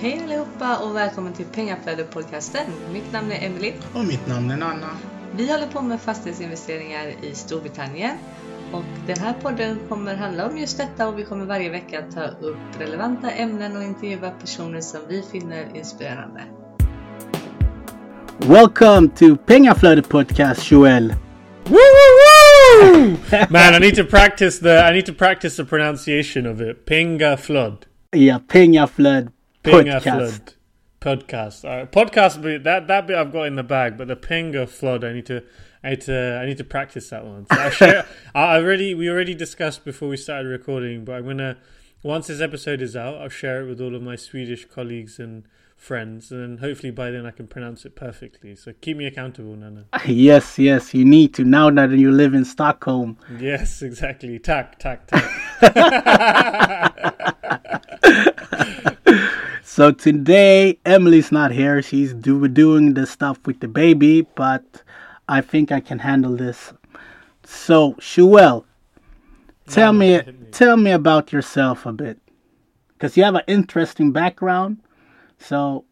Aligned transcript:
Hej 0.00 0.20
allihopa 0.24 0.78
och 0.78 0.96
välkommen 0.96 1.32
till 1.32 1.46
Pengaflödet-podcasten. 1.46 2.66
Mitt 2.92 3.12
namn 3.12 3.32
är 3.32 3.46
Emily. 3.46 3.72
Och 3.94 4.04
mitt 4.04 4.26
namn 4.26 4.50
är 4.50 4.56
Nanna. 4.56 4.90
Vi 5.36 5.52
håller 5.52 5.66
på 5.66 5.82
med 5.82 6.00
fastighetsinvesteringar 6.00 7.06
i 7.22 7.34
Storbritannien. 7.34 8.16
Och 8.72 8.84
den 9.06 9.18
här 9.18 9.32
podden 9.32 9.78
kommer 9.88 10.14
handla 10.14 10.46
om 10.46 10.58
just 10.58 10.78
detta 10.78 11.08
och 11.08 11.18
vi 11.18 11.24
kommer 11.24 11.44
varje 11.44 11.70
vecka 11.70 12.02
ta 12.14 12.24
upp 12.24 12.80
relevanta 12.80 13.30
ämnen 13.30 13.76
och 13.76 13.82
intervjua 13.82 14.30
personer 14.30 14.80
som 14.80 15.00
vi 15.08 15.22
finner 15.32 15.76
inspirerande. 15.76 16.42
Welcome 18.38 19.08
to 19.08 19.36
Pengaflödet 19.36 20.08
podcast, 20.08 20.70
Joel. 20.70 21.14
Woo 21.64 21.76
woo 21.76 22.92
woo! 22.92 23.16
Man, 23.50 23.74
I 23.74 23.78
need 23.78 23.96
to 23.96 24.04
practice 24.04 24.60
the 24.60 24.90
I 24.90 24.92
need 24.92 25.06
to 25.06 25.12
practice 25.12 25.56
the 25.56 25.64
pronunciation 25.64 26.46
of 26.46 26.60
it. 26.60 26.84
Pinga 26.84 27.36
flood. 27.36 27.76
Yeah, 28.16 28.40
Pengaflöd 28.48 29.28
Pinga 29.66 30.00
podcast. 30.00 30.02
flood. 30.02 30.54
Podcast. 31.00 31.64
Right. 31.64 31.92
Podcast 31.92 32.42
bit 32.42 32.64
that 32.64 32.86
that 32.88 33.06
bit 33.06 33.16
I've 33.16 33.32
got 33.32 33.44
in 33.44 33.56
the 33.56 33.62
bag, 33.62 33.96
but 33.96 34.08
the 34.08 34.16
pinga 34.16 34.68
flood 34.68 35.04
I 35.04 35.12
need 35.12 35.26
to 35.26 35.42
I 35.82 35.90
need 35.90 36.00
to 36.02 36.40
I 36.42 36.46
need 36.46 36.58
to 36.58 36.64
practice 36.64 37.10
that 37.10 37.24
one. 37.24 37.46
So 37.52 37.58
I 37.58 37.70
share 37.80 38.06
I 38.34 38.56
already 38.56 38.94
we 38.94 39.08
already 39.08 39.34
discussed 39.34 39.84
before 39.84 40.08
we 40.08 40.16
started 40.16 40.48
recording, 40.48 41.04
but 41.04 41.16
I'm 41.16 41.26
gonna 41.26 41.58
once 42.02 42.28
this 42.28 42.40
episode 42.40 42.80
is 42.82 42.96
out, 42.96 43.16
I'll 43.16 43.28
share 43.28 43.62
it 43.62 43.68
with 43.68 43.80
all 43.80 43.94
of 43.94 44.02
my 44.02 44.16
Swedish 44.16 44.64
colleagues 44.66 45.18
and 45.18 45.44
friends, 45.76 46.32
and 46.32 46.60
hopefully 46.60 46.90
by 46.90 47.10
then 47.10 47.26
I 47.26 47.30
can 47.30 47.46
pronounce 47.46 47.84
it 47.84 47.94
perfectly. 47.94 48.56
So 48.56 48.72
keep 48.80 48.96
me 48.96 49.06
accountable, 49.06 49.54
Nana. 49.56 49.84
Yes, 50.06 50.58
yes, 50.58 50.94
you 50.94 51.04
need 51.04 51.34
to 51.34 51.44
now 51.44 51.70
that 51.70 51.90
you 51.90 52.10
live 52.10 52.34
in 52.34 52.44
Stockholm. 52.44 53.18
Yes, 53.38 53.82
exactly. 53.82 54.38
Tack, 54.38 54.78
tack, 54.78 55.06
tack. 55.08 55.24
So 59.76 59.90
today 59.90 60.78
Emily's 60.86 61.30
not 61.30 61.52
here. 61.52 61.82
She's 61.82 62.14
do- 62.14 62.48
doing 62.48 62.94
the 62.94 63.04
stuff 63.04 63.38
with 63.44 63.60
the 63.60 63.68
baby, 63.68 64.22
but 64.22 64.82
I 65.28 65.42
think 65.42 65.70
I 65.70 65.80
can 65.80 65.98
handle 65.98 66.34
this. 66.34 66.72
So, 67.44 67.94
Joel, 68.00 68.64
tell 69.68 69.92
No, 69.92 69.98
me 69.98 70.22
me. 70.22 70.32
tell 70.50 70.78
me 70.78 70.92
about 70.92 71.30
yourself 71.30 71.84
a 71.84 71.92
bit. 71.92 72.18
Cuz 72.98 73.18
you 73.18 73.24
have 73.24 73.34
an 73.34 73.42
interesting 73.46 74.12
background. 74.12 74.78
So, 75.38 75.84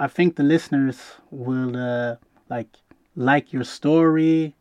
I 0.00 0.08
think 0.08 0.34
the 0.34 0.42
listeners 0.42 0.98
will 1.30 1.76
uh, 1.76 2.16
like 2.50 2.70
like 3.14 3.52
your 3.52 3.62
story 3.62 4.56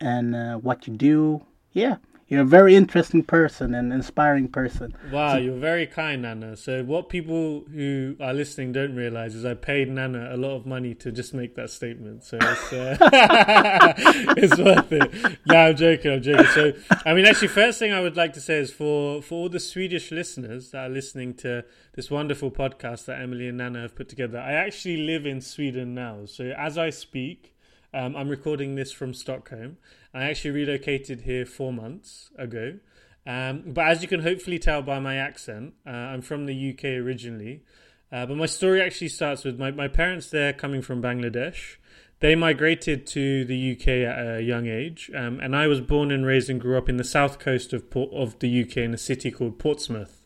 and 0.00 0.34
uh, 0.34 0.56
what 0.56 0.86
you 0.86 0.94
do. 0.96 1.42
Yeah, 1.72 1.96
you're 2.32 2.40
a 2.40 2.46
very 2.46 2.74
interesting 2.74 3.22
person 3.22 3.74
and 3.74 3.92
inspiring 3.92 4.48
person. 4.48 4.96
Wow, 5.12 5.36
you're 5.36 5.58
very 5.58 5.86
kind, 5.86 6.22
Nana. 6.22 6.56
So, 6.56 6.82
what 6.82 7.10
people 7.10 7.64
who 7.70 8.16
are 8.22 8.32
listening 8.32 8.72
don't 8.72 8.94
realize 8.94 9.34
is 9.34 9.44
I 9.44 9.52
paid 9.52 9.90
Nana 9.90 10.34
a 10.34 10.38
lot 10.38 10.56
of 10.56 10.64
money 10.64 10.94
to 10.94 11.12
just 11.12 11.34
make 11.34 11.56
that 11.56 11.68
statement. 11.68 12.24
So, 12.24 12.38
it's, 12.40 12.72
uh, 12.72 12.96
it's 14.38 14.56
worth 14.56 14.90
it. 14.92 15.38
No, 15.44 15.56
I'm 15.56 15.76
joking. 15.76 16.10
I'm 16.10 16.22
joking. 16.22 16.46
So, 16.46 16.72
I 17.04 17.12
mean, 17.12 17.26
actually, 17.26 17.48
first 17.48 17.78
thing 17.78 17.92
I 17.92 18.00
would 18.00 18.16
like 18.16 18.32
to 18.32 18.40
say 18.40 18.60
is 18.60 18.70
for, 18.70 19.20
for 19.20 19.34
all 19.34 19.48
the 19.50 19.60
Swedish 19.60 20.10
listeners 20.10 20.70
that 20.70 20.86
are 20.86 20.88
listening 20.88 21.34
to 21.34 21.66
this 21.96 22.10
wonderful 22.10 22.50
podcast 22.50 23.04
that 23.04 23.20
Emily 23.20 23.48
and 23.48 23.58
Nana 23.58 23.82
have 23.82 23.94
put 23.94 24.08
together, 24.08 24.38
I 24.38 24.52
actually 24.54 24.96
live 25.04 25.26
in 25.26 25.42
Sweden 25.42 25.92
now. 25.94 26.24
So, 26.24 26.44
as 26.56 26.78
I 26.78 26.88
speak, 26.88 27.54
um, 27.92 28.16
I'm 28.16 28.30
recording 28.30 28.74
this 28.74 28.90
from 28.90 29.12
Stockholm. 29.12 29.76
I 30.14 30.24
actually 30.24 30.50
relocated 30.50 31.22
here 31.22 31.46
four 31.46 31.72
months 31.72 32.30
ago. 32.36 32.78
Um, 33.26 33.62
but 33.66 33.86
as 33.86 34.02
you 34.02 34.08
can 34.08 34.20
hopefully 34.20 34.58
tell 34.58 34.82
by 34.82 34.98
my 34.98 35.16
accent, 35.16 35.74
uh, 35.86 35.90
I'm 35.90 36.22
from 36.22 36.46
the 36.46 36.70
UK 36.70 36.84
originally. 36.84 37.62
Uh, 38.10 38.26
but 38.26 38.36
my 38.36 38.46
story 38.46 38.82
actually 38.82 39.08
starts 39.08 39.44
with 39.44 39.58
my, 39.58 39.70
my 39.70 39.88
parents 39.88 40.28
there 40.28 40.52
coming 40.52 40.82
from 40.82 41.00
Bangladesh. 41.00 41.76
They 42.20 42.34
migrated 42.34 43.06
to 43.08 43.44
the 43.44 43.72
UK 43.72 43.88
at 43.88 44.36
a 44.36 44.42
young 44.42 44.68
age, 44.68 45.10
um, 45.12 45.40
and 45.40 45.56
I 45.56 45.66
was 45.66 45.80
born 45.80 46.12
and 46.12 46.24
raised 46.24 46.48
and 46.48 46.60
grew 46.60 46.78
up 46.78 46.88
in 46.88 46.96
the 46.96 47.04
south 47.04 47.40
coast 47.40 47.72
of 47.72 47.84
of 47.96 48.38
the 48.38 48.62
UK 48.62 48.76
in 48.76 48.94
a 48.94 48.98
city 48.98 49.32
called 49.32 49.58
Portsmouth. 49.58 50.21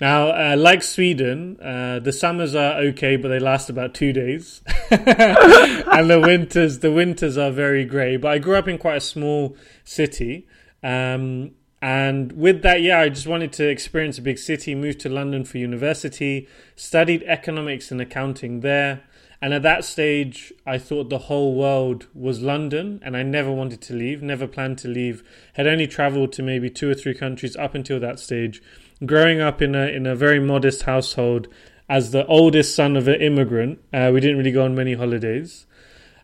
Now, 0.00 0.30
uh, 0.30 0.56
like 0.56 0.82
Sweden, 0.82 1.58
uh, 1.60 1.98
the 1.98 2.12
summers 2.12 2.54
are 2.54 2.78
okay, 2.78 3.16
but 3.16 3.28
they 3.28 3.38
last 3.38 3.68
about 3.68 3.92
two 3.92 4.14
days, 4.14 4.62
and 4.90 6.08
the 6.08 6.22
winters 6.24 6.78
the 6.78 6.90
winters 6.90 7.36
are 7.36 7.50
very 7.50 7.84
grey. 7.84 8.16
But 8.16 8.32
I 8.32 8.38
grew 8.38 8.56
up 8.56 8.66
in 8.66 8.78
quite 8.78 8.96
a 8.96 9.00
small 9.00 9.56
city, 9.84 10.48
um, 10.82 11.50
and 11.82 12.32
with 12.32 12.62
that, 12.62 12.80
yeah, 12.80 13.00
I 13.00 13.10
just 13.10 13.26
wanted 13.26 13.52
to 13.54 13.68
experience 13.68 14.16
a 14.16 14.22
big 14.22 14.38
city. 14.38 14.74
Moved 14.74 15.00
to 15.00 15.10
London 15.10 15.44
for 15.44 15.58
university, 15.58 16.48
studied 16.76 17.22
economics 17.24 17.90
and 17.90 18.00
accounting 18.00 18.60
there. 18.60 19.02
And 19.42 19.54
at 19.54 19.62
that 19.62 19.86
stage, 19.86 20.52
I 20.66 20.76
thought 20.76 21.08
the 21.08 21.16
whole 21.16 21.54
world 21.54 22.06
was 22.14 22.42
London, 22.42 23.00
and 23.02 23.16
I 23.16 23.22
never 23.22 23.50
wanted 23.50 23.80
to 23.82 23.94
leave, 23.94 24.22
never 24.22 24.46
planned 24.46 24.76
to 24.78 24.88
leave. 24.88 25.24
Had 25.54 25.66
only 25.66 25.86
traveled 25.86 26.32
to 26.32 26.42
maybe 26.42 26.68
two 26.68 26.90
or 26.90 26.94
three 26.94 27.14
countries 27.14 27.56
up 27.56 27.74
until 27.74 27.98
that 28.00 28.20
stage. 28.20 28.62
Growing 29.04 29.40
up 29.40 29.62
in 29.62 29.74
a 29.74 29.86
in 29.86 30.06
a 30.06 30.14
very 30.14 30.40
modest 30.40 30.82
household, 30.82 31.48
as 31.88 32.10
the 32.10 32.26
oldest 32.26 32.74
son 32.74 32.96
of 32.96 33.08
an 33.08 33.20
immigrant, 33.20 33.78
uh, 33.92 34.10
we 34.12 34.20
didn't 34.20 34.38
really 34.38 34.52
go 34.52 34.64
on 34.64 34.74
many 34.74 34.94
holidays. 34.94 35.66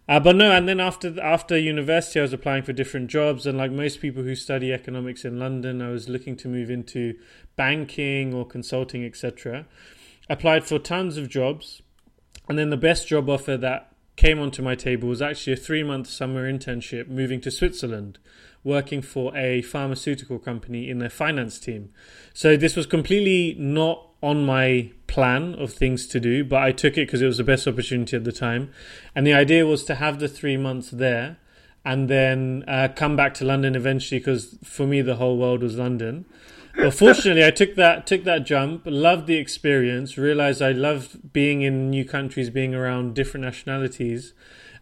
Uh, 0.09 0.21
but 0.21 0.37
no, 0.37 0.53
and 0.53 0.69
then 0.69 0.79
after 0.79 1.21
after 1.21 1.59
university, 1.59 2.21
I 2.21 2.23
was 2.23 2.33
applying 2.33 2.63
for 2.63 2.73
different 2.73 3.09
jobs, 3.09 3.47
and 3.47 3.59
like 3.59 3.73
most 3.73 4.01
people 4.01 4.23
who 4.23 4.37
study 4.37 4.73
economics 4.73 5.25
in 5.25 5.39
London, 5.39 5.83
I 5.83 5.91
was 5.91 6.09
looking 6.09 6.37
to 6.37 6.49
move 6.49 6.71
into 6.71 7.15
banking 7.57 8.33
or 8.33 8.47
consulting, 8.47 9.05
etc. 9.05 9.67
Applied 10.29 10.65
for 10.65 10.79
tons 10.79 11.17
of 11.17 11.29
jobs, 11.29 11.83
and 12.49 12.57
then 12.57 12.71
the 12.71 12.77
best 12.77 13.09
job 13.09 13.29
offer 13.29 13.57
that 13.57 13.93
came 14.15 14.39
onto 14.39 14.63
my 14.63 14.75
table 14.75 15.09
was 15.09 15.21
actually 15.21 15.53
a 15.55 15.57
three 15.57 15.83
month 15.83 16.09
summer 16.09 16.51
internship 16.51 17.09
moving 17.09 17.41
to 17.41 17.51
Switzerland, 17.51 18.19
working 18.67 19.01
for 19.01 19.35
a 19.37 19.63
pharmaceutical 19.63 20.41
company 20.41 20.91
in 20.91 20.99
their 20.99 21.09
finance 21.09 21.61
team. 21.61 21.89
So 22.35 22.57
this 22.57 22.75
was 22.75 22.85
completely 22.85 23.55
not 23.61 24.09
on 24.21 24.45
my 24.45 24.91
plan 25.07 25.55
of 25.55 25.73
things 25.73 26.09
to 26.09 26.19
do, 26.19 26.45
but 26.45 26.61
I 26.61 26.73
took 26.73 26.95
it 26.95 27.07
because 27.07 27.23
it 27.23 27.27
was 27.27 27.37
the 27.37 27.45
best 27.45 27.69
opportunity 27.69 28.17
at 28.17 28.25
the 28.25 28.33
time. 28.33 28.73
And 29.15 29.25
the 29.25 29.35
idea 29.35 29.65
was 29.65 29.85
to 29.85 29.95
have 29.95 30.19
the 30.19 30.27
three 30.27 30.57
months 30.57 30.91
there 30.91 31.37
and 31.85 32.11
then 32.11 32.65
uh, 32.67 32.89
come 32.97 33.15
back 33.15 33.35
to 33.35 33.45
London 33.45 33.77
eventually 33.77 34.19
because 34.19 34.59
for 34.65 34.85
me 34.85 35.01
the 35.01 35.15
whole 35.15 35.39
world 35.39 35.63
was 35.63 35.79
London. 35.79 36.25
But 36.75 36.93
fortunately, 36.93 37.45
I 37.45 37.53
took 37.53 37.77
that 37.77 38.07
took 38.07 38.25
that 38.25 38.45
jump, 38.45 38.83
loved 38.85 39.27
the 39.27 39.37
experience, 39.37 40.19
realized 40.19 40.61
I 40.61 40.73
loved 40.73 41.33
being 41.33 41.63
in 41.63 41.89
new 41.89 42.05
countries, 42.05 42.51
being 42.51 42.75
around 42.75 43.15
different 43.15 43.45
nationalities, 43.47 44.35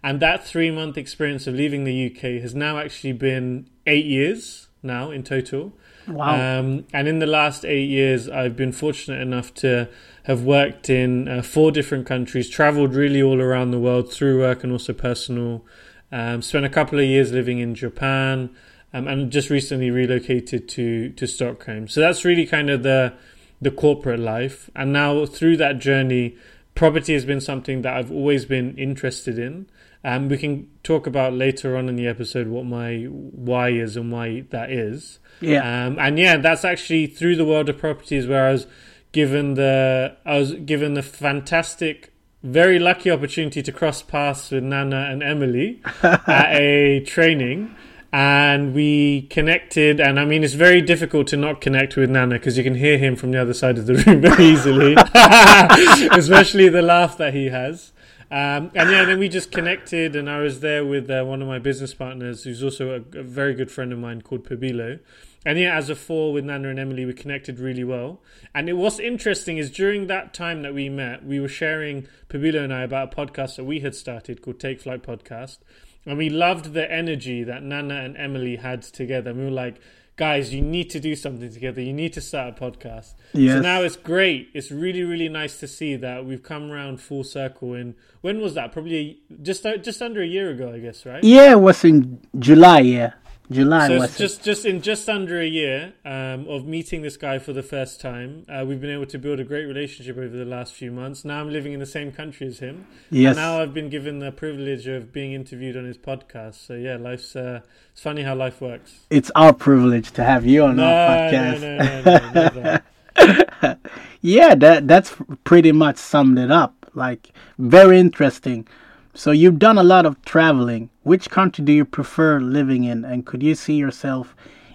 and 0.05 0.21
that 0.21 0.47
three 0.47 0.71
month 0.71 0.99
experience 0.99 1.47
of 1.47 1.55
leaving 1.55 1.85
the 1.85 2.07
UK 2.07 2.43
has 2.43 2.55
now 2.55 2.79
actually 2.79 3.13
been 3.13 3.71
eight 3.87 4.05
years 4.05 4.69
now 4.83 5.11
in 5.11 5.23
total. 5.23 5.73
Wow. 6.07 6.59
Um, 6.59 6.85
and 6.93 7.09
in 7.09 7.21
the 7.21 7.27
last 7.27 7.65
eight 7.65 7.89
years, 7.89 8.29
I've 8.29 8.55
been 8.55 8.73
fortunate 8.73 9.23
enough 9.23 9.55
to 9.55 9.89
have 10.25 10.43
worked 10.43 10.91
in 10.91 11.27
uh, 11.27 11.41
four 11.41 11.73
different 11.73 12.07
countries, 12.07 12.51
traveled 12.51 12.95
really 12.95 13.23
all 13.23 13.41
around 13.41 13.71
the 13.71 13.79
world 13.79 14.13
through 14.13 14.41
work 14.41 14.63
and 14.63 14.71
also 14.71 14.93
personal. 14.93 15.65
Um, 16.13 16.43
spent 16.43 16.67
a 16.67 16.69
couple 16.69 16.99
of 16.99 17.07
years 17.07 17.33
living 17.33 17.59
in 17.59 17.75
Japan, 17.75 18.51
um, 18.93 19.09
and 19.09 19.33
just 19.33 19.49
recently 19.49 19.91
relocated 19.91 20.69
to 20.69 21.11
to 21.13 21.27
Stockholm. 21.27 21.89
So 21.89 22.01
that's 22.01 22.27
really 22.27 22.45
kind 22.45 22.69
of 22.69 22.83
the 22.83 23.15
the 23.63 23.71
corporate 23.71 24.21
life. 24.21 24.69
And 24.77 24.93
now 24.93 25.25
through 25.25 25.57
that 25.57 25.79
journey, 25.79 26.37
property 26.75 27.15
has 27.15 27.25
been 27.25 27.41
something 27.41 27.81
that 27.83 27.97
I've 27.97 28.13
always 28.13 28.45
been 28.45 28.77
interested 28.77 29.39
in. 29.39 29.67
Um, 30.05 30.29
we 30.29 30.37
can 30.37 30.69
talk 30.83 31.07
about 31.07 31.33
later 31.33 31.77
on 31.77 31.89
in 31.89 31.97
the 31.97 32.07
episode 32.07 32.49
what 32.49 32.67
my 32.67 33.05
why 33.05 33.71
is 33.71 33.97
and 33.97 34.13
why 34.13 34.45
that 34.51 34.71
is. 34.71 35.19
Yeah. 35.41 35.87
Um, 35.87 35.99
and 35.99 36.19
yeah, 36.19 36.37
that's 36.37 36.65
actually 36.65 37.07
through 37.07 37.37
the 37.37 37.45
world 37.45 37.71
of 37.71 37.79
properties 37.79 38.27
where 38.27 38.47
I 38.47 38.53
was 38.53 38.67
given 39.13 39.55
the 39.55 40.17
I 40.27 40.39
was 40.39 40.53
given 40.53 40.93
the 40.93 41.03
fantastic, 41.03 42.13
very 42.43 42.79
lucky 42.79 43.11
opportunity 43.11 43.63
to 43.63 43.73
cross 43.73 44.03
paths 44.03 44.51
with 44.51 44.63
Nana 44.63 45.09
and 45.11 45.23
Emily 45.23 45.81
at 46.03 46.55
a 46.55 47.01
training. 47.01 47.75
And 48.13 48.75
we 48.75 49.23
connected, 49.23 49.99
and 49.99 50.21
I 50.21 50.25
mean, 50.25 50.45
it's 50.45 50.55
very 50.55 50.81
difficult 50.81 51.27
to 51.29 51.37
not 51.37 51.61
connect 51.61 51.97
with 51.97 52.11
Nana 52.11 52.37
because 52.37 52.57
you 52.57 52.63
can 52.63 52.77
hear 52.77 52.97
him 52.97 53.17
from 53.17 53.33
the 53.33 53.41
other 53.41 53.55
side 53.55 53.77
of 53.77 53.87
the 53.87 53.95
room 53.95 54.21
very 54.21 54.45
easily, 54.45 54.95
especially 56.17 56.69
the 56.69 56.81
laugh 56.81 57.17
that 57.19 57.35
he 57.35 57.47
has. 57.47 57.91
Um, 58.35 58.73
and 58.75 58.91
yeah, 58.91 59.05
then 59.05 59.21
we 59.21 59.29
just 59.29 59.53
connected, 59.53 60.17
and 60.17 60.29
I 60.29 60.41
was 60.41 60.59
there 60.59 60.85
with 60.85 61.09
uh, 61.09 61.23
one 61.23 61.41
of 61.41 61.47
my 61.47 61.61
business 61.61 61.95
partners, 61.95 62.43
who's 62.43 62.65
also 62.65 62.91
a, 62.91 63.19
a 63.21 63.23
very 63.23 63.55
good 63.55 63.71
friend 63.71 63.93
of 63.93 64.01
mine 64.01 64.23
called 64.23 64.43
Pabilo. 64.43 64.99
And 65.47 65.57
yeah, 65.57 65.77
as 65.77 65.89
a 65.89 65.95
four 65.95 66.33
with 66.33 66.45
Nana 66.45 66.71
and 66.71 66.81
Emily, 66.81 67.05
we 67.05 67.13
connected 67.13 67.61
really 67.61 67.85
well. 67.85 68.21
And 68.53 68.69
it, 68.69 68.73
what's 68.73 68.99
interesting 68.99 69.57
is 69.59 69.71
during 69.71 70.09
that 70.09 70.35
time 70.35 70.63
that 70.63 70.75
we 70.75 70.89
met, 70.89 71.25
we 71.25 71.39
were 71.39 71.47
sharing 71.47 72.09
Pabilo 72.29 72.65
and 72.65 72.75
I 72.75 72.83
about 72.83 73.13
a 73.13 73.17
podcast 73.17 73.55
that 73.55 73.67
we 73.67 73.79
had 73.79 73.95
started 73.95 74.43
called 74.43 74.59
Take 74.59 74.81
Flight 74.81 75.05
Podcast, 75.05 75.59
and 76.05 76.19
we 76.19 76.29
loved 76.29 76.73
the 76.73 76.91
energy 76.91 77.45
that 77.45 77.63
Nana 77.63 78.01
and 78.01 78.17
Emily 78.17 78.57
had 78.57 78.83
together. 78.83 79.31
And 79.31 79.39
we 79.39 79.45
were 79.45 79.53
like, 79.53 79.81
guys, 80.17 80.55
you 80.55 80.63
need 80.63 80.91
to 80.91 81.01
do 81.01 81.17
something 81.17 81.53
together. 81.53 81.81
You 81.81 81.93
need 81.93 82.13
to 82.15 82.21
start 82.21 82.57
a 82.57 82.61
podcast. 82.61 83.15
Yes. 83.33 83.55
So 83.55 83.61
now 83.61 83.83
it's 83.83 83.97
great. 83.97 84.51
It's 84.55 84.71
really, 84.71 85.03
really 85.03 85.29
nice 85.29 85.59
to 85.61 85.69
see 85.69 85.97
that 85.97 86.25
we've 86.25 86.43
come 86.43 86.71
around 86.71 87.01
full 87.01 87.25
circle. 87.25 87.75
And 87.75 87.95
when 88.21 88.41
was 88.41 88.55
that? 88.55 88.73
Probably 88.73 89.21
just 89.43 89.67
just 89.83 90.03
under 90.03 90.23
a 90.23 90.27
year 90.27 90.51
ago, 90.51 90.73
I 90.73 90.79
guess, 90.79 91.05
right? 91.05 91.23
Yeah, 91.23 91.53
it 91.53 91.61
was 91.61 91.85
in 91.85 92.21
July. 92.39 92.81
Yeah, 92.81 93.13
July 93.51 93.89
So 93.89 94.03
it's 94.03 94.17
just 94.17 94.43
just 94.43 94.65
in 94.65 94.81
just 94.81 95.09
under 95.09 95.39
a 95.41 95.47
year 95.47 95.93
um, 96.05 96.49
of 96.49 96.67
meeting 96.67 97.03
this 97.03 97.17
guy 97.17 97.39
for 97.39 97.53
the 97.53 97.63
first 97.63 98.01
time, 98.01 98.47
uh, 98.49 98.65
we've 98.67 98.81
been 98.81 98.91
able 98.91 99.07
to 99.07 99.19
build 99.19 99.39
a 99.39 99.45
great 99.45 99.67
relationship 99.67 100.17
over 100.17 100.35
the 100.37 100.45
last 100.47 100.73
few 100.73 100.91
months. 100.91 101.25
Now 101.25 101.41
I'm 101.41 101.51
living 101.51 101.73
in 101.73 101.81
the 101.81 101.87
same 101.87 102.11
country 102.11 102.47
as 102.47 102.61
him. 102.61 102.87
Yes. 103.11 103.37
And 103.37 103.45
now 103.45 103.61
I've 103.61 103.75
been 103.75 103.91
given 103.91 104.19
the 104.21 104.33
privilege 104.33 104.87
of 104.87 105.13
being 105.13 105.33
interviewed 105.33 105.77
on 105.77 105.85
his 105.85 105.99
podcast. 105.99 106.55
So 106.67 106.75
yeah, 106.75 106.97
life's 106.97 107.37
uh, 107.37 107.61
it's 107.93 108.01
funny 108.01 108.23
how 108.23 108.35
life 108.35 108.61
works. 108.61 109.01
It's 109.11 109.31
our 109.35 109.53
privilege 109.53 110.13
to 110.13 110.25
have 110.25 110.47
you 110.47 110.65
on 110.65 110.77
No, 110.77 110.85
our 110.85 111.31
no, 111.31 111.39
podcast. 111.39 112.55
no, 112.55 112.61
no, 112.63 112.63
no. 112.63 113.77
Yeah, 114.23 114.55
that 114.55 114.89
that's 114.89 115.15
pretty 115.45 115.71
much 115.73 115.99
summed 115.99 116.39
it 116.39 116.51
up. 116.51 116.75
Like 116.95 117.33
very 117.59 118.01
interesting. 118.01 118.67
So 119.15 119.31
you've 119.31 119.61
done 119.61 119.79
a 119.79 119.85
lot 119.85 120.07
of 120.07 120.21
traveling. 120.25 120.91
Which 121.05 121.31
country 121.31 121.65
do 121.65 121.73
you 121.73 121.85
prefer 121.85 122.41
living 122.41 122.83
in, 122.83 123.05
and 123.05 123.25
could 123.25 123.43
you 123.43 123.55
see 123.55 123.75
yourself 123.75 124.35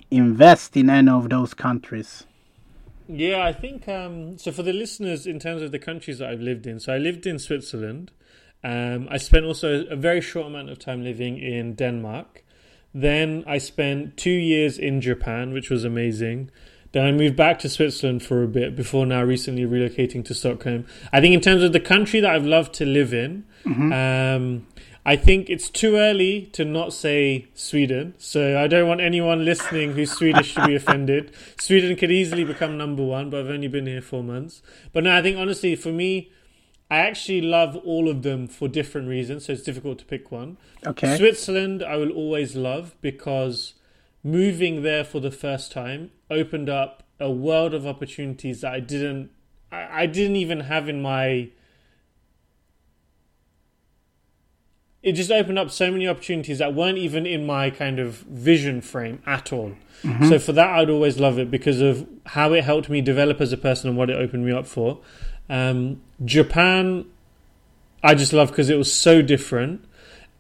invest 0.09 0.77
in 0.77 0.89
any 0.89 1.11
of 1.11 1.29
those 1.29 1.53
countries? 1.53 2.25
Yeah, 3.07 3.43
I 3.43 3.51
think 3.51 3.87
um, 3.89 4.37
so. 4.37 4.51
For 4.51 4.63
the 4.63 4.71
listeners, 4.71 5.27
in 5.27 5.39
terms 5.39 5.61
of 5.61 5.71
the 5.71 5.79
countries 5.79 6.19
that 6.19 6.29
I've 6.29 6.39
lived 6.39 6.67
in, 6.67 6.79
so 6.79 6.93
I 6.93 6.97
lived 6.97 7.27
in 7.27 7.37
Switzerland. 7.37 8.11
Um, 8.63 9.07
I 9.09 9.17
spent 9.17 9.45
also 9.45 9.85
a 9.85 9.95
very 9.95 10.21
short 10.21 10.47
amount 10.47 10.69
of 10.69 10.79
time 10.79 11.03
living 11.03 11.37
in 11.37 11.75
Denmark. 11.75 12.43
Then 12.93 13.43
I 13.47 13.57
spent 13.57 14.15
two 14.15 14.31
years 14.31 14.77
in 14.77 15.01
Japan, 15.01 15.53
which 15.53 15.69
was 15.69 15.83
amazing. 15.83 16.51
Then 16.91 17.05
I 17.05 17.11
moved 17.11 17.35
back 17.35 17.59
to 17.59 17.69
Switzerland 17.69 18.23
for 18.23 18.43
a 18.43 18.47
bit 18.47 18.75
before 18.75 19.05
now 19.05 19.23
recently 19.23 19.63
relocating 19.63 20.25
to 20.25 20.33
Stockholm. 20.33 20.85
I 21.13 21.21
think 21.21 21.33
in 21.35 21.41
terms 21.41 21.63
of 21.63 21.71
the 21.71 21.79
country 21.79 22.19
that 22.19 22.31
I've 22.31 22.45
loved 22.45 22.73
to 22.75 22.85
live 22.85 23.13
in, 23.13 23.45
um, 23.65 24.67
I 25.05 25.15
think 25.15 25.49
it's 25.49 25.69
too 25.69 25.95
early 25.95 26.47
to 26.53 26.65
not 26.65 26.93
say 26.93 27.47
Sweden. 27.55 28.13
So 28.17 28.59
I 28.59 28.67
don't 28.67 28.87
want 28.87 29.01
anyone 29.01 29.45
listening 29.45 29.93
who's 29.93 30.11
Swedish 30.11 30.55
to 30.55 30.67
be 30.67 30.75
offended. 30.81 31.33
Sweden 31.59 31.95
could 31.95 32.11
easily 32.11 32.43
become 32.43 32.77
number 32.77 33.03
one, 33.03 33.29
but 33.29 33.39
I've 33.39 33.49
only 33.49 33.67
been 33.67 33.87
here 33.87 34.01
four 34.01 34.23
months. 34.23 34.61
But 34.93 35.03
no, 35.05 35.15
I 35.15 35.21
think 35.21 35.37
honestly, 35.37 35.75
for 35.75 35.91
me, 35.91 36.31
I 36.91 36.97
actually 36.97 37.41
love 37.41 37.75
all 37.77 38.09
of 38.09 38.23
them 38.23 38.47
for 38.47 38.67
different 38.67 39.07
reasons. 39.07 39.45
So 39.45 39.53
it's 39.53 39.61
difficult 39.61 39.99
to 39.99 40.05
pick 40.05 40.31
one. 40.31 40.57
Okay. 40.85 41.17
Switzerland, 41.17 41.83
I 41.83 41.95
will 41.97 42.11
always 42.11 42.55
love 42.55 42.95
because 43.01 43.75
moving 44.23 44.81
there 44.81 45.03
for 45.03 45.19
the 45.19 45.31
first 45.31 45.71
time 45.71 46.11
opened 46.29 46.69
up 46.69 47.03
a 47.19 47.29
world 47.31 47.73
of 47.73 47.85
opportunities 47.85 48.61
that 48.61 48.73
I 48.73 48.79
didn't, 48.79 49.29
I, 49.71 50.03
I 50.03 50.05
didn't 50.05 50.35
even 50.35 50.61
have 50.61 50.89
in 50.89 51.01
my. 51.01 51.49
It 55.01 55.13
just 55.13 55.31
opened 55.31 55.57
up 55.57 55.71
so 55.71 55.91
many 55.91 56.07
opportunities 56.07 56.57
that 56.59 56.73
weren't 56.75 56.97
even 56.97 57.25
in 57.25 57.45
my 57.45 57.69
kind 57.69 57.99
of 57.99 58.15
vision 58.17 58.81
frame 58.81 59.21
at 59.25 59.53
all. 59.53 59.73
So 60.29 60.39
for 60.39 60.51
that, 60.53 60.67
I'd 60.67 60.89
always 60.89 61.19
love 61.19 61.39
it 61.39 61.49
because 61.49 61.81
of 61.81 62.07
how 62.25 62.53
it 62.53 62.63
helped 62.63 62.89
me 62.89 63.01
develop 63.01 63.39
as 63.41 63.53
a 63.53 63.57
person 63.57 63.89
and 63.89 63.97
what 63.97 64.09
it 64.09 64.17
opened 64.17 64.45
me 64.45 64.51
up 64.51 64.65
for. 64.65 64.99
Um, 65.49 66.01
Japan, 66.23 67.05
I 68.03 68.15
just 68.15 68.33
love 68.33 68.49
because 68.49 68.69
it 68.69 68.77
was 68.77 68.91
so 68.93 69.21
different. 69.21 69.83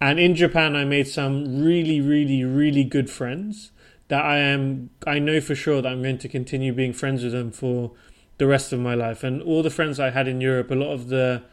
And 0.01 0.19
in 0.19 0.35
Japan, 0.35 0.75
I 0.75 0.85
made 0.85 1.07
some 1.07 1.63
really, 1.63 1.99
really, 1.99 2.43
really 2.43 2.83
good 2.83 3.09
friends 3.09 3.71
that 4.07 4.23
I 4.23 4.37
am. 4.37 4.89
I 5.05 5.19
know 5.19 5.41
for 5.41 5.55
sure 5.55 5.81
that 5.81 5.89
I'm 5.89 6.01
going 6.01 6.17
to 6.19 6.29
continue 6.29 6.71
being 6.73 6.93
friends 6.93 7.23
with 7.23 7.33
them 7.33 7.51
for 7.51 7.91
the 8.37 8.47
rest 8.47 8.71
of 8.71 8.79
my 8.79 8.95
life. 8.95 9.23
And 9.23 9.41
all 9.41 9.61
the 9.61 9.69
friends 9.69 9.99
I 9.99 10.11
had 10.11 10.27
in 10.27 10.39
Europe, 10.39 10.71
a 10.71 10.75
lot 10.75 10.93
of 10.93 11.09
the, 11.09 11.43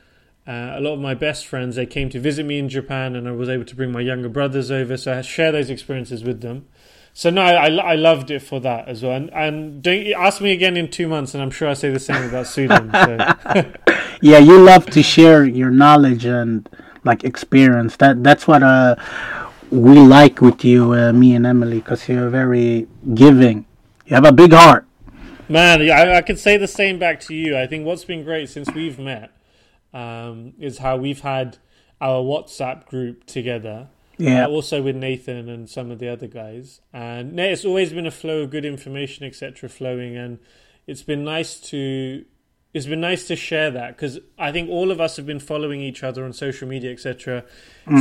uh, 0.46 0.75
a 0.76 0.81
lot 0.81 0.94
of 0.94 1.00
my 1.00 1.14
best 1.14 1.44
friends, 1.44 1.75
they 1.75 1.87
came 1.87 2.08
to 2.10 2.20
visit 2.20 2.46
me 2.46 2.58
in 2.58 2.69
Japan, 2.69 3.16
and 3.16 3.26
I 3.26 3.32
was 3.32 3.48
able 3.48 3.64
to 3.64 3.75
bring 3.75 3.90
my 3.90 4.00
younger 4.00 4.28
brothers 4.28 4.70
over, 4.70 4.96
so 4.96 5.19
I 5.19 5.22
share 5.22 5.50
those 5.50 5.70
experiences 5.70 6.22
with 6.22 6.40
them. 6.40 6.66
So 7.12 7.31
no, 7.31 7.43
I, 7.43 7.69
I 7.69 7.94
loved 7.94 8.31
it 8.31 8.43
for 8.43 8.60
that 8.60 8.87
as 8.88 9.02
well. 9.02 9.12
And, 9.12 9.32
and 9.32 9.82
don't 9.82 10.06
ask 10.12 10.40
me 10.40 10.52
again 10.52 10.76
in 10.76 10.90
two 10.90 11.08
months, 11.08 11.34
and 11.34 11.43
I'm 11.43 11.50
sure 11.50 11.69
I 11.69 11.72
say 11.72 11.90
the 11.90 11.98
same 11.98 12.22
about 12.28 12.46
Sweden. 12.46 12.90
So. 12.93 13.72
Yeah, 14.22 14.38
you 14.38 14.58
love 14.58 14.87
to 14.87 15.02
share 15.02 15.44
your 15.44 15.70
knowledge 15.70 16.25
and 16.25 16.66
like 17.04 17.22
experience. 17.22 17.96
That 17.96 18.25
that's 18.25 18.49
what 18.49 18.62
uh 18.62 18.96
we 19.70 19.99
like 19.99 20.40
with 20.40 20.64
you, 20.64 20.94
uh, 20.94 21.12
me 21.12 21.34
and 21.34 21.44
Emily, 21.44 21.81
because 21.81 22.08
you're 22.08 22.31
very 22.31 22.88
giving. 23.12 23.66
You 24.06 24.14
have 24.14 24.25
a 24.25 24.32
big 24.32 24.54
heart. 24.54 24.87
Man, 25.50 25.82
yeah, 25.82 26.00
I, 26.00 26.16
I 26.16 26.22
could 26.22 26.38
say 26.38 26.56
the 26.56 26.66
same 26.66 26.99
back 26.99 27.20
to 27.20 27.34
you. 27.34 27.58
I 27.58 27.66
think 27.66 27.84
what's 27.84 28.04
been 28.04 28.25
great 28.25 28.49
since 28.49 28.70
we've 28.75 28.99
met 28.99 29.36
um, 29.96 30.52
is 30.58 30.78
how 30.78 30.96
we've 30.98 31.20
had 31.20 31.56
our 32.00 32.22
WhatsApp 32.22 32.87
group 32.87 33.25
together. 33.25 33.88
Yeah. 34.19 34.46
Uh, 34.46 34.48
also 34.48 34.81
with 34.81 34.96
Nathan 34.96 35.48
and 35.48 35.69
some 35.69 35.90
of 35.90 35.98
the 35.98 36.08
other 36.08 36.26
guys. 36.26 36.81
And 36.93 37.38
it's 37.38 37.64
always 37.64 37.93
been 37.93 38.06
a 38.06 38.10
flow 38.10 38.43
of 38.43 38.50
good 38.50 38.64
information, 38.64 39.26
etc., 39.26 39.69
flowing. 39.69 40.16
And 40.16 40.38
it's 40.87 41.02
been 41.02 41.25
nice 41.25 41.58
to. 41.70 42.25
It's 42.75 42.87
been 42.87 43.00
nice 43.00 43.26
to 43.28 43.37
share 43.37 43.70
that 43.70 43.96
because 43.96 44.19
I 44.38 44.52
think 44.52 44.69
all 44.69 44.90
of 44.90 45.00
us 45.00 45.16
have 45.16 45.25
been 45.25 45.40
following 45.40 45.81
each 45.81 46.02
other 46.02 46.26
on 46.26 46.34
social 46.34 46.69
media, 46.69 46.92
etc. 46.92 47.44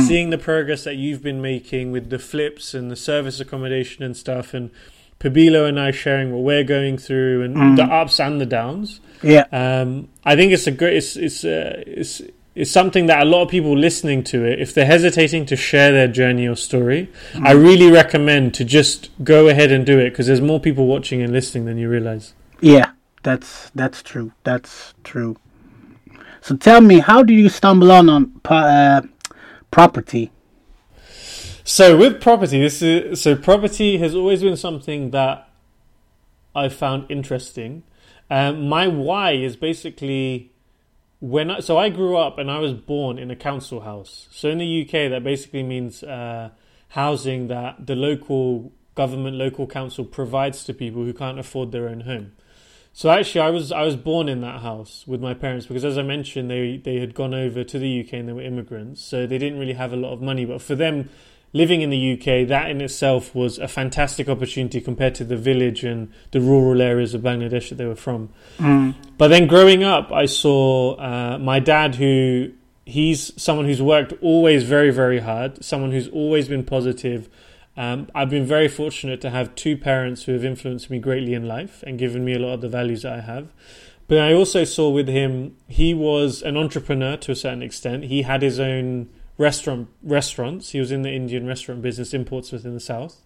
Seeing 0.06 0.28
the 0.28 0.36
progress 0.36 0.84
that 0.84 0.96
you've 0.96 1.22
been 1.22 1.40
making 1.40 1.92
with 1.92 2.10
the 2.10 2.18
flips 2.18 2.74
and 2.74 2.90
the 2.90 2.96
service 2.96 3.40
accommodation 3.40 4.04
and 4.04 4.14
stuff, 4.14 4.52
and 4.52 4.70
Pabilo 5.26 5.68
and 5.68 5.78
I 5.78 5.90
sharing 5.90 6.32
what 6.32 6.42
we're 6.42 6.64
going 6.64 6.98
through 6.98 7.42
and 7.42 7.78
the 7.78 7.84
ups 7.84 8.20
and 8.20 8.40
the 8.40 8.46
downs. 8.46 9.00
Yeah. 9.22 9.46
Um, 9.52 10.08
I 10.24 10.36
think 10.36 10.52
it's 10.52 10.66
a 10.66 10.70
great. 10.70 10.96
It's 10.96 11.16
it's 11.16 11.44
uh, 11.44 11.82
it's 11.86 12.22
it's 12.54 12.70
something 12.70 13.06
that 13.06 13.22
a 13.22 13.24
lot 13.24 13.42
of 13.42 13.50
people 13.50 13.76
listening 13.76 14.24
to 14.24 14.44
it, 14.44 14.60
if 14.60 14.72
they're 14.72 14.86
hesitating 14.86 15.44
to 15.46 15.56
share 15.56 15.92
their 15.92 16.08
journey 16.08 16.48
or 16.48 16.56
story, 16.56 17.10
I 17.42 17.52
really 17.52 17.90
recommend 17.90 18.54
to 18.54 18.64
just 18.64 19.10
go 19.22 19.48
ahead 19.48 19.70
and 19.70 19.84
do 19.84 19.98
it 19.98 20.10
because 20.10 20.26
there's 20.26 20.40
more 20.40 20.58
people 20.58 20.86
watching 20.86 21.20
and 21.20 21.32
listening 21.32 21.66
than 21.66 21.76
you 21.76 21.88
realize. 21.88 22.32
Yeah, 22.60 22.92
that's 23.22 23.70
that's 23.74 24.02
true. 24.02 24.32
That's 24.44 24.94
true. 25.04 25.36
So 26.40 26.56
tell 26.56 26.80
me, 26.80 27.00
how 27.00 27.22
did 27.22 27.34
you 27.34 27.48
stumble 27.48 27.92
on 27.92 28.08
on 28.08 28.40
uh, 28.44 29.02
property? 29.70 30.30
So 31.68 31.96
with 31.96 32.20
property, 32.20 32.60
this 32.60 32.80
is 32.80 33.20
so 33.20 33.34
property 33.34 33.98
has 33.98 34.14
always 34.14 34.40
been 34.40 34.56
something 34.56 35.10
that 35.10 35.48
I 36.54 36.68
found 36.68 37.10
interesting. 37.10 37.82
Um, 38.30 38.68
my 38.68 38.86
why 38.86 39.32
is 39.32 39.56
basically 39.56 40.52
when 41.18 41.50
I, 41.50 41.58
so 41.58 41.76
I 41.76 41.88
grew 41.88 42.16
up 42.16 42.38
and 42.38 42.52
I 42.52 42.60
was 42.60 42.72
born 42.72 43.18
in 43.18 43.32
a 43.32 43.36
council 43.36 43.80
house. 43.80 44.28
So 44.30 44.48
in 44.48 44.58
the 44.58 44.82
UK, 44.82 45.10
that 45.10 45.24
basically 45.24 45.64
means 45.64 46.04
uh, 46.04 46.50
housing 46.90 47.48
that 47.48 47.84
the 47.84 47.96
local 47.96 48.70
government, 48.94 49.36
local 49.36 49.66
council 49.66 50.04
provides 50.04 50.62
to 50.66 50.72
people 50.72 51.02
who 51.02 51.12
can't 51.12 51.40
afford 51.40 51.72
their 51.72 51.88
own 51.88 52.02
home. 52.02 52.30
So 52.92 53.10
actually, 53.10 53.40
I 53.40 53.50
was 53.50 53.72
I 53.72 53.82
was 53.82 53.96
born 53.96 54.28
in 54.28 54.40
that 54.42 54.60
house 54.60 55.02
with 55.04 55.20
my 55.20 55.34
parents 55.34 55.66
because, 55.66 55.84
as 55.84 55.98
I 55.98 56.02
mentioned, 56.02 56.48
they 56.48 56.76
they 56.76 57.00
had 57.00 57.12
gone 57.12 57.34
over 57.34 57.64
to 57.64 57.78
the 57.80 58.06
UK 58.06 58.12
and 58.12 58.28
they 58.28 58.32
were 58.32 58.42
immigrants, 58.42 59.02
so 59.02 59.26
they 59.26 59.36
didn't 59.36 59.58
really 59.58 59.72
have 59.74 59.92
a 59.92 59.96
lot 59.96 60.12
of 60.12 60.22
money. 60.22 60.44
But 60.44 60.62
for 60.62 60.76
them, 60.76 61.10
living 61.52 61.80
in 61.80 61.90
the 61.90 62.12
UK, 62.14 62.46
that 62.48 62.70
in 62.70 62.80
itself 62.80 63.34
was 63.34 63.58
a 63.58 63.68
fantastic 63.68 64.28
opportunity 64.28 64.80
compared 64.80 65.14
to 65.16 65.24
the 65.24 65.36
village 65.36 65.84
and 65.84 66.12
the 66.32 66.40
rural 66.40 66.82
areas 66.82 67.14
of 67.14 67.22
Bangladesh 67.22 67.70
that 67.70 67.76
they 67.76 67.86
were 67.86 67.96
from. 67.96 68.28
But 69.16 69.28
then 69.28 69.46
growing 69.46 69.82
up, 69.82 70.12
I 70.12 70.26
saw 70.26 70.96
uh, 70.96 71.38
my 71.38 71.60
dad, 71.60 71.94
who 71.94 72.52
he's 72.84 73.32
someone 73.40 73.66
who's 73.66 73.82
worked 73.82 74.12
always 74.22 74.62
very, 74.62 74.90
very 74.90 75.18
hard, 75.18 75.64
someone 75.64 75.90
who's 75.92 76.08
always 76.08 76.48
been 76.48 76.64
positive. 76.64 77.28
Um, 77.76 78.08
I've 78.14 78.30
been 78.30 78.46
very 78.46 78.68
fortunate 78.68 79.20
to 79.20 79.30
have 79.30 79.54
two 79.54 79.76
parents 79.76 80.22
who 80.22 80.32
have 80.32 80.44
influenced 80.44 80.88
me 80.88 80.98
greatly 80.98 81.34
in 81.34 81.46
life 81.46 81.84
and 81.86 81.98
given 81.98 82.24
me 82.24 82.34
a 82.34 82.38
lot 82.38 82.54
of 82.54 82.60
the 82.62 82.68
values 82.68 83.02
that 83.02 83.12
I 83.12 83.20
have. 83.20 83.52
But 84.08 84.18
I 84.18 84.32
also 84.32 84.64
saw 84.64 84.88
with 84.88 85.08
him, 85.08 85.56
he 85.68 85.92
was 85.92 86.40
an 86.42 86.56
entrepreneur 86.56 87.16
to 87.18 87.32
a 87.32 87.36
certain 87.36 87.62
extent. 87.62 88.04
He 88.04 88.22
had 88.22 88.40
his 88.40 88.60
own 88.60 89.08
restaurant 89.38 89.88
restaurants. 90.02 90.70
He 90.70 90.80
was 90.80 90.90
in 90.90 91.02
the 91.02 91.10
Indian 91.12 91.46
restaurant 91.46 91.82
business, 91.82 92.14
imports 92.14 92.52
within 92.52 92.74
the 92.74 92.80
south 92.80 93.20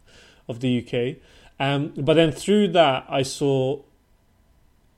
of 0.49 0.61
the 0.61 0.79
UK. 0.85 1.17
Um, 1.59 1.93
but 1.97 2.14
then 2.14 2.33
through 2.33 2.69
that, 2.69 3.05
I 3.09 3.23
saw 3.23 3.83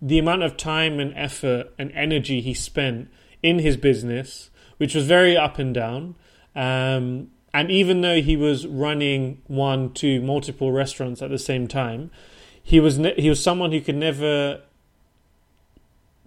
the 0.01 0.19
amount 0.19 0.43
of 0.43 0.57
time 0.57 0.99
and 0.99 1.13
effort 1.17 1.73
and 1.79 1.93
energy 1.93 2.41
he 2.41 2.55
spent 2.55 3.09
in 3.43 3.59
his 3.59 3.77
business, 3.77 4.51
which 4.79 4.95
was 4.95 5.07
very 5.07 5.37
up 5.37 5.59
and 5.59 5.75
down. 5.75 6.15
Um, 6.55 7.31
and 7.55 7.71
even 7.71 8.01
though 8.01 8.21
he 8.21 8.37
was 8.37 8.67
running 8.67 9.43
one, 9.47 9.93
two, 9.93 10.23
multiple 10.23 10.73
restaurants 10.73 11.21
at 11.21 11.31
the 11.31 11.39
same 11.39 11.67
time, 11.69 12.11
he 12.63 12.81
was 12.81 12.99
ne- 12.99 13.21
he 13.21 13.29
was 13.29 13.43
someone 13.43 13.73
who 13.73 13.81
could 13.81 13.97
never 13.97 14.61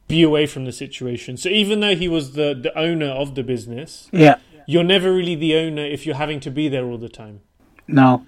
be 0.08 0.22
away 0.22 0.46
from 0.46 0.66
the 0.66 0.72
situation. 0.72 1.38
So 1.38 1.50
even 1.50 1.80
though 1.80 1.96
he 1.96 2.08
was 2.08 2.34
the 2.34 2.54
the 2.54 2.78
owner 2.78 3.08
of 3.08 3.36
the 3.36 3.44
business, 3.44 4.10
Yeah. 4.12 4.36
You're 4.66 4.84
never 4.84 5.14
really 5.14 5.36
the 5.36 5.56
owner 5.56 5.86
if 5.86 6.06
you're 6.06 6.16
having 6.16 6.40
to 6.42 6.52
be 6.52 6.68
there 6.68 6.86
all 6.86 6.98
the 6.98 7.10
time. 7.10 7.42
No. 7.88 8.26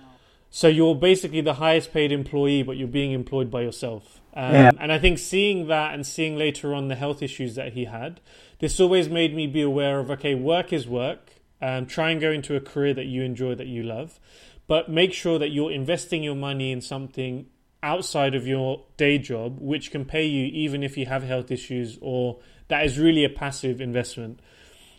so 0.49 0.67
you're 0.67 0.95
basically 0.95 1.41
the 1.41 1.55
highest 1.55 1.91
paid 1.91 2.11
employee, 2.11 2.63
but 2.63 2.77
you're 2.77 2.87
being 2.87 3.11
employed 3.11 3.49
by 3.49 3.61
yourself. 3.61 4.21
Um, 4.33 4.53
Yeah. 4.53 4.71
And 4.79 4.91
I 4.91 4.99
think 4.99 5.17
seeing 5.17 5.67
that 5.67 5.93
and 5.93 6.05
seeing 6.05 6.37
later 6.37 6.73
on 6.73 6.87
the 6.87 6.95
health 6.95 7.21
issues 7.23 7.55
that 7.55 7.73
he 7.73 7.85
had, 7.85 8.21
this 8.59 8.79
always 8.79 9.09
made 9.09 9.35
me 9.35 9.47
be 9.47 9.61
aware 9.61 9.99
of 9.99 10.11
okay, 10.11 10.35
work 10.35 10.71
is 10.71 10.87
work. 10.87 11.33
Um, 11.59 11.87
try 11.87 12.11
and 12.11 12.21
go 12.21 12.31
into 12.31 12.55
a 12.55 12.61
career 12.61 12.93
that 12.93 13.05
you 13.05 13.23
enjoy, 13.23 13.55
that 13.55 13.65
you 13.65 13.81
love, 13.81 14.19
but 14.67 14.89
make 14.91 15.11
sure 15.11 15.39
that 15.39 15.49
you're 15.49 15.71
investing 15.71 16.21
your 16.21 16.35
money 16.35 16.71
in 16.71 16.81
something 16.81 17.47
outside 17.81 18.35
of 18.35 18.45
your 18.45 18.83
day 18.95 19.17
job, 19.17 19.57
which 19.59 19.89
can 19.89 20.05
pay 20.05 20.25
you 20.25 20.45
even 20.45 20.83
if 20.83 20.97
you 20.97 21.07
have 21.07 21.23
health 21.23 21.49
issues, 21.49 21.97
or 21.99 22.37
that 22.67 22.85
is 22.85 22.99
really 22.99 23.23
a 23.25 23.29
passive 23.29 23.81
investment. 23.81 24.39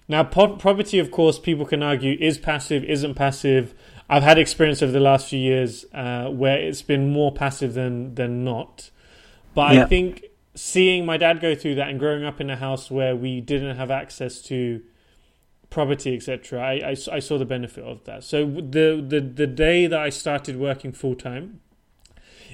Now, 0.09 0.25
po- 0.25 0.57
property, 0.57 0.99
of 0.99 1.11
course, 1.11 1.39
people 1.39 1.67
can 1.67 1.83
argue 1.83 2.17
is 2.19 2.39
passive, 2.39 2.83
isn't 2.85 3.15
passive. 3.15 3.75
I've 4.09 4.23
had 4.23 4.39
experience 4.39 4.83
over 4.83 4.91
the 4.93 5.01
last 5.01 5.29
few 5.29 5.39
years 5.39 5.85
uh, 5.93 6.31
where 6.31 6.59
it's 6.59 6.81
been 6.81 7.11
more 7.13 7.31
passive 7.31 7.75
than 7.75 8.15
than 8.15 8.43
not. 8.43 8.91
But 9.55 9.75
Yeah. 9.75 9.85
I 9.85 9.87
think 9.87 10.25
seeing 10.55 11.05
my 11.05 11.19
dad 11.19 11.41
go 11.41 11.55
through 11.55 11.75
that 11.77 11.89
and 11.91 11.99
growing 11.99 12.25
up 12.25 12.41
in 12.41 12.49
a 12.49 12.57
house 12.57 12.91
where 12.91 13.15
we 13.15 13.41
didn't 13.43 13.77
have 13.77 13.91
access 13.91 14.41
to 14.43 14.81
property, 15.71 16.17
etc., 16.17 16.59
I, 16.61 16.73
I, 16.73 16.97
I 17.13 17.19
saw 17.19 17.37
the 17.37 17.45
benefit 17.45 17.85
of 17.85 18.05
that. 18.05 18.25
So 18.25 18.47
the 18.47 19.05
the 19.07 19.21
the 19.21 19.47
day 19.47 19.87
that 19.87 20.01
I 20.01 20.09
started 20.09 20.57
working 20.57 20.93
full 20.93 21.15
time, 21.15 21.61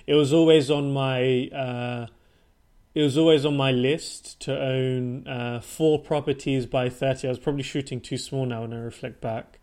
it 0.09 0.15
was 0.15 0.33
always 0.33 0.73
on 0.73 0.93
my 0.93 1.49
uh, 1.55 2.07
it 2.95 3.03
was 3.03 3.19
always 3.19 3.45
on 3.45 3.57
my 3.57 3.73
list 3.73 4.41
to 4.41 4.57
own 4.57 5.27
uh, 5.27 5.61
four 5.61 5.99
properties 5.99 6.65
by 6.67 6.89
30. 6.89 7.27
I 7.27 7.31
was 7.31 7.39
probably 7.41 7.65
shooting 7.65 8.01
too 8.01 8.17
small 8.17 8.47
now 8.47 8.63
when 8.63 8.73
I 8.73 8.79
reflect 8.79 9.21
back. 9.21 9.59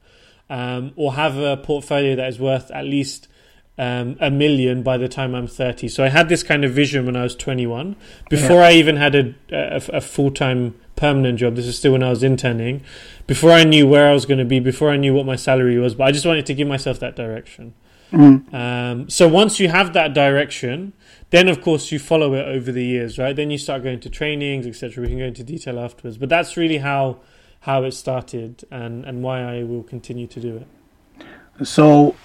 Um, 0.49 0.91
or 0.97 1.13
have 1.13 1.37
a 1.37 1.55
portfolio 1.55 2.13
that 2.17 2.27
is 2.27 2.37
worth 2.37 2.69
at 2.71 2.83
least 2.83 3.29
um, 3.77 4.17
a 4.19 4.29
million 4.29 4.83
by 4.83 4.97
the 4.97 5.07
time 5.07 5.33
I'm 5.33 5.47
30. 5.47 5.87
So 5.87 6.03
I 6.03 6.09
had 6.09 6.27
this 6.27 6.43
kind 6.43 6.65
of 6.65 6.71
vision 6.71 7.05
when 7.05 7.15
I 7.15 7.23
was 7.23 7.35
21. 7.35 7.95
Before 8.29 8.61
I 8.61 8.73
even 8.73 8.97
had 8.97 9.15
a, 9.15 9.33
a, 9.49 9.81
a 9.93 10.01
full 10.01 10.29
time 10.29 10.75
permanent 10.97 11.39
job, 11.39 11.55
this 11.55 11.67
is 11.67 11.77
still 11.77 11.93
when 11.93 12.03
I 12.03 12.09
was 12.09 12.21
interning, 12.21 12.83
before 13.27 13.51
I 13.51 13.63
knew 13.63 13.87
where 13.87 14.09
I 14.09 14.13
was 14.13 14.25
going 14.25 14.39
to 14.39 14.45
be, 14.45 14.59
before 14.59 14.89
I 14.89 14.97
knew 14.97 15.13
what 15.13 15.25
my 15.25 15.37
salary 15.37 15.77
was, 15.79 15.95
but 15.95 16.03
I 16.03 16.11
just 16.11 16.25
wanted 16.25 16.45
to 16.47 16.53
give 16.53 16.67
myself 16.67 16.99
that 16.99 17.15
direction. 17.15 17.73
Mm. 18.11 18.53
Um, 18.53 19.09
so 19.09 19.27
once 19.29 19.59
you 19.59 19.69
have 19.69 19.93
that 19.93 20.13
direction, 20.13 20.91
then 21.31 21.47
of 21.47 21.61
course 21.61 21.91
you 21.91 21.99
follow 21.99 22.33
it 22.35 22.47
over 22.47 22.71
the 22.71 22.85
years, 22.85 23.17
right? 23.17 23.35
Then 23.35 23.49
you 23.51 23.57
start 23.57 23.83
going 23.83 23.99
to 24.01 24.09
trainings, 24.09 24.67
etc. 24.67 25.01
We 25.01 25.09
can 25.09 25.17
go 25.17 25.25
into 25.25 25.43
detail 25.43 25.79
afterwards, 25.79 26.17
but 26.17 26.29
that's 26.29 26.55
really 26.55 26.77
how 26.77 27.19
how 27.61 27.83
it 27.83 27.91
started 27.91 28.63
and 28.69 29.05
and 29.05 29.23
why 29.23 29.41
I 29.41 29.63
will 29.63 29.83
continue 29.83 30.27
to 30.27 30.39
do 30.39 30.57
it. 30.57 31.65
So 31.65 32.15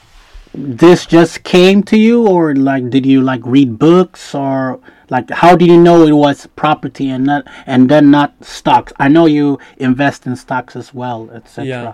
this 0.54 1.04
just 1.06 1.42
came 1.44 1.82
to 1.84 1.98
you 1.98 2.26
or 2.26 2.54
like 2.54 2.90
did 2.90 3.04
you 3.04 3.20
like 3.20 3.42
read 3.44 3.78
books 3.78 4.34
or 4.34 4.80
like 5.10 5.30
how 5.30 5.54
did 5.54 5.68
you 5.68 5.80
know 5.80 6.06
it 6.06 6.12
was 6.12 6.46
property 6.56 7.10
and 7.10 7.26
not 7.26 7.46
and 7.66 7.88
then 7.88 8.10
not 8.10 8.32
stocks? 8.44 8.92
I 8.98 9.08
know 9.08 9.26
you 9.26 9.58
invest 9.76 10.26
in 10.26 10.34
stocks 10.36 10.74
as 10.74 10.92
well, 10.92 11.30
etc. 11.32 11.66
Yeah. 11.66 11.92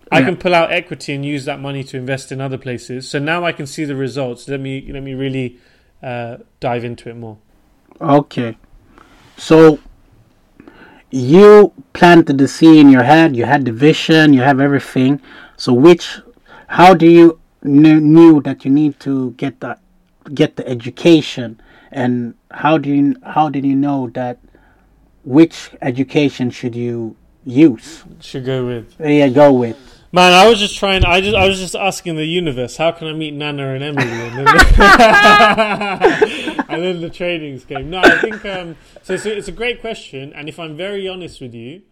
I 0.09 0.21
can 0.21 0.37
pull 0.37 0.55
out 0.55 0.71
equity 0.71 1.13
and 1.13 1.25
use 1.25 1.43
that 1.45 1.59
money 1.59 1.83
to 1.83 1.97
invest 1.97 2.31
in 2.31 2.39
other 2.39 2.57
places. 2.57 3.09
So 3.09 3.19
now 3.19 3.43
I 3.43 3.51
can 3.51 3.67
see 3.67 3.83
the 3.83 3.95
results. 3.95 4.47
Let 4.47 4.61
me 4.61 4.89
let 4.89 5.03
me 5.03 5.13
really 5.13 5.59
uh, 6.01 6.37
dive 6.59 6.83
into 6.83 7.09
it 7.09 7.15
more. 7.15 7.37
Okay. 7.99 8.57
So 9.37 9.79
you 11.09 11.73
planted 11.93 12.37
the 12.37 12.47
seed 12.47 12.77
in 12.77 12.89
your 12.89 13.03
head, 13.03 13.35
you 13.35 13.45
had 13.45 13.65
the 13.65 13.71
vision, 13.71 14.33
you 14.33 14.41
have 14.41 14.59
everything. 14.59 15.21
So 15.55 15.73
which 15.73 16.19
how 16.67 16.93
do 16.93 17.07
you 17.07 17.39
knew, 17.63 17.99
knew 17.99 18.41
that 18.41 18.65
you 18.65 18.71
need 18.71 18.99
to 19.01 19.31
get 19.31 19.59
the 19.59 19.77
get 20.33 20.57
the 20.57 20.67
education 20.67 21.61
and 21.91 22.35
how 22.51 22.77
do 22.77 22.89
you 22.89 23.15
how 23.23 23.49
did 23.49 23.65
you 23.65 23.75
know 23.75 24.09
that 24.13 24.39
which 25.23 25.71
education 25.81 26.49
should 26.51 26.75
you 26.75 27.15
use? 27.43 28.03
Should 28.21 28.45
go 28.45 28.65
with. 28.65 28.95
Yeah, 28.99 29.29
go 29.29 29.51
with. 29.53 29.77
Man, 30.17 30.33
I 30.33 30.49
was 30.49 30.57
just 30.57 30.79
trying. 30.79 31.05
I 31.05 31.21
just, 31.21 31.35
I 31.35 31.47
was 31.47 31.59
just 31.59 31.75
asking 31.75 32.15
the 32.15 32.25
universe, 32.25 32.75
how 32.75 32.91
can 32.91 33.07
I 33.07 33.13
meet 33.13 33.35
Nana 33.35 33.75
and 33.75 33.83
Emily? 33.83 34.09
And 34.09 34.35
then, 34.35 34.47
and 36.69 36.83
then 36.83 37.01
the 37.01 37.11
trainings 37.11 37.65
came. 37.65 37.91
No, 37.91 37.99
I 37.99 38.19
think 38.19 38.43
um, 38.43 38.75
so. 39.03 39.13
It's 39.13 39.27
a, 39.27 39.37
it's 39.37 39.47
a 39.47 39.51
great 39.51 39.79
question, 39.79 40.33
and 40.33 40.49
if 40.49 40.57
I'm 40.57 40.75
very 40.75 41.07
honest 41.07 41.39
with 41.39 41.53
you, 41.53 41.83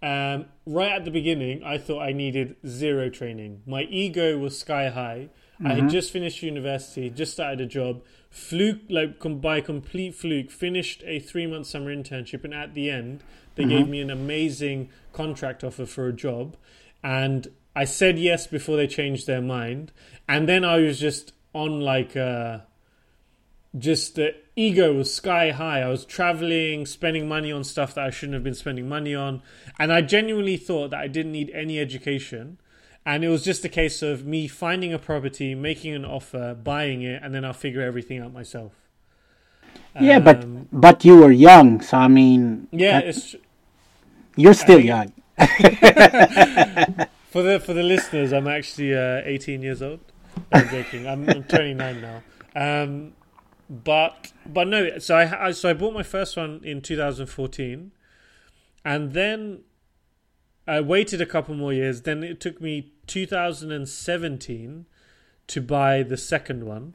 um, 0.00 0.44
right 0.64 0.92
at 0.92 1.04
the 1.04 1.10
beginning, 1.10 1.64
I 1.64 1.76
thought 1.76 2.02
I 2.02 2.12
needed 2.12 2.54
zero 2.64 3.10
training. 3.10 3.62
My 3.66 3.82
ego 3.82 4.38
was 4.38 4.56
sky 4.56 4.88
high. 4.88 5.30
I 5.64 5.74
had 5.74 5.90
just 5.90 6.12
finished 6.12 6.40
university, 6.40 7.10
just 7.10 7.32
started 7.32 7.60
a 7.60 7.66
job, 7.66 8.04
fluke 8.30 8.82
like 8.90 9.18
com- 9.18 9.40
by 9.40 9.60
complete 9.60 10.14
fluke, 10.14 10.52
finished 10.52 11.02
a 11.04 11.18
three 11.18 11.48
month 11.48 11.66
summer 11.66 11.92
internship, 11.92 12.44
and 12.44 12.54
at 12.54 12.74
the 12.74 12.90
end, 12.90 13.24
they 13.56 13.64
gave 13.64 13.88
me 13.88 14.00
an 14.00 14.10
amazing 14.10 14.88
contract 15.12 15.64
offer 15.64 15.84
for 15.84 16.06
a 16.06 16.12
job, 16.12 16.56
and 17.02 17.48
I 17.74 17.84
said 17.84 18.18
yes 18.18 18.46
before 18.46 18.76
they 18.76 18.86
changed 18.86 19.26
their 19.26 19.40
mind, 19.42 19.92
and 20.28 20.48
then 20.48 20.64
I 20.64 20.76
was 20.78 20.98
just 21.00 21.32
on 21.54 21.80
like 21.80 22.14
a 22.16 22.66
just 23.78 24.16
the 24.16 24.34
ego 24.56 24.92
was 24.92 25.12
sky 25.12 25.50
high. 25.50 25.80
I 25.80 25.88
was 25.88 26.04
traveling, 26.04 26.84
spending 26.84 27.26
money 27.26 27.50
on 27.50 27.64
stuff 27.64 27.94
that 27.94 28.04
I 28.04 28.10
shouldn't 28.10 28.34
have 28.34 28.44
been 28.44 28.54
spending 28.54 28.88
money 28.88 29.14
on, 29.14 29.42
and 29.78 29.92
I 29.92 30.02
genuinely 30.02 30.56
thought 30.58 30.90
that 30.90 31.00
I 31.00 31.08
didn't 31.08 31.32
need 31.32 31.50
any 31.54 31.78
education. 31.78 32.58
And 33.04 33.24
it 33.24 33.28
was 33.30 33.42
just 33.42 33.64
a 33.64 33.68
case 33.68 34.00
of 34.00 34.24
me 34.26 34.46
finding 34.46 34.92
a 34.92 34.98
property, 34.98 35.56
making 35.56 35.92
an 35.92 36.04
offer, 36.04 36.54
buying 36.54 37.02
it, 37.02 37.20
and 37.20 37.34
then 37.34 37.44
I'll 37.44 37.52
figure 37.52 37.80
everything 37.82 38.20
out 38.20 38.32
myself. 38.32 38.72
Yeah, 40.00 40.20
but 40.20 40.44
Um, 40.44 40.68
but 40.72 41.04
you 41.04 41.16
were 41.16 41.32
young, 41.32 41.80
so 41.80 41.96
I 41.96 42.06
mean 42.08 42.68
yeah, 42.70 43.00
that- 43.00 43.08
it's 43.08 43.34
you're 44.36 44.54
still 44.54 44.76
think- 44.76 44.86
young. 44.86 45.12
for 47.32 47.42
the 47.42 47.58
for 47.58 47.72
the 47.72 47.82
listeners. 47.82 48.32
I'm 48.32 48.46
actually 48.46 48.94
uh, 48.94 49.22
18 49.24 49.62
years 49.62 49.82
old. 49.82 50.00
I'm 50.52 50.68
joking. 50.68 51.08
I'm, 51.08 51.28
I'm 51.28 51.44
29 51.44 52.00
now. 52.00 52.22
Um, 52.54 53.14
but 53.68 54.32
but 54.46 54.68
no. 54.68 54.98
So 54.98 55.16
I, 55.16 55.48
I 55.48 55.50
so 55.52 55.70
I 55.70 55.72
bought 55.72 55.94
my 55.94 56.02
first 56.02 56.36
one 56.36 56.60
in 56.62 56.82
2014, 56.82 57.90
and 58.84 59.12
then 59.14 59.60
I 60.68 60.80
waited 60.80 61.22
a 61.22 61.26
couple 61.26 61.54
more 61.54 61.72
years. 61.72 62.02
Then 62.02 62.22
it 62.22 62.38
took 62.38 62.60
me 62.60 62.92
2017 63.06 64.86
to 65.48 65.60
buy 65.60 66.02
the 66.02 66.16
second 66.16 66.64
one. 66.64 66.94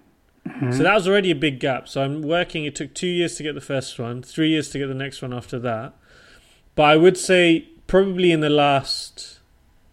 So 0.72 0.84
that 0.84 0.94
was 0.94 1.06
already 1.08 1.30
a 1.30 1.36
big 1.36 1.60
gap. 1.60 1.90
So 1.90 2.02
I'm 2.02 2.22
working. 2.22 2.64
It 2.64 2.74
took 2.74 2.94
two 2.94 3.08
years 3.08 3.36
to 3.36 3.44
get 3.44 3.54
the 3.54 3.62
first 3.62 4.00
one, 4.00 4.24
three 4.24 4.50
years 4.50 4.70
to 4.70 4.80
get 4.80 4.88
the 4.88 4.94
next 4.94 5.22
one 5.22 5.34
after 5.34 5.60
that. 5.60 5.94
But 6.74 6.84
I 6.84 6.96
would 6.96 7.18
say 7.18 7.68
probably 7.86 8.32
in 8.32 8.40
the 8.40 8.50
last 8.50 9.37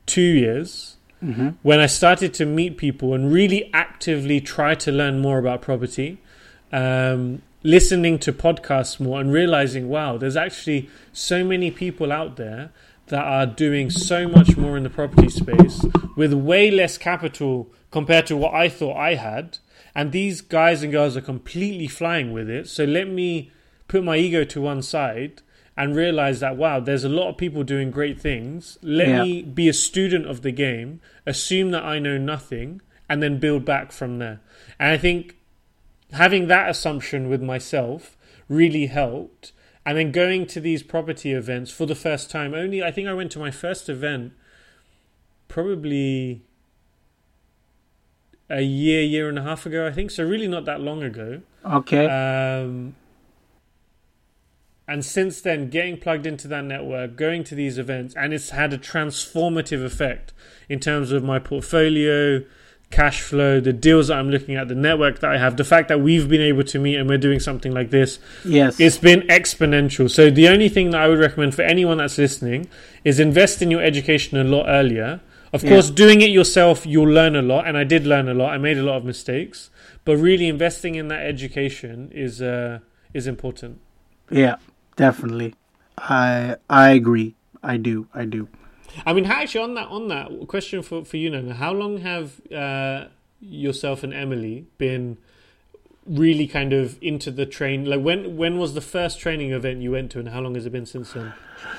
two 0.06 0.20
years, 0.20 0.96
hmm 1.20 1.50
when 1.62 1.80
I 1.80 1.86
started 1.86 2.34
to 2.34 2.44
meet 2.44 2.76
people 2.76 3.14
and 3.14 3.32
really 3.32 3.70
actively 3.72 4.40
try 4.40 4.74
to 4.74 4.92
learn 4.92 5.20
more 5.20 5.38
about 5.38 5.62
property, 5.62 6.18
um, 6.72 7.40
listening 7.62 8.18
to 8.18 8.32
podcasts 8.32 9.00
more 9.00 9.20
and 9.20 9.32
realizing, 9.32 9.88
wow, 9.88 10.18
there's 10.18 10.36
actually 10.36 10.90
so 11.12 11.42
many 11.42 11.70
people 11.70 12.12
out 12.12 12.36
there 12.36 12.70
that 13.06 13.24
are 13.24 13.46
doing 13.46 13.90
so 13.90 14.28
much 14.28 14.56
more 14.56 14.76
in 14.76 14.82
the 14.82 14.90
property 14.90 15.28
space 15.28 15.84
with 16.16 16.32
way 16.32 16.70
less 16.70 16.98
capital 16.98 17.70
compared 17.90 18.26
to 18.26 18.36
what 18.36 18.54
I 18.54 18.68
thought 18.68 18.96
I 18.96 19.14
had. 19.14 19.58
And 19.94 20.12
these 20.12 20.40
guys 20.40 20.82
and 20.82 20.92
girls 20.92 21.16
are 21.16 21.20
completely 21.22 21.86
flying 21.86 22.32
with 22.32 22.50
it. 22.50 22.68
So 22.68 22.84
let 22.84 23.08
me 23.08 23.52
put 23.88 24.04
my 24.04 24.16
ego 24.16 24.44
to 24.44 24.60
one 24.60 24.82
side 24.82 25.42
and 25.76 25.96
realize 25.96 26.40
that 26.40 26.56
wow, 26.56 26.78
there's 26.80 27.04
a 27.04 27.08
lot 27.08 27.28
of 27.30 27.36
people 27.36 27.62
doing 27.64 27.90
great 27.90 28.20
things. 28.20 28.78
Let 28.82 29.08
Yeah. 29.08 29.22
me 29.24 29.42
be 29.42 29.68
a 29.68 29.72
student 29.72 30.26
of 30.26 30.42
the 30.42 30.52
game, 30.52 31.00
assume 31.26 31.70
that 31.72 31.84
I 31.84 31.98
know 31.98 32.16
nothing, 32.18 32.80
and 33.08 33.22
then 33.22 33.38
build 33.38 33.64
back 33.64 33.90
from 33.92 34.18
there. 34.18 34.40
And 34.78 34.90
I 34.90 34.96
think 34.96 35.36
having 36.12 36.46
that 36.48 36.70
assumption 36.70 37.28
with 37.28 37.42
myself 37.42 38.16
really 38.48 38.86
helped. 38.86 39.52
And 39.86 39.98
then 39.98 40.12
going 40.12 40.46
to 40.46 40.60
these 40.60 40.82
property 40.82 41.32
events 41.32 41.70
for 41.70 41.84
the 41.84 41.94
first 41.94 42.30
time, 42.30 42.54
only 42.54 42.82
I 42.82 42.90
think 42.90 43.06
I 43.06 43.12
went 43.12 43.30
to 43.32 43.38
my 43.38 43.50
first 43.50 43.88
event 43.90 44.32
probably 45.48 46.40
a 48.48 48.62
year, 48.62 49.02
year 49.02 49.28
and 49.28 49.38
a 49.38 49.42
half 49.42 49.66
ago, 49.66 49.86
I 49.86 49.92
think. 49.92 50.10
So, 50.10 50.24
really 50.24 50.48
not 50.48 50.64
that 50.64 50.80
long 50.80 51.02
ago. 51.02 51.42
Okay. 51.64 52.06
Um, 52.06 52.94
and 54.86 55.04
since 55.04 55.40
then, 55.40 55.70
getting 55.70 55.96
plugged 55.98 56.26
into 56.26 56.46
that 56.48 56.64
network, 56.64 57.16
going 57.16 57.44
to 57.44 57.54
these 57.54 57.78
events, 57.78 58.14
and 58.16 58.32
it's 58.34 58.50
had 58.50 58.72
a 58.72 58.78
transformative 58.78 59.84
effect 59.84 60.32
in 60.68 60.78
terms 60.80 61.12
of 61.12 61.22
my 61.24 61.38
portfolio, 61.38 62.42
cash 62.90 63.20
flow, 63.22 63.60
the 63.60 63.72
deals 63.72 64.08
that 64.08 64.18
I'm 64.18 64.30
looking 64.30 64.56
at, 64.56 64.68
the 64.68 64.74
network 64.74 65.20
that 65.20 65.30
I 65.30 65.38
have, 65.38 65.56
the 65.56 65.64
fact 65.64 65.88
that 65.88 66.00
we've 66.00 66.28
been 66.28 66.40
able 66.42 66.64
to 66.64 66.78
meet 66.78 66.96
and 66.96 67.08
we're 67.08 67.18
doing 67.18 67.40
something 67.40 67.72
like 67.72 67.90
this. 67.90 68.18
yes. 68.44 68.78
It's 68.78 68.98
been 68.98 69.22
exponential. 69.22 70.10
So, 70.10 70.30
the 70.30 70.48
only 70.48 70.68
thing 70.68 70.90
that 70.90 71.00
I 71.00 71.08
would 71.08 71.18
recommend 71.18 71.54
for 71.54 71.62
anyone 71.62 71.98
that's 71.98 72.18
listening 72.18 72.68
is 73.04 73.18
invest 73.18 73.62
in 73.62 73.70
your 73.70 73.82
education 73.82 74.38
a 74.38 74.44
lot 74.44 74.66
earlier. 74.68 75.20
Of 75.52 75.62
Yeah. 75.64 75.70
course, 75.70 75.90
doing 75.90 76.20
it 76.20 76.30
yourself, 76.30 76.84
you'll 76.84 77.08
learn 77.12 77.36
a 77.36 77.42
lot, 77.42 77.66
and 77.66 77.76
I 77.78 77.84
did 77.84 78.06
learn 78.06 78.28
a 78.28 78.34
lot. 78.34 78.52
I 78.52 78.58
made 78.58 78.76
a 78.76 78.82
lot 78.82 78.96
of 78.96 79.04
mistakes, 79.04 79.70
but 80.04 80.16
really 80.16 80.48
investing 80.48 80.94
in 80.96 81.08
that 81.08 81.24
education 81.24 82.10
is 82.12 82.42
uh, 82.42 82.80
is 83.14 83.26
important. 83.26 83.78
yeah. 84.30 84.56
Definitely. 84.96 85.54
I 85.98 86.56
I 86.68 86.90
agree. 86.90 87.34
I 87.62 87.76
do. 87.76 88.06
I 88.14 88.24
do. 88.24 88.48
I 89.06 89.12
mean, 89.12 89.26
actually, 89.26 89.64
on 89.64 89.74
that 89.74 89.88
on 89.88 90.08
that 90.08 90.48
question 90.48 90.82
for 90.82 91.04
for 91.04 91.16
you, 91.16 91.30
Nana, 91.30 91.54
how 91.54 91.72
long 91.72 91.98
have 91.98 92.40
uh, 92.52 93.06
yourself 93.40 94.02
and 94.02 94.12
Emily 94.14 94.66
been 94.78 95.18
really 96.06 96.46
kind 96.46 96.72
of 96.72 96.98
into 97.02 97.30
the 97.30 97.46
train? 97.46 97.84
Like, 97.84 98.00
when 98.02 98.36
when 98.36 98.58
was 98.58 98.74
the 98.74 98.80
first 98.80 99.18
training 99.18 99.52
event 99.52 99.80
you 99.82 99.92
went 99.92 100.10
to, 100.12 100.18
and 100.20 100.28
how 100.28 100.40
long 100.40 100.54
has 100.54 100.66
it 100.66 100.70
been 100.72 100.86
since 100.86 101.12
then? 101.12 101.32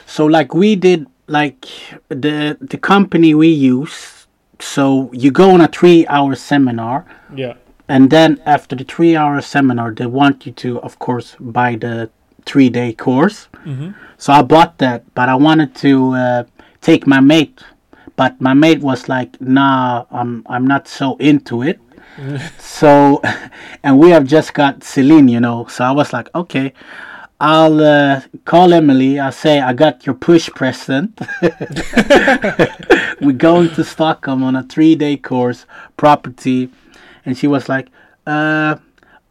So 0.06 0.26
like 0.26 0.54
we 0.54 0.76
did 0.76 1.08
like 1.28 1.66
the 2.10 2.58
the 2.60 2.78
company 2.78 3.34
we 3.34 3.50
use. 3.50 4.28
So 4.60 5.10
you 5.14 5.32
go 5.32 5.52
on 5.52 5.62
a 5.62 5.68
three 5.68 6.08
hour 6.08 6.36
seminar, 6.36 7.06
Yeah, 7.36 7.56
and 7.88 8.10
then 8.10 8.42
after 8.46 8.76
the 8.76 8.86
three 8.86 9.16
hour 9.16 9.42
seminar, 9.42 9.92
they 9.92 10.06
want 10.06 10.46
you 10.46 10.54
to, 10.54 10.80
of 10.82 10.98
course, 10.98 11.36
buy 11.40 11.76
the 11.76 12.10
three 12.46 12.70
day 12.70 12.94
course. 12.94 13.48
hmm 13.64 13.92
So 14.18 14.32
I 14.34 14.42
bought 14.44 14.78
that, 14.78 15.04
but 15.14 15.28
I 15.30 15.36
wanted 15.36 15.76
to 15.84 15.92
uh, 16.14 16.44
take 16.82 17.06
my 17.06 17.20
mate, 17.20 17.60
but 18.16 18.40
my 18.40 18.54
mate 18.54 18.80
was 18.82 19.10
like, 19.10 19.40
"Nah, 19.42 20.06
I'm 20.12 20.44
I'm 20.48 20.66
not 20.68 20.88
so 20.88 21.18
into 21.20 21.62
it." 21.64 21.80
so, 22.60 23.22
and 23.84 24.00
we 24.00 24.10
have 24.12 24.26
just 24.26 24.54
got 24.54 24.84
Celine, 24.84 25.28
you 25.28 25.40
know. 25.42 25.66
So 25.68 25.84
I 25.84 25.92
was 25.92 26.14
like, 26.14 26.30
"Okay, 26.34 26.72
I'll 27.42 27.82
uh, 27.84 28.22
call 28.46 28.74
Emily. 28.74 29.20
I'll 29.20 29.32
say 29.34 29.60
I 29.60 29.74
got 29.74 30.06
your 30.06 30.16
push 30.16 30.50
present. 30.56 31.20
We're 33.22 33.32
going 33.38 33.70
to 33.76 33.84
Stockholm 33.84 34.44
on 34.44 34.56
a 34.56 34.64
three 34.64 34.96
day 34.96 35.18
course, 35.18 35.66
property," 35.98 36.70
and 37.26 37.38
she 37.38 37.48
was 37.48 37.68
like, 37.68 37.90
"Uh, 38.26 38.78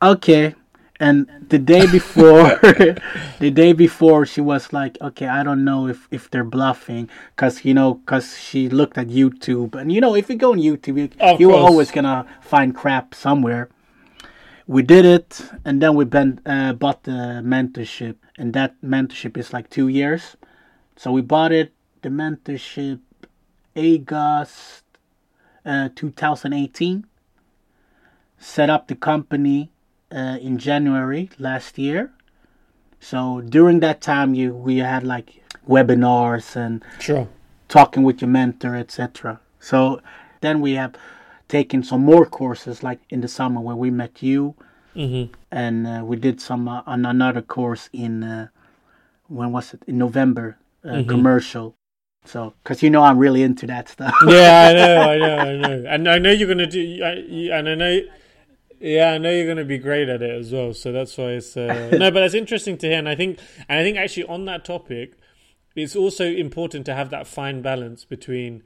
okay." 0.02 0.54
And 1.00 1.28
the 1.48 1.58
day 1.58 1.90
before, 1.90 2.44
the 3.40 3.50
day 3.52 3.72
before, 3.72 4.24
she 4.26 4.40
was 4.40 4.72
like, 4.72 4.96
"Okay, 5.00 5.26
I 5.26 5.42
don't 5.42 5.64
know 5.64 5.88
if 5.88 6.06
if 6.12 6.30
they're 6.30 6.44
bluffing, 6.44 7.10
cause 7.36 7.64
you 7.64 7.74
know, 7.74 8.00
cause 8.06 8.38
she 8.38 8.68
looked 8.68 8.96
at 8.96 9.08
YouTube, 9.08 9.74
and 9.74 9.90
you 9.90 10.00
know, 10.00 10.14
if 10.14 10.30
you 10.30 10.36
go 10.36 10.52
on 10.52 10.58
YouTube, 10.58 10.96
you, 10.96 11.08
you're 11.38 11.50
course. 11.50 11.70
always 11.70 11.90
gonna 11.90 12.26
find 12.40 12.74
crap 12.74 13.14
somewhere." 13.14 13.68
We 14.66 14.82
did 14.82 15.04
it, 15.04 15.42
and 15.66 15.82
then 15.82 15.94
we 15.94 16.06
been, 16.06 16.40
uh, 16.46 16.72
bought 16.72 17.02
the 17.02 17.42
mentorship, 17.44 18.16
and 18.38 18.54
that 18.54 18.80
mentorship 18.82 19.36
is 19.36 19.52
like 19.52 19.68
two 19.68 19.88
years. 19.88 20.38
So 20.96 21.12
we 21.12 21.20
bought 21.20 21.52
it, 21.52 21.74
the 22.00 22.08
mentorship, 22.08 23.00
August, 23.76 24.84
uh, 25.66 25.90
2018. 25.94 27.04
Set 28.38 28.70
up 28.70 28.88
the 28.88 28.94
company 28.94 29.70
uh, 30.14 30.38
in 30.40 30.58
January 30.58 31.28
last 31.38 31.78
year. 31.78 32.12
So 33.00 33.40
during 33.42 33.80
that 33.80 34.00
time, 34.00 34.34
you 34.34 34.54
we 34.54 34.78
had 34.78 35.02
like 35.04 35.42
webinars 35.68 36.56
and 36.56 36.82
sure. 37.00 37.28
talking 37.68 38.02
with 38.02 38.20
your 38.22 38.30
mentor, 38.30 38.76
etc. 38.76 39.40
So 39.60 40.00
then 40.40 40.60
we 40.60 40.72
have 40.72 40.94
taken 41.48 41.82
some 41.82 42.02
more 42.04 42.24
courses, 42.26 42.82
like 42.82 43.00
in 43.10 43.20
the 43.20 43.28
summer 43.28 43.60
when 43.60 43.76
we 43.78 43.90
met 43.90 44.22
you, 44.22 44.54
mm-hmm. 44.96 45.32
and 45.50 45.86
uh, 45.86 46.02
we 46.04 46.16
did 46.16 46.40
some 46.40 46.68
uh, 46.68 46.82
on 46.86 47.04
another 47.04 47.42
course 47.42 47.88
in 47.92 48.22
uh, 48.24 48.48
when 49.28 49.52
was 49.52 49.74
it 49.74 49.82
in 49.86 49.98
November 49.98 50.56
uh, 50.84 50.88
Mhm. 50.88 51.08
commercial. 51.08 51.74
So 52.26 52.54
because 52.62 52.82
you 52.82 52.88
know 52.90 53.02
I'm 53.02 53.18
really 53.18 53.42
into 53.42 53.66
that 53.66 53.88
stuff. 53.88 54.14
yeah, 54.26 54.68
I 54.68 54.72
know, 54.72 54.96
I 55.12 55.18
know, 55.18 55.36
I 55.38 55.56
know, 55.62 55.84
and 55.88 56.08
I 56.08 56.18
know 56.18 56.30
you're 56.30 56.48
gonna 56.48 56.66
do, 56.66 56.80
I, 57.04 57.58
and 57.58 57.68
I 57.68 57.74
know, 57.74 58.00
yeah, 58.80 59.12
I 59.12 59.18
know 59.18 59.30
you're 59.30 59.46
gonna 59.46 59.64
be 59.64 59.78
great 59.78 60.08
at 60.08 60.22
it 60.22 60.30
as 60.30 60.52
well. 60.52 60.72
So 60.74 60.92
that's 60.92 61.16
why 61.16 61.32
it's 61.32 61.56
uh, 61.56 61.90
no, 61.98 62.10
but 62.10 62.22
it's 62.22 62.34
interesting 62.34 62.76
to 62.78 62.88
hear, 62.88 62.98
and 62.98 63.08
I 63.08 63.14
think, 63.14 63.38
and 63.68 63.78
I 63.78 63.82
think 63.82 63.96
actually 63.96 64.24
on 64.24 64.44
that 64.46 64.64
topic, 64.64 65.14
it's 65.76 65.96
also 65.96 66.24
important 66.26 66.86
to 66.86 66.94
have 66.94 67.10
that 67.10 67.26
fine 67.26 67.62
balance 67.62 68.04
between 68.04 68.62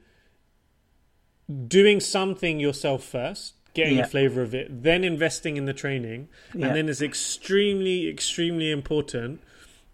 doing 1.67 1.99
something 1.99 2.59
yourself 2.59 3.03
first, 3.03 3.55
getting 3.73 3.97
Yeah. 3.97 4.03
a 4.03 4.07
flavor 4.07 4.41
of 4.41 4.53
it, 4.53 4.83
then 4.83 5.03
investing 5.03 5.57
in 5.57 5.65
the 5.65 5.73
training, 5.73 6.27
Yeah. 6.53 6.67
and 6.67 6.75
then 6.75 6.89
it's 6.89 7.01
extremely, 7.01 8.07
extremely 8.07 8.69
important 8.71 9.41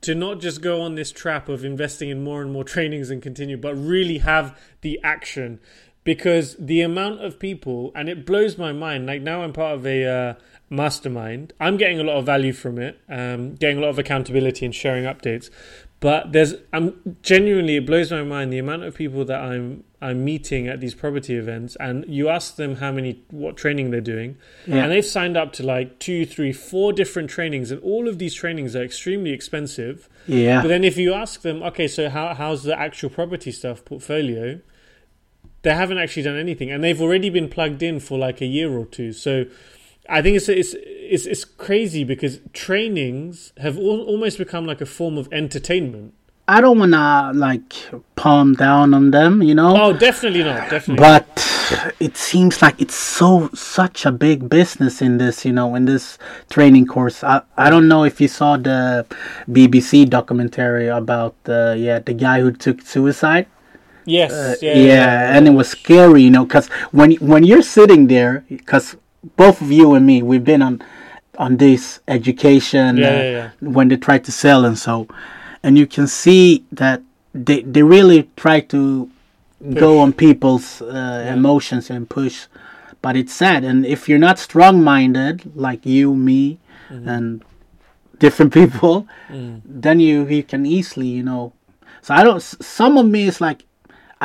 to 0.01 0.13
not 0.13 0.39
just 0.41 0.61
go 0.61 0.81
on 0.81 0.95
this 0.95 1.11
trap 1.11 1.47
of 1.49 1.63
investing 1.65 2.09
in 2.09 2.23
more 2.23 2.41
and 2.41 2.51
more 2.51 2.63
trainings 2.75 3.09
and 3.09 3.21
continue, 3.21 3.57
but 3.57 3.73
really 3.75 4.19
have 4.19 4.59
the 4.81 4.99
action. 5.03 5.59
Because 6.05 6.55
the 6.57 6.79
amount 6.81 7.21
of 7.25 7.37
people, 7.39 7.91
and 7.95 8.07
it 8.07 8.25
blows 8.25 8.57
my 8.57 8.71
mind. 8.71 9.05
Like 9.07 9.21
now, 9.21 9.41
I'm 9.41 9.51
part 9.51 9.75
of 9.75 9.85
a 9.85 10.05
uh, 10.05 10.33
mastermind. 10.69 11.51
I'm 11.59 11.75
getting 11.77 11.99
a 11.99 12.03
lot 12.03 12.15
of 12.17 12.25
value 12.25 12.53
from 12.53 12.77
it, 12.79 12.99
um, 13.09 13.55
getting 13.55 13.79
a 13.79 13.81
lot 13.81 13.89
of 13.89 13.99
accountability 13.99 14.65
and 14.65 14.73
sharing 14.73 15.03
updates. 15.05 15.49
But 16.01 16.31
there's, 16.33 16.53
I'm 16.71 17.17
genuinely, 17.23 17.77
it 17.77 17.85
blows 17.87 18.11
my 18.11 18.21
mind 18.21 18.53
the 18.53 18.59
amount 18.59 18.83
of 18.83 18.95
people 18.95 19.25
that 19.25 19.41
I'm 19.41 19.83
I'm 20.01 20.23
meeting 20.23 20.67
at 20.67 20.79
these 20.79 20.93
property 20.93 21.33
events, 21.35 21.75
and 21.79 22.05
you 22.07 22.29
ask 22.29 22.57
them 22.57 22.75
how 22.75 22.91
many, 22.91 23.23
what 23.31 23.57
training 23.57 23.89
they're 23.89 24.01
doing, 24.01 24.37
Yeah. 24.67 24.83
and 24.83 24.91
they've 24.91 25.05
signed 25.05 25.35
up 25.35 25.51
to 25.53 25.63
like 25.63 25.97
two, 25.97 26.27
three, 26.27 26.53
four 26.53 26.93
different 26.93 27.31
trainings, 27.31 27.71
and 27.71 27.81
all 27.81 28.07
of 28.07 28.19
these 28.19 28.35
trainings 28.35 28.75
are 28.75 28.83
extremely 28.83 29.31
expensive. 29.31 30.07
yeah, 30.27 30.61
But 30.61 30.67
then 30.67 30.83
if 30.83 30.95
you 30.97 31.13
ask 31.13 31.41
them, 31.41 31.63
okay, 31.63 31.87
so 31.87 32.09
how 32.09 32.35
how's 32.35 32.61
the 32.63 32.77
actual 32.79 33.09
property 33.09 33.51
stuff 33.51 33.83
portfolio? 33.83 34.59
They 35.65 35.73
haven't 35.73 35.97
actually 35.97 36.21
done 36.21 36.37
anything, 36.37 36.69
and 36.69 36.83
they've 36.83 37.01
already 37.01 37.31
been 37.31 37.49
plugged 37.49 37.81
in 37.81 37.99
for 37.99 38.19
like 38.19 38.39
a 38.39 38.45
year 38.45 38.71
or 38.77 38.85
two. 38.85 39.11
So 39.13 39.45
I 40.07 40.21
think 40.21 40.37
it's 40.37 40.47
it's 40.47 40.75
it's, 40.77 41.25
it's 41.25 41.43
crazy 41.43 42.03
because 42.03 42.39
trainings 42.53 43.51
have 43.57 43.75
al- 43.75 44.05
almost 44.11 44.37
become 44.37 44.67
like 44.67 44.79
a 44.79 44.85
form 44.85 45.17
of 45.17 45.27
entertainment. 45.31 46.13
I 46.47 46.61
don't 46.61 46.77
wanna 46.77 47.31
like 47.33 47.73
palm 48.15 48.53
down 48.53 48.93
on 48.93 49.09
them, 49.09 49.41
you 49.41 49.55
know. 49.55 49.75
Oh, 49.75 49.91
definitely 49.91 50.43
not, 50.43 50.69
definitely. 50.69 51.01
but 51.01 51.25
it 51.99 52.15
seems 52.15 52.61
like 52.61 52.79
it's 52.79 52.93
so 52.93 53.49
such 53.55 54.05
a 54.05 54.11
big 54.11 54.47
business 54.47 55.01
in 55.01 55.17
this 55.17 55.43
you 55.45 55.51
know 55.51 55.73
in 55.73 55.85
this 55.85 56.19
training 56.51 56.85
course 56.85 57.23
i, 57.23 57.41
I 57.57 57.71
don't 57.71 57.87
know 57.87 58.03
if 58.03 58.21
you 58.21 58.27
saw 58.27 58.55
the 58.55 59.03
bbc 59.49 60.07
documentary 60.07 60.89
about 60.89 61.33
the 61.45 61.75
yeah 61.75 61.97
the 61.97 62.13
guy 62.13 62.41
who 62.41 62.51
took 62.51 62.81
suicide 62.81 63.47
yes, 64.05 64.31
Uh, 64.31 64.55
yeah, 64.61 64.77
yeah, 64.77 65.37
and 65.37 65.47
it 65.47 65.51
was 65.51 65.67
scary 65.69 66.21
you 66.23 66.29
know 66.31 66.45
because 66.45 66.67
when 66.91 67.13
when 67.31 67.43
you're 67.43 67.63
sitting 67.63 68.07
there 68.07 68.43
because 68.49 68.95
both 69.37 69.61
of 69.61 69.71
you 69.71 69.93
and 69.95 70.05
me, 70.05 70.21
we've 70.21 70.43
been 70.43 70.61
on 70.61 70.81
on 71.37 71.57
this 71.57 71.99
education 72.07 72.97
Yeah, 72.97 73.09
uh, 73.09 73.23
yeah, 73.23 73.31
yeah. 73.31 73.49
when 73.75 73.87
they 73.89 73.97
try 73.97 74.17
to 74.19 74.31
sell 74.31 74.65
and 74.65 74.77
so, 74.77 75.07
and 75.63 75.77
you 75.77 75.87
can 75.87 76.07
see 76.07 76.63
that 76.71 77.01
they 77.33 77.61
they 77.63 77.83
really 77.83 78.29
try 78.35 78.59
to 78.61 79.09
go 79.73 79.99
on 79.99 80.13
people's 80.13 80.81
uh, 80.81 81.25
emotions 81.33 81.89
and 81.89 82.07
push, 82.09 82.47
but 83.01 83.15
it's 83.15 83.33
sad. 83.33 83.63
And 83.63 83.85
if 83.85 84.07
you're 84.07 84.19
not 84.29 84.37
strong 84.39 84.83
minded 84.83 85.41
like 85.55 85.85
you, 85.85 86.13
me, 86.15 86.57
Mm-hmm. 86.91 87.09
and 87.09 87.43
different 88.19 88.53
people, 88.59 89.07
Mm. 89.29 89.61
then 89.65 89.99
you 89.99 90.25
you 90.27 90.43
can 90.43 90.65
easily 90.65 91.07
you 91.07 91.23
know. 91.23 91.51
So 92.01 92.13
I 92.13 92.23
don't. 92.23 92.41
Some 92.41 92.97
of 92.99 93.05
me 93.07 93.27
is 93.27 93.41
like, 93.41 93.65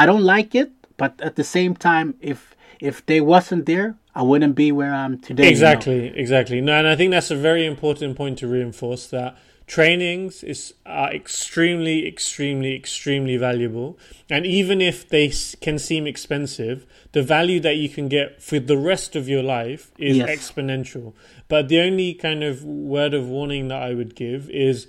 I 0.00 0.06
don't 0.06 0.22
like 0.22 0.54
it, 0.54 0.70
but 0.96 1.20
at 1.20 1.36
the 1.36 1.44
same 1.44 1.74
time, 1.74 2.14
if 2.20 2.56
if 2.80 3.04
they 3.04 3.20
wasn't 3.20 3.66
there, 3.66 3.96
I 4.14 4.22
wouldn't 4.22 4.54
be 4.54 4.72
where 4.72 4.94
I'm 4.94 5.18
today. 5.18 5.42
you 5.42 5.48
know? 5.48 5.50
Exactly, 5.50 6.06
exactly. 6.24 6.60
No, 6.62 6.72
and 6.78 6.88
I 6.88 6.96
think 6.96 7.10
that's 7.10 7.30
a 7.30 7.36
very 7.36 7.66
important 7.66 8.16
point 8.16 8.38
to 8.38 8.48
reinforce 8.48 9.06
that 9.08 9.36
trainings 9.66 10.42
is 10.42 10.74
are 10.86 11.12
extremely, 11.12 12.08
extremely, 12.08 12.74
extremely 12.74 13.36
valuable. 13.36 13.98
And 14.30 14.46
even 14.46 14.80
if 14.80 15.06
they 15.08 15.30
can 15.60 15.78
seem 15.78 16.06
expensive, 16.06 16.86
the 17.12 17.22
value 17.22 17.60
that 17.60 17.76
you 17.76 17.88
can 17.90 18.08
get 18.08 18.42
for 18.42 18.58
the 18.58 18.78
rest 18.78 19.14
of 19.14 19.28
your 19.28 19.42
life 19.42 19.92
is 19.98 20.16
Yes. 20.16 20.28
exponential. 20.34 21.12
But 21.48 21.68
the 21.68 21.80
only 21.80 22.14
kind 22.14 22.42
of 22.42 22.64
word 22.64 23.12
of 23.12 23.28
warning 23.28 23.68
that 23.68 23.82
I 23.82 23.92
would 23.94 24.14
give 24.14 24.48
is 24.50 24.86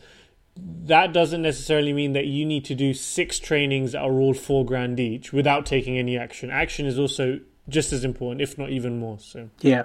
that 0.85 1.13
doesn't 1.13 1.41
necessarily 1.41 1.93
mean 1.93 2.13
that 2.13 2.25
you 2.25 2.45
need 2.45 2.65
to 2.65 2.75
do 2.75 2.93
six 2.93 3.39
trainings 3.39 3.91
that 3.93 4.01
are 4.01 4.13
all 4.19 4.33
four 4.33 4.65
grand 4.65 4.99
each 4.99 5.31
without 5.33 5.65
taking 5.65 5.97
any 5.97 6.17
action. 6.17 6.49
Action 6.49 6.85
is 6.85 6.99
also 6.99 7.39
just 7.69 7.93
as 7.93 8.03
important, 8.03 8.41
if 8.41 8.57
not 8.57 8.69
even 8.69 8.99
more. 8.99 9.17
So. 9.19 9.49
Yeah, 9.61 9.83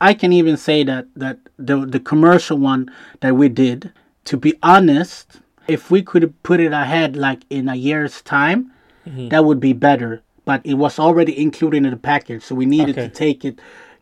I 0.00 0.14
can 0.14 0.32
even 0.32 0.56
say 0.56 0.84
that 0.84 1.06
that 1.16 1.38
the 1.58 1.84
the 1.86 2.00
commercial 2.00 2.58
one 2.58 2.90
that 3.20 3.34
we 3.36 3.48
did. 3.48 3.92
To 4.26 4.38
be 4.38 4.54
honest, 4.62 5.40
if 5.68 5.90
we 5.90 6.00
could 6.02 6.42
put 6.42 6.58
it 6.60 6.72
ahead 6.72 7.14
like 7.16 7.42
in 7.50 7.68
a 7.68 7.74
year's 7.74 8.22
time, 8.22 8.70
Mm-hmm. 9.06 9.28
that 9.28 9.44
would 9.44 9.60
be 9.60 9.74
better. 9.74 10.22
But 10.46 10.62
it 10.64 10.74
was 10.74 10.98
already 10.98 11.38
included 11.38 11.84
in 11.84 11.90
the 11.90 11.98
package, 11.98 12.42
so 12.42 12.54
we 12.54 12.64
needed 12.64 12.96
Okay. 12.96 13.08
to 13.08 13.12
take 13.14 13.44
it 13.44 13.58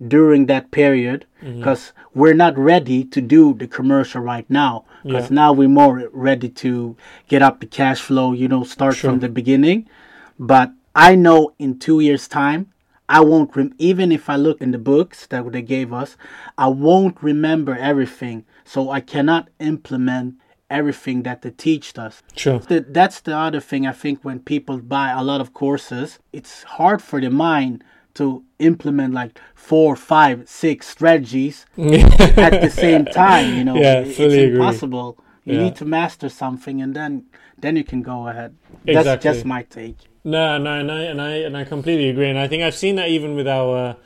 during 0.09 0.47
that 0.47 0.71
period 0.71 1.27
Mm-hmm. 1.43 1.59
because 1.59 1.93
we're 2.15 2.35
not 2.35 2.57
ready 2.57 3.03
to 3.05 3.21
do 3.21 3.53
the 3.55 3.67
commercial 3.67 4.21
right 4.23 4.49
now. 4.49 4.85
Because 5.03 5.29
Yeah. 5.29 5.35
now 5.35 5.53
we're 5.53 5.69
more 5.69 6.09
ready 6.13 6.49
to 6.63 6.97
get 7.27 7.43
up 7.43 7.59
the 7.59 7.67
cash 7.67 8.01
flow, 8.01 8.33
you 8.33 8.47
know, 8.47 8.63
start 8.63 8.95
Sure. 8.95 9.11
from 9.11 9.19
the 9.19 9.29
beginning. 9.29 9.89
But 10.39 10.71
I 10.95 11.17
know 11.17 11.53
in 11.59 11.79
two 11.81 11.99
years' 11.99 12.29
time, 12.29 12.67
I 13.09 13.21
won't 13.23 13.57
rem- 13.57 13.75
even 13.79 14.13
if 14.13 14.31
I 14.31 14.37
look 14.37 14.61
in 14.63 14.71
the 14.71 14.79
books 14.79 15.27
that 15.27 15.51
they 15.51 15.63
gave 15.63 15.93
us, 15.93 16.17
I 16.57 16.69
won't 16.69 17.17
remember 17.21 17.77
everything. 17.77 18.45
So 18.65 18.91
I 18.91 19.01
cannot 19.01 19.49
implement 19.59 20.35
everything 20.71 21.25
that 21.25 21.43
they 21.43 21.51
teach 21.51 21.99
us. 21.99 22.23
Sure. 22.37 22.61
Th- 22.61 22.85
That's 22.89 23.21
the 23.21 23.37
other 23.37 23.61
thing 23.61 23.85
I 23.87 23.93
think 23.93 24.21
when 24.23 24.39
people 24.39 24.79
buy 24.79 25.11
a 25.11 25.25
lot 25.25 25.41
of 25.41 25.53
courses, 25.53 26.21
it's 26.33 26.63
hard 26.79 27.03
for 27.03 27.21
the 27.21 27.31
mind 27.31 27.83
to 28.15 28.45
implement 28.59 29.15
like 29.15 29.41
four, 29.55 29.97
five, 29.97 30.49
six 30.49 30.89
strategies 30.89 31.67
at 31.79 32.61
the 32.61 32.71
same 32.71 33.07
time. 33.07 33.57
You 33.57 33.65
know, 33.65 33.77
Yeah, 33.77 34.01
it's 34.01 34.19
agree. 34.19 34.55
impossible. 34.57 35.19
You 35.45 35.55
Yeah. 35.55 35.63
need 35.65 35.77
to 35.77 35.85
master 35.85 36.29
something, 36.29 36.81
and 36.81 36.95
then 36.95 37.25
then 37.59 37.77
you 37.77 37.85
can 37.85 38.03
go 38.03 38.29
ahead. 38.29 38.55
That's 38.85 39.23
just 39.25 39.45
my 39.45 39.63
take. 39.63 39.97
No, 40.25 40.57
no, 40.59 40.79
and 40.79 40.91
I 40.91 41.03
and 41.03 41.21
I 41.21 41.31
and 41.47 41.57
I 41.57 41.65
completely 41.65 42.09
agree, 42.09 42.29
and 42.29 42.39
I 42.39 42.47
think 42.47 42.63
I've 42.63 42.77
seen 42.77 42.95
that 42.97 43.09
even 43.09 43.35
with 43.35 43.49
our 43.49 43.97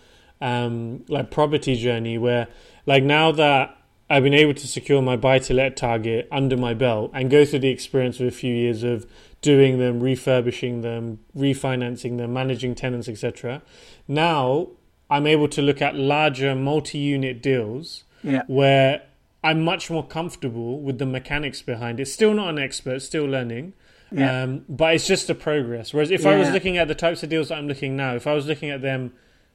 um, 0.40 1.04
like 1.08 1.30
property 1.30 1.76
journey, 1.76 2.16
where 2.16 2.48
like 2.86 3.02
now 3.02 3.32
that 3.32 3.76
I've 4.08 4.22
been 4.22 4.34
able 4.34 4.54
to 4.54 4.66
secure 4.68 5.02
my 5.02 5.16
buy 5.16 5.38
to 5.40 5.52
let 5.52 5.76
target 5.76 6.28
under 6.30 6.56
my 6.56 6.72
belt 6.74 7.10
and 7.12 7.30
go 7.30 7.44
through 7.44 7.58
the 7.60 7.68
experience 7.68 8.20
of 8.20 8.28
a 8.28 8.30
few 8.30 8.54
years 8.54 8.82
of 8.82 9.04
doing 9.42 9.78
them, 9.78 10.00
refurbishing 10.00 10.80
them, 10.80 11.18
refinancing 11.36 12.16
them, 12.16 12.32
managing 12.32 12.74
tenants, 12.74 13.08
etc. 13.08 13.62
Now 14.08 14.68
I'm 15.10 15.26
able 15.26 15.48
to 15.48 15.62
look 15.62 15.80
at 15.80 15.94
larger 15.94 16.54
multi-unit 16.54 17.42
deals 17.42 18.04
Yeah. 18.22 18.42
where 18.48 19.02
I'm 19.44 19.62
much 19.62 19.90
more 19.90 20.04
comfortable 20.04 20.80
with 20.80 20.98
the 20.98 21.06
mechanics 21.06 21.62
behind 21.62 22.00
it. 22.00 22.06
Still 22.06 22.34
not 22.34 22.48
an 22.50 22.58
expert, 22.58 23.00
still 23.02 23.24
learning. 23.26 23.74
Yeah. 24.12 24.42
Um, 24.42 24.64
but 24.68 24.94
it's 24.94 25.06
just 25.06 25.28
a 25.30 25.34
progress. 25.34 25.92
Whereas 25.92 26.10
if 26.10 26.26
I 26.26 26.36
was 26.36 26.50
looking 26.50 26.78
at 26.78 26.86
the 26.88 26.94
types 26.94 27.22
of 27.22 27.28
deals 27.28 27.48
that 27.48 27.58
I'm 27.58 27.66
looking 27.68 27.96
now, 27.96 28.14
if 28.14 28.26
I 28.26 28.34
was 28.34 28.46
looking 28.46 28.70
at 28.70 28.80
them 28.82 29.12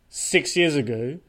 six 0.10 0.56
years 0.58 0.76
ago, 0.76 1.20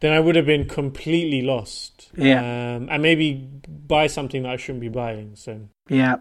then 0.00 0.12
I 0.12 0.20
would 0.20 0.36
have 0.36 0.46
been 0.46 0.64
completely 0.68 1.42
lost. 1.42 2.08
Yeah. 2.16 2.38
Um, 2.76 2.88
and 2.90 3.02
maybe 3.02 3.48
buy 3.86 4.06
something 4.06 4.42
that 4.44 4.52
I 4.52 4.56
shouldn't 4.56 4.80
be 4.80 4.88
buying. 4.88 5.32
So 5.34 5.60
Yeah. 5.88 6.16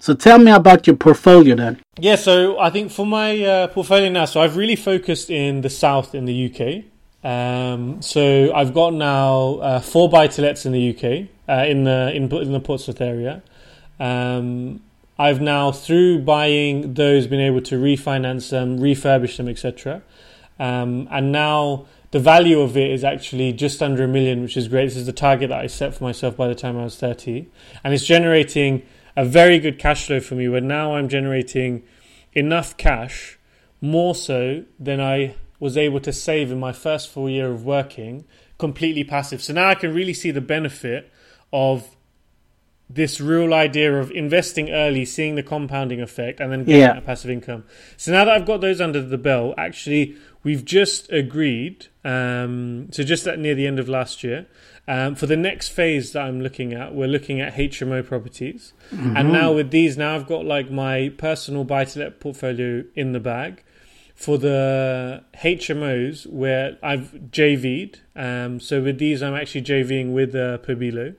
So 0.00 0.14
tell 0.14 0.38
me 0.38 0.50
about 0.50 0.86
your 0.86 0.96
portfolio 0.96 1.54
then. 1.54 1.82
yeah, 1.98 2.16
so 2.16 2.58
I 2.58 2.70
think 2.70 2.90
for 2.90 3.04
my 3.04 3.38
uh, 3.44 3.66
portfolio 3.66 4.08
now, 4.08 4.24
so 4.24 4.40
I've 4.40 4.56
really 4.56 4.74
focused 4.74 5.28
in 5.28 5.60
the 5.60 5.68
south 5.68 6.14
in 6.14 6.24
the 6.24 6.46
UK. 6.48 6.84
Um, 7.22 8.00
so 8.00 8.50
I've 8.54 8.72
got 8.72 8.94
now 8.94 9.56
uh, 9.56 9.80
four 9.80 10.08
buy 10.08 10.26
to 10.28 10.40
lets 10.40 10.64
in 10.64 10.72
the 10.72 10.96
UK 10.96 11.28
uh, 11.46 11.66
in 11.66 11.84
the 11.84 12.12
in, 12.14 12.34
in 12.34 12.52
the 12.52 12.60
Portsmouth 12.60 13.02
area. 13.02 13.42
Um, 13.98 14.80
I've 15.18 15.42
now 15.42 15.70
through 15.70 16.20
buying 16.20 16.94
those 16.94 17.26
been 17.26 17.40
able 17.40 17.60
to 17.60 17.78
refinance 17.78 18.48
them, 18.48 18.78
refurbish 18.78 19.36
them, 19.36 19.48
etc. 19.48 20.00
Um, 20.58 21.08
and 21.10 21.30
now 21.30 21.84
the 22.10 22.20
value 22.20 22.60
of 22.60 22.74
it 22.74 22.90
is 22.90 23.04
actually 23.04 23.52
just 23.52 23.82
under 23.82 24.04
a 24.04 24.08
million, 24.08 24.40
which 24.40 24.56
is 24.56 24.66
great. 24.66 24.86
This 24.86 24.96
is 24.96 25.04
the 25.04 25.12
target 25.12 25.50
that 25.50 25.60
I 25.60 25.66
set 25.66 25.94
for 25.94 26.04
myself 26.04 26.38
by 26.38 26.48
the 26.48 26.54
time 26.54 26.78
I 26.78 26.84
was 26.84 26.96
30. 26.96 27.46
And 27.84 27.92
it's 27.92 28.06
generating 28.06 28.82
a 29.16 29.24
very 29.24 29.58
good 29.58 29.78
cash 29.78 30.06
flow 30.06 30.20
for 30.20 30.34
me 30.34 30.48
where 30.48 30.60
now 30.60 30.94
I'm 30.94 31.08
generating 31.08 31.82
enough 32.32 32.76
cash, 32.76 33.38
more 33.80 34.14
so 34.14 34.64
than 34.78 35.00
I 35.00 35.34
was 35.58 35.76
able 35.76 36.00
to 36.00 36.12
save 36.12 36.50
in 36.50 36.58
my 36.58 36.72
first 36.72 37.08
full 37.10 37.28
year 37.28 37.50
of 37.50 37.64
working, 37.64 38.24
completely 38.58 39.04
passive. 39.04 39.42
So 39.42 39.52
now 39.52 39.68
I 39.68 39.74
can 39.74 39.94
really 39.94 40.14
see 40.14 40.30
the 40.30 40.40
benefit 40.40 41.10
of 41.52 41.96
this 42.88 43.20
real 43.20 43.54
idea 43.54 43.94
of 44.00 44.10
investing 44.10 44.70
early, 44.70 45.04
seeing 45.04 45.36
the 45.36 45.42
compounding 45.42 46.00
effect, 46.00 46.40
and 46.40 46.50
then 46.50 46.64
getting 46.64 46.80
Yeah. 46.80 46.94
that 46.94 47.06
passive 47.06 47.30
income. 47.30 47.64
So 47.96 48.10
now 48.10 48.24
that 48.24 48.34
I've 48.34 48.46
got 48.46 48.60
those 48.60 48.80
under 48.80 49.00
the 49.00 49.18
belt, 49.18 49.54
actually, 49.56 50.16
we've 50.42 50.64
just 50.64 51.10
agreed. 51.12 51.86
Um, 52.04 52.88
so 52.90 53.04
just 53.04 53.28
at 53.28 53.38
near 53.38 53.54
the 53.54 53.66
end 53.66 53.78
of 53.78 53.88
last 53.88 54.24
year, 54.24 54.46
um, 54.90 55.14
for 55.14 55.26
the 55.26 55.36
next 55.36 55.68
phase 55.68 56.12
that 56.14 56.22
I'm 56.22 56.40
looking 56.40 56.72
at, 56.72 56.92
we're 56.92 57.06
looking 57.06 57.40
at 57.40 57.54
HMO 57.54 58.04
properties, 58.04 58.72
and 59.16 59.32
now 59.32 59.52
with 59.52 59.70
these, 59.70 59.96
now 59.96 60.16
I've 60.16 60.26
got 60.26 60.44
like 60.44 60.68
my 60.68 61.12
personal 61.16 61.62
buy-to-let 61.62 62.18
portfolio 62.18 62.82
in 62.96 63.12
the 63.12 63.20
bag. 63.20 63.62
For 64.16 64.36
the 64.36 65.22
HMOs, 65.36 66.26
where 66.26 66.76
I've 66.82 67.12
JV'd, 67.30 68.00
um, 68.16 68.58
so 68.58 68.82
with 68.82 68.98
these, 68.98 69.22
I'm 69.22 69.34
actually 69.34 69.62
JVing 69.62 70.12
with 70.12 70.34
uh, 70.34 70.58
Pabilo, 70.58 71.14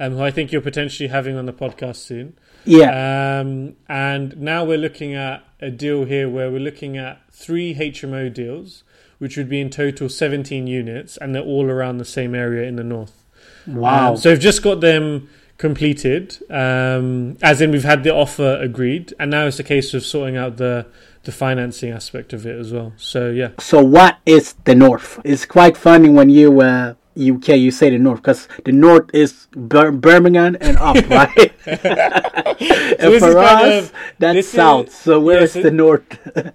um, 0.00 0.14
who 0.14 0.22
I 0.22 0.32
think 0.32 0.50
you're 0.50 0.60
potentially 0.60 1.08
having 1.08 1.36
on 1.36 1.46
the 1.46 1.52
podcast 1.52 1.96
soon. 1.96 2.36
Yeah. 2.64 3.40
Um, 3.40 3.76
and 3.88 4.36
now 4.36 4.64
we're 4.64 4.78
looking 4.78 5.14
at 5.14 5.44
a 5.60 5.70
deal 5.70 6.04
here 6.04 6.28
where 6.28 6.50
we're 6.50 6.58
looking 6.58 6.98
at 6.98 7.20
three 7.32 7.74
HMO 7.74 8.34
deals, 8.34 8.82
which 9.22 9.36
would 9.36 9.48
be 9.48 9.60
in 9.60 9.70
total 9.70 10.08
17 10.08 10.66
units, 10.66 11.16
and 11.16 11.32
they're 11.32 11.44
all 11.44 11.70
around 11.70 11.98
the 11.98 12.04
same 12.04 12.34
area 12.34 12.66
in 12.66 12.74
the 12.74 12.82
north. 12.82 13.22
wow. 13.68 14.10
Um, 14.10 14.16
so 14.16 14.30
we've 14.30 14.40
just 14.40 14.64
got 14.64 14.80
them 14.80 15.28
completed, 15.58 16.38
um, 16.50 17.36
as 17.40 17.60
in 17.60 17.70
we've 17.70 17.84
had 17.84 18.02
the 18.02 18.12
offer 18.12 18.58
agreed, 18.60 19.14
and 19.20 19.30
now 19.30 19.46
it's 19.46 19.60
a 19.60 19.62
case 19.62 19.94
of 19.94 20.04
sorting 20.04 20.36
out 20.36 20.56
the 20.56 20.86
the 21.22 21.30
financing 21.30 21.92
aspect 21.92 22.32
of 22.32 22.44
it 22.44 22.58
as 22.58 22.72
well. 22.72 22.94
So 22.96 23.30
yeah, 23.30 23.50
So 23.60 23.80
what 23.80 24.18
is 24.26 24.54
the 24.64 24.74
North? 24.74 25.20
It's 25.24 25.46
quite 25.46 25.76
funny 25.76 26.08
when 26.08 26.28
you 26.28 26.60
uh, 26.60 26.94
UK 27.16 27.48
you 27.58 27.70
say 27.70 27.90
the 27.90 27.98
North 27.98 28.20
because 28.22 28.48
the 28.64 28.72
North 28.72 29.10
is 29.14 29.46
Bir- 29.54 29.92
Birmingham 29.92 30.56
and 30.60 30.76
up, 30.78 30.96
right? 31.10 31.52
and 31.66 33.18
for 33.20 33.38
us, 33.38 33.84
of- 33.90 33.92
that's 34.18 34.34
this 34.36 34.46
is- 34.46 34.52
South. 34.52 34.92
so 34.92 35.20
where 35.20 35.40
yeah, 35.40 35.46
so- 35.46 35.62
the 35.62 35.70
North? 35.70 36.04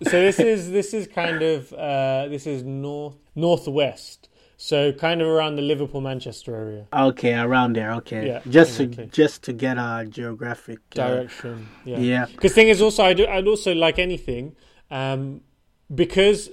so 0.04 0.12
this 0.22 0.39
is 0.39 0.72
this 0.72 0.93
is 0.93 1.08
kind 1.08 1.41
of 1.41 1.72
uh, 1.74 2.28
this 2.30 2.48
is 2.48 2.63
north 2.63 3.15
northwest, 3.36 4.30
so 4.58 4.91
kind 4.93 5.22
of 5.22 5.28
around 5.28 5.56
the 5.58 5.62
Liverpool 5.62 6.02
Manchester 6.02 6.56
area 6.56 6.88
okay, 6.91 7.34
around 7.39 7.74
there. 7.74 7.91
Okay, 7.93 8.28
Yeah, 8.28 8.41
just 8.50 8.80
exactly. 8.80 9.06
to 9.06 9.12
just 9.12 9.43
to 9.43 9.54
get 9.54 9.78
a 9.78 10.06
geographic. 10.10 10.80
uh, 10.98 11.08
direction. 11.08 11.67
Yeah, 11.86 12.00
yeah. 12.00 12.26
Because 12.26 12.54
thing 12.54 12.67
is 12.70 12.82
also 12.82 13.04
I 13.04 13.13
do 13.13 13.28
I'd 13.28 13.48
also 13.48 13.74
like 13.76 14.00
anything, 14.00 14.56
um, 14.89 15.41
because 15.93 16.50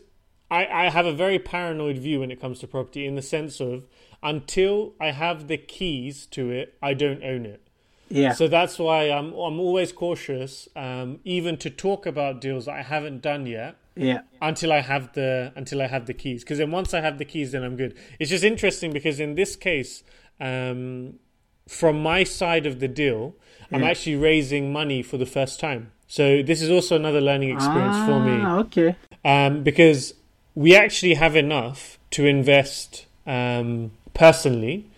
I 0.51 0.67
I 0.67 0.91
have 0.91 1.07
a 1.07 1.13
very 1.13 1.39
paranoid 1.39 1.97
view 1.99 2.21
when 2.21 2.31
it 2.31 2.41
comes 2.41 2.59
to 2.61 2.67
property 2.67 3.07
in 3.07 3.15
the 3.15 3.23
sense 3.23 3.61
of 3.61 3.85
until 4.25 4.95
I 5.01 5.11
have 5.13 5.47
the 5.49 5.59
keys 5.59 6.27
to 6.33 6.51
it, 6.51 6.75
I 6.83 6.95
don't 6.95 7.23
own 7.23 7.45
it. 7.47 7.61
yeah, 8.09 8.33
So 8.33 8.49
that's 8.49 8.79
why 8.79 9.11
I'm 9.11 9.29
I'm 9.47 9.59
always 9.61 9.93
cautious, 9.93 10.69
um, 10.75 11.21
even 11.25 11.57
to 11.59 11.71
talk 11.71 12.07
about 12.07 12.41
deals 12.41 12.65
that 12.67 12.75
I 12.75 12.83
haven't 12.83 13.21
done 13.23 13.47
yet. 13.47 13.77
Yeah. 13.97 14.23
until 14.43 14.73
I 14.73 14.81
have 14.81 15.13
the 15.13 15.53
until 15.55 15.81
I 15.81 15.87
have 15.87 16.07
the 16.07 16.15
keys. 16.15 16.43
Because 16.43 16.59
then 16.59 16.73
once 16.73 16.93
I 16.99 17.01
have 17.01 17.17
the 17.19 17.25
keys, 17.25 17.53
then 17.53 17.63
I'm 17.63 17.77
good. 17.77 17.93
It's 18.19 18.29
just 18.31 18.43
interesting 18.43 18.93
because 18.93 19.21
in 19.21 19.37
this 19.37 19.55
case, 19.55 20.03
um, 20.41 21.21
from 21.69 22.03
my 22.03 22.25
side 22.25 22.67
of 22.67 22.81
the 22.81 22.89
deal, 22.89 23.37
I'm 23.73 23.85
actually 23.85 24.17
raising 24.17 24.73
money 24.73 25.01
for 25.03 25.17
the 25.17 25.27
first 25.27 25.61
time. 25.61 25.93
So 26.09 26.43
this 26.43 26.61
is 26.61 26.71
also 26.71 26.97
another 26.97 27.21
learning 27.21 27.51
experience 27.57 27.97
for 28.09 28.19
me 28.21 28.37
Ah, 28.45 28.59
Okay. 28.65 28.97
um, 29.25 29.63
because 29.63 30.15
we 30.57 30.75
actually 30.85 31.15
have 31.15 31.35
enough 31.37 31.99
to 32.17 32.27
invest 32.27 33.07
um, 33.27 33.93
personally. 34.15 34.91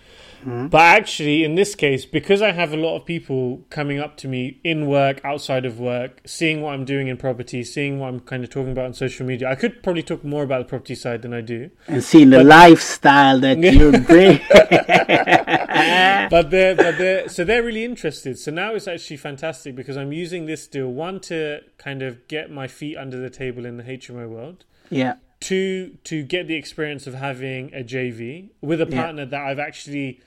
Hmm? 0.46 0.68
But 0.68 0.82
actually, 0.82 1.42
in 1.42 1.56
this 1.56 1.74
case, 1.74 2.04
because 2.04 2.40
I 2.40 2.52
have 2.52 2.72
a 2.72 2.76
lot 2.76 2.96
of 2.96 3.04
people 3.04 3.64
coming 3.68 3.98
up 3.98 4.16
to 4.18 4.28
me 4.28 4.60
in 4.62 4.86
work, 4.86 5.20
outside 5.24 5.66
of 5.66 5.80
work, 5.80 6.20
seeing 6.24 6.60
what 6.62 6.72
I'm 6.72 6.84
doing 6.84 7.08
in 7.08 7.16
property, 7.16 7.64
seeing 7.64 7.98
what 7.98 8.08
I'm 8.08 8.20
kind 8.20 8.44
of 8.44 8.50
talking 8.50 8.70
about 8.70 8.84
on 8.84 8.94
social 8.94 9.26
media, 9.26 9.50
I 9.50 9.56
could 9.56 9.82
probably 9.82 10.04
talk 10.04 10.22
more 10.22 10.44
about 10.44 10.58
the 10.58 10.66
property 10.66 10.94
side 10.94 11.22
than 11.22 11.34
I 11.34 11.40
do. 11.40 11.70
And 11.88 12.04
seeing 12.04 12.30
the 12.30 12.44
lifestyle 12.44 13.40
that 13.40 13.58
you 13.58 13.90
bring. 13.90 14.40
but 16.30 16.50
they're 16.50 16.76
but 16.76 16.98
they're 16.98 17.28
so 17.28 17.42
they're 17.42 17.64
really 17.64 17.84
interested. 17.84 18.38
So 18.38 18.52
now 18.52 18.74
it's 18.74 18.86
actually 18.86 19.16
fantastic 19.16 19.74
because 19.74 19.96
I'm 19.96 20.12
using 20.12 20.46
this 20.46 20.68
deal 20.68 20.88
one 20.88 21.18
to 21.20 21.60
kind 21.76 22.02
of 22.02 22.28
get 22.28 22.52
my 22.52 22.68
feet 22.68 22.96
under 22.96 23.18
the 23.18 23.30
table 23.30 23.66
in 23.66 23.78
the 23.78 23.82
HMO 23.82 24.28
world. 24.28 24.64
yeah. 24.90 25.14
Two 25.40 25.98
to 26.04 26.22
get 26.22 26.46
the 26.48 26.54
experience 26.56 27.06
of 27.06 27.14
having 27.14 27.72
a 27.74 27.84
JV 27.84 28.50
with 28.60 28.80
a 28.80 28.86
Yeah. 28.88 29.02
partner 29.02 29.26
that 29.26 29.40
I've 29.40 29.58
actually 29.58 30.20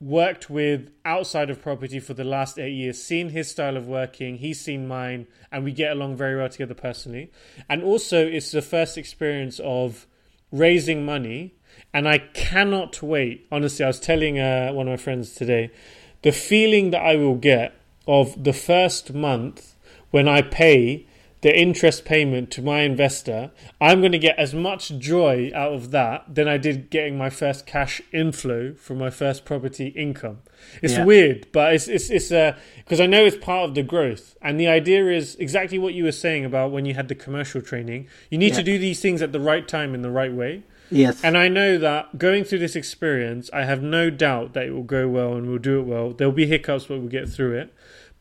worked 0.00 0.48
with 0.48 0.90
outside 1.04 1.50
of 1.50 1.60
property 1.60 2.00
for 2.00 2.14
the 2.14 2.24
last 2.24 2.58
eight 2.58 2.72
years, 2.72 3.02
seen 3.02 3.28
his 3.28 3.50
style 3.50 3.76
of 3.76 3.86
working, 3.86 4.38
he's 4.38 4.58
seen 4.58 4.88
mine, 4.88 5.26
and 5.52 5.62
we 5.62 5.72
get 5.72 5.92
along 5.92 6.16
very 6.16 6.36
well 6.36 6.48
together 6.48 6.72
personally. 6.72 7.30
And 7.68 7.82
also, 7.82 8.26
it's 8.26 8.50
the 8.50 8.62
first 8.62 8.96
experience 8.96 9.60
of 9.62 10.06
raising 10.50 11.04
money, 11.04 11.52
and 11.92 12.08
I 12.08 12.18
cannot 12.18 13.02
wait. 13.02 13.46
Honestly, 13.52 13.84
I 13.84 13.88
was 13.88 14.00
telling 14.00 14.38
uh, 14.38 14.70
one 14.72 14.88
of 14.88 14.92
my 14.92 14.96
friends 14.96 15.34
today 15.34 15.70
the 16.22 16.32
feeling 16.32 16.90
that 16.90 17.00
I 17.02 17.16
will 17.16 17.36
get 17.36 17.74
of 18.06 18.42
the 18.42 18.52
first 18.52 19.12
month 19.14 19.74
when 20.10 20.28
I 20.28 20.42
pay 20.42 21.06
the 21.42 21.58
interest 21.58 22.04
payment 22.04 22.50
to 22.52 22.60
my 22.62 22.80
investor, 22.80 23.50
I'm 23.80 24.00
going 24.00 24.12
to 24.12 24.18
get 24.18 24.38
as 24.38 24.52
much 24.52 24.90
joy 24.98 25.50
out 25.54 25.72
of 25.72 25.90
that 25.90 26.34
than 26.34 26.46
I 26.48 26.58
did 26.58 26.90
getting 26.90 27.16
my 27.16 27.30
first 27.30 27.64
cash 27.66 28.02
inflow 28.12 28.74
from 28.74 28.98
my 28.98 29.08
first 29.08 29.44
property 29.46 29.88
income. 29.88 30.38
It's 30.82 30.94
Yeah. 30.94 31.04
weird, 31.06 31.46
but 31.52 31.72
it's 31.74 31.88
it's 31.88 32.10
it's 32.10 32.30
uh 32.30 32.54
because 32.84 33.00
I 33.00 33.06
know 33.06 33.24
it's 33.24 33.36
part 33.38 33.68
of 33.70 33.74
the 33.74 33.82
growth, 33.82 34.36
and 34.42 34.60
the 34.60 34.68
idea 34.68 35.08
is 35.10 35.36
exactly 35.36 35.78
what 35.78 35.94
you 35.94 36.04
were 36.04 36.12
saying 36.12 36.44
about 36.44 36.72
when 36.72 36.84
you 36.84 36.92
had 36.94 37.08
the 37.08 37.14
commercial 37.14 37.62
training. 37.62 38.06
You 38.30 38.36
need 38.36 38.52
to 38.54 38.62
do 38.62 38.78
these 38.78 39.00
things 39.00 39.22
at 39.22 39.32
the 39.32 39.40
right 39.40 39.66
time 39.66 39.94
in 39.94 40.02
the 40.02 40.10
right 40.10 40.32
way. 40.32 40.64
Yes. 40.92 41.22
And 41.22 41.38
I 41.38 41.46
know 41.48 41.78
that 41.78 42.18
going 42.18 42.42
through 42.44 42.58
this 42.58 42.74
experience, 42.76 43.48
I 43.52 43.64
have 43.64 43.80
no 43.80 44.10
doubt 44.10 44.54
that 44.54 44.66
it 44.66 44.72
will 44.72 44.82
go 44.82 45.06
well 45.08 45.34
and 45.34 45.48
we'll 45.48 45.58
do 45.58 45.78
it 45.78 45.84
well. 45.84 46.10
There'll 46.10 46.32
be 46.32 46.46
hiccups, 46.46 46.86
but 46.86 46.98
we'll 46.98 47.08
get 47.08 47.28
through 47.28 47.58
it. 47.58 47.72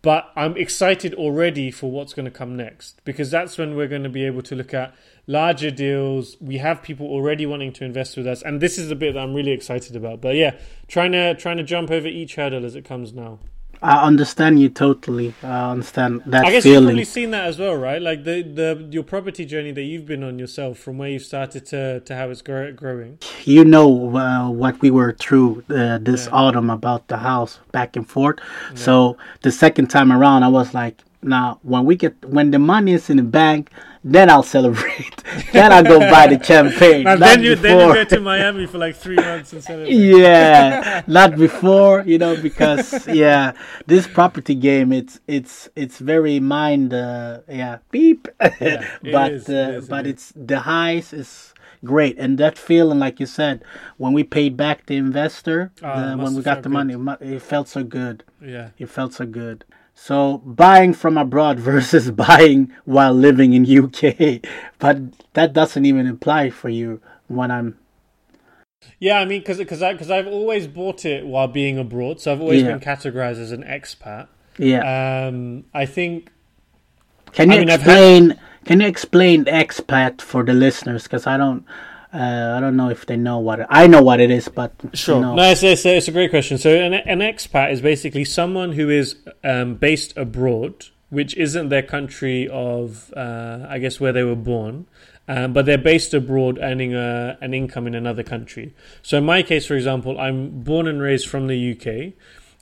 But 0.01 0.31
I'm 0.35 0.55
excited 0.55 1.13
already 1.13 1.71
for 1.71 1.91
what's 1.91 2.13
going 2.13 2.25
to 2.25 2.31
come 2.31 2.55
next 2.55 3.01
because 3.03 3.29
that's 3.29 3.57
when 3.57 3.75
we're 3.75 3.87
going 3.87 4.03
to 4.03 4.09
be 4.09 4.25
able 4.25 4.41
to 4.43 4.55
look 4.55 4.73
at 4.73 4.95
larger 5.27 5.71
deals. 5.71 6.37
We 6.39 6.57
have 6.59 6.81
people 6.81 7.07
already 7.07 7.45
wanting 7.45 7.73
to 7.73 7.85
invest 7.85 8.15
with 8.15 8.25
us, 8.25 8.41
and 8.41 8.61
this 8.61 8.77
is 8.77 8.87
the 8.87 8.95
bit 8.95 9.15
that 9.15 9.19
I'm 9.19 9.33
really 9.33 9.51
excited 9.51 9.97
about. 9.97 10.21
But 10.21 10.35
yeah, 10.35 10.55
trying 10.87 11.11
to 11.11 11.35
trying 11.35 11.57
to 11.57 11.63
jump 11.63 11.91
over 11.91 12.07
each 12.07 12.35
hurdle 12.35 12.65
as 12.65 12.75
it 12.75 12.85
comes 12.85 13.13
now. 13.13 13.39
I 13.81 14.03
understand 14.05 14.59
you 14.59 14.67
totally. 14.69 15.33
I 15.41 15.71
understand 15.71 16.23
that 16.25 16.45
I 16.45 16.51
guess 16.51 16.65
you've 16.65 16.83
probably 16.83 17.05
seen 17.05 17.31
that 17.31 17.45
as 17.45 17.57
well, 17.57 17.75
right? 17.75 18.01
Like 18.01 18.25
the, 18.25 18.41
the 18.41 18.87
your 18.91 19.03
property 19.03 19.45
journey 19.45 19.71
that 19.71 19.83
you've 19.83 20.05
been 20.05 20.23
on 20.23 20.37
yourself, 20.37 20.77
from 20.77 20.97
where 20.97 21.09
you've 21.09 21.23
started 21.23 21.65
to 21.67 22.01
to 22.01 22.15
how 22.15 22.29
it's 22.29 22.41
grow, 22.41 22.73
growing. 22.73 23.19
you 23.45 23.63
know 23.63 24.17
uh, 24.17 24.49
what 24.49 24.81
we 24.81 24.91
were 24.91 25.13
through 25.13 25.63
uh, 25.69 25.97
this 26.01 26.25
Yeah. 26.25 26.31
autumn 26.33 26.69
about 26.69 27.07
the 27.07 27.17
house 27.17 27.59
back 27.71 27.95
and 27.95 28.07
forth. 28.07 28.39
So 28.75 29.15
the 29.43 29.51
second 29.51 29.87
time 29.87 30.11
around, 30.11 30.43
I 30.43 30.49
was 30.49 30.73
like, 30.73 30.97
now 31.21 31.59
when 31.63 31.85
we 31.85 31.95
get 31.95 32.23
when 32.25 32.51
the 32.51 32.59
money 32.59 32.93
is 32.93 33.09
in 33.09 33.17
the 33.17 33.23
bank, 33.23 33.69
then 34.03 34.29
I'll 34.29 34.43
celebrate. 34.43 35.23
then 35.53 35.71
I'll 35.73 35.83
go 35.83 35.99
buy 35.99 36.27
the 36.27 36.43
champagne. 36.43 37.03
Not 37.03 37.19
then 37.19 37.43
you 37.43 37.55
then 37.55 37.87
you 37.87 37.93
go 37.93 38.03
to 38.03 38.19
Miami 38.21 38.65
for 38.65 38.77
like 38.77 38.95
three 38.95 39.17
months 39.17 39.51
and 39.53 39.63
celebrate. 39.63 39.91
yeah, 39.93 41.01
not 41.07 41.35
before, 41.35 42.03
you 42.05 42.17
know, 42.17 42.41
because 42.41 43.07
yeah, 43.23 43.51
this 43.85 44.07
property 44.07 44.55
game, 44.55 44.93
it's 44.93 45.19
it's 45.27 45.69
it's 45.75 45.99
very 45.99 46.39
mind, 46.39 46.93
uh, 46.93 47.39
yeah, 47.49 47.79
beep. 47.91 48.27
it 48.39 48.85
but 49.03 49.31
is, 49.33 49.49
uh, 49.49 49.53
it 49.53 49.75
is, 49.75 49.87
but 49.87 50.05
it 50.07 50.09
it's 50.11 50.33
the 50.35 50.59
highs 50.61 51.11
is 51.13 51.53
great, 51.83 52.17
and 52.17 52.37
that 52.37 52.57
feeling, 52.57 52.99
like 52.99 53.19
you 53.19 53.25
said, 53.25 53.63
when 53.97 54.13
we 54.13 54.23
paid 54.23 54.55
back 54.57 54.85
the 54.85 54.95
investor, 54.95 55.71
Ah, 55.83 56.11
the- 56.11 56.17
when 56.17 56.33
we 56.35 56.41
got 56.41 56.63
the 56.63 56.69
good. 56.69 56.97
money, 56.97 57.15
it 57.21 57.41
felt 57.41 57.67
so 57.67 57.83
good. 57.83 58.23
Yeah. 58.41 58.69
It 58.77 58.89
felt 58.89 59.13
so 59.13 59.25
good. 59.25 59.65
So 60.01 60.37
buying 60.45 60.93
from 60.93 61.17
abroad 61.17 61.59
versus 61.71 62.09
buying 62.11 62.71
while 62.85 63.13
living 63.13 63.53
in 63.53 63.63
UK, 63.65 64.39
but 64.79 64.97
that 65.33 65.53
doesn't 65.53 65.85
even 65.85 66.07
apply 66.07 66.49
for 66.51 66.69
you 66.69 67.01
when 67.27 67.51
I'm 67.51 67.77
Yeah, 68.97 69.19
I 69.19 69.25
mean, 69.25 69.41
because 69.41 69.57
because 69.57 69.81
I 69.83 69.91
because 69.93 70.09
I've 70.09 70.25
always 70.27 70.67
bought 70.67 71.05
it 71.05 71.25
while 71.27 71.47
being 71.49 71.77
abroad, 71.77 72.21
so 72.21 72.31
I've 72.31 72.41
always 72.41 72.61
Yeah. 72.61 72.69
been 72.71 72.79
categorized 72.79 73.39
as 73.39 73.51
an 73.51 73.63
expat. 73.63 74.27
yeah. 74.57 74.81
Um, 75.27 75.65
I 75.73 75.85
think 75.85 76.31
Can 77.33 77.51
I 77.51 77.55
you 77.55 77.59
mean, 77.59 77.69
I've 77.69 77.81
had- 77.81 77.91
explain? 77.91 78.39
Can 78.65 78.81
you 78.81 78.87
explain 78.87 79.45
expat 79.45 80.21
for 80.21 80.43
the 80.43 80.53
listeners? 80.53 81.03
Because 81.03 81.25
I 81.27 81.37
don't, 81.37 81.63
uh, 82.11 82.53
I 82.57 82.59
don't 82.59 82.75
know 82.75 82.89
if 82.89 83.05
they 83.05 83.17
know 83.17 83.37
what 83.37 83.59
it, 83.59 83.67
I 83.69 83.85
know 83.85 84.01
what 84.01 84.19
it 84.19 84.31
is, 84.31 84.47
but 84.47 84.73
Sure. 84.93 85.15
You 85.15 85.21
know, 85.21 85.35
No, 85.35 85.51
it's, 85.51 85.61
it's, 85.61 85.85
it's 85.85 86.07
a 86.07 86.11
great 86.11 86.31
question. 86.31 86.57
So, 86.57 86.73
an, 86.73 86.93
an 86.93 87.19
expat 87.19 87.71
is 87.71 87.81
basically 87.81 88.25
someone 88.25 88.71
who 88.71 88.89
is 88.89 89.15
um, 89.43 89.75
based 89.75 90.17
abroad, 90.17 90.87
which 91.09 91.35
isn't 91.37 91.69
their 91.69 91.83
country 91.83 92.47
of, 92.47 93.13
uh, 93.15 93.67
I 93.69 93.77
guess, 93.77 93.99
where 93.99 94.11
they 94.11 94.23
were 94.23 94.35
born, 94.35 94.87
um, 95.27 95.53
but 95.53 95.67
they're 95.67 95.77
based 95.77 96.15
abroad 96.15 96.57
earning 96.59 96.95
a, 96.95 97.37
an 97.41 97.53
income 97.53 97.85
in 97.85 97.93
another 97.93 98.23
country. 98.23 98.73
So, 99.03 99.19
in 99.19 99.25
my 99.25 99.43
case, 99.43 99.67
for 99.67 99.75
example, 99.75 100.19
I'm 100.19 100.63
born 100.63 100.87
and 100.87 100.99
raised 100.99 101.27
from 101.27 101.45
the 101.45 101.71
UK. 101.71 102.13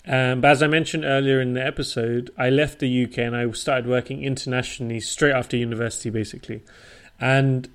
Um, 0.10 0.42
but 0.42 0.52
as 0.52 0.64
I 0.64 0.68
mentioned 0.68 1.06
earlier 1.06 1.40
in 1.40 1.54
the 1.54 1.66
episode, 1.66 2.32
I 2.38 2.50
left 2.50 2.80
the 2.80 3.06
UK 3.06 3.18
and 3.20 3.36
I 3.36 3.50
started 3.52 3.88
working 3.88 4.24
internationally 4.24 5.00
straight 5.00 5.34
after 5.34 5.56
university, 5.58 6.10
basically. 6.10 6.64
And 7.20 7.70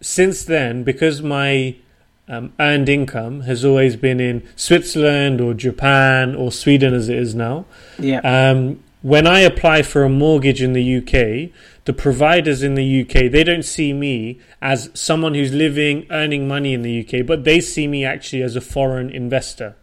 since 0.00 0.44
then, 0.44 0.84
because 0.84 1.22
my 1.22 1.76
um, 2.28 2.52
earned 2.58 2.88
income 2.88 3.42
has 3.42 3.64
always 3.64 3.96
been 3.96 4.20
in 4.20 4.46
Switzerland 4.56 5.40
or 5.40 5.54
Japan 5.54 6.34
or 6.34 6.50
Sweden 6.50 6.94
as 6.94 7.08
it 7.08 7.18
is 7.18 7.34
now. 7.34 7.66
yeah, 7.98 8.20
Um, 8.24 8.82
when 9.02 9.26
I 9.26 9.40
apply 9.40 9.82
for 9.82 10.02
a 10.02 10.08
mortgage 10.08 10.60
in 10.60 10.72
the 10.72 10.96
UK, 10.96 11.52
the 11.84 11.92
providers 11.92 12.64
in 12.64 12.74
the 12.74 13.02
UK 13.02 13.30
they 13.30 13.44
don't 13.44 13.64
see 13.64 13.92
me 13.92 14.40
as 14.60 14.90
someone 14.94 15.34
who's 15.34 15.52
living 15.52 16.06
earning 16.10 16.48
money 16.48 16.74
in 16.74 16.82
the 16.82 17.06
UK, 17.06 17.24
but 17.24 17.44
they 17.44 17.60
see 17.60 17.86
me 17.86 18.04
actually 18.04 18.42
as 18.42 18.56
a 18.56 18.60
foreign 18.60 19.10
investor. 19.10 19.76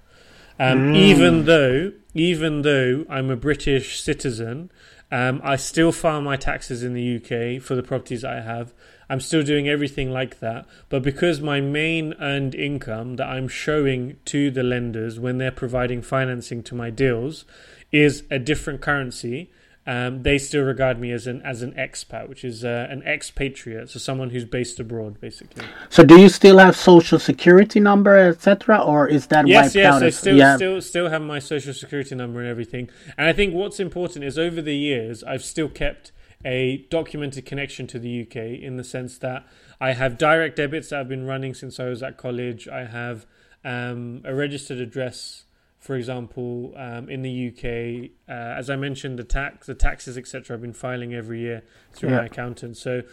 Um, 0.60 0.94
Even 0.94 1.46
though, 1.46 1.94
even 2.14 2.62
though 2.62 3.06
I'm 3.10 3.30
a 3.30 3.36
British 3.36 4.02
citizen, 4.02 4.70
um, 5.12 5.42
I 5.44 5.56
still 5.56 5.92
file 5.92 6.22
my 6.22 6.36
taxes 6.36 6.84
in 6.84 6.94
the 6.94 7.16
UK 7.18 7.62
for 7.62 7.76
the 7.76 7.84
properties 7.84 8.24
I 8.24 8.42
have. 8.42 8.74
I'm 9.10 9.20
still 9.20 9.44
doing 9.44 9.68
everything 9.68 10.12
like 10.12 10.40
that. 10.40 10.66
But 10.90 11.04
because 11.04 11.42
my 11.42 11.62
main 11.62 12.14
earned 12.20 12.56
income 12.56 13.16
that 13.18 13.28
I'm 13.28 13.48
showing 13.48 14.18
to 14.26 14.50
the 14.52 14.64
lenders 14.64 15.20
when 15.20 15.38
they're 15.38 15.52
providing 15.52 16.02
financing 16.02 16.64
to 16.64 16.76
my 16.76 16.90
deals 16.90 17.46
is 17.92 18.24
a 18.32 18.40
different 18.40 18.82
currency, 18.82 19.52
um, 19.86 20.24
they 20.24 20.38
still 20.38 20.64
regard 20.64 20.98
me 20.98 21.12
as 21.12 21.28
an 21.28 21.42
as 21.42 21.62
an 21.62 21.74
expat, 21.74 22.30
which 22.30 22.46
is 22.46 22.64
uh, 22.64 22.88
an 22.90 23.04
expatriate, 23.04 23.90
so 23.90 24.00
someone 24.00 24.30
who's 24.30 24.46
based 24.46 24.80
abroad, 24.80 25.20
basically. 25.20 25.66
So 25.90 26.06
do 26.06 26.20
you 26.20 26.30
still 26.30 26.58
have 26.58 26.78
social 26.78 27.20
security 27.20 27.82
number, 27.82 28.18
etc., 28.18 28.78
or 28.78 29.10
is 29.10 29.28
that 29.28 29.46
Yes, 29.46 29.66
wiped 29.66 29.76
yes, 29.76 29.94
out? 29.94 30.04
I 30.04 30.10
still 30.10 30.38
yeah, 30.38 30.56
still 30.56 30.82
still 30.82 31.10
have 31.10 31.22
my 31.22 31.40
social 31.40 31.74
security 31.74 32.16
number 32.16 32.40
and 32.40 32.48
everything. 32.48 32.90
And 33.18 33.28
I 33.28 33.34
think 33.34 33.54
what's 33.54 33.80
important 33.80 34.24
is 34.24 34.40
over 34.40 34.62
the 34.62 34.76
years 34.76 35.22
I've 35.22 35.44
still 35.44 35.68
kept 35.68 36.14
a 36.46 36.78
documented 36.90 37.46
connection 37.46 37.88
to 37.88 38.00
the 38.00 38.22
UK 38.22 38.36
in 38.62 38.78
the 38.78 38.84
sense 38.84 39.18
that 39.20 39.46
I 39.80 39.94
have 39.94 40.18
direct 40.18 40.56
debits 40.58 40.90
that 40.90 41.00
I've 41.00 41.10
been 41.10 41.26
running 41.26 41.54
since 41.54 41.80
I 41.80 41.86
was 41.86 42.04
at 42.04 42.18
college. 42.18 42.68
I 42.68 42.86
have 42.86 43.26
um, 43.64 44.22
a 44.26 44.34
registered 44.36 44.80
address, 44.80 45.46
for 45.80 45.96
example, 45.96 46.74
um, 46.76 47.10
in 47.10 47.22
the 47.22 47.48
UK. 47.50 48.12
Uh, 48.28 48.34
as 48.60 48.70
I 48.70 48.76
mentioned, 48.76 49.20
the 49.20 49.24
tax, 49.24 49.68
the 49.68 49.76
taxes, 49.76 50.18
etc. 50.18 50.56
I've 50.56 50.62
been 50.62 50.74
filing 50.74 51.14
every 51.14 51.40
year 51.40 51.64
through 51.94 52.10
Yeah. 52.10 52.18
my 52.18 52.26
accountant. 52.26 52.78
So, 52.78 53.04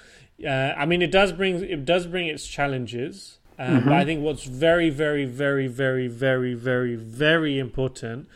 uh, 0.45 0.49
I 0.49 0.87
mean, 0.87 1.03
it 1.03 1.11
does 1.13 1.33
bring 1.33 1.63
it 1.63 1.85
does 1.85 2.07
bring 2.07 2.27
its 2.27 2.47
challenges. 2.47 3.39
Um, 3.59 3.85
But 3.85 3.93
I 3.93 4.05
think 4.07 4.23
what's 4.23 4.45
very, 4.45 4.89
very, 4.89 5.27
very, 5.27 5.67
very, 5.67 6.09
very, 6.09 6.55
very, 6.55 6.95
very 6.97 7.59
important 7.59 8.27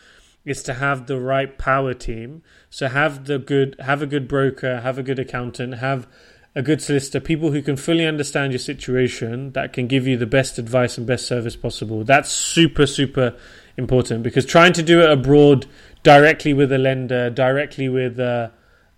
is 0.45 0.61
to 0.63 0.75
have 0.75 1.07
the 1.07 1.19
right 1.19 1.57
power 1.57 1.93
team. 1.93 2.43
So 2.69 2.87
have 2.87 3.25
the 3.25 3.39
good, 3.39 3.75
have 3.79 4.01
a 4.01 4.05
good 4.05 4.27
broker, 4.27 4.81
have 4.81 4.97
a 4.97 5.03
good 5.03 5.19
accountant, 5.19 5.75
have 5.75 6.07
a 6.55 6.61
good 6.61 6.81
solicitor, 6.81 7.19
people 7.19 7.51
who 7.51 7.61
can 7.61 7.75
fully 7.75 8.05
understand 8.05 8.53
your 8.53 8.59
situation, 8.59 9.51
that 9.51 9.73
can 9.73 9.87
give 9.87 10.07
you 10.07 10.15
the 10.15 10.25
best 10.25 10.57
advice 10.57 10.97
and 10.97 11.05
best 11.05 11.27
service 11.27 11.55
possible. 11.55 12.03
That's 12.05 12.31
super, 12.31 12.85
super 12.85 13.35
important 13.77 14.23
because 14.23 14.45
trying 14.45 14.71
to 14.73 14.83
do 14.83 15.01
it 15.01 15.09
abroad 15.09 15.65
directly 16.03 16.53
with 16.53 16.71
a 16.71 16.77
lender, 16.77 17.29
directly 17.29 17.89
with 17.89 18.19
uh, 18.19 18.49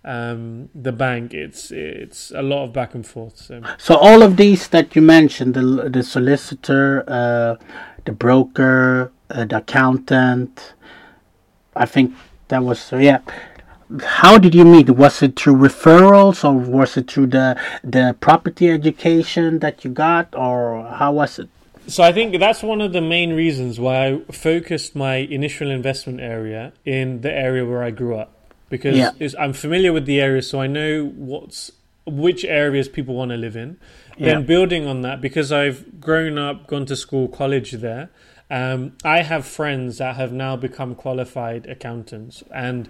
um, 0.04 0.68
the 0.74 0.92
bank, 0.92 1.34
it's 1.34 1.70
it's 1.70 2.30
a 2.30 2.42
lot 2.42 2.64
of 2.64 2.72
back 2.72 2.94
and 2.94 3.06
forth. 3.06 3.36
So, 3.36 3.60
so 3.76 3.96
all 3.96 4.22
of 4.22 4.36
these 4.36 4.68
that 4.68 4.94
you 4.94 5.02
mentioned, 5.02 5.54
the 5.54 5.90
the 5.90 6.02
solicitor, 6.02 7.04
uh, 7.08 7.56
the 8.04 8.12
broker, 8.12 9.12
uh, 9.30 9.44
the 9.44 9.58
accountant, 9.58 10.74
I 11.74 11.86
think 11.86 12.14
that 12.48 12.62
was 12.64 12.92
yeah 12.92 13.20
how 14.02 14.36
did 14.36 14.54
you 14.54 14.64
meet? 14.64 14.90
Was 14.90 15.22
it 15.22 15.38
through 15.38 15.56
referrals 15.56 16.44
or 16.44 16.52
was 16.52 16.96
it 16.96 17.10
through 17.10 17.28
the 17.28 17.58
the 17.82 18.16
property 18.20 18.70
education 18.70 19.60
that 19.60 19.84
you 19.84 19.90
got 19.90 20.34
or 20.34 20.84
how 20.84 21.12
was 21.12 21.38
it? 21.38 21.48
So 21.86 22.02
I 22.02 22.12
think 22.12 22.38
that's 22.38 22.62
one 22.62 22.82
of 22.82 22.92
the 22.92 23.00
main 23.00 23.32
reasons 23.32 23.80
why 23.80 24.08
I 24.08 24.20
focused 24.30 24.94
my 24.94 25.16
initial 25.16 25.70
investment 25.70 26.20
area 26.20 26.74
in 26.84 27.22
the 27.22 27.32
area 27.32 27.64
where 27.64 27.82
I 27.82 27.90
grew 27.90 28.14
up 28.14 28.34
because 28.68 28.96
yeah. 28.96 29.28
I'm 29.38 29.54
familiar 29.54 29.94
with 29.94 30.04
the 30.04 30.20
area, 30.20 30.42
so 30.42 30.60
I 30.60 30.66
know 30.66 31.06
what's 31.06 31.72
which 32.06 32.44
areas 32.44 32.88
people 32.88 33.14
want 33.14 33.30
to 33.30 33.36
live 33.36 33.56
in. 33.56 33.78
Yeah. 34.18 34.34
Then 34.34 34.46
building 34.46 34.86
on 34.86 35.00
that, 35.02 35.20
because 35.20 35.50
I've 35.50 36.00
grown 36.00 36.36
up, 36.36 36.66
gone 36.66 36.84
to 36.86 36.96
school, 36.96 37.28
college 37.28 37.72
there, 37.72 38.10
um, 38.50 38.92
I 39.04 39.22
have 39.22 39.46
friends 39.46 39.98
that 39.98 40.16
have 40.16 40.32
now 40.32 40.56
become 40.56 40.94
qualified 40.94 41.66
accountants 41.66 42.42
and 42.54 42.88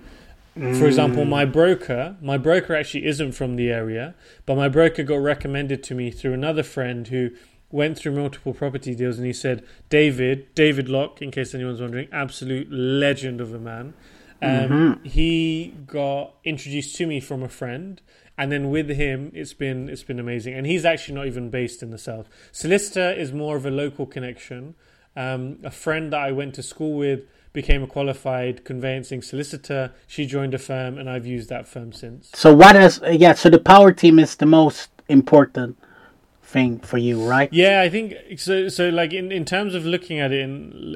for 0.59 0.87
example, 0.87 1.25
my 1.25 1.45
broker, 1.45 2.17
my 2.21 2.37
broker 2.37 2.75
actually 2.75 3.07
isn't 3.07 3.33
from 3.33 3.55
the 3.55 3.71
area, 3.71 4.17
but 4.45 4.57
my 4.57 4.69
broker 4.69 5.05
got 5.05 5.17
recommended 5.23 5.85
to 5.85 5.95
me 5.95 6.11
through 6.11 6.33
another 6.33 6.65
friend 6.65 7.07
who 7.07 7.31
went 7.71 7.97
through 7.97 8.13
multiple 8.13 8.53
property 8.53 8.95
deals 8.95 9.19
and 9.19 9.27
he 9.27 9.33
said, 9.33 9.65
David, 9.89 10.53
David 10.57 10.89
Locke, 10.89 11.23
in 11.23 11.31
case 11.31 11.55
anyone's 11.55 11.81
wondering, 11.81 12.09
absolute 12.11 12.67
legend 12.73 13.41
of 13.41 13.55
a 13.55 13.59
man. 13.59 13.95
Um, 14.43 14.51
mm-hmm. 14.51 15.05
He 15.05 15.75
got 15.87 16.35
introduced 16.43 16.97
to 16.97 17.07
me 17.07 17.21
from 17.21 17.43
a 17.45 17.49
friend, 17.49 18.01
and 18.37 18.51
then 18.51 18.71
with 18.71 18.89
him, 18.89 19.31
it's 19.35 19.53
been 19.53 19.89
it's 19.89 20.05
been 20.05 20.21
amazing. 20.21 20.55
And 20.55 20.67
he's 20.67 20.85
actually 20.85 21.17
not 21.17 21.27
even 21.27 21.51
based 21.51 21.83
in 21.83 21.91
the 21.91 21.99
south. 21.99 22.29
Solicitor 22.53 23.13
is 23.13 23.33
more 23.33 23.57
of 23.57 23.67
a 23.67 23.71
local 23.71 24.07
connection. 24.07 24.75
Um, 25.19 25.59
a 25.65 25.71
friend 25.73 26.13
that 26.13 26.21
I 26.21 26.31
went 26.31 26.55
to 26.55 26.63
school 26.63 26.97
with 26.97 27.23
became 27.53 27.83
a 27.83 27.89
qualified 27.89 28.65
conveyancing 28.65 29.21
solicitor. 29.21 29.93
She 30.07 30.27
joined 30.27 30.55
a 30.55 30.59
firm, 30.59 30.97
and 30.97 31.11
I've 31.11 31.27
used 31.27 31.49
that 31.49 31.67
firm 31.67 31.93
since. 31.93 32.31
So 32.35 32.55
what 32.55 32.77
is 32.77 33.01
yeah? 33.11 33.35
So 33.35 33.51
the 33.51 33.59
power 33.59 33.91
team 33.91 34.21
is 34.21 34.37
the 34.37 34.47
most 34.47 34.91
important 35.09 35.77
thing 36.49 36.79
for 36.81 36.97
you, 36.97 37.29
right? 37.29 37.53
Yeah, 37.53 37.83
I 37.83 37.91
think 37.91 38.15
so. 38.39 38.69
So 38.69 38.89
like 38.89 39.13
in, 39.13 39.31
in 39.31 39.45
terms 39.45 39.75
of 39.75 39.85
looking 39.85 40.19
at 40.19 40.33
it 40.33 40.41
in 40.41 40.95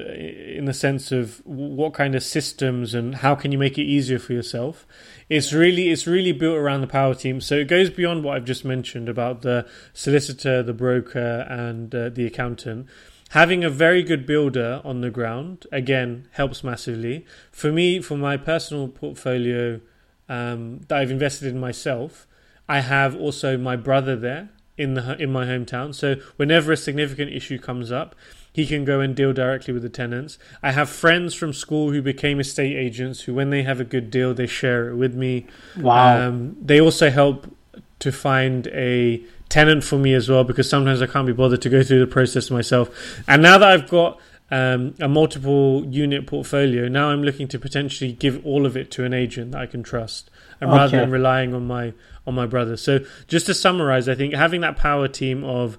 in 0.57 0.65
the 0.65 0.73
sense 0.73 1.11
of 1.11 1.41
what 1.45 1.93
kind 1.93 2.15
of 2.15 2.23
systems 2.23 2.95
and 2.95 3.15
how 3.15 3.35
can 3.35 3.51
you 3.51 3.59
make 3.59 3.77
it 3.77 3.83
easier 3.83 4.17
for 4.17 4.33
yourself, 4.33 4.87
it's 5.29 5.53
really 5.53 5.89
it's 5.89 6.07
really 6.07 6.31
built 6.31 6.57
around 6.57 6.81
the 6.81 6.87
power 6.87 7.13
team. 7.13 7.39
So 7.39 7.55
it 7.55 7.67
goes 7.67 7.91
beyond 7.91 8.23
what 8.23 8.35
I've 8.35 8.45
just 8.45 8.65
mentioned 8.65 9.07
about 9.07 9.43
the 9.43 9.67
solicitor, 9.93 10.63
the 10.63 10.73
broker, 10.73 11.45
and 11.47 11.93
uh, 11.93 12.09
the 12.09 12.25
accountant 12.25 12.87
having 13.29 13.63
a 13.63 13.69
very 13.69 14.03
good 14.03 14.27
builder 14.27 14.79
on 14.83 15.01
the 15.01 15.09
ground 15.09 15.65
again 15.71 16.27
helps 16.33 16.63
massively 16.63 17.25
for 17.51 17.71
me 17.71 17.99
for 17.99 18.15
my 18.15 18.37
personal 18.37 18.87
portfolio 18.87 19.81
um, 20.29 20.79
that 20.87 20.99
I've 20.99 21.09
invested 21.09 21.47
in 21.47 21.59
myself. 21.59 22.27
I 22.69 22.79
have 22.79 23.15
also 23.15 23.57
my 23.57 23.75
brother 23.75 24.15
there 24.15 24.49
in 24.77 24.95
the 24.95 25.15
in 25.21 25.31
my 25.31 25.45
hometown, 25.45 25.93
so 25.93 26.15
whenever 26.35 26.71
a 26.71 26.77
significant 26.77 27.31
issue 27.31 27.59
comes 27.59 27.91
up, 27.91 28.15
he 28.51 28.65
can 28.65 28.85
go 28.85 28.99
and 28.99 29.15
deal 29.15 29.33
directly 29.33 29.73
with 29.73 29.83
the 29.83 29.89
tenants. 29.89 30.37
I 30.61 30.71
have 30.71 30.89
friends 30.89 31.33
from 31.33 31.53
school 31.53 31.91
who 31.91 32.01
became 32.01 32.39
estate 32.39 32.75
agents 32.75 33.21
who, 33.21 33.33
when 33.33 33.49
they 33.49 33.63
have 33.63 33.79
a 33.79 33.83
good 33.83 34.09
deal, 34.11 34.33
they 34.33 34.47
share 34.47 34.89
it 34.89 34.95
with 34.95 35.15
me. 35.15 35.47
Wow! 35.77 36.27
Um, 36.27 36.57
they 36.61 36.79
also 36.79 37.09
help 37.09 37.55
to 37.99 38.11
find 38.11 38.67
a 38.67 39.23
tenant 39.49 39.83
for 39.83 39.97
me 39.97 40.13
as 40.13 40.29
well 40.29 40.43
because 40.43 40.69
sometimes 40.69 41.01
I 41.01 41.07
can't 41.07 41.27
be 41.27 41.33
bothered 41.33 41.61
to 41.61 41.69
go 41.69 41.83
through 41.83 41.99
the 41.99 42.07
process 42.07 42.49
myself. 42.49 42.89
And 43.27 43.41
now 43.41 43.57
that 43.59 43.69
I've 43.69 43.87
got 43.87 44.19
um, 44.51 44.95
a 44.99 45.07
multiple 45.07 45.85
unit 45.85 46.27
portfolio, 46.27 46.87
now 46.87 47.09
I'm 47.09 47.23
looking 47.23 47.47
to 47.49 47.59
potentially 47.59 48.11
give 48.11 48.45
all 48.45 48.65
of 48.65 48.75
it 48.75 48.91
to 48.91 49.05
an 49.05 49.13
agent 49.13 49.51
that 49.51 49.61
I 49.61 49.65
can 49.67 49.83
trust, 49.83 50.29
and 50.59 50.69
okay. 50.69 50.77
rather 50.77 50.99
than 50.99 51.11
relying 51.11 51.53
on 51.53 51.65
my 51.65 51.93
on 52.25 52.33
my 52.35 52.45
brother. 52.45 52.77
So 52.77 52.99
just 53.27 53.45
to 53.47 53.53
summarize, 53.53 54.07
I 54.07 54.15
think 54.15 54.33
having 54.33 54.61
that 54.61 54.77
power 54.77 55.07
team 55.07 55.43
of 55.43 55.77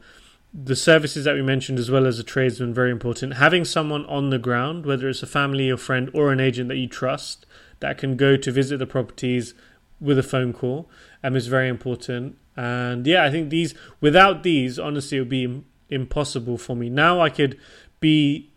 the 0.53 0.77
services 0.77 1.25
that 1.25 1.35
we 1.35 1.43
mentioned 1.43 1.79
as 1.79 1.91
well 1.91 2.07
as 2.07 2.21
a 2.21 2.23
tradesman 2.23 2.73
very 2.73 2.93
important 2.93 3.35
having 3.35 3.65
someone 3.65 4.07
on 4.07 4.31
the 4.31 4.39
ground 4.39 4.87
whether 4.87 5.09
it's 5.09 5.21
a 5.21 5.27
family 5.27 5.69
or 5.69 5.77
friend 5.77 6.09
or 6.15 6.31
an 6.31 6.39
agent 6.39 6.69
that 6.69 6.77
you 6.77 6.87
trust 6.87 7.45
that 7.81 7.99
can 7.99 8.17
go 8.17 8.37
to 8.37 8.53
visit 8.53 8.77
the 8.77 8.87
properties 8.87 9.53
with 10.01 10.17
a 10.17 10.23
phone 10.23 10.53
call 10.53 10.89
um, 11.25 11.35
is 11.35 11.49
very 11.49 11.69
important 11.69 12.39
and 12.57 13.07
yeah, 13.07 13.25
I 13.25 13.31
think 13.31 13.51
these 13.51 13.75
without 14.01 14.43
these, 14.43 14.79
honestly, 14.79 15.19
it 15.19 15.23
would 15.23 15.29
be 15.29 15.65
impossible 15.91 16.59
for 16.59 16.77
me. 16.77 16.89
Now 16.89 17.21
I 17.21 17.31
could 17.31 17.59
be 18.01 18.51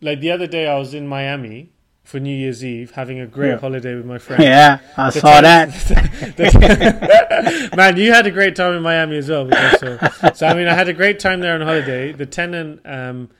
like 0.00 0.20
the 0.20 0.30
other 0.30 0.46
day. 0.46 0.66
I 0.66 0.78
was 0.78 0.94
in 0.94 1.06
Miami 1.06 1.70
for 2.06 2.20
New 2.20 2.34
Year's 2.34 2.64
Eve, 2.64 2.92
having 2.92 3.20
a 3.20 3.26
great 3.26 3.50
yeah. 3.50 3.58
holiday 3.58 3.94
with 3.94 4.06
my 4.06 4.18
friends. 4.18 4.44
Yeah, 4.44 4.78
I 4.96 5.10
the 5.10 5.20
saw 5.20 5.40
that. 5.40 5.70
Man, 7.76 7.96
you 7.96 8.12
had 8.12 8.26
a 8.26 8.30
great 8.30 8.56
time 8.56 8.74
in 8.74 8.82
Miami 8.82 9.18
as 9.18 9.28
well. 9.28 9.50
So, 9.78 9.98
so 10.34 10.46
I 10.46 10.54
mean, 10.54 10.68
I 10.68 10.74
had 10.74 10.88
a 10.88 10.94
great 10.94 11.18
time 11.18 11.40
there 11.40 11.54
on 11.54 11.60
holiday. 11.60 12.12
The 12.12 12.26
tenant 12.26 12.80
um, 12.84 13.30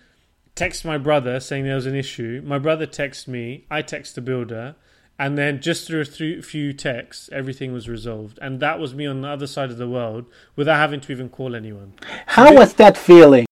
texted 0.56 0.84
my 0.84 0.98
brother 0.98 1.38
saying 1.40 1.64
there 1.64 1.76
was 1.76 1.86
an 1.86 1.94
issue. 1.94 2.42
My 2.44 2.58
brother 2.58 2.86
texted 2.86 3.28
me. 3.28 3.64
I 3.70 3.82
text 3.82 4.16
the 4.16 4.20
builder 4.20 4.74
and 5.18 5.38
then 5.38 5.60
just 5.60 5.86
through 5.86 6.02
a 6.02 6.42
few 6.42 6.72
texts 6.72 7.28
everything 7.32 7.72
was 7.72 7.88
resolved 7.88 8.38
and 8.42 8.60
that 8.60 8.78
was 8.78 8.94
me 8.94 9.06
on 9.06 9.22
the 9.22 9.28
other 9.28 9.46
side 9.46 9.70
of 9.70 9.78
the 9.78 9.88
world 9.88 10.26
without 10.56 10.76
having 10.76 11.00
to 11.00 11.12
even 11.12 11.28
call 11.28 11.54
anyone 11.54 11.94
how 12.26 12.52
was 12.54 12.74
that 12.74 12.96
feeling 12.96 13.46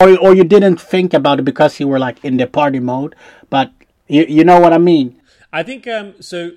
or, 0.00 0.18
or 0.18 0.34
you 0.34 0.44
didn't 0.44 0.80
think 0.80 1.14
about 1.14 1.38
it 1.38 1.44
because 1.44 1.78
you 1.80 1.88
were 1.88 1.98
like 1.98 2.24
in 2.24 2.36
the 2.36 2.46
party 2.46 2.80
mode 2.80 3.14
but 3.50 3.72
you, 4.08 4.24
you 4.28 4.44
know 4.44 4.60
what 4.60 4.72
i 4.72 4.78
mean 4.78 5.20
i 5.52 5.62
think 5.62 5.86
um 5.86 6.14
so 6.20 6.52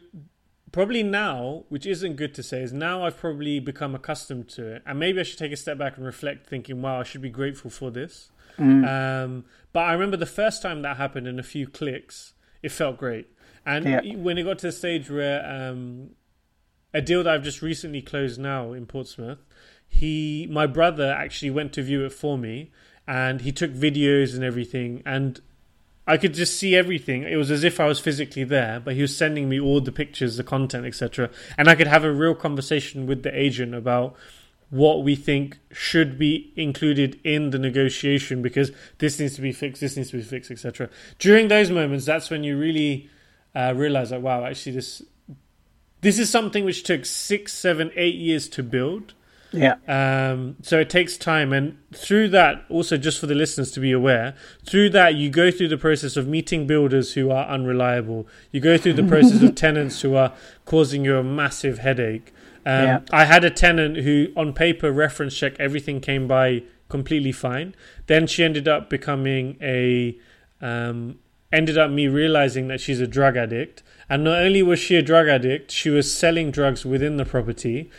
probably 0.71 1.03
now 1.03 1.63
which 1.69 1.85
isn't 1.85 2.15
good 2.15 2.33
to 2.33 2.43
say 2.43 2.61
is 2.61 2.71
now 2.73 3.03
i've 3.03 3.17
probably 3.17 3.59
become 3.59 3.95
accustomed 3.95 4.47
to 4.47 4.65
it 4.65 4.83
and 4.85 4.99
maybe 4.99 5.19
i 5.19 5.23
should 5.23 5.39
take 5.39 5.51
a 5.51 5.57
step 5.57 5.77
back 5.77 5.97
and 5.97 6.05
reflect 6.05 6.47
thinking 6.47 6.81
wow 6.81 6.99
i 6.99 7.03
should 7.03 7.21
be 7.21 7.29
grateful 7.29 7.71
for 7.71 7.89
this 7.89 8.31
mm. 8.57 8.87
um 8.87 9.45
but 9.73 9.81
i 9.81 9.93
remember 9.93 10.17
the 10.17 10.25
first 10.25 10.61
time 10.61 10.81
that 10.81 10.97
happened 10.97 11.27
in 11.27 11.39
a 11.39 11.43
few 11.43 11.67
clicks 11.67 12.33
it 12.61 12.71
felt 12.71 12.97
great 12.97 13.27
and 13.65 13.85
yeah. 13.85 14.15
when 14.15 14.37
it 14.37 14.43
got 14.43 14.59
to 14.59 14.67
the 14.67 14.71
stage 14.71 15.09
where 15.09 15.45
um, 15.45 16.11
a 16.93 17.01
deal 17.01 17.23
that 17.23 17.33
I've 17.33 17.43
just 17.43 17.61
recently 17.61 18.01
closed 18.01 18.39
now 18.39 18.73
in 18.73 18.85
Portsmouth, 18.85 19.39
he, 19.87 20.47
my 20.49 20.65
brother, 20.65 21.11
actually 21.11 21.51
went 21.51 21.73
to 21.73 21.83
view 21.83 22.05
it 22.05 22.13
for 22.13 22.37
me, 22.37 22.71
and 23.07 23.41
he 23.41 23.51
took 23.51 23.71
videos 23.71 24.33
and 24.33 24.43
everything, 24.43 25.01
and 25.05 25.39
I 26.07 26.17
could 26.17 26.33
just 26.33 26.57
see 26.57 26.75
everything. 26.75 27.23
It 27.23 27.35
was 27.35 27.51
as 27.51 27.63
if 27.63 27.79
I 27.79 27.85
was 27.85 27.99
physically 27.99 28.43
there, 28.43 28.79
but 28.79 28.95
he 28.95 29.01
was 29.01 29.15
sending 29.15 29.47
me 29.47 29.59
all 29.59 29.79
the 29.79 29.91
pictures, 29.91 30.37
the 30.37 30.43
content, 30.43 30.85
etc. 30.85 31.29
And 31.57 31.67
I 31.67 31.75
could 31.75 31.87
have 31.87 32.03
a 32.03 32.11
real 32.11 32.33
conversation 32.33 33.05
with 33.05 33.23
the 33.23 33.37
agent 33.37 33.75
about 33.75 34.15
what 34.69 35.03
we 35.03 35.15
think 35.15 35.59
should 35.71 36.17
be 36.17 36.51
included 36.55 37.19
in 37.23 37.49
the 37.49 37.59
negotiation 37.59 38.41
because 38.41 38.71
this 38.99 39.19
needs 39.19 39.35
to 39.35 39.41
be 39.41 39.51
fixed, 39.51 39.81
this 39.81 39.97
needs 39.97 40.11
to 40.11 40.17
be 40.17 40.23
fixed, 40.23 40.51
etc. 40.51 40.89
During 41.17 41.47
those 41.47 41.71
moments, 41.71 42.05
that's 42.05 42.29
when 42.29 42.43
you 42.43 42.57
really 42.57 43.09
uh, 43.55 43.73
realize 43.75 44.11
like, 44.11 44.21
wow, 44.21 44.45
actually 44.45 44.73
this 44.73 45.01
this 46.01 46.17
is 46.17 46.29
something 46.29 46.63
which 46.63 46.83
took 46.83 47.05
six, 47.05 47.53
seven, 47.53 47.91
eight 47.95 48.15
years 48.15 48.47
to 48.49 48.63
build. 48.63 49.13
Yeah. 49.51 49.75
Um, 49.87 50.57
so 50.61 50.79
it 50.79 50.89
takes 50.89 51.17
time, 51.17 51.53
and 51.53 51.77
through 51.93 52.29
that, 52.29 52.65
also 52.69 52.97
just 52.97 53.19
for 53.19 53.25
the 53.25 53.35
listeners 53.35 53.71
to 53.71 53.79
be 53.79 53.91
aware, 53.91 54.35
through 54.65 54.91
that 54.91 55.15
you 55.15 55.29
go 55.29 55.51
through 55.51 55.69
the 55.69 55.77
process 55.77 56.17
of 56.17 56.27
meeting 56.27 56.67
builders 56.67 57.13
who 57.13 57.31
are 57.31 57.47
unreliable. 57.47 58.27
You 58.51 58.61
go 58.61 58.77
through 58.77 58.93
the 58.93 59.03
process 59.07 59.41
of 59.41 59.55
tenants 59.55 60.01
who 60.01 60.15
are 60.15 60.33
causing 60.65 61.03
you 61.03 61.17
a 61.17 61.23
massive 61.23 61.79
headache. 61.79 62.33
Um, 62.65 62.83
yeah. 62.83 62.99
I 63.11 63.25
had 63.25 63.43
a 63.43 63.49
tenant 63.49 63.97
who, 63.97 64.27
on 64.35 64.53
paper, 64.53 64.91
reference 64.91 65.35
check 65.35 65.59
everything 65.59 66.01
came 66.01 66.27
by 66.27 66.63
completely 66.89 67.31
fine. 67.31 67.75
Then 68.07 68.27
she 68.27 68.43
ended 68.43 68.67
up 68.67 68.89
becoming 68.89 69.57
a 69.61 70.17
um, 70.61 71.19
ended 71.51 71.77
up 71.77 71.89
me 71.89 72.07
realizing 72.07 72.67
that 72.67 72.81
she's 72.81 72.99
a 72.99 73.07
drug 73.07 73.37
addict. 73.37 73.81
And 74.09 74.23
not 74.23 74.39
only 74.39 74.61
was 74.61 74.79
she 74.79 74.95
a 74.95 75.01
drug 75.01 75.27
addict, 75.27 75.71
she 75.71 75.89
was 75.89 76.13
selling 76.13 76.51
drugs 76.51 76.85
within 76.85 77.17
the 77.17 77.25
property 77.25 77.89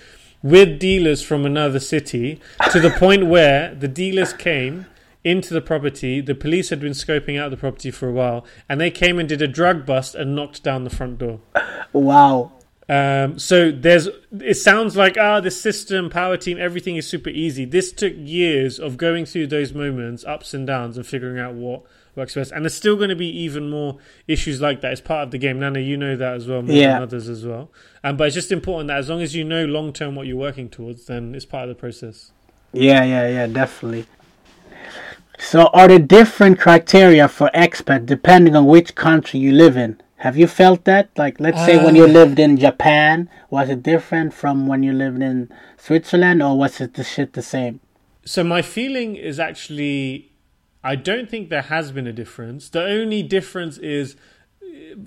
with 0.42 0.78
dealers 0.78 1.22
from 1.22 1.44
another 1.44 1.80
city 1.80 2.40
to 2.70 2.80
the 2.80 2.90
point 2.90 3.26
where 3.26 3.74
the 3.74 3.88
dealers 3.88 4.32
came 4.32 4.86
into 5.22 5.52
the 5.52 5.60
property. 5.60 6.20
The 6.20 6.34
police 6.34 6.70
had 6.70 6.80
been 6.80 6.92
scoping 6.92 7.38
out 7.38 7.50
the 7.50 7.56
property 7.56 7.90
for 7.90 8.08
a 8.08 8.12
while, 8.12 8.44
and 8.68 8.80
they 8.80 8.90
came 8.90 9.18
and 9.18 9.28
did 9.28 9.42
a 9.42 9.48
drug 9.48 9.84
bust 9.84 10.14
and 10.14 10.34
knocked 10.34 10.62
down 10.62 10.84
the 10.84 10.90
front 10.90 11.18
door. 11.18 11.40
Wow. 11.92 12.52
Um, 12.88 13.38
so 13.38 13.70
there's 13.70 14.08
it 14.40 14.54
sounds 14.54 14.96
like 14.96 15.16
ah 15.16 15.40
the 15.40 15.50
system, 15.50 16.10
power 16.10 16.36
team, 16.36 16.58
everything 16.58 16.96
is 16.96 17.06
super 17.06 17.30
easy. 17.30 17.64
This 17.64 17.92
took 17.92 18.14
years 18.16 18.80
of 18.80 18.96
going 18.96 19.26
through 19.26 19.46
those 19.46 19.72
moments, 19.72 20.24
ups 20.24 20.54
and 20.54 20.66
downs, 20.66 20.96
and 20.96 21.06
figuring 21.06 21.38
out 21.38 21.54
what 21.54 21.82
works 22.16 22.34
best. 22.34 22.52
And 22.52 22.64
there's 22.64 22.74
still 22.74 22.96
going 22.96 23.10
to 23.10 23.16
be 23.16 23.28
even 23.40 23.70
more 23.70 23.98
issues 24.26 24.60
like 24.60 24.80
that. 24.80 24.92
It's 24.92 25.00
part 25.00 25.24
of 25.24 25.30
the 25.30 25.38
game. 25.38 25.58
Nana, 25.60 25.80
you 25.80 25.96
know 25.96 26.16
that 26.16 26.34
as 26.34 26.46
well, 26.48 26.62
more 26.62 26.74
Yeah. 26.76 26.94
than 26.94 27.02
others 27.02 27.28
as 27.28 27.44
well. 27.46 27.70
Um, 28.04 28.16
but 28.16 28.26
it's 28.28 28.34
just 28.34 28.50
important 28.52 28.88
that 28.88 28.98
as 28.98 29.08
long 29.08 29.22
as 29.22 29.34
you 29.34 29.44
know 29.44 29.64
long 29.64 29.92
term 29.92 30.14
what 30.14 30.26
you're 30.26 30.36
working 30.36 30.68
towards, 30.68 31.06
then 31.06 31.34
it's 31.34 31.44
part 31.44 31.68
of 31.68 31.76
the 31.76 31.80
process. 31.80 32.32
Yeah, 32.72 33.04
yeah, 33.04 33.28
yeah, 33.28 33.46
definitely. 33.46 34.06
So, 35.38 35.66
are 35.72 35.88
there 35.88 35.98
different 35.98 36.58
criteria 36.58 37.26
for 37.26 37.50
expat 37.54 38.04
depending 38.06 38.54
on 38.54 38.66
which 38.66 38.94
country 38.94 39.40
you 39.40 39.52
live 39.52 39.76
in? 39.76 40.00
Have 40.16 40.36
you 40.36 40.46
felt 40.46 40.84
that? 40.84 41.08
Like, 41.16 41.40
let's 41.40 41.64
say 41.64 41.82
when 41.82 41.96
you 41.96 42.04
Uh. 42.04 42.08
lived 42.08 42.38
in 42.38 42.58
Japan, 42.58 43.28
was 43.48 43.70
it 43.70 43.82
different 43.82 44.34
from 44.34 44.66
when 44.66 44.82
you 44.82 44.92
lived 44.92 45.22
in 45.22 45.48
Switzerland, 45.78 46.42
or 46.42 46.58
was 46.58 46.78
it 46.80 46.92
the 46.94 47.04
shit 47.04 47.32
the 47.32 47.40
same? 47.42 47.80
So 48.26 48.44
my 48.44 48.60
feeling 48.60 49.16
is 49.16 49.40
actually, 49.40 50.29
I 50.82 50.96
don't 50.96 51.28
think 51.28 51.50
there 51.50 51.62
has 51.62 51.92
been 51.92 52.06
a 52.06 52.12
difference. 52.12 52.68
The 52.68 52.82
only 52.82 53.22
difference 53.22 53.78
is 53.78 54.16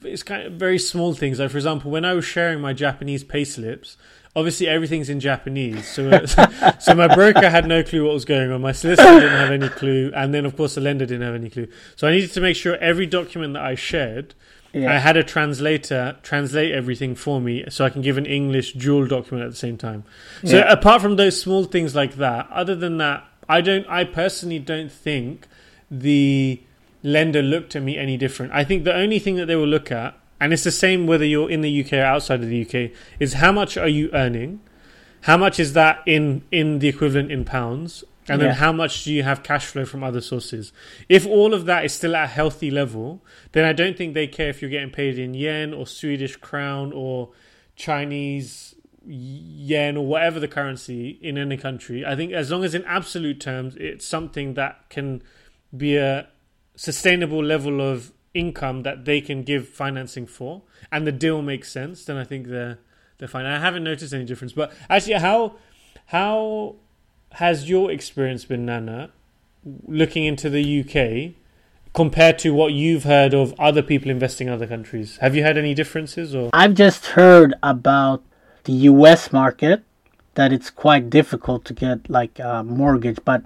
it's 0.03 0.23
kind 0.23 0.43
of 0.43 0.53
very 0.53 0.77
small 0.77 1.13
things. 1.13 1.39
Like 1.39 1.51
for 1.51 1.57
example, 1.57 1.91
when 1.91 2.05
I 2.05 2.13
was 2.13 2.25
sharing 2.25 2.61
my 2.61 2.73
Japanese 2.73 3.23
payslips, 3.23 3.95
obviously 4.35 4.67
everything's 4.67 5.09
in 5.09 5.19
Japanese. 5.19 5.87
So, 5.87 6.25
so 6.79 6.95
my 6.95 7.13
broker 7.13 7.49
had 7.49 7.67
no 7.67 7.83
clue 7.83 8.05
what 8.05 8.13
was 8.13 8.25
going 8.25 8.51
on. 8.51 8.61
My 8.61 8.71
solicitor 8.71 9.19
didn't 9.19 9.39
have 9.39 9.51
any 9.51 9.69
clue, 9.69 10.11
and 10.15 10.33
then 10.33 10.45
of 10.45 10.55
course 10.55 10.75
the 10.75 10.81
lender 10.81 11.05
didn't 11.05 11.23
have 11.23 11.35
any 11.35 11.49
clue. 11.49 11.67
So 11.95 12.07
I 12.07 12.11
needed 12.11 12.31
to 12.33 12.41
make 12.41 12.55
sure 12.55 12.75
every 12.77 13.05
document 13.05 13.53
that 13.53 13.63
I 13.63 13.75
shared. 13.75 14.35
I 14.75 14.97
had 14.97 15.17
a 15.17 15.23
translator 15.23 16.17
translate 16.23 16.71
everything 16.71 17.13
for 17.13 17.39
me 17.39 17.63
so 17.69 17.85
I 17.85 17.91
can 17.91 18.01
give 18.01 18.17
an 18.17 18.25
English 18.25 18.73
dual 18.73 19.05
document 19.05 19.45
at 19.45 19.51
the 19.51 19.55
same 19.57 19.77
time. 19.77 20.03
So 20.43 20.57
Yeah. 20.57 20.71
apart 20.71 20.99
from 20.99 21.15
those 21.15 21.39
small 21.39 21.65
things 21.65 21.93
like 21.93 22.15
that, 22.15 22.47
other 22.49 22.73
than 22.75 22.97
that, 22.97 23.23
I 23.47 23.61
don't 23.61 23.85
I 23.87 24.03
personally 24.03 24.57
don't 24.57 24.91
think 24.91 25.47
the 25.89 26.61
lender 27.03 27.41
looked 27.41 27.75
at 27.75 27.83
me 27.83 27.97
any 27.97 28.17
different. 28.17 28.53
I 28.53 28.63
think 28.63 28.83
the 28.83 28.95
only 28.95 29.19
thing 29.19 29.35
that 29.35 29.45
they 29.45 29.55
will 29.55 29.67
look 29.67 29.91
at 29.91 30.17
and 30.39 30.51
it's 30.51 30.63
the 30.63 30.71
same 30.71 31.07
whether 31.07 31.23
you're 31.23 31.49
in 31.49 31.61
the 31.61 31.83
UK 31.83 31.93
or 31.93 32.03
outside 32.03 32.43
of 32.43 32.49
the 32.49 32.61
UK 32.65 32.91
is 33.17 33.33
how 33.35 33.51
much 33.51 33.77
are 33.77 33.87
you 33.87 34.09
earning? 34.13 34.59
How 35.21 35.37
much 35.37 35.57
is 35.57 35.71
that 35.71 36.03
in 36.05 36.43
in 36.51 36.79
the 36.79 36.89
equivalent 36.89 37.31
in 37.31 37.45
pounds? 37.45 38.03
And 38.27 38.41
then 38.41 38.55
how 38.55 38.71
much 38.71 39.03
do 39.03 39.13
you 39.13 39.23
have 39.23 39.43
cash 39.43 39.65
flow 39.65 39.85
from 39.85 40.03
other 40.03 40.21
sources? 40.21 40.71
If 41.09 41.25
all 41.25 41.53
of 41.53 41.65
that 41.65 41.83
is 41.83 41.93
still 41.93 42.15
at 42.15 42.23
a 42.25 42.27
healthy 42.27 42.71
level, 42.71 43.21
then 43.51 43.65
I 43.65 43.73
don't 43.73 43.97
think 43.97 44.13
they 44.13 44.27
care 44.27 44.49
if 44.49 44.61
you're 44.61 44.71
getting 44.71 44.91
paid 44.91 45.19
in 45.19 45.33
yen 45.33 45.73
or 45.73 45.85
Swedish 45.85 46.37
crown 46.37 46.93
or 46.93 47.31
Chinese 47.75 48.75
yen 49.05 49.97
or 49.97 50.05
whatever 50.05 50.39
the 50.39 50.47
currency 50.47 51.19
in 51.21 51.37
any 51.37 51.57
country. 51.57 52.05
I 52.05 52.15
think 52.15 52.31
as 52.31 52.49
long 52.51 52.63
as 52.63 52.73
in 52.73 52.85
absolute 52.85 53.39
terms 53.41 53.75
it's 53.75 54.05
something 54.05 54.53
that 54.53 54.89
can 54.89 55.21
be 55.75 55.97
a 55.97 56.27
sustainable 56.75 57.43
level 57.43 57.81
of 57.81 58.11
income 58.33 58.81
that 58.81 59.05
they 59.05 59.21
can 59.21 59.43
give 59.43 59.67
financing 59.67 60.25
for 60.25 60.63
and 60.91 61.05
the 61.05 61.11
deal 61.11 61.41
makes 61.41 61.71
sense, 61.71 62.05
then 62.05 62.17
I 62.17 62.23
think 62.23 62.47
they're 62.47 62.79
they're 63.17 63.27
fine. 63.27 63.45
I 63.45 63.59
haven't 63.59 63.83
noticed 63.83 64.13
any 64.13 64.25
difference. 64.25 64.53
But 64.53 64.71
actually 64.89 65.13
how 65.15 65.55
how 66.07 66.75
has 67.33 67.69
your 67.69 67.91
experience 67.91 68.45
been, 68.45 68.65
Nana, 68.65 69.11
looking 69.87 70.25
into 70.25 70.49
the 70.49 70.81
UK 70.81 71.35
compared 71.93 72.37
to 72.39 72.53
what 72.53 72.73
you've 72.73 73.03
heard 73.03 73.33
of 73.33 73.53
other 73.59 73.81
people 73.81 74.09
investing 74.11 74.47
in 74.47 74.53
other 74.53 74.67
countries? 74.67 75.17
Have 75.17 75.35
you 75.35 75.43
had 75.43 75.57
any 75.57 75.73
differences 75.73 76.35
or 76.35 76.49
I've 76.53 76.73
just 76.73 77.07
heard 77.07 77.53
about 77.63 78.23
the 78.65 78.73
U.S. 78.73 79.31
market 79.31 79.83
that 80.35 80.51
it's 80.51 80.69
quite 80.69 81.09
difficult 81.09 81.65
to 81.65 81.73
get 81.73 82.09
like 82.09 82.39
a 82.39 82.63
mortgage, 82.63 83.19
but 83.23 83.43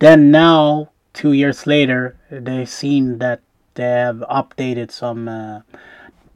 then 0.00 0.30
now 0.30 0.90
two 1.18 1.32
years 1.32 1.66
later 1.66 2.16
they've 2.30 2.68
seen 2.68 3.18
that 3.18 3.40
they 3.74 3.82
have 4.06 4.18
updated 4.30 4.90
some 4.92 5.28
uh, 5.28 5.60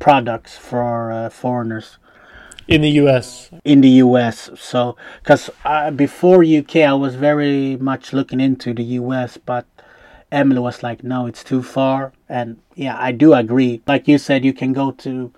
products 0.00 0.58
for 0.58 1.12
uh, 1.12 1.30
foreigners 1.30 1.98
in 2.66 2.80
the 2.82 2.90
US? 3.02 3.50
in 3.64 3.80
the 3.80 3.94
U.S. 4.06 4.50
So, 4.56 4.96
because 5.22 5.50
uh, 5.64 5.90
before 5.92 6.42
UK, 6.42 6.76
I 6.76 6.94
was 6.94 7.14
very 7.14 7.76
much 7.76 8.12
looking 8.12 8.40
into 8.40 8.74
the 8.74 8.84
U.S., 9.02 9.36
but 9.36 9.66
Emily 10.32 10.60
was 10.60 10.82
like, 10.82 11.04
"No, 11.04 11.26
it's 11.26 11.44
too 11.44 11.62
far." 11.62 12.12
And 12.28 12.58
yeah, 12.74 12.96
I 12.98 13.12
do 13.12 13.34
agree. 13.34 13.82
Like 13.86 14.08
you 14.08 14.18
said, 14.18 14.44
you 14.44 14.52
can 14.52 14.72
go 14.72 14.90
to 15.04 15.32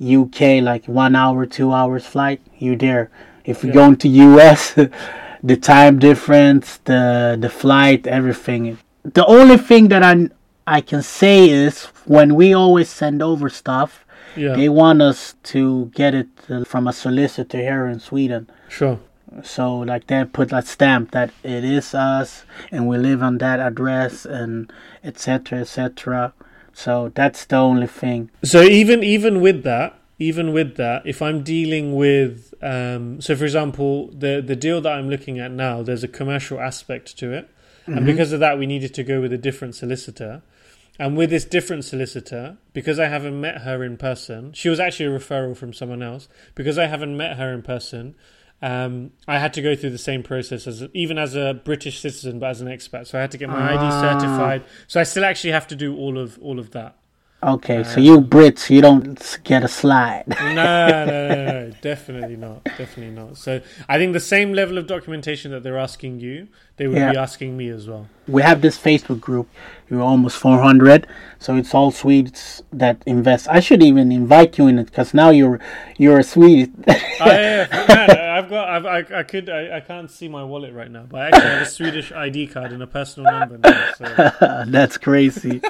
UK 0.00 0.62
like 0.62 0.86
one 0.86 1.16
hour, 1.16 1.46
two 1.46 1.72
hours 1.72 2.04
flight. 2.06 2.40
You 2.58 2.76
there. 2.76 3.10
If 3.44 3.62
you're 3.62 3.74
Yeah. 3.74 3.82
going 3.82 3.96
to 3.96 4.08
U.S., 4.08 4.74
the 5.46 5.56
time 5.56 5.98
difference, 5.98 6.78
the 6.84 7.36
the 7.40 7.48
flight, 7.48 8.06
everything. 8.06 8.78
The 9.04 9.24
only 9.26 9.56
thing 9.56 9.88
that 9.88 10.02
I 10.02 10.28
I 10.66 10.80
can 10.80 11.02
say 11.02 11.48
is 11.48 11.84
when 12.04 12.34
we 12.34 12.52
always 12.52 12.88
send 12.88 13.22
over 13.22 13.48
stuff. 13.48 14.04
Yeah. 14.34 14.54
They 14.54 14.68
want 14.68 15.00
us 15.00 15.34
to 15.54 15.86
get 15.94 16.14
it 16.14 16.28
uh, 16.50 16.64
from 16.64 16.86
a 16.86 16.92
solicitor 16.92 17.56
here 17.56 17.86
in 17.86 18.00
Sweden. 18.00 18.50
Sure. 18.68 18.98
So 19.42 19.78
like 19.78 20.08
they 20.08 20.24
put 20.24 20.52
a 20.52 20.60
stamp 20.62 21.12
that 21.12 21.30
it 21.42 21.64
is 21.64 21.94
us 21.94 22.44
and 22.70 22.86
we 22.86 22.98
live 22.98 23.22
on 23.22 23.38
that 23.38 23.60
address 23.60 24.26
and 24.26 24.70
etc 25.02 25.60
etc. 25.60 26.34
So 26.72 27.12
that's 27.14 27.46
the 27.46 27.56
only 27.56 27.86
thing. 27.86 28.30
So 28.42 28.62
even 28.62 29.02
even 29.02 29.40
with 29.40 29.62
that, 29.62 29.98
even 30.18 30.52
with 30.52 30.76
that, 30.76 31.02
if 31.06 31.20
I'm 31.20 31.42
dealing 31.42 31.94
with, 31.94 32.54
um, 32.62 33.20
so 33.20 33.36
for 33.36 33.44
example, 33.44 34.08
the 34.12 34.42
the 34.44 34.56
deal 34.56 34.80
that 34.80 34.92
I'm 34.92 35.10
looking 35.10 35.38
at 35.38 35.50
now, 35.50 35.82
there's 35.82 36.02
a 36.04 36.08
commercial 36.08 36.58
aspect 36.60 37.18
to 37.18 37.32
it, 37.32 37.48
and 37.86 38.04
because 38.06 38.32
of 38.32 38.40
that, 38.40 38.58
we 38.58 38.66
needed 38.66 38.94
to 38.94 39.04
go 39.04 39.20
with 39.20 39.32
a 39.32 39.38
different 39.38 39.74
solicitor. 39.74 40.42
And 40.98 41.14
with 41.14 41.28
this 41.28 41.44
different 41.44 41.84
solicitor, 41.84 42.56
because 42.72 42.98
I 42.98 43.06
haven't 43.08 43.38
met 43.38 43.58
her 43.58 43.84
in 43.84 43.98
person, 43.98 44.54
she 44.54 44.70
was 44.70 44.80
actually 44.80 45.14
a 45.14 45.18
referral 45.18 45.54
from 45.54 45.74
someone 45.74 46.02
else. 46.02 46.26
Because 46.54 46.78
I 46.78 46.86
haven't 46.86 47.14
met 47.18 47.36
her 47.36 47.52
in 47.52 47.60
person, 47.60 48.14
um, 48.62 49.10
I 49.28 49.38
had 49.38 49.52
to 49.54 49.60
go 49.62 49.76
through 49.76 49.90
the 49.90 49.98
same 49.98 50.22
process 50.22 50.66
as 50.66 50.82
even 50.94 51.18
as 51.18 51.34
a 51.36 51.52
British 51.52 52.00
citizen, 52.00 52.38
but 52.38 52.48
as 52.48 52.62
an 52.62 52.68
expat. 52.68 53.06
So 53.08 53.18
I 53.18 53.20
had 53.20 53.30
to 53.32 53.36
get 53.38 53.50
my 53.50 53.74
ID 53.74 53.78
Ah. 53.78 54.00
certified. 54.00 54.62
So 54.86 54.98
I 54.98 55.02
still 55.02 55.26
actually 55.26 55.50
have 55.52 55.66
to 55.68 55.76
do 55.76 55.94
all 55.94 56.16
of 56.18 56.38
all 56.40 56.58
of 56.58 56.70
that. 56.70 56.96
Okay, 57.46 57.84
so 57.84 57.98
uh, 57.98 58.00
you 58.00 58.20
Brits, 58.20 58.70
you 58.70 58.80
don't 58.80 59.38
get 59.44 59.62
a 59.62 59.68
slide. 59.68 60.24
no, 60.26 61.04
no, 61.04 61.28
no, 61.28 61.44
no, 61.44 61.70
definitely 61.80 62.34
not, 62.34 62.64
definitely 62.64 63.10
not. 63.14 63.36
So 63.36 63.60
I 63.88 63.98
think 63.98 64.14
the 64.14 64.20
same 64.20 64.52
level 64.52 64.78
of 64.78 64.88
documentation 64.88 65.52
that 65.52 65.62
they're 65.62 65.78
asking 65.78 66.18
you, 66.18 66.48
they 66.76 66.86
would 66.86 66.94
be 66.94 67.16
asking 67.16 67.56
me 67.56 67.68
as 67.68 67.88
well. 67.88 68.06
we 68.28 68.42
have 68.42 68.60
this 68.60 68.76
Facebook 68.78 69.20
group. 69.20 69.48
We're 69.88 70.00
almost 70.02 70.36
400, 70.38 71.06
so 71.38 71.54
it's 71.56 71.72
all 71.74 71.90
Swedes 71.90 72.62
that 72.72 73.02
invest. 73.06 73.46
I 73.48 73.60
should 73.60 73.82
even 73.82 74.10
invite 74.12 74.58
you 74.58 74.66
in 74.66 74.78
it 74.78 74.86
because 74.86 75.14
now 75.14 75.30
you're 75.30 75.60
you're 75.96 76.18
a 76.18 76.24
Swede. 76.24 76.72
Ah, 77.18 77.24
yeah, 77.28 77.66
yeah. 77.70 77.86
Man, 77.88 78.10
I've 78.36 78.50
got, 78.50 78.68
I've, 78.68 78.84
I, 78.84 79.20
I 79.20 79.22
could, 79.22 79.48
I, 79.48 79.76
I 79.78 79.80
can't 79.80 80.10
see 80.10 80.28
my 80.28 80.44
wallet 80.44 80.74
right 80.74 80.90
now, 80.90 81.04
but 81.08 81.18
I 81.22 81.26
actually 81.28 81.48
have 81.50 81.62
a 81.62 81.70
Swedish 81.70 82.12
ID 82.12 82.48
card 82.48 82.72
and 82.72 82.82
a 82.82 82.86
personal 82.86 83.32
number 83.32 83.56
now. 83.56 83.92
So. 83.96 84.64
That's 84.68 84.98
crazy. 84.98 85.62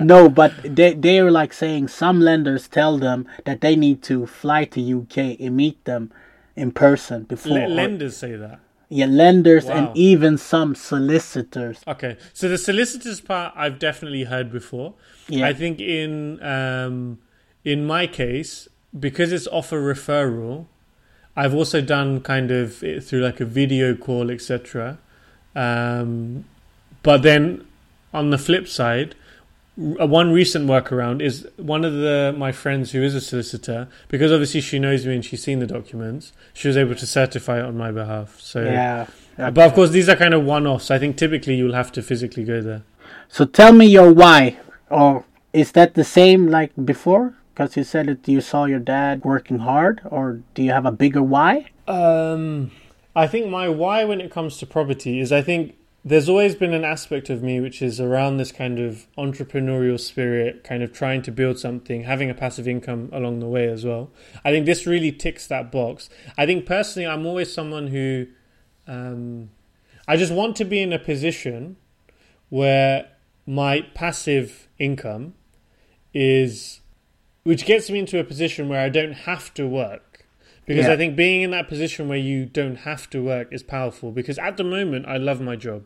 no, 0.00 0.28
but 0.30 0.52
they 0.64 0.94
they 0.94 1.18
are 1.18 1.30
like 1.30 1.52
saying 1.52 1.88
some 1.88 2.20
lenders 2.20 2.66
tell 2.68 2.96
them 2.98 3.26
that 3.44 3.60
they 3.60 3.76
need 3.76 4.02
to 4.04 4.26
fly 4.26 4.64
to 4.64 4.80
UK 4.80 5.38
and 5.38 5.54
meet 5.56 5.84
them 5.84 6.10
in 6.56 6.70
person 6.72 7.24
before. 7.24 7.58
L- 7.58 7.68
lenders 7.68 8.16
say 8.16 8.36
that. 8.36 8.60
Yeah, 8.88 9.06
lenders 9.06 9.64
Wow. 9.66 9.88
and 9.88 9.96
even 9.96 10.36
some 10.38 10.74
solicitors. 10.74 11.82
Okay, 11.86 12.16
so 12.32 12.48
the 12.48 12.58
solicitors 12.58 13.20
part 13.20 13.52
I've 13.56 13.78
definitely 13.78 14.24
heard 14.24 14.50
before. 14.52 14.94
Yeah. 15.28 15.46
I 15.46 15.52
think 15.54 15.80
in 15.80 16.42
um, 16.42 17.18
in 17.64 17.86
my 17.86 18.06
case, 18.06 18.68
because 18.98 19.32
it's 19.32 19.46
offer 19.48 19.80
referral, 19.80 20.66
I've 21.36 21.54
also 21.54 21.80
done 21.80 22.20
kind 22.20 22.50
of 22.50 22.82
it 22.82 23.02
through 23.04 23.20
like 23.22 23.40
a 23.40 23.44
video 23.46 23.94
call, 23.94 24.30
etc. 24.30 24.98
Um, 25.56 26.44
but 27.02 27.22
then 27.22 27.66
on 28.12 28.30
the 28.30 28.38
flip 28.38 28.68
side, 28.68 29.14
one 29.76 30.30
recent 30.32 30.68
workaround 30.68 31.20
is 31.20 31.48
one 31.56 31.84
of 31.84 31.94
the 31.94 32.34
my 32.36 32.52
friends 32.52 32.92
who 32.92 33.02
is 33.02 33.14
a 33.14 33.20
solicitor 33.20 33.88
because 34.08 34.30
obviously 34.30 34.60
she 34.60 34.78
knows 34.78 35.04
me 35.04 35.14
and 35.16 35.24
she's 35.24 35.42
seen 35.42 35.58
the 35.58 35.66
documents. 35.66 36.32
She 36.52 36.68
was 36.68 36.76
able 36.76 36.94
to 36.94 37.06
certify 37.06 37.58
it 37.58 37.64
on 37.64 37.76
my 37.76 37.90
behalf. 37.90 38.40
So 38.40 38.62
Yeah. 38.62 39.06
but 39.36 39.58
of 39.58 39.74
course, 39.74 39.90
these 39.90 40.08
are 40.08 40.14
kind 40.16 40.32
of 40.32 40.44
one-offs. 40.44 40.90
I 40.90 40.98
think 40.98 41.16
typically 41.16 41.56
you'll 41.56 41.74
have 41.74 41.90
to 41.92 42.02
physically 42.02 42.44
go 42.44 42.60
there. 42.60 42.82
So 43.28 43.44
tell 43.44 43.72
me 43.72 43.86
your 43.86 44.12
why, 44.12 44.58
or 44.90 45.24
is 45.52 45.72
that 45.72 45.94
the 45.94 46.04
same 46.04 46.46
like 46.48 46.70
before? 46.84 47.34
Because 47.52 47.76
you 47.76 47.84
said 47.84 48.06
that 48.06 48.28
you 48.28 48.40
saw 48.40 48.64
your 48.66 48.80
dad 48.80 49.24
working 49.24 49.58
hard, 49.58 50.00
or 50.04 50.40
do 50.54 50.62
you 50.62 50.70
have 50.72 50.86
a 50.86 50.92
bigger 50.92 51.22
why? 51.22 51.66
Um, 51.86 52.70
I 53.14 53.26
think 53.26 53.48
my 53.48 53.68
why 53.68 54.04
when 54.04 54.20
it 54.20 54.30
comes 54.30 54.56
to 54.58 54.66
property 54.66 55.20
is 55.20 55.30
I 55.32 55.42
think 55.42 55.76
there's 56.06 56.28
always 56.28 56.54
been 56.54 56.74
an 56.74 56.84
aspect 56.84 57.30
of 57.30 57.42
me 57.42 57.60
which 57.60 57.80
is 57.80 57.98
around 57.98 58.36
this 58.36 58.52
kind 58.52 58.78
of 58.78 59.06
entrepreneurial 59.16 59.98
spirit, 59.98 60.62
kind 60.62 60.82
of 60.82 60.92
trying 60.92 61.22
to 61.22 61.32
build 61.32 61.58
something, 61.58 62.04
having 62.04 62.28
a 62.28 62.34
passive 62.34 62.68
income 62.68 63.08
along 63.10 63.40
the 63.40 63.48
way 63.48 63.66
as 63.66 63.86
well. 63.86 64.10
I 64.44 64.50
think 64.50 64.66
this 64.66 64.86
really 64.86 65.12
ticks 65.12 65.46
that 65.46 65.72
box. 65.72 66.10
I 66.36 66.44
think 66.44 66.66
personally, 66.66 67.08
I'm 67.08 67.24
always 67.24 67.52
someone 67.52 67.86
who, 67.86 68.26
um, 68.86 69.50
I 70.06 70.16
just 70.16 70.32
want 70.32 70.56
to 70.56 70.64
be 70.66 70.82
in 70.82 70.92
a 70.92 70.98
position 70.98 71.76
where 72.50 73.08
my 73.46 73.80
passive 73.94 74.68
income 74.78 75.32
is, 76.12 76.82
which 77.44 77.64
gets 77.64 77.88
me 77.88 77.98
into 77.98 78.20
a 78.20 78.24
position 78.24 78.68
where 78.68 78.84
I 78.84 78.90
don't 78.90 79.12
have 79.12 79.54
to 79.54 79.66
work. 79.66 80.13
Because 80.66 80.86
Yeah. 80.86 80.92
I 80.92 80.96
think 80.96 81.16
being 81.16 81.42
in 81.42 81.50
that 81.50 81.68
position 81.68 82.08
where 82.08 82.18
you 82.18 82.46
don't 82.46 82.76
have 82.76 83.08
to 83.10 83.22
work 83.22 83.48
is 83.52 83.62
powerful. 83.62 84.10
Because 84.12 84.38
at 84.38 84.56
the 84.56 84.64
moment, 84.64 85.06
I 85.06 85.16
love 85.18 85.40
my 85.40 85.56
job. 85.56 85.82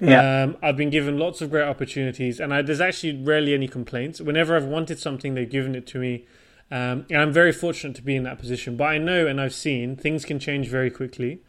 Yeah. 0.00 0.42
Um, 0.44 0.56
I've 0.62 0.76
been 0.76 0.88
given 0.90 1.18
lots 1.18 1.42
of 1.42 1.50
great 1.50 1.64
opportunities, 1.64 2.40
and 2.40 2.54
I, 2.54 2.62
there's 2.62 2.80
actually 2.80 3.16
rarely 3.22 3.52
any 3.52 3.68
complaints. 3.68 4.20
Whenever 4.20 4.56
I've 4.56 4.64
wanted 4.64 4.98
something, 4.98 5.34
they've 5.34 5.50
given 5.50 5.74
it 5.74 5.86
to 5.88 5.98
me. 5.98 6.24
Um, 6.70 7.04
and 7.10 7.20
I'm 7.20 7.32
very 7.32 7.52
fortunate 7.52 7.96
to 7.96 8.02
be 8.02 8.14
in 8.16 8.22
that 8.22 8.38
position. 8.38 8.76
But 8.76 8.84
I 8.84 8.98
know 8.98 9.26
and 9.26 9.40
I've 9.40 9.52
seen 9.52 9.96
things 9.96 10.24
can 10.24 10.38
change 10.38 10.68
very 10.68 10.90
quickly. 10.90 11.40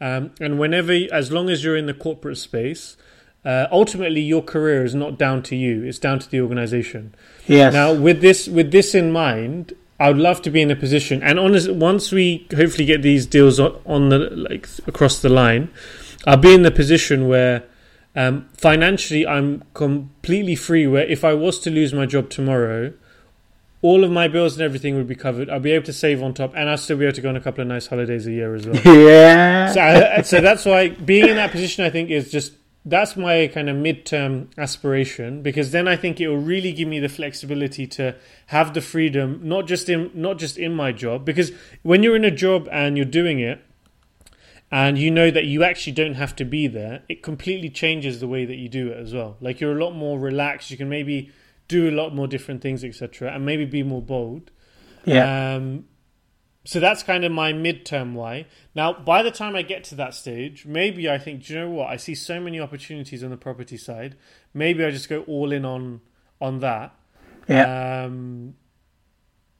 Um, 0.00 0.30
and 0.40 0.58
whenever, 0.58 0.92
as 1.12 1.30
long 1.30 1.50
as 1.50 1.62
you're 1.62 1.76
in 1.76 1.84
the 1.86 1.92
corporate 1.94 2.38
space, 2.38 2.96
uh, 3.44 3.66
ultimately 3.70 4.22
your 4.22 4.42
career 4.42 4.82
is 4.84 4.94
not 4.94 5.18
down 5.18 5.42
to 5.44 5.54
you; 5.56 5.84
it's 5.84 5.98
down 5.98 6.18
to 6.18 6.28
the 6.30 6.40
organization. 6.40 7.14
yes. 7.46 7.72
Now, 7.74 7.92
with 7.92 8.22
this 8.22 8.48
with 8.48 8.72
this 8.72 8.94
in 8.94 9.12
mind, 9.12 9.74
I 10.00 10.08
would 10.08 10.18
love 10.18 10.40
to 10.42 10.50
be 10.50 10.62
in 10.62 10.70
a 10.70 10.76
position, 10.76 11.22
and 11.22 11.38
honest, 11.38 11.70
once 11.70 12.10
we 12.10 12.48
hopefully 12.56 12.86
get 12.86 13.02
these 13.02 13.26
deals 13.26 13.60
on, 13.60 13.78
on 13.84 14.08
the 14.08 14.18
like 14.18 14.66
across 14.86 15.20
the 15.20 15.28
line, 15.28 15.70
I'll 16.26 16.38
be 16.38 16.54
in 16.54 16.62
the 16.62 16.70
position 16.70 17.28
where 17.28 17.64
um, 18.16 18.48
financially 18.56 19.26
I'm 19.26 19.62
completely 19.74 20.56
free. 20.56 20.86
Where 20.86 21.04
if 21.04 21.22
I 21.22 21.34
was 21.34 21.60
to 21.60 21.70
lose 21.70 21.92
my 21.92 22.06
job 22.06 22.30
tomorrow, 22.30 22.94
all 23.82 24.02
of 24.02 24.10
my 24.10 24.26
bills 24.26 24.54
and 24.54 24.62
everything 24.62 24.96
would 24.96 25.06
be 25.06 25.14
covered. 25.14 25.50
I'll 25.50 25.60
be 25.60 25.72
able 25.72 25.84
to 25.84 25.92
save 25.92 26.22
on 26.22 26.32
top, 26.32 26.54
and 26.54 26.70
I'll 26.70 26.78
still 26.78 26.96
be 26.96 27.04
able 27.04 27.16
to 27.16 27.20
go 27.20 27.28
on 27.28 27.36
a 27.36 27.40
couple 27.40 27.60
of 27.60 27.68
nice 27.68 27.86
holidays 27.86 28.26
a 28.26 28.32
year 28.32 28.54
as 28.54 28.66
well. 28.66 28.76
yeah. 28.84 29.72
So, 29.72 29.80
I, 29.80 30.22
so 30.22 30.40
that's 30.40 30.64
why 30.64 30.88
being 30.88 31.28
in 31.28 31.36
that 31.36 31.50
position, 31.50 31.84
I 31.84 31.90
think, 31.90 32.08
is 32.10 32.32
just 32.32 32.52
that's 32.84 33.16
my 33.16 33.46
kind 33.48 33.68
of 33.68 33.76
midterm 33.76 34.48
aspiration 34.56 35.42
because 35.42 35.70
then 35.70 35.86
I 35.86 35.96
think 35.96 36.20
it 36.20 36.28
will 36.28 36.38
really 36.38 36.72
give 36.72 36.88
me 36.88 36.98
the 36.98 37.08
flexibility 37.08 37.86
to 37.88 38.16
have 38.46 38.72
the 38.72 38.80
freedom, 38.80 39.40
not 39.42 39.66
just 39.66 39.88
in 39.88 40.10
not 40.14 40.38
just 40.38 40.56
in 40.56 40.74
my 40.74 40.92
job, 40.92 41.24
because 41.24 41.52
when 41.82 42.02
you're 42.02 42.16
in 42.16 42.24
a 42.24 42.30
job 42.30 42.68
and 42.72 42.96
you're 42.96 43.04
doing 43.04 43.38
it, 43.38 43.62
and 44.72 44.98
you 44.98 45.10
know 45.10 45.30
that 45.30 45.44
you 45.44 45.64
actually 45.64 45.92
don't 45.92 46.14
have 46.14 46.34
to 46.36 46.44
be 46.44 46.66
there, 46.68 47.02
it 47.08 47.22
completely 47.22 47.68
changes 47.68 48.20
the 48.20 48.28
way 48.28 48.44
that 48.44 48.56
you 48.56 48.68
do 48.68 48.88
it 48.88 48.96
as 48.96 49.12
well. 49.12 49.36
Like 49.40 49.60
you're 49.60 49.76
a 49.76 49.84
lot 49.84 49.92
more 49.92 50.18
relaxed. 50.18 50.70
You 50.70 50.76
can 50.76 50.88
maybe 50.88 51.30
do 51.68 51.88
a 51.88 51.92
lot 51.92 52.14
more 52.14 52.26
different 52.26 52.62
things, 52.62 52.84
etc., 52.84 53.32
and 53.32 53.44
maybe 53.44 53.64
be 53.64 53.82
more 53.82 54.02
bold. 54.02 54.50
yeah. 55.04 55.54
Um, 55.54 55.84
so 56.64 56.78
that's 56.78 57.02
kind 57.02 57.24
of 57.24 57.32
my 57.32 57.52
midterm 57.52 58.12
why. 58.12 58.46
Now, 58.74 58.92
by 58.92 59.22
the 59.22 59.30
time 59.30 59.56
I 59.56 59.62
get 59.62 59.82
to 59.84 59.94
that 59.96 60.14
stage, 60.14 60.66
maybe 60.66 61.08
I 61.08 61.16
think, 61.18 61.46
do 61.46 61.54
you 61.54 61.60
know 61.60 61.70
what? 61.70 61.88
I 61.88 61.96
see 61.96 62.14
so 62.14 62.38
many 62.38 62.60
opportunities 62.60 63.24
on 63.24 63.30
the 63.30 63.36
property 63.36 63.78
side. 63.78 64.16
Maybe 64.52 64.84
I 64.84 64.90
just 64.90 65.08
go 65.08 65.22
all 65.22 65.52
in 65.52 65.64
on 65.64 66.00
on 66.40 66.60
that. 66.60 66.94
yeah. 67.48 68.04
Um, 68.04 68.54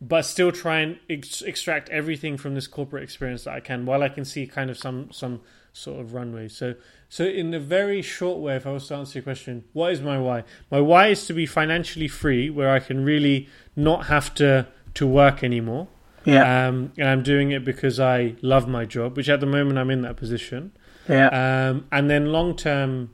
but 0.00 0.22
still 0.22 0.50
try 0.50 0.80
and 0.80 0.98
ex- 1.10 1.42
extract 1.42 1.90
everything 1.90 2.38
from 2.38 2.54
this 2.54 2.66
corporate 2.66 3.02
experience 3.02 3.44
that 3.44 3.54
I 3.54 3.60
can, 3.60 3.84
while 3.84 4.02
I 4.02 4.08
can 4.08 4.24
see 4.24 4.46
kind 4.46 4.70
of 4.70 4.78
some 4.78 5.10
some 5.10 5.40
sort 5.72 6.00
of 6.00 6.14
runway. 6.14 6.48
So, 6.48 6.74
so 7.08 7.24
in 7.24 7.52
a 7.54 7.60
very 7.60 8.02
short 8.02 8.38
way, 8.38 8.56
if 8.56 8.66
I 8.66 8.72
was 8.72 8.88
to 8.88 8.96
answer 8.96 9.18
your 9.18 9.22
question, 9.22 9.64
what 9.72 9.92
is 9.92 10.00
my 10.00 10.18
why? 10.18 10.44
My 10.70 10.80
why 10.80 11.08
is 11.08 11.26
to 11.26 11.32
be 11.32 11.46
financially 11.46 12.08
free, 12.08 12.50
where 12.50 12.70
I 12.70 12.80
can 12.80 13.04
really 13.04 13.48
not 13.76 14.06
have 14.06 14.34
to 14.36 14.66
to 14.94 15.06
work 15.06 15.42
anymore. 15.42 15.88
Yeah. 16.24 16.68
Um, 16.68 16.92
and 16.98 17.08
I'm 17.08 17.22
doing 17.22 17.50
it 17.52 17.64
because 17.64 17.98
I 18.00 18.34
love 18.42 18.68
my 18.68 18.84
job, 18.84 19.16
which 19.16 19.28
at 19.28 19.40
the 19.40 19.46
moment 19.46 19.78
I'm 19.78 19.90
in 19.90 20.02
that 20.02 20.16
position. 20.16 20.72
yeah. 21.08 21.28
Um, 21.70 21.86
and 21.90 22.08
then 22.10 22.26
long 22.26 22.56
term, 22.56 23.10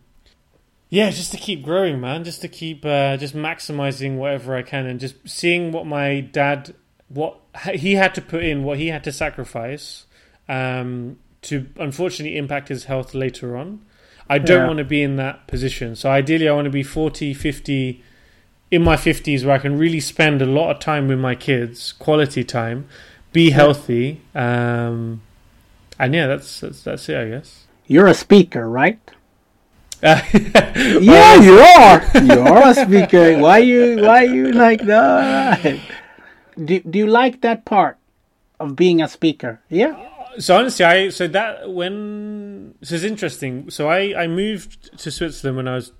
yeah, 0.89 1.11
just 1.11 1.33
to 1.33 1.37
keep 1.39 1.63
growing, 1.63 2.01
man. 2.01 2.25
Just 2.25 2.41
to 2.43 2.49
keep 2.49 2.85
uh, 2.85 3.17
just 3.17 3.35
maximizing 3.35 4.17
whatever 4.17 4.57
I 4.57 4.63
can, 4.63 4.87
and 4.87 5.01
just 5.01 5.17
seeing 5.29 5.73
what 5.73 5.87
my 5.87 6.21
dad, 6.21 6.75
what 7.09 7.39
he 7.75 7.95
had 7.95 8.15
to 8.15 8.21
put 8.23 8.45
in, 8.45 8.63
what 8.65 8.79
he 8.79 8.89
had 8.89 9.03
to 9.05 9.13
sacrifice, 9.13 10.07
um, 10.49 11.19
to 11.43 11.67
unfortunately 11.77 12.37
impact 12.39 12.69
his 12.69 12.85
health 12.85 13.15
later 13.15 13.57
on. 13.57 13.81
I 14.29 14.39
don't 14.39 14.63
Yeah. 14.63 14.67
want 14.67 14.79
to 14.79 14.85
be 14.85 15.03
in 15.03 15.17
that 15.17 15.47
position. 15.47 15.95
So 15.95 16.11
ideally, 16.11 16.49
I 16.49 16.53
want 16.53 16.65
to 16.67 16.71
be 16.71 16.83
40, 16.83 17.33
50, 17.35 18.03
in 18.71 18.83
my 18.83 18.97
50s 18.97 19.45
where 19.45 19.55
I 19.55 19.59
can 19.59 19.79
really 19.79 20.01
spend 20.01 20.43
a 20.43 20.47
lot 20.47 20.71
of 20.75 20.81
time 20.81 21.09
with 21.09 21.19
my 21.19 21.35
kids, 21.35 21.93
quality 21.93 22.43
time, 22.45 22.89
be 23.33 23.51
healthy. 23.51 24.21
Um, 24.35 25.23
and 25.99 26.15
yeah, 26.15 26.27
that's, 26.27 26.61
that's 26.61 26.83
that's 26.83 27.09
it, 27.09 27.17
I 27.17 27.29
guess. 27.29 27.65
You're 27.87 28.09
a 28.09 28.15
speaker, 28.15 28.69
right? 28.69 28.99
Uh, 30.03 30.21
Yeah, 31.01 31.41
you 31.41 31.59
are. 31.79 32.03
You 32.23 32.41
are 32.41 32.69
a 32.69 32.75
speaker. 32.75 33.39
Why 33.39 33.59
you? 33.59 33.97
Why 34.03 34.23
you 34.25 34.53
like 34.53 34.83
that? 34.83 35.81
Do 36.63 36.81
Do 36.81 36.99
you 36.99 37.07
like 37.07 37.41
that 37.41 37.65
part 37.65 37.97
of 38.61 38.77
being 38.77 39.01
a 39.01 39.09
speaker? 39.09 39.61
Yeah. 39.71 39.97
so 40.39 40.57
honestly, 40.59 40.85
I 40.85 41.09
so 41.09 41.27
that 41.29 41.71
when 41.73 42.75
so 42.83 42.95
it's 42.95 43.05
interesting. 43.05 43.71
So 43.71 43.89
I 43.89 44.25
I 44.25 44.27
moved 44.27 44.99
to 44.99 45.11
Switzerland 45.11 45.57
when 45.57 45.67
I 45.69 45.75
was 45.77 45.93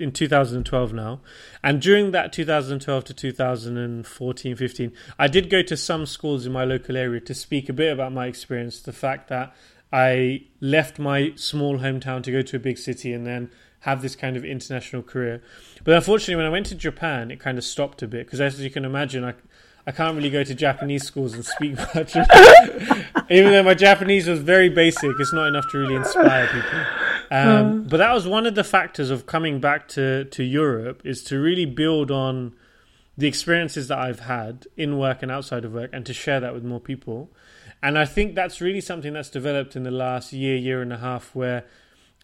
in 0.00 0.12
2012 0.12 0.92
now, 0.92 1.20
and 1.62 1.80
during 1.80 2.10
that 2.12 2.32
2012 2.32 3.04
to 3.04 3.14
2014 3.14 4.56
15, 4.56 4.92
I 5.18 5.28
did 5.28 5.50
go 5.50 5.62
to 5.62 5.76
some 5.76 6.06
schools 6.06 6.46
in 6.46 6.52
my 6.52 6.64
local 6.64 6.96
area 6.96 7.20
to 7.20 7.34
speak 7.34 7.68
a 7.68 7.72
bit 7.72 7.92
about 7.92 8.12
my 8.12 8.26
experience. 8.26 8.80
The 8.80 8.92
fact 8.92 9.28
that 9.28 9.54
I 9.92 10.42
left 10.60 10.98
my 10.98 11.32
small 11.36 11.78
hometown 11.78 12.22
to 12.24 12.32
go 12.32 12.42
to 12.42 12.56
a 12.56 12.60
big 12.60 12.78
city 12.78 13.12
and 13.12 13.26
then 13.26 13.50
have 13.80 14.02
this 14.02 14.16
kind 14.16 14.36
of 14.36 14.44
international 14.44 15.02
career. 15.02 15.42
But 15.84 15.94
unfortunately, 15.94 16.36
when 16.36 16.46
I 16.46 16.50
went 16.50 16.66
to 16.66 16.74
Japan, 16.74 17.30
it 17.30 17.38
kind 17.38 17.56
of 17.56 17.64
stopped 17.64 18.02
a 18.02 18.08
bit 18.08 18.26
because, 18.26 18.40
as 18.40 18.60
you 18.60 18.70
can 18.70 18.84
imagine, 18.84 19.24
I 19.24 19.34
I 19.88 19.92
can't 19.92 20.16
really 20.16 20.30
go 20.30 20.42
to 20.42 20.54
Japanese 20.54 21.04
schools 21.04 21.34
and 21.34 21.44
speak 21.44 21.76
much. 21.94 22.16
Even 23.30 23.52
though 23.52 23.62
my 23.62 23.74
Japanese 23.74 24.26
was 24.26 24.40
very 24.40 24.68
basic, 24.68 25.10
it's 25.20 25.32
not 25.32 25.46
enough 25.46 25.68
to 25.70 25.78
really 25.78 25.94
inspire 25.94 26.48
people. 26.48 27.05
Um, 27.30 27.84
but 27.84 27.98
that 27.98 28.12
was 28.12 28.26
one 28.26 28.46
of 28.46 28.54
the 28.54 28.64
factors 28.64 29.10
of 29.10 29.26
coming 29.26 29.60
back 29.60 29.88
to, 29.88 30.24
to 30.26 30.44
Europe 30.44 31.02
is 31.04 31.22
to 31.24 31.38
really 31.38 31.66
build 31.66 32.10
on 32.10 32.54
the 33.18 33.26
experiences 33.26 33.88
that 33.88 33.98
I've 33.98 34.20
had 34.20 34.66
in 34.76 34.98
work 34.98 35.22
and 35.22 35.32
outside 35.32 35.64
of 35.64 35.72
work 35.72 35.90
and 35.92 36.04
to 36.06 36.12
share 36.12 36.40
that 36.40 36.52
with 36.52 36.64
more 36.64 36.80
people. 36.80 37.30
And 37.82 37.98
I 37.98 38.04
think 38.04 38.34
that's 38.34 38.60
really 38.60 38.80
something 38.80 39.12
that's 39.12 39.30
developed 39.30 39.76
in 39.76 39.82
the 39.82 39.90
last 39.90 40.32
year, 40.32 40.56
year 40.56 40.82
and 40.82 40.92
a 40.92 40.98
half, 40.98 41.34
where 41.34 41.64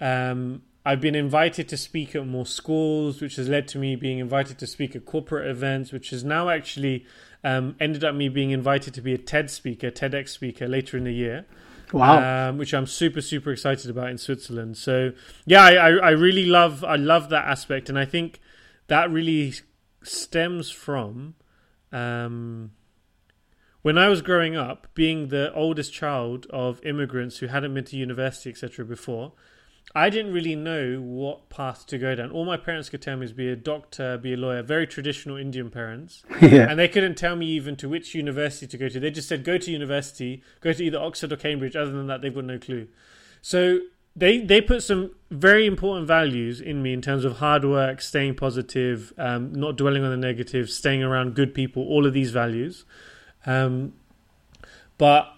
um, 0.01 0.63
I've 0.85 1.01
been 1.01 1.15
invited 1.15 1.69
to 1.69 1.77
speak 1.77 2.15
at 2.17 2.27
more 2.27 2.47
schools, 2.47 3.21
which 3.21 3.37
has 3.37 3.49
led 3.49 3.69
to 3.69 3.79
me 3.79 3.97
being 3.97 4.19
invited 4.19 4.59
to 4.59 4.67
speak 4.67 4.97
at 4.97 5.05
corporate 5.05 5.49
events, 5.49 5.93
which 5.93 6.11
has 6.11 6.25
now 6.25 6.49
actually 6.49 7.07
um, 7.45 7.77
ended 7.81 8.03
up 8.03 8.15
me 8.15 8.29
being 8.29 8.51
invited 8.51 8.95
to 8.95 9.01
be 9.01 9.15
a 9.15 9.19
TED 9.19 9.51
speaker, 9.51 9.91
TEDx 9.91 10.29
speaker 10.31 10.67
later 10.67 10.97
in 10.97 11.05
the 11.05 11.13
year. 11.13 11.47
Wow. 11.93 12.49
Um, 12.49 12.59
which 12.59 12.73
I'm 12.73 12.87
super 12.87 13.21
super 13.21 13.53
excited 13.53 13.91
about 13.91 14.11
in 14.11 14.19
Switzerland. 14.19 14.77
So 14.77 15.13
yeah, 15.47 15.63
I, 15.63 15.73
I, 15.75 15.91
I 15.91 16.11
really 16.11 16.47
love 16.47 16.85
I 16.85 16.97
love 16.97 17.29
that 17.31 17.47
aspect, 17.47 17.89
and 17.89 17.99
I 17.99 18.05
think 18.05 18.41
that 18.89 19.11
really 19.11 19.55
stems 20.03 20.71
from 20.71 21.35
um, 21.93 22.73
when 23.83 23.99
I 23.99 24.09
was 24.09 24.23
growing 24.23 24.57
up, 24.57 24.87
being 24.95 25.29
the 25.29 25.53
oldest 25.55 25.93
child 25.93 26.47
of 26.51 26.85
immigrants 26.85 27.39
who 27.39 27.49
hadn't 27.49 27.75
been 27.75 27.85
to 27.85 27.97
university, 27.97 28.51
etc. 28.51 28.85
before. 28.85 29.33
I 29.95 30.09
didn't 30.09 30.33
really 30.33 30.55
know 30.55 31.01
what 31.01 31.51
path 31.51 31.87
to 31.89 31.99
go 31.99 32.15
down. 32.15 32.31
All 32.31 32.47
my 32.47 32.57
parents 32.57 32.89
could 32.89 33.03
tell 33.03 33.17
me 33.17 33.27
is 33.27 33.33
be 33.33 33.51
a 33.51 33.57
doctor, 33.57 34.17
be 34.17 34.33
a 34.33 34.37
lawyer, 34.37 34.63
very 34.63 34.87
traditional 34.87 35.37
Indian 35.37 35.71
parents. 35.71 36.23
yeah. 36.41 36.71
And 36.71 36.79
they 36.79 36.89
couldn't 36.89 37.17
tell 37.17 37.37
me 37.37 37.47
even 37.47 37.77
to 37.77 37.89
which 37.89 38.15
university 38.15 38.67
to 38.67 38.79
go 38.79 38.89
to. 38.89 38.99
They 38.99 39.11
just 39.11 39.29
said 39.29 39.45
go 39.45 39.59
to 39.59 39.71
university, 39.71 40.43
go 40.61 40.73
to 40.73 40.83
either 40.83 40.99
Oxford 40.99 41.33
or 41.33 41.37
Cambridge. 41.37 41.77
Other 41.77 41.93
than 41.93 42.07
that, 42.07 42.23
they've 42.23 42.35
got 42.35 42.45
no 42.45 42.59
clue. 42.59 42.89
So 43.43 43.81
they 44.17 44.39
they 44.39 44.61
put 44.61 44.83
some 44.83 45.11
very 45.31 45.67
important 45.67 46.07
values 46.07 46.61
in 46.61 46.83
me 46.83 46.93
in 46.93 47.03
terms 47.03 47.25
of 47.25 47.39
hard 47.39 47.65
work, 47.65 48.01
staying 48.01 48.37
positive, 48.37 49.13
um, 49.19 49.53
not 49.53 49.77
dwelling 49.77 50.05
on 50.05 50.11
the 50.11 50.17
negative, 50.17 50.71
staying 50.71 51.03
around 51.03 51.35
good 51.35 51.55
people. 51.55 51.83
All 51.83 52.07
of 52.07 52.13
these 52.13 52.31
values, 52.31 52.85
um, 53.45 53.93
but 54.97 55.32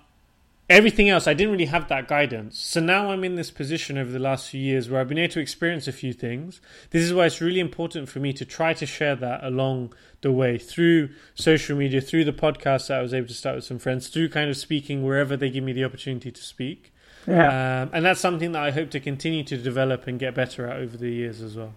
everything 0.74 1.08
else 1.08 1.28
I 1.28 1.34
didn't 1.34 1.52
really 1.52 1.66
have 1.66 1.88
that 1.88 2.08
guidance. 2.08 2.58
So 2.58 2.80
now 2.80 3.10
I'm 3.10 3.22
in 3.22 3.36
this 3.36 3.50
position 3.50 3.96
over 3.96 4.10
the 4.10 4.18
last 4.18 4.50
few 4.50 4.60
years 4.60 4.90
where 4.90 5.00
I've 5.00 5.08
been 5.08 5.18
able 5.18 5.32
to 5.34 5.40
experience 5.40 5.86
a 5.86 5.92
few 5.92 6.12
things. 6.12 6.60
This 6.90 7.02
is 7.02 7.14
why 7.14 7.26
it's 7.26 7.40
really 7.40 7.60
important 7.60 8.08
for 8.08 8.18
me 8.18 8.32
to 8.32 8.44
try 8.44 8.74
to 8.74 8.84
share 8.84 9.14
that 9.16 9.44
along 9.44 9.94
the 10.22 10.32
way 10.32 10.58
through 10.58 11.10
social 11.34 11.76
media, 11.76 12.00
through 12.00 12.24
the 12.24 12.32
podcast 12.32 12.88
that 12.88 12.98
I 12.98 13.02
was 13.02 13.14
able 13.14 13.28
to 13.28 13.34
start 13.34 13.56
with 13.56 13.64
some 13.64 13.78
friends, 13.78 14.08
through 14.08 14.30
kind 14.30 14.50
of 14.50 14.56
speaking 14.56 15.04
wherever 15.04 15.36
they 15.36 15.48
give 15.48 15.62
me 15.62 15.72
the 15.72 15.84
opportunity 15.84 16.32
to 16.32 16.42
speak. 16.42 16.92
Yeah. 17.26 17.82
Um, 17.82 17.90
and 17.92 18.04
that's 18.04 18.20
something 18.20 18.52
that 18.52 18.62
I 18.62 18.72
hope 18.72 18.90
to 18.90 19.00
continue 19.00 19.44
to 19.44 19.56
develop 19.56 20.06
and 20.08 20.18
get 20.18 20.34
better 20.34 20.66
at 20.66 20.76
over 20.76 20.96
the 20.96 21.10
years 21.10 21.40
as 21.40 21.56
well. 21.56 21.74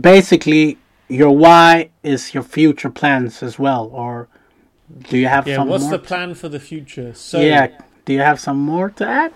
Basically, 0.00 0.78
your 1.08 1.36
why 1.36 1.90
is 2.02 2.32
your 2.32 2.42
future 2.42 2.90
plans 2.90 3.42
as 3.42 3.58
well, 3.58 3.90
or 3.92 4.28
do 5.08 5.18
you 5.18 5.26
have 5.26 5.48
Yeah, 5.48 5.56
some 5.56 5.68
what's 5.68 5.88
the 5.88 5.98
plan 5.98 6.34
for 6.34 6.48
the 6.48 6.60
future? 6.60 7.12
So, 7.14 7.40
yeah. 7.40 7.76
Do 8.06 8.12
you 8.12 8.20
have 8.20 8.40
some 8.40 8.58
more 8.58 8.88
to 8.90 9.06
add? 9.06 9.32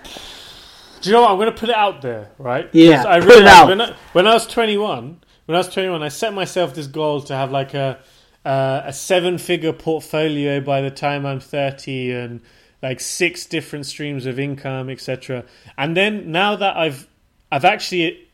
Do 1.00 1.10
you 1.10 1.14
know 1.14 1.22
what? 1.22 1.32
I'm 1.32 1.36
going 1.38 1.52
to 1.52 1.58
put 1.58 1.68
it 1.68 1.76
out 1.76 2.02
there, 2.02 2.30
right? 2.38 2.68
Yeah, 2.72 3.04
I 3.06 3.20
put 3.20 3.30
it 3.30 3.46
out. 3.46 3.68
When 3.68 3.80
I, 3.80 3.94
when 4.12 4.26
I 4.26 4.34
was 4.34 4.46
21, 4.46 5.20
when 5.46 5.56
I 5.56 5.58
was 5.58 5.68
21, 5.68 6.02
I 6.02 6.08
set 6.08 6.32
myself 6.32 6.74
this 6.74 6.86
goal 6.86 7.20
to 7.22 7.34
have 7.34 7.50
like 7.50 7.74
a 7.74 7.98
uh, 8.44 8.82
a 8.86 8.92
seven 8.92 9.36
figure 9.38 9.72
portfolio 9.72 10.60
by 10.60 10.80
the 10.80 10.90
time 10.90 11.26
I'm 11.26 11.40
30 11.40 12.12
and 12.12 12.40
like 12.82 13.00
six 13.00 13.44
different 13.44 13.86
streams 13.86 14.24
of 14.24 14.38
income, 14.38 14.88
etc. 14.88 15.44
And 15.76 15.96
then 15.96 16.30
now 16.30 16.56
that 16.56 16.76
I've 16.76 17.06
I've 17.50 17.64
actually 17.64 18.28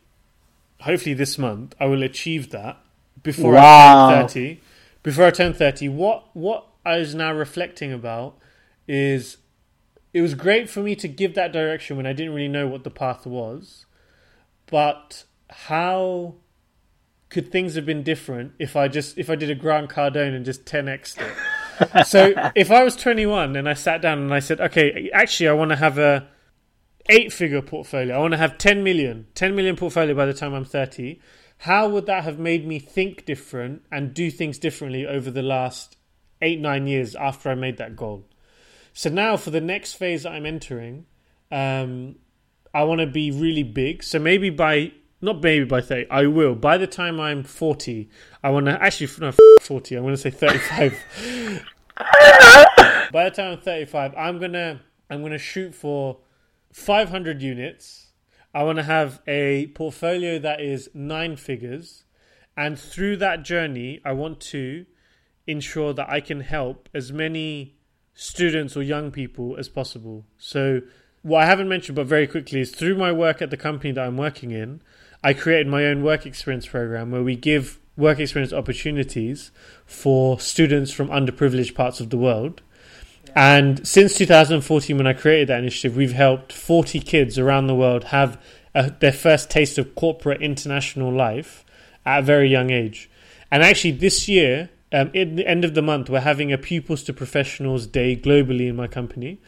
hopefully 0.81 1.15
this 1.15 1.39
month 1.39 1.75
I 1.81 1.87
will 1.87 2.03
achieve 2.03 2.51
that 2.51 2.77
before 3.23 3.55
Wow. 3.55 4.09
I 4.09 4.13
turn 4.13 4.29
30. 4.29 4.61
Before 5.03 5.25
I 5.25 5.31
turn 5.31 5.55
30, 5.55 5.89
what 5.89 6.25
what 6.35 6.67
I 6.85 6.99
was 6.99 7.15
now 7.15 7.33
reflecting 7.33 7.93
about 7.93 8.37
is 8.87 9.39
it 10.17 10.23
was 10.23 10.33
great 10.33 10.71
for 10.71 10.81
me 10.81 10.97
to 10.97 11.09
give 11.09 11.35
that 11.35 11.53
direction 11.53 11.99
when 11.99 12.07
I 12.07 12.15
didn't 12.15 12.33
really 12.33 12.49
know 12.49 12.67
what 12.67 12.85
the 12.85 12.91
path 12.91 13.27
was. 13.27 13.85
But 14.65 15.25
how 15.51 16.37
could 17.29 17.53
things 17.53 17.75
have 17.75 17.85
been 17.85 18.03
different 18.03 18.53
if 18.59 18.77
I 18.77 18.89
just 18.89 19.19
if 19.19 19.29
I 19.29 19.35
did 19.35 19.51
a 19.51 19.55
Grant 19.55 19.91
Cardone 19.91 20.35
and 20.35 20.43
just 20.43 20.65
10x 20.65 21.19
it? 21.19 22.07
so 22.07 22.33
if 22.55 22.71
I 22.71 22.83
was 22.83 22.97
21 22.97 23.57
and 23.57 23.69
I 23.69 23.75
sat 23.75 24.01
down 24.01 24.21
and 24.21 24.33
I 24.33 24.39
said, 24.39 24.59
okay, 24.59 25.11
actually 25.13 25.49
I 25.49 25.53
want 25.53 25.73
to 25.73 25.77
have 25.77 25.99
a 25.99 26.27
eight 27.11 27.31
figure 27.31 27.61
portfolio. 27.61 28.17
I 28.17 28.19
want 28.19 28.33
to 28.33 28.39
have 28.39 28.57
10 28.57 28.83
million, 28.83 29.27
10 29.35 29.55
million 29.55 29.77
portfolio 29.77 30.15
by 30.15 30.25
the 30.25 30.33
time 30.33 30.55
I'm 30.55 30.65
30. 30.65 31.21
How 31.59 31.91
would 31.91 32.07
that 32.07 32.25
have 32.25 32.39
made 32.39 32.67
me 32.67 32.79
think 32.79 33.27
different 33.27 33.83
and 33.93 34.15
do 34.15 34.31
things 34.31 34.59
differently 34.59 35.05
over 35.07 35.31
the 35.31 35.43
last 35.43 35.99
eight, 36.41 36.59
nine 36.59 36.87
years 36.87 37.15
after 37.15 37.51
I 37.51 37.55
made 37.55 37.77
that 37.77 37.97
goal? 37.97 38.25
So 38.97 39.11
now 39.11 39.37
for 39.37 39.51
the 39.51 39.61
next 39.61 39.93
phase 39.93 40.23
that 40.23 40.33
I'm 40.33 40.47
entering, 40.47 41.05
um, 41.53 42.17
I 42.73 42.85
want 42.85 43.03
to 43.03 43.07
be 43.07 43.31
really 43.31 43.63
big. 43.63 44.03
So 44.03 44.19
maybe 44.19 44.49
by 44.49 44.93
not 45.21 45.43
maybe 45.43 45.67
by 45.67 45.83
30, 45.83 46.09
I 46.11 46.27
will. 46.29 46.55
By 46.55 46.79
the 46.79 46.87
time 46.87 47.21
I'm 47.21 47.45
40, 47.45 48.09
I 48.43 48.49
want 48.49 48.65
to 48.67 48.83
actually 48.83 49.11
no 49.21 49.35
40. 49.61 49.97
I'm 49.97 50.03
going 50.03 50.15
to 50.15 50.19
say 50.19 50.31
35. 50.31 51.63
by 53.13 53.25
the 53.25 53.31
time 53.37 53.53
I'm 53.53 53.61
35, 53.61 54.15
I'm 54.17 54.39
gonna 54.39 54.81
I'm 55.11 55.21
gonna 55.21 55.37
shoot 55.37 55.75
for 55.75 56.21
500 56.73 57.43
units. 57.43 58.07
I 58.55 58.63
want 58.63 58.79
to 58.79 58.85
have 58.85 59.21
a 59.27 59.67
portfolio 59.75 60.39
that 60.39 60.63
is 60.63 60.89
nine 60.95 61.37
figures, 61.37 62.05
and 62.57 62.79
through 62.79 63.19
that 63.19 63.43
journey, 63.43 64.01
I 64.07 64.13
want 64.13 64.41
to 64.53 64.87
ensure 65.47 65.93
that 65.93 66.09
I 66.09 66.21
can 66.21 66.41
help 66.41 66.89
as 66.95 67.13
many 67.13 67.76
students 68.17 68.77
or 68.77 68.83
young 68.83 69.13
people 69.13 69.57
as 69.57 69.69
possible. 69.69 70.25
So, 70.39 70.81
what 71.23 71.43
I 71.43 71.47
haven't 71.47 71.69
mentioned, 71.69 71.95
but 71.95 72.07
very 72.07 72.27
quickly, 72.27 72.61
is 72.61 72.71
through 72.73 72.97
my 72.97 73.13
work 73.13 73.41
at 73.43 73.51
the 73.51 73.57
company 73.57 73.93
that 73.93 74.05
I'm 74.05 74.17
working 74.17 74.51
in, 74.51 74.81
I 75.23 75.35
created 75.35 75.67
my 75.67 75.85
own 75.85 76.03
work 76.03 76.25
experience 76.27 76.67
program 76.67 77.11
where 77.11 77.23
we 77.23 77.37
give 77.37 77.79
work 77.97 78.19
experience 78.19 78.53
opportunities 78.53 79.51
for 79.85 80.41
students 80.41 80.93
from 80.93 81.09
underprivileged 81.09 81.75
parts 81.75 82.01
of 82.01 82.11
the 82.11 82.17
world. 82.17 82.63
And 83.35 83.87
since 83.87 84.17
2014, 84.17 84.97
when 84.97 85.07
I 85.07 85.13
created 85.13 85.49
that 85.49 85.59
initiative, 85.59 85.97
we've 85.97 86.13
helped 86.13 86.53
40 86.53 87.01
kids 87.01 87.39
around 87.39 87.67
the 87.67 87.75
world 87.75 88.05
have 88.05 88.41
a, 88.75 88.91
their 88.91 89.13
first 89.13 89.51
taste 89.51 89.79
of 89.79 89.95
corporate 89.95 90.41
international 90.41 91.13
life 91.13 91.65
at 92.05 92.21
a 92.21 92.23
very 92.23 92.49
young 92.49 92.71
age. 92.71 93.11
And 93.51 93.63
actually, 93.63 93.93
this 93.93 94.29
year, 94.29 94.71
um, 94.93 95.11
at 95.15 95.37
the 95.37 95.47
end 95.47 95.65
of 95.65 95.75
the 95.75 95.83
month, 95.83 96.09
we're 96.09 96.21
having 96.21 96.53
a 96.53 96.59
Pupils 96.59 97.03
to 97.05 97.13
Professionals 97.13 97.87
Day 97.87 98.17
globally 98.17 98.69
in 98.69 98.77
my 98.77 98.87
company. 98.87 99.41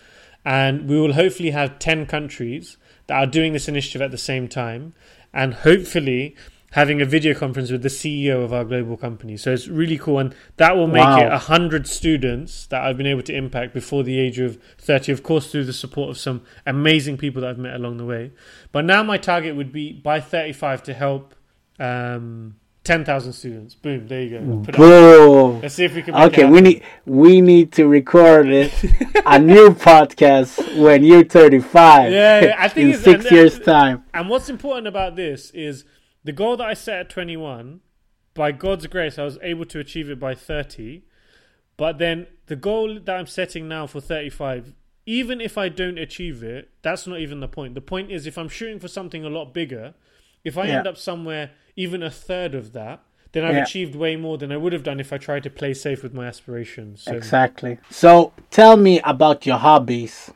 And 0.44 0.88
we 0.88 0.98
will 0.98 1.12
hopefully 1.12 1.50
have 1.50 1.78
10 1.78 2.06
countries 2.06 2.76
that 3.06 3.16
are 3.16 3.26
doing 3.26 3.52
this 3.52 3.68
initiative 3.68 4.02
at 4.02 4.10
the 4.10 4.18
same 4.18 4.48
time. 4.48 4.94
And 5.32 5.54
hopefully, 5.54 6.34
having 6.72 7.00
a 7.00 7.04
video 7.04 7.34
conference 7.34 7.70
with 7.70 7.82
the 7.82 7.88
CEO 7.88 8.44
of 8.44 8.52
our 8.52 8.64
global 8.64 8.96
company. 8.96 9.36
So 9.36 9.52
it's 9.52 9.68
really 9.68 9.96
cool. 9.96 10.18
And 10.18 10.34
that 10.56 10.76
will 10.76 10.86
make 10.86 11.04
Wow. 11.04 11.26
it 11.26 11.30
100 11.30 11.86
students 11.86 12.66
that 12.66 12.82
I've 12.82 12.96
been 12.96 13.06
able 13.06 13.22
to 13.22 13.34
impact 13.34 13.72
before 13.72 14.02
the 14.02 14.18
age 14.18 14.38
of 14.38 14.58
30, 14.78 15.12
of 15.12 15.22
course, 15.22 15.50
through 15.50 15.64
the 15.64 15.72
support 15.72 16.10
of 16.10 16.18
some 16.18 16.42
amazing 16.66 17.16
people 17.16 17.40
that 17.42 17.50
I've 17.50 17.58
met 17.58 17.74
along 17.74 17.96
the 17.96 18.04
way. 18.04 18.32
But 18.70 18.84
now 18.84 19.02
my 19.02 19.16
target 19.16 19.56
would 19.56 19.72
be 19.72 19.92
by 19.92 20.20
35 20.20 20.82
to 20.84 20.94
help 20.94 21.34
um, 21.78 22.56
10,000 22.88 23.32
students. 23.34 23.74
Boom, 23.74 24.08
there 24.08 24.22
you 24.22 24.30
go. 24.30 24.38
Mm. 24.44 24.64
Put 24.64 24.74
it 24.74 24.80
up. 24.80 24.80
Boom. 24.80 25.60
Let's 25.60 25.74
see 25.74 25.84
if 25.84 25.94
we 25.94 26.02
can 26.02 26.14
Okay, 26.14 26.42
it 26.44 26.48
we 26.48 26.60
need 26.62 26.82
we 27.04 27.40
need 27.42 27.70
to 27.72 27.86
record 27.86 28.48
it 28.48 28.72
a 29.26 29.38
new 29.52 29.70
podcast 29.74 30.80
when 30.82 31.04
you're 31.04 31.22
35. 31.24 32.10
Yeah, 32.10 32.44
yeah, 32.44 32.56
I 32.58 32.68
think 32.68 32.84
in 32.84 32.90
it's- 32.90 33.04
six 33.04 33.24
and- 33.26 33.32
years 33.36 33.58
time. 33.60 34.04
And 34.14 34.28
what's 34.30 34.48
important 34.48 34.86
about 34.86 35.16
this 35.16 35.50
is 35.50 35.84
the 36.24 36.32
goal 36.32 36.56
that 36.56 36.66
I 36.66 36.72
set 36.74 36.98
at 37.00 37.10
21, 37.10 37.80
by 38.32 38.52
God's 38.52 38.86
grace, 38.86 39.18
I 39.18 39.24
was 39.24 39.38
able 39.42 39.66
to 39.66 39.78
achieve 39.78 40.08
it 40.08 40.18
by 40.18 40.34
30. 40.34 41.02
But 41.76 41.98
then 41.98 42.26
the 42.46 42.56
goal 42.56 42.98
that 43.04 43.14
I'm 43.16 43.26
setting 43.26 43.68
now 43.68 43.86
for 43.86 44.00
35, 44.00 44.72
even 45.04 45.40
if 45.42 45.58
I 45.58 45.68
don't 45.68 45.98
achieve 45.98 46.42
it, 46.42 46.70
that's 46.82 47.06
not 47.06 47.20
even 47.20 47.40
the 47.40 47.48
point. 47.48 47.74
The 47.74 47.80
point 47.82 48.10
is 48.10 48.26
if 48.26 48.38
I'm 48.38 48.48
shooting 48.48 48.80
for 48.80 48.88
something 48.88 49.24
a 49.24 49.28
lot 49.30 49.52
bigger, 49.52 49.94
if 50.48 50.56
I 50.58 50.64
Yeah. 50.66 50.78
end 50.78 50.86
up 50.92 50.96
somewhere 51.10 51.50
even 51.76 52.02
a 52.02 52.10
third 52.10 52.52
of 52.60 52.72
that, 52.72 52.98
then 53.32 53.44
I've 53.44 53.54
Yeah. 53.56 53.62
achieved 53.68 53.94
way 54.04 54.16
more 54.16 54.36
than 54.38 54.50
I 54.50 54.56
would 54.62 54.72
have 54.72 54.82
done 54.90 54.98
if 55.00 55.12
I 55.12 55.18
tried 55.18 55.42
to 55.48 55.50
play 55.60 55.72
safe 55.74 56.02
with 56.02 56.14
my 56.14 56.26
aspirations. 56.26 57.02
So, 57.02 57.12
Exactly. 57.12 57.78
So 57.90 58.32
tell 58.50 58.76
me 58.76 59.00
about 59.14 59.44
your 59.46 59.58
hobbies. 59.58 60.32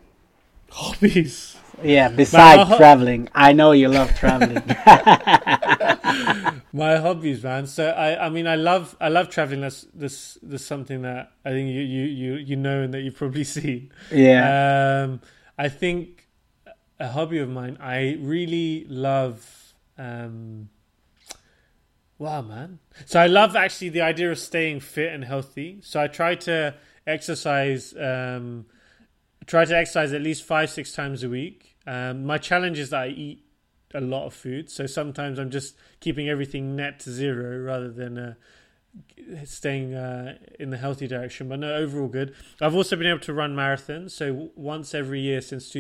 hobbies. 0.71 1.57
Yeah, 1.83 2.09
besides 2.09 2.69
ho- 2.69 2.77
traveling. 2.77 3.29
I 3.35 3.53
know 3.55 3.73
you 3.73 3.89
love 3.89 4.11
traveling. 4.23 4.63
my 6.73 6.97
hobbies 6.97 7.43
man 7.43 7.67
so 7.67 7.89
i 7.91 8.27
i 8.27 8.29
mean 8.29 8.47
i 8.47 8.55
love 8.55 8.97
i 9.01 9.09
love 9.09 9.29
traveling 9.29 9.61
that's 9.61 9.87
this 9.95 10.39
this 10.43 10.65
something 10.65 11.03
that 11.03 11.33
i 11.45 11.51
think 11.51 11.69
you 11.71 11.81
you 11.83 12.05
you, 12.05 12.35
you 12.37 12.57
know 12.57 12.83
and 12.83 12.95
that 12.95 13.01
you've 13.01 13.17
probably 13.17 13.45
seen 13.59 13.91
yeah. 14.11 15.03
um 15.05 15.21
i 15.59 15.69
think 15.69 16.29
a 17.01 17.09
hobby 17.09 17.39
of 17.39 17.49
mine 17.49 17.77
i 17.81 18.17
really 18.21 18.87
love 18.89 19.62
um 19.99 20.69
wow 22.19 22.43
man. 22.43 22.79
So 23.07 23.21
i 23.21 23.27
love 23.27 23.57
actually 23.57 23.91
the 23.91 24.03
idea 24.03 24.31
of 24.31 24.39
staying 24.39 24.81
fit 24.81 25.13
and 25.13 25.25
healthy. 25.25 25.81
So 25.83 26.01
i 26.01 26.07
try 26.07 26.35
to 26.37 26.75
exercise 27.07 27.95
um 27.99 28.67
try 29.47 29.65
to 29.65 29.77
exercise 29.77 30.13
at 30.13 30.23
least 30.23 30.45
five 30.45 30.71
six 30.71 30.93
times 30.93 31.23
a 31.23 31.29
week. 31.29 31.77
Um 31.87 32.25
my 32.25 32.39
challenge 32.39 32.79
is 32.79 32.91
that 32.91 33.03
i 33.03 33.09
eat 33.09 33.45
a 33.95 34.01
lot 34.01 34.27
of 34.27 34.35
food. 34.35 34.71
So 34.71 34.87
sometimes 34.87 35.39
i'm 35.39 35.51
just 35.51 35.77
keeping 36.01 36.29
everything 36.29 36.77
net 36.77 37.01
to 37.01 37.11
zero 37.11 37.59
rather 37.59 37.91
than 37.91 38.19
uh, 38.19 38.35
staying 39.45 39.95
uh, 39.95 40.37
in 40.59 40.71
the 40.71 40.77
healthy 40.77 41.07
direction 41.07 41.49
but 41.49 41.59
no 41.59 41.75
overall 41.75 42.09
good. 42.09 42.35
I've 42.61 42.75
also 42.75 42.97
been 42.97 43.07
able 43.07 43.21
to 43.21 43.33
run 43.35 43.55
marathons. 43.55 44.13
So 44.13 44.51
once 44.55 44.95
every 44.95 45.21
year 45.21 45.41
since 45.41 45.71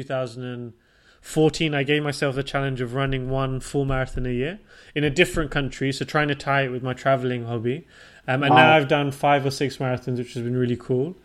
2014 1.23 1.75
i 1.75 1.83
gave 1.83 2.03
myself 2.03 2.35
the 2.35 2.43
challenge 2.43 2.81
of 2.81 2.95
running 2.95 3.31
one 3.31 3.61
full 3.61 3.85
marathon 3.85 4.27
a 4.27 4.31
year 4.31 4.59
in 4.95 5.05
a 5.05 5.11
different 5.11 5.51
country 5.51 5.93
so 5.93 6.05
trying 6.05 6.29
to 6.29 6.35
tie 6.35 6.63
it 6.63 6.69
with 6.69 6.83
my 6.83 6.93
traveling 6.93 7.45
hobby 7.45 7.87
um, 8.29 8.43
and 8.43 8.51
Wow. 8.51 8.57
now 8.57 8.77
i've 8.77 8.89
done 8.89 9.11
five 9.13 9.47
or 9.47 9.51
six 9.51 9.77
marathons 9.79 10.19
which 10.19 10.35
has 10.35 10.43
been 10.43 10.57
really 10.57 10.77
cool 10.77 11.17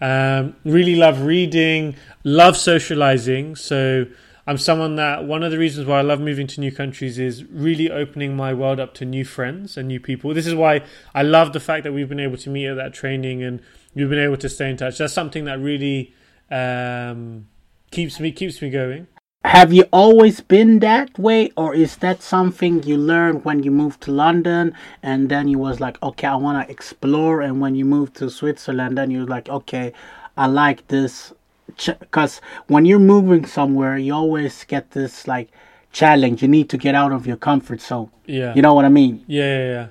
um, 0.00 0.56
really 0.64 0.96
love 0.96 1.22
reading 1.22 1.94
love 2.24 2.56
socializing 2.56 3.56
so 3.56 4.06
I'm 4.46 4.56
someone 4.58 4.96
that 4.96 5.24
one 5.26 5.44
of 5.44 5.52
the 5.52 5.58
reasons 5.58 5.86
why 5.86 5.98
I 5.98 6.02
love 6.02 6.18
moving 6.18 6.48
to 6.48 6.60
new 6.60 6.72
countries 6.72 7.20
is 7.20 7.44
really 7.44 7.88
opening 7.88 8.34
my 8.34 8.52
world 8.52 8.80
up 8.80 8.94
to 8.94 9.04
new 9.04 9.24
friends 9.24 9.76
and 9.76 9.86
new 9.86 10.00
people. 10.00 10.34
This 10.34 10.46
is 10.46 10.54
why 10.56 10.82
I 11.14 11.22
love 11.22 11.52
the 11.52 11.60
fact 11.60 11.84
that 11.84 11.92
we've 11.92 12.08
been 12.08 12.18
able 12.18 12.38
to 12.38 12.50
meet 12.50 12.66
at 12.66 12.74
that 12.76 12.92
training 12.92 13.44
and 13.44 13.60
we've 13.94 14.08
been 14.08 14.18
able 14.18 14.38
to 14.38 14.48
stay 14.48 14.68
in 14.70 14.76
touch. 14.76 14.98
That's 14.98 15.12
something 15.12 15.44
that 15.44 15.60
really 15.60 16.14
um, 16.50 17.46
keeps 17.92 18.18
me 18.18 18.32
keeps 18.32 18.60
me 18.60 18.70
going. 18.70 19.06
Have 19.44 19.72
you 19.72 19.84
always 19.90 20.40
been 20.42 20.80
that 20.80 21.18
way, 21.18 21.50
or 21.56 21.74
is 21.74 21.96
that 21.96 22.20
something 22.22 22.82
you 22.82 22.98
learned 22.98 23.42
when 23.44 23.62
you 23.62 23.70
moved 23.70 24.02
to 24.02 24.12
London, 24.12 24.74
and 25.02 25.30
then 25.30 25.48
you 25.48 25.58
was 25.58 25.80
like, 25.80 26.00
okay, 26.02 26.26
I 26.26 26.36
want 26.36 26.66
to 26.66 26.70
explore, 26.70 27.40
and 27.40 27.58
when 27.58 27.74
you 27.74 27.86
moved 27.86 28.16
to 28.16 28.28
Switzerland, 28.28 28.98
then 28.98 29.10
you 29.10 29.20
was 29.20 29.30
like, 29.30 29.48
okay, 29.48 29.94
I 30.36 30.46
like 30.46 30.86
this, 30.88 31.32
because 31.66 32.42
when 32.66 32.84
you're 32.84 32.98
moving 32.98 33.46
somewhere, 33.46 33.96
you 33.96 34.12
always 34.12 34.64
get 34.64 34.90
this 34.90 35.26
like 35.26 35.48
challenge. 35.90 36.42
You 36.42 36.48
need 36.48 36.68
to 36.70 36.76
get 36.76 36.94
out 36.94 37.12
of 37.12 37.26
your 37.26 37.36
comfort 37.38 37.80
zone. 37.80 38.10
Yeah, 38.26 38.54
You 38.54 38.60
know 38.60 38.74
what 38.74 38.84
I 38.84 38.90
mean? 38.90 39.24
Yeah, 39.26 39.58
yeah, 39.58 39.66
yeah. 39.66 39.86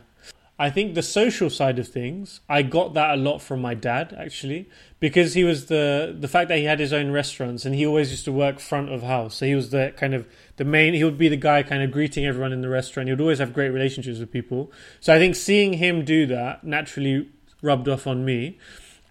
I 0.62 0.70
think 0.70 0.93
the 0.93 1.01
social 1.01 1.49
side 1.49 1.80
of 1.80 1.88
things, 1.88 2.41
I 2.49 2.64
got 2.64 2.93
that 2.93 3.12
a 3.12 3.16
lot 3.16 3.41
from 3.41 3.62
my 3.62 3.74
dad 3.74 4.14
actually, 4.20 4.70
because 4.99 5.34
he 5.34 5.45
was 5.45 5.68
the 5.68 6.14
the 6.20 6.28
fact 6.28 6.49
that 6.49 6.57
he 6.57 6.66
had 6.66 6.82
his 6.82 6.91
own 6.91 7.12
restaurants 7.12 7.64
and 7.64 7.74
he 7.74 7.86
always 7.88 8.12
used 8.12 8.26
to 8.26 8.34
work 8.34 8.60
front 8.60 8.91
of 8.91 9.01
house. 9.01 9.36
So 9.36 9.45
he 9.45 9.55
was 9.55 9.70
the 9.70 9.93
kind 9.95 10.14
of 10.14 10.28
the 10.57 10.66
main. 10.66 10.93
He 10.93 11.05
would 11.05 11.18
be 11.18 11.30
the 11.30 11.38
guy 11.38 11.64
kind 11.64 11.82
of 11.82 11.91
greeting 11.91 12.26
everyone 12.26 12.51
in 12.51 12.60
the 12.60 12.68
restaurant. 12.68 13.07
He 13.07 13.14
would 13.14 13.22
always 13.22 13.39
have 13.39 13.53
great 13.53 13.70
relationships 13.70 14.20
with 14.20 14.34
people. 14.34 14.70
So 14.99 15.16
I 15.16 15.18
think 15.18 15.38
seeing 15.38 15.74
him 15.74 16.03
do 16.03 16.26
that 16.26 16.66
naturally 16.66 17.30
rubbed 17.62 17.88
off 17.88 18.05
on 18.05 18.26
me. 18.26 18.57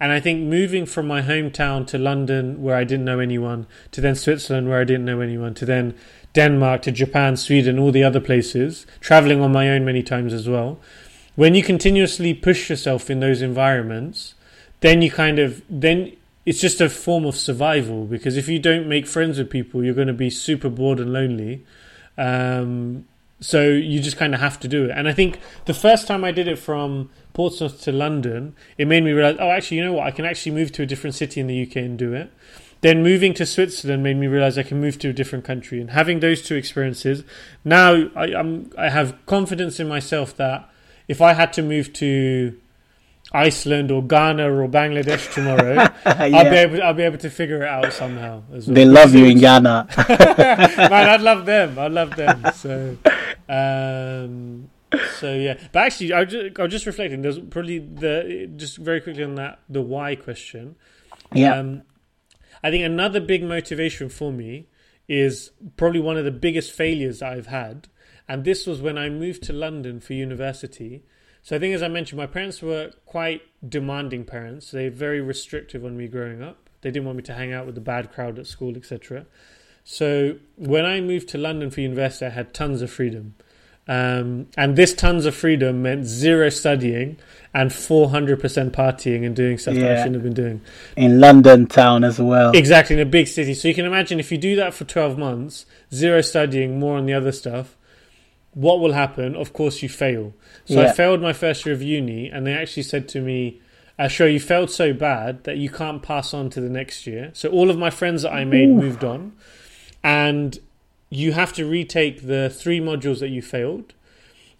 And 0.00 0.12
I 0.12 0.20
think 0.20 0.42
moving 0.42 0.84
from 0.84 1.08
my 1.08 1.22
hometown 1.22 1.84
to 1.88 1.98
London, 1.98 2.62
where 2.62 2.76
I 2.76 2.84
didn't 2.84 3.06
know 3.06 3.18
anyone, 3.18 3.66
to 3.90 4.00
then 4.00 4.14
Switzerland, 4.14 4.68
where 4.68 4.80
I 4.80 4.84
didn't 4.84 5.06
know 5.06 5.20
anyone, 5.20 5.54
to 5.54 5.64
then 5.64 5.94
Denmark, 6.34 6.82
to 6.82 6.92
Japan, 6.92 7.36
Sweden, 7.36 7.80
all 7.80 7.90
the 7.90 8.04
other 8.04 8.20
places, 8.20 8.86
traveling 9.00 9.40
on 9.40 9.50
my 9.50 9.68
own 9.68 9.84
many 9.84 10.04
times 10.04 10.32
as 10.32 10.48
well 10.48 10.78
when 11.38 11.54
you 11.54 11.62
continuously 11.62 12.34
push 12.34 12.68
yourself 12.68 13.08
in 13.08 13.20
those 13.20 13.42
environments, 13.42 14.34
then 14.80 15.00
you 15.02 15.08
kind 15.08 15.38
of 15.38 15.62
then 15.70 16.10
it's 16.44 16.60
just 16.60 16.80
a 16.80 16.88
form 16.88 17.24
of 17.24 17.36
survival 17.36 18.06
because 18.06 18.36
if 18.36 18.48
you 18.48 18.58
don't 18.58 18.88
make 18.88 19.06
friends 19.06 19.38
with 19.38 19.48
people, 19.48 19.84
you're 19.84 19.94
going 19.94 20.08
to 20.08 20.12
be 20.12 20.30
super 20.30 20.68
bored 20.68 20.98
and 20.98 21.12
lonely. 21.12 21.64
Um, 22.16 23.06
so 23.38 23.62
you 23.68 24.00
just 24.00 24.16
kind 24.16 24.34
of 24.34 24.40
have 24.40 24.58
to 24.58 24.66
do 24.66 24.86
it. 24.86 24.90
And 24.90 25.06
I 25.06 25.12
think 25.12 25.38
the 25.66 25.74
first 25.74 26.08
time 26.08 26.24
I 26.24 26.32
did 26.32 26.48
it 26.48 26.58
from 26.58 27.08
Portsmouth 27.34 27.82
to 27.82 27.92
London, 27.92 28.56
it 28.76 28.88
made 28.88 29.04
me 29.04 29.12
realize, 29.12 29.36
oh, 29.38 29.50
actually, 29.50 29.76
you 29.76 29.84
know 29.84 29.92
what? 29.92 30.08
I 30.08 30.10
can 30.10 30.24
actually 30.24 30.56
move 30.56 30.72
to 30.72 30.82
a 30.82 30.86
different 30.86 31.14
city 31.14 31.40
in 31.40 31.46
the 31.46 31.62
UK 31.62 31.76
and 31.76 31.96
do 31.96 32.14
it. 32.14 32.32
Then 32.80 33.04
moving 33.04 33.32
to 33.34 33.46
Switzerland 33.46 34.02
made 34.02 34.16
me 34.16 34.26
realize 34.26 34.58
I 34.58 34.64
can 34.64 34.80
move 34.80 34.98
to 34.98 35.10
a 35.10 35.12
different 35.12 35.44
country. 35.44 35.80
And 35.80 35.90
having 35.90 36.18
those 36.18 36.42
two 36.42 36.56
experiences, 36.56 37.22
now 37.64 38.10
I, 38.16 38.34
I'm 38.34 38.72
I 38.76 38.88
have 38.88 39.14
confidence 39.26 39.78
in 39.78 39.86
myself 39.86 40.36
that 40.38 40.68
if 41.08 41.20
I 41.20 41.32
had 41.32 41.52
to 41.54 41.62
move 41.62 41.92
to 41.94 42.60
Iceland 43.32 43.90
or 43.90 44.02
Ghana 44.02 44.50
or 44.50 44.68
Bangladesh 44.68 45.32
tomorrow, 45.34 45.74
yeah. 45.74 45.90
I'll 46.04 46.50
be 46.50 46.56
able 46.56 46.82
I'll 46.82 46.94
be 46.94 47.02
able 47.02 47.18
to 47.18 47.30
figure 47.30 47.62
it 47.62 47.68
out 47.68 47.92
somehow. 47.92 48.42
Well. 48.48 48.60
They 48.60 48.84
love 48.84 49.14
you 49.14 49.24
in 49.24 49.38
Ghana. 49.38 49.88
Man, 50.08 50.92
I'd 50.92 51.22
love 51.22 51.46
them. 51.46 51.78
I'd 51.78 51.92
love 51.92 52.16
them. 52.16 52.44
So, 52.54 52.96
um, 53.48 54.70
so 55.18 55.34
yeah. 55.34 55.58
But 55.72 55.86
actually, 55.86 56.12
I 56.12 56.20
was 56.20 56.32
just, 56.32 56.58
I 56.58 56.62
was 56.62 56.72
just 56.72 56.86
reflecting. 56.86 57.22
There's 57.22 57.38
probably 57.38 57.80
the 57.80 58.50
just 58.56 58.76
very 58.78 59.00
quickly 59.00 59.24
on 59.24 59.34
that 59.34 59.58
the 59.68 59.82
why 59.82 60.14
question. 60.14 60.76
Yeah. 61.32 61.58
Um, 61.58 61.82
I 62.62 62.70
think 62.70 62.84
another 62.84 63.20
big 63.20 63.44
motivation 63.44 64.08
for 64.08 64.32
me 64.32 64.66
is 65.08 65.50
probably 65.76 66.00
one 66.00 66.16
of 66.16 66.24
the 66.24 66.30
biggest 66.30 66.72
failures 66.72 67.22
I've 67.22 67.46
had 67.46 67.88
and 68.28 68.44
this 68.44 68.66
was 68.66 68.80
when 68.80 68.98
I 68.98 69.08
moved 69.08 69.42
to 69.44 69.52
London 69.52 70.00
for 70.00 70.12
university. 70.12 71.02
So 71.42 71.56
I 71.56 71.58
think, 71.58 71.74
as 71.74 71.82
I 71.82 71.88
mentioned, 71.88 72.18
my 72.18 72.26
parents 72.26 72.60
were 72.60 72.90
quite 73.06 73.42
demanding 73.66 74.24
parents. 74.24 74.70
They 74.70 74.84
were 74.84 74.94
very 74.94 75.20
restrictive 75.20 75.84
on 75.84 75.96
me 75.96 76.08
growing 76.08 76.42
up. 76.42 76.68
They 76.82 76.90
didn't 76.90 77.06
want 77.06 77.16
me 77.16 77.22
to 77.24 77.34
hang 77.34 77.52
out 77.52 77.66
with 77.66 77.74
the 77.74 77.80
bad 77.80 78.12
crowd 78.12 78.38
at 78.38 78.46
school, 78.46 78.76
etc. 78.76 79.26
So 79.82 80.36
when 80.56 80.84
I 80.84 81.00
moved 81.00 81.30
to 81.30 81.38
London 81.38 81.70
for 81.70 81.80
university, 81.80 82.26
I 82.26 82.30
had 82.30 82.52
tons 82.52 82.82
of 82.82 82.90
freedom. 82.90 83.34
Um, 83.88 84.48
and 84.58 84.76
this 84.76 84.92
tons 84.92 85.24
of 85.24 85.34
freedom 85.34 85.80
meant 85.82 86.04
zero 86.04 86.50
studying 86.50 87.16
and 87.54 87.70
400% 87.70 88.38
partying 88.70 89.24
and 89.24 89.34
doing 89.34 89.56
stuff 89.56 89.74
yeah. 89.74 89.80
that 89.80 89.92
I 89.92 89.96
shouldn't 89.96 90.16
have 90.16 90.22
been 90.22 90.34
doing. 90.34 90.60
In 90.94 91.20
London 91.20 91.66
town 91.66 92.04
as 92.04 92.20
well. 92.20 92.50
Exactly, 92.54 92.96
in 92.96 93.00
a 93.00 93.06
big 93.06 93.26
city. 93.28 93.54
So 93.54 93.66
you 93.66 93.74
can 93.74 93.86
imagine 93.86 94.20
if 94.20 94.30
you 94.30 94.36
do 94.36 94.56
that 94.56 94.74
for 94.74 94.84
12 94.84 95.16
months, 95.16 95.64
zero 95.92 96.20
studying, 96.20 96.78
more 96.78 96.98
on 96.98 97.06
the 97.06 97.14
other 97.14 97.32
stuff, 97.32 97.77
what 98.54 98.80
will 98.80 98.92
happen? 98.92 99.36
Of 99.36 99.52
course, 99.52 99.82
you 99.82 99.88
fail. 99.88 100.34
So 100.64 100.80
yeah. 100.80 100.88
I 100.88 100.92
failed 100.92 101.20
my 101.20 101.32
first 101.32 101.64
year 101.64 101.74
of 101.74 101.82
uni, 101.82 102.28
and 102.28 102.46
they 102.46 102.52
actually 102.52 102.82
said 102.84 103.08
to 103.08 103.20
me, 103.20 103.60
"Sure, 104.08 104.28
you 104.28 104.40
failed 104.40 104.70
so 104.70 104.92
bad 104.92 105.44
that 105.44 105.58
you 105.58 105.70
can't 105.70 106.02
pass 106.02 106.34
on 106.34 106.50
to 106.50 106.60
the 106.60 106.68
next 106.68 107.06
year." 107.06 107.30
So 107.34 107.48
all 107.50 107.70
of 107.70 107.78
my 107.78 107.90
friends 107.90 108.22
that 108.22 108.32
I 108.32 108.44
made 108.44 108.68
Ooh. 108.68 108.74
moved 108.74 109.04
on, 109.04 109.32
and 110.02 110.58
you 111.10 111.32
have 111.32 111.52
to 111.54 111.64
retake 111.64 112.26
the 112.26 112.50
three 112.50 112.80
modules 112.80 113.20
that 113.20 113.28
you 113.28 113.42
failed. 113.42 113.94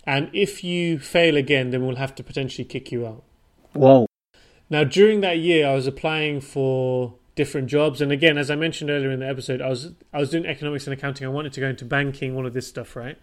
And 0.05 0.31
if 0.33 0.65
you 0.65 0.99
fail 0.99 1.37
again, 1.37 1.71
then 1.71 1.87
we'll 1.87 1.97
have 1.97 2.15
to 2.15 2.25
potentially 2.25 2.65
kick 2.65 2.91
you 2.91 3.07
out. 3.07 3.25
Whoa. 3.75 4.07
Now, 4.71 4.85
during 4.85 5.21
that 5.21 5.39
year, 5.39 5.67
I 5.67 5.75
was 5.75 5.87
applying 5.87 6.41
for 6.41 7.15
different 7.35 7.69
jobs, 7.69 8.01
and 8.01 8.11
again, 8.11 8.39
as 8.39 8.51
I 8.51 8.57
mentioned 8.57 8.91
earlier 8.91 9.11
in 9.11 9.21
the 9.21 9.29
episode, 9.29 9.61
I 9.61 9.69
was 9.69 9.93
I 10.13 10.19
was 10.19 10.31
doing 10.31 10.47
economics 10.47 10.87
and 10.87 10.95
accounting. 10.95 11.27
I 11.27 11.31
wanted 11.31 11.53
to 11.53 11.61
go 11.61 11.69
into 11.69 11.85
banking, 11.85 12.35
all 12.37 12.47
of 12.47 12.55
this 12.55 12.67
stuff, 12.67 12.97
right? 12.97 13.19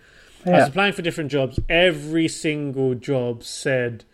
Yeah. 0.46 0.54
I 0.54 0.60
was 0.60 0.70
applying 0.70 0.94
for 0.94 1.02
different 1.02 1.32
jobs. 1.32 1.60
Every 1.70 2.28
single 2.28 2.94
job 2.96 3.44
said 3.44 4.06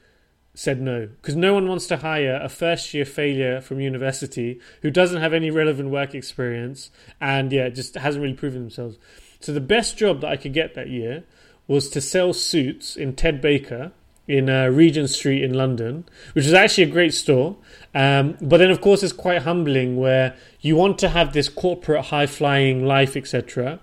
said 0.53 0.82
no 0.82 1.07
because 1.07 1.36
no 1.36 1.53
one 1.53 1.67
wants 1.67 1.88
to 1.88 1.97
hire 1.97 2.39
a 2.41 2.49
first 2.49 2.93
year 2.93 3.05
failure 3.05 3.61
from 3.61 3.79
university 3.79 4.59
who 4.82 4.91
doesn't 4.91 5.21
have 5.21 5.34
any 5.34 5.49
relevant 5.49 5.89
work 5.89 6.13
experience 6.13 6.91
and 7.21 7.53
yeah 7.53 7.69
just 7.69 7.95
hasn't 7.95 8.21
really 8.21 8.36
proven 8.36 8.61
themselves 8.61 8.97
so 9.39 9.53
the 9.53 9.61
best 9.61 9.97
job 9.97 10.19
that 10.19 10.29
i 10.29 10.36
could 10.36 10.53
get 10.53 10.73
that 10.73 10.89
year 10.89 11.23
was 11.67 11.89
to 11.89 12.01
sell 12.01 12.34
suits 12.34 12.97
in 12.97 13.15
ted 13.15 13.39
baker 13.39 13.93
in 14.27 14.49
uh, 14.49 14.67
regent 14.67 15.09
street 15.09 15.41
in 15.41 15.53
london 15.53 16.03
which 16.34 16.45
is 16.45 16.53
actually 16.53 16.84
a 16.84 16.91
great 16.91 17.13
store 17.13 17.55
um, 17.95 18.38
but 18.41 18.57
then 18.57 18.71
of 18.71 18.82
course 18.82 19.03
it's 19.03 19.13
quite 19.13 19.43
humbling 19.43 19.95
where 19.95 20.36
you 20.59 20.75
want 20.75 20.99
to 20.99 21.07
have 21.07 21.32
this 21.32 21.47
corporate 21.47 22.05
high 22.05 22.27
flying 22.27 22.86
life 22.86 23.15
etc 23.15 23.79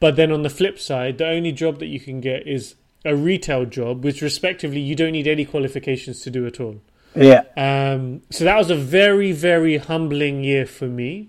but 0.00 0.16
then 0.16 0.32
on 0.32 0.42
the 0.42 0.50
flip 0.50 0.78
side, 0.78 1.18
the 1.18 1.28
only 1.28 1.52
job 1.52 1.78
that 1.78 1.86
you 1.86 2.00
can 2.00 2.20
get 2.20 2.46
is 2.46 2.74
a 3.04 3.14
retail 3.14 3.64
job, 3.64 4.04
which 4.04 4.20
respectively 4.20 4.80
you 4.80 4.94
don't 4.94 5.12
need 5.12 5.26
any 5.26 5.44
qualifications 5.44 6.20
to 6.22 6.30
do 6.30 6.46
at 6.46 6.60
all. 6.60 6.80
Yeah. 7.14 7.44
Um, 7.56 8.22
so 8.30 8.44
that 8.44 8.56
was 8.56 8.70
a 8.70 8.76
very, 8.76 9.32
very 9.32 9.76
humbling 9.78 10.44
year 10.44 10.66
for 10.66 10.86
me. 10.86 11.28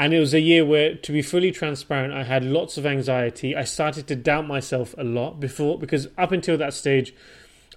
And 0.00 0.14
it 0.14 0.20
was 0.20 0.32
a 0.32 0.40
year 0.40 0.64
where, 0.64 0.94
to 0.94 1.12
be 1.12 1.22
fully 1.22 1.50
transparent, 1.50 2.14
I 2.14 2.22
had 2.22 2.44
lots 2.44 2.78
of 2.78 2.86
anxiety. 2.86 3.56
I 3.56 3.64
started 3.64 4.06
to 4.06 4.16
doubt 4.16 4.46
myself 4.46 4.94
a 4.96 5.02
lot 5.02 5.40
before, 5.40 5.76
because 5.76 6.06
up 6.16 6.30
until 6.30 6.56
that 6.58 6.72
stage, 6.72 7.12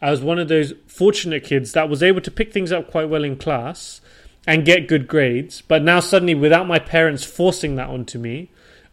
I 0.03 0.11
was 0.11 0.21
one 0.21 0.37
of 0.37 0.47
those 0.47 0.73
fortunate 0.85 1.43
kids 1.43 1.71
that 1.71 1.89
was 1.89 2.03
able 2.03 2.21
to 2.21 2.29
pick 2.29 2.53
things 2.53 2.71
up 2.71 2.91
quite 2.91 3.09
well 3.09 3.23
in 3.23 3.37
class 3.37 4.01
and 4.45 4.65
get 4.65 4.87
good 4.87 5.07
grades. 5.07 5.61
But 5.61 5.81
now, 5.81 5.99
suddenly, 5.99 6.35
without 6.35 6.67
my 6.67 6.77
parents 6.77 7.23
forcing 7.23 7.75
that 7.75 7.89
onto 7.89 8.19
me, 8.19 8.51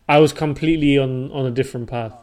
I 0.08 0.18
was 0.18 0.32
completely 0.32 0.98
on 0.98 1.30
on 1.32 1.46
a 1.46 1.50
different 1.50 1.88
path. 1.88 2.14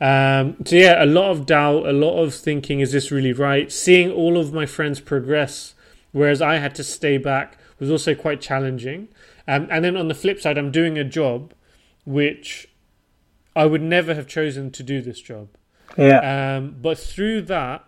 Um, 0.00 0.56
so 0.64 0.74
yeah, 0.74 1.02
a 1.02 1.06
lot 1.06 1.30
of 1.30 1.46
doubt, 1.46 1.86
a 1.86 1.92
lot 1.92 2.20
of 2.20 2.34
thinking, 2.34 2.80
is 2.80 2.90
this 2.90 3.12
really 3.12 3.32
right? 3.32 3.70
Seeing 3.70 4.10
all 4.10 4.36
of 4.36 4.52
my 4.52 4.66
friends 4.66 5.00
progress, 5.00 5.74
whereas 6.10 6.42
I 6.42 6.56
had 6.56 6.74
to 6.74 6.84
stay 6.84 7.18
back, 7.18 7.56
was 7.78 7.88
also 7.88 8.12
quite 8.14 8.40
challenging. 8.40 9.08
Um, 9.46 9.68
and 9.70 9.84
then 9.84 9.96
on 9.96 10.08
the 10.08 10.14
flip 10.14 10.40
side, 10.40 10.58
I'm 10.58 10.72
doing 10.72 10.98
a 10.98 11.04
job 11.04 11.54
which 12.04 12.68
I 13.54 13.66
would 13.66 13.82
never 13.82 14.14
have 14.14 14.26
chosen 14.26 14.72
to 14.72 14.82
do 14.82 15.00
this 15.00 15.20
job. 15.20 15.48
Yeah. 15.96 16.56
Um, 16.56 16.76
but 16.80 16.98
through 16.98 17.42
that, 17.42 17.84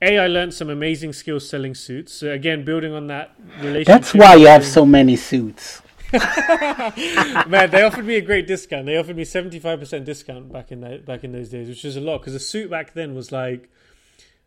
a, 0.00 0.18
I 0.18 0.28
learned 0.28 0.54
some 0.54 0.70
amazing 0.70 1.12
skills 1.12 1.48
selling 1.48 1.74
suits. 1.74 2.12
So 2.12 2.30
again, 2.30 2.64
building 2.64 2.92
on 2.92 3.08
that 3.08 3.34
relationship. 3.58 3.86
That's 3.86 4.14
why 4.14 4.36
you 4.36 4.46
have 4.46 4.64
so 4.64 4.86
many 4.86 5.16
suits. 5.16 5.82
Man, 7.46 7.70
they 7.70 7.82
offered 7.82 8.06
me 8.06 8.16
a 8.16 8.22
great 8.22 8.46
discount. 8.46 8.86
They 8.86 8.96
offered 8.96 9.16
me 9.16 9.24
seventy 9.24 9.58
five 9.58 9.78
percent 9.78 10.06
discount 10.06 10.50
back 10.50 10.72
in 10.72 10.80
that 10.80 11.04
back 11.04 11.22
in 11.22 11.32
those 11.32 11.50
days, 11.50 11.68
which 11.68 11.84
was 11.84 11.96
a 11.96 12.00
lot 12.00 12.18
because 12.18 12.34
a 12.34 12.40
suit 12.40 12.70
back 12.70 12.94
then 12.94 13.14
was 13.14 13.30
like 13.30 13.70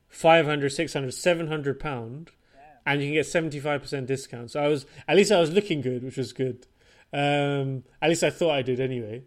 500, 0.09 0.70
600, 0.72 1.14
700 1.14 1.80
pound, 1.80 2.32
and 2.86 3.01
you 3.01 3.07
can 3.07 3.14
get 3.14 3.28
seventy 3.28 3.59
five 3.59 3.82
percent 3.82 4.07
discount. 4.07 4.51
So 4.51 4.64
I 4.64 4.68
was 4.68 4.88
at 5.07 5.16
least 5.16 5.32
I 5.32 5.39
was 5.39 5.51
looking 5.51 5.82
good, 5.82 6.03
which 6.03 6.18
was 6.18 6.34
good. 6.34 6.66
Um, 7.14 7.84
at 8.01 8.09
least 8.09 8.24
I 8.24 8.32
thought 8.32 8.51
I 8.51 8.64
did 8.64 8.80
anyway. 8.80 9.24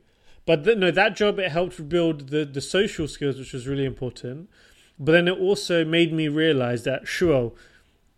But 0.46 0.66
no, 0.78 0.90
that 0.90 1.14
job 1.16 1.38
it 1.38 1.52
helped 1.52 1.88
build 1.88 2.30
the 2.30 2.44
the 2.44 2.60
social 2.60 3.06
skills, 3.06 3.38
which 3.38 3.52
was 3.52 3.68
really 3.68 3.84
important. 3.84 4.50
But 4.98 5.12
then 5.12 5.28
it 5.28 5.38
also 5.38 5.84
made 5.84 6.12
me 6.12 6.28
realize 6.28 6.82
that 6.84 7.06
sure, 7.06 7.52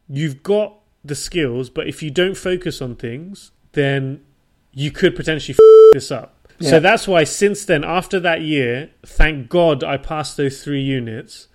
you've 0.09 0.43
got 0.43 0.79
the 1.05 1.14
skills, 1.14 1.71
but 1.71 1.87
if 1.87 2.03
you 2.03 2.11
don't 2.11 2.37
focus 2.37 2.83
on 2.83 2.97
things, 2.97 3.53
then 3.77 4.24
you 4.72 4.91
could 4.91 5.14
potentially 5.14 5.55
f- 5.55 5.93
this 5.93 6.11
up. 6.11 6.33
Yeah. 6.59 6.70
So 6.70 6.81
that's 6.81 7.07
why 7.07 7.22
since 7.24 7.64
then, 7.64 7.85
after 7.85 8.18
that 8.20 8.41
year, 8.41 8.91
thank 9.05 9.49
God 9.49 9.85
I 9.85 9.99
passed 9.99 10.37
those 10.37 10.64
three 10.64 10.83
units, 10.83 11.47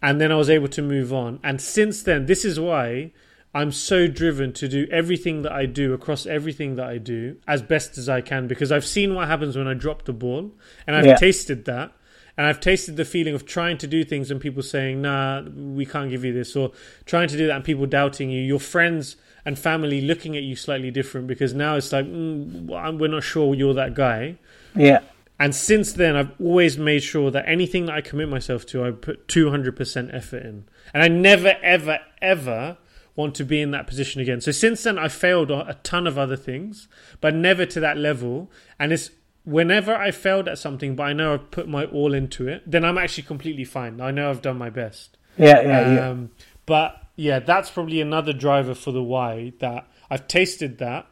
and 0.00 0.20
then 0.20 0.30
I 0.30 0.36
was 0.36 0.50
able 0.50 0.68
to 0.68 0.82
move 0.82 1.12
on. 1.12 1.40
And 1.42 1.60
since 1.60 2.02
then, 2.02 2.26
this 2.26 2.44
is 2.44 2.60
why 2.60 3.10
I'm 3.54 3.72
so 3.72 4.06
driven 4.06 4.52
to 4.54 4.68
do 4.68 4.86
everything 4.90 5.42
that 5.42 5.52
I 5.52 5.66
do 5.66 5.94
across 5.94 6.26
everything 6.26 6.76
that 6.76 6.86
I 6.86 6.98
do 6.98 7.36
as 7.48 7.62
best 7.62 7.96
as 7.96 8.08
I 8.08 8.20
can 8.20 8.46
because 8.46 8.70
I've 8.70 8.84
seen 8.84 9.14
what 9.14 9.28
happens 9.28 9.56
when 9.56 9.66
I 9.66 9.74
drop 9.74 10.04
the 10.04 10.12
ball, 10.12 10.52
and 10.86 10.94
I've 10.94 11.06
yeah. 11.06 11.16
tasted 11.16 11.64
that. 11.64 11.92
And 12.36 12.46
I've 12.46 12.60
tasted 12.60 12.96
the 12.96 13.04
feeling 13.04 13.34
of 13.34 13.46
trying 13.46 13.78
to 13.78 13.86
do 13.86 14.04
things 14.04 14.30
and 14.30 14.40
people 14.40 14.62
saying, 14.62 15.00
nah, 15.02 15.42
we 15.42 15.86
can't 15.86 16.10
give 16.10 16.24
you 16.24 16.32
this, 16.32 16.56
or 16.56 16.72
trying 17.06 17.28
to 17.28 17.36
do 17.36 17.46
that 17.46 17.56
and 17.56 17.64
people 17.64 17.86
doubting 17.86 18.30
you. 18.30 18.42
Your 18.42 18.58
friends 18.58 19.16
and 19.44 19.58
family 19.58 20.00
looking 20.00 20.36
at 20.36 20.42
you 20.42 20.56
slightly 20.56 20.90
different 20.90 21.26
because 21.26 21.54
now 21.54 21.76
it's 21.76 21.92
like 21.92 22.06
mm, 22.06 22.98
we're 22.98 23.08
not 23.08 23.22
sure 23.22 23.54
you're 23.54 23.74
that 23.74 23.94
guy. 23.94 24.36
Yeah. 24.74 25.00
And 25.38 25.54
since 25.54 25.92
then, 25.92 26.16
I've 26.16 26.32
always 26.40 26.78
made 26.78 27.02
sure 27.02 27.30
that 27.30 27.44
anything 27.46 27.86
that 27.86 27.94
I 27.94 28.00
commit 28.00 28.28
myself 28.28 28.64
to, 28.66 28.84
I 28.84 28.92
put 28.92 29.26
200% 29.26 30.14
effort 30.14 30.42
in. 30.42 30.64
And 30.92 31.02
I 31.02 31.08
never, 31.08 31.56
ever, 31.60 31.98
ever 32.22 32.78
want 33.16 33.34
to 33.36 33.44
be 33.44 33.60
in 33.60 33.72
that 33.72 33.86
position 33.86 34.20
again. 34.20 34.40
So 34.40 34.52
since 34.52 34.82
then, 34.82 34.98
I 34.98 35.08
failed 35.08 35.50
a 35.50 35.78
ton 35.82 36.06
of 36.06 36.18
other 36.18 36.36
things, 36.36 36.88
but 37.20 37.34
never 37.34 37.66
to 37.66 37.80
that 37.80 37.96
level. 37.96 38.50
And 38.78 38.92
it's 38.92 39.10
whenever 39.44 39.94
I 39.94 40.10
failed 40.10 40.48
at 40.48 40.58
something, 40.58 40.96
but 40.96 41.04
I 41.04 41.12
know 41.12 41.34
I've 41.34 41.50
put 41.50 41.68
my 41.68 41.84
all 41.84 42.14
into 42.14 42.48
it, 42.48 42.62
then 42.66 42.84
I'm 42.84 42.98
actually 42.98 43.24
completely 43.24 43.64
fine. 43.64 44.00
I 44.00 44.10
know 44.10 44.30
I've 44.30 44.42
done 44.42 44.58
my 44.58 44.70
best. 44.70 45.16
Yeah, 45.36 45.60
yeah, 45.62 45.94
yeah. 45.94 46.08
Um, 46.08 46.30
but 46.66 46.96
yeah, 47.16 47.38
that's 47.40 47.70
probably 47.70 48.00
another 48.00 48.32
driver 48.32 48.74
for 48.74 48.92
the 48.92 49.02
why 49.02 49.52
that 49.60 49.86
I've 50.10 50.26
tasted 50.28 50.78
that. 50.78 51.06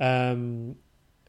Um, 0.00 0.76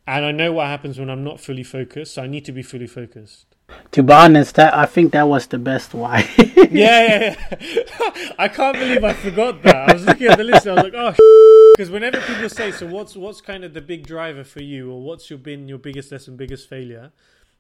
and 0.07 0.25
I 0.25 0.31
know 0.31 0.51
what 0.51 0.67
happens 0.67 0.99
when 0.99 1.09
I'm 1.09 1.23
not 1.23 1.39
fully 1.39 1.63
focused, 1.63 2.13
so 2.13 2.23
I 2.23 2.27
need 2.27 2.45
to 2.45 2.51
be 2.51 2.61
fully 2.61 2.87
focused. 2.87 3.54
To 3.91 4.03
be 4.03 4.13
honest, 4.13 4.55
that 4.55 4.73
I 4.73 4.85
think 4.85 5.13
that 5.13 5.27
was 5.27 5.47
the 5.47 5.57
best 5.57 5.93
why. 5.93 6.29
yeah, 6.37 6.69
yeah, 6.71 7.35
yeah. 7.49 8.33
I 8.37 8.47
can't 8.47 8.77
believe 8.77 9.03
I 9.03 9.13
forgot 9.13 9.63
that. 9.63 9.89
I 9.89 9.93
was 9.93 10.05
looking 10.05 10.27
at 10.27 10.37
the 10.37 10.43
list. 10.43 10.65
And 10.65 10.77
I 10.77 10.83
was 10.83 10.91
like, 10.91 10.93
oh, 10.95 11.73
because 11.75 11.89
whenever 11.89 12.19
people 12.21 12.49
say, 12.49 12.71
"So 12.71 12.87
what's 12.87 13.15
what's 13.15 13.41
kind 13.41 13.63
of 13.63 13.73
the 13.73 13.81
big 13.81 14.07
driver 14.07 14.43
for 14.43 14.61
you, 14.61 14.91
or 14.91 15.01
what's 15.01 15.29
your 15.29 15.39
been 15.39 15.67
your 15.67 15.77
biggest 15.77 16.11
lesson, 16.11 16.37
biggest 16.37 16.69
failure?" 16.69 17.11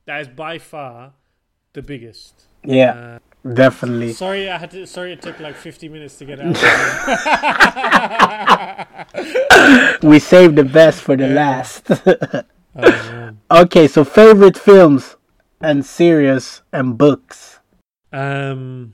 That 0.05 0.21
is 0.21 0.27
by 0.27 0.59
far 0.59 1.13
the 1.73 1.81
biggest. 1.81 2.45
Yeah, 2.63 2.91
uh, 2.91 3.19
definitely. 3.53 4.13
Sorry, 4.13 4.49
I 4.49 4.57
had 4.57 4.71
to. 4.71 4.87
Sorry, 4.87 5.13
it 5.13 5.21
took 5.21 5.39
like 5.39 5.55
fifty 5.55 5.89
minutes 5.89 6.17
to 6.17 6.25
get 6.25 6.39
out. 6.39 6.47
we 10.03 10.19
saved 10.19 10.55
the 10.55 10.63
best 10.63 11.01
for 11.01 11.15
the 11.15 11.27
last. 11.27 11.87
oh, 12.75 13.31
okay, 13.63 13.87
so 13.87 14.03
favorite 14.03 14.57
films 14.57 15.14
and 15.61 15.85
series 15.85 16.61
and 16.71 16.97
books. 16.97 17.59
Um, 18.11 18.93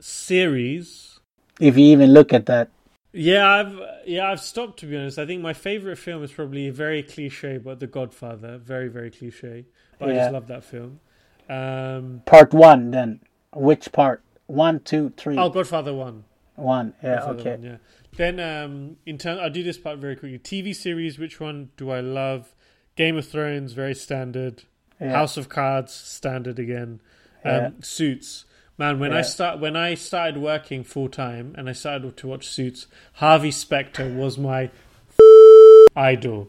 series. 0.00 1.20
If 1.60 1.76
you 1.76 1.86
even 1.86 2.12
look 2.12 2.32
at 2.32 2.46
that. 2.46 2.70
Yeah, 3.12 3.46
I've 3.46 3.80
yeah 4.06 4.30
I've 4.30 4.40
stopped 4.40 4.78
to 4.80 4.86
be 4.86 4.96
honest. 4.96 5.18
I 5.18 5.26
think 5.26 5.42
my 5.42 5.52
favorite 5.52 5.96
film 5.96 6.22
is 6.24 6.32
probably 6.32 6.70
very 6.70 7.02
cliche, 7.02 7.58
but 7.58 7.78
The 7.78 7.86
Godfather. 7.86 8.58
Very 8.58 8.88
very 8.88 9.10
cliche, 9.10 9.66
but 9.98 10.08
yeah. 10.08 10.14
I 10.14 10.18
just 10.18 10.32
love 10.32 10.46
that 10.48 10.64
film. 10.64 11.00
Um, 11.48 12.22
part 12.24 12.54
one, 12.54 12.90
then 12.90 13.20
which 13.52 13.92
part? 13.92 14.22
One, 14.46 14.80
two, 14.80 15.12
three. 15.16 15.36
Oh, 15.36 15.50
Godfather 15.50 15.94
one. 15.94 16.24
One, 16.56 16.94
yeah, 17.02 17.16
Godfather 17.16 17.40
okay. 17.40 17.50
One, 17.50 17.62
yeah. 17.62 17.76
Then 18.16 18.40
um, 18.40 18.96
in 19.06 19.18
turn, 19.18 19.38
I'll 19.38 19.50
do 19.50 19.62
this 19.62 19.78
part 19.78 19.98
very 19.98 20.16
quickly. 20.16 20.38
TV 20.38 20.74
series, 20.74 21.18
which 21.18 21.40
one 21.40 21.70
do 21.76 21.90
I 21.90 22.00
love? 22.00 22.54
Game 22.96 23.16
of 23.16 23.26
Thrones, 23.26 23.72
very 23.72 23.94
standard. 23.94 24.64
Yeah. 25.02 25.10
House 25.10 25.36
of 25.36 25.48
Cards, 25.48 25.92
standard 25.92 26.58
again. 26.58 27.00
Um, 27.44 27.52
yeah. 27.52 27.70
Suits, 27.80 28.44
man. 28.78 29.00
When 29.00 29.10
yeah. 29.10 29.18
I 29.18 29.22
start, 29.22 29.58
when 29.58 29.74
I 29.74 29.94
started 29.94 30.38
working 30.38 30.84
full 30.84 31.08
time 31.08 31.54
and 31.58 31.68
I 31.68 31.72
started 31.72 32.16
to 32.16 32.28
watch 32.28 32.46
Suits, 32.46 32.86
Harvey 33.14 33.50
Specter 33.50 34.08
was 34.08 34.38
my 34.38 34.70
idol. 35.96 36.48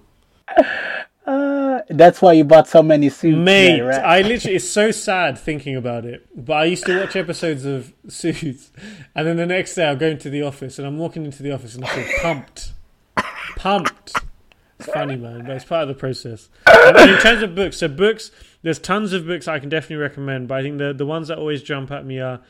Uh, 1.25 1.79
that's 1.89 2.21
why 2.21 2.33
you 2.33 2.43
bought 2.43 2.67
so 2.67 2.83
many 2.83 3.09
suits, 3.09 3.37
mate. 3.37 3.81
right? 3.81 4.03
I 4.03 4.21
literally 4.21 4.57
it's 4.57 4.69
so 4.69 4.91
sad 4.91 5.37
thinking 5.37 5.75
about 5.75 6.05
it. 6.05 6.27
But 6.35 6.53
I 6.53 6.65
used 6.65 6.85
to 6.85 6.99
watch 6.99 7.15
episodes 7.15 7.65
of 7.65 7.93
Suits, 8.07 8.71
and 9.15 9.27
then 9.27 9.37
the 9.37 9.45
next 9.45 9.73
day 9.75 9.85
I'll 9.85 9.95
go 9.95 10.07
into 10.07 10.29
the 10.29 10.43
office 10.43 10.77
and 10.77 10.87
I'm 10.87 10.97
walking 10.97 11.25
into 11.25 11.41
the 11.41 11.51
office 11.51 11.75
and 11.75 11.85
I 11.85 11.87
feel 11.87 12.21
pumped, 12.21 12.73
pumped. 13.55 14.13
It's 14.83 14.93
funny, 14.93 15.15
man, 15.15 15.45
but 15.45 15.55
it's 15.55 15.65
part 15.65 15.83
of 15.83 15.87
the 15.87 15.93
process. 15.93 16.49
And 16.67 17.09
in 17.09 17.17
terms 17.19 17.41
of 17.41 17.55
books, 17.55 17.77
so 17.77 17.87
books, 17.87 18.31
there's 18.61 18.79
tons 18.79 19.13
of 19.13 19.25
books 19.25 19.47
I 19.47 19.59
can 19.59 19.69
definitely 19.69 19.97
recommend. 19.97 20.47
But 20.47 20.59
I 20.59 20.61
think 20.63 20.77
the 20.77 20.93
the 20.93 21.05
ones 21.05 21.29
that 21.29 21.37
always 21.37 21.63
jump 21.63 21.91
at 21.91 22.05
me 22.05 22.19
are 22.19 22.41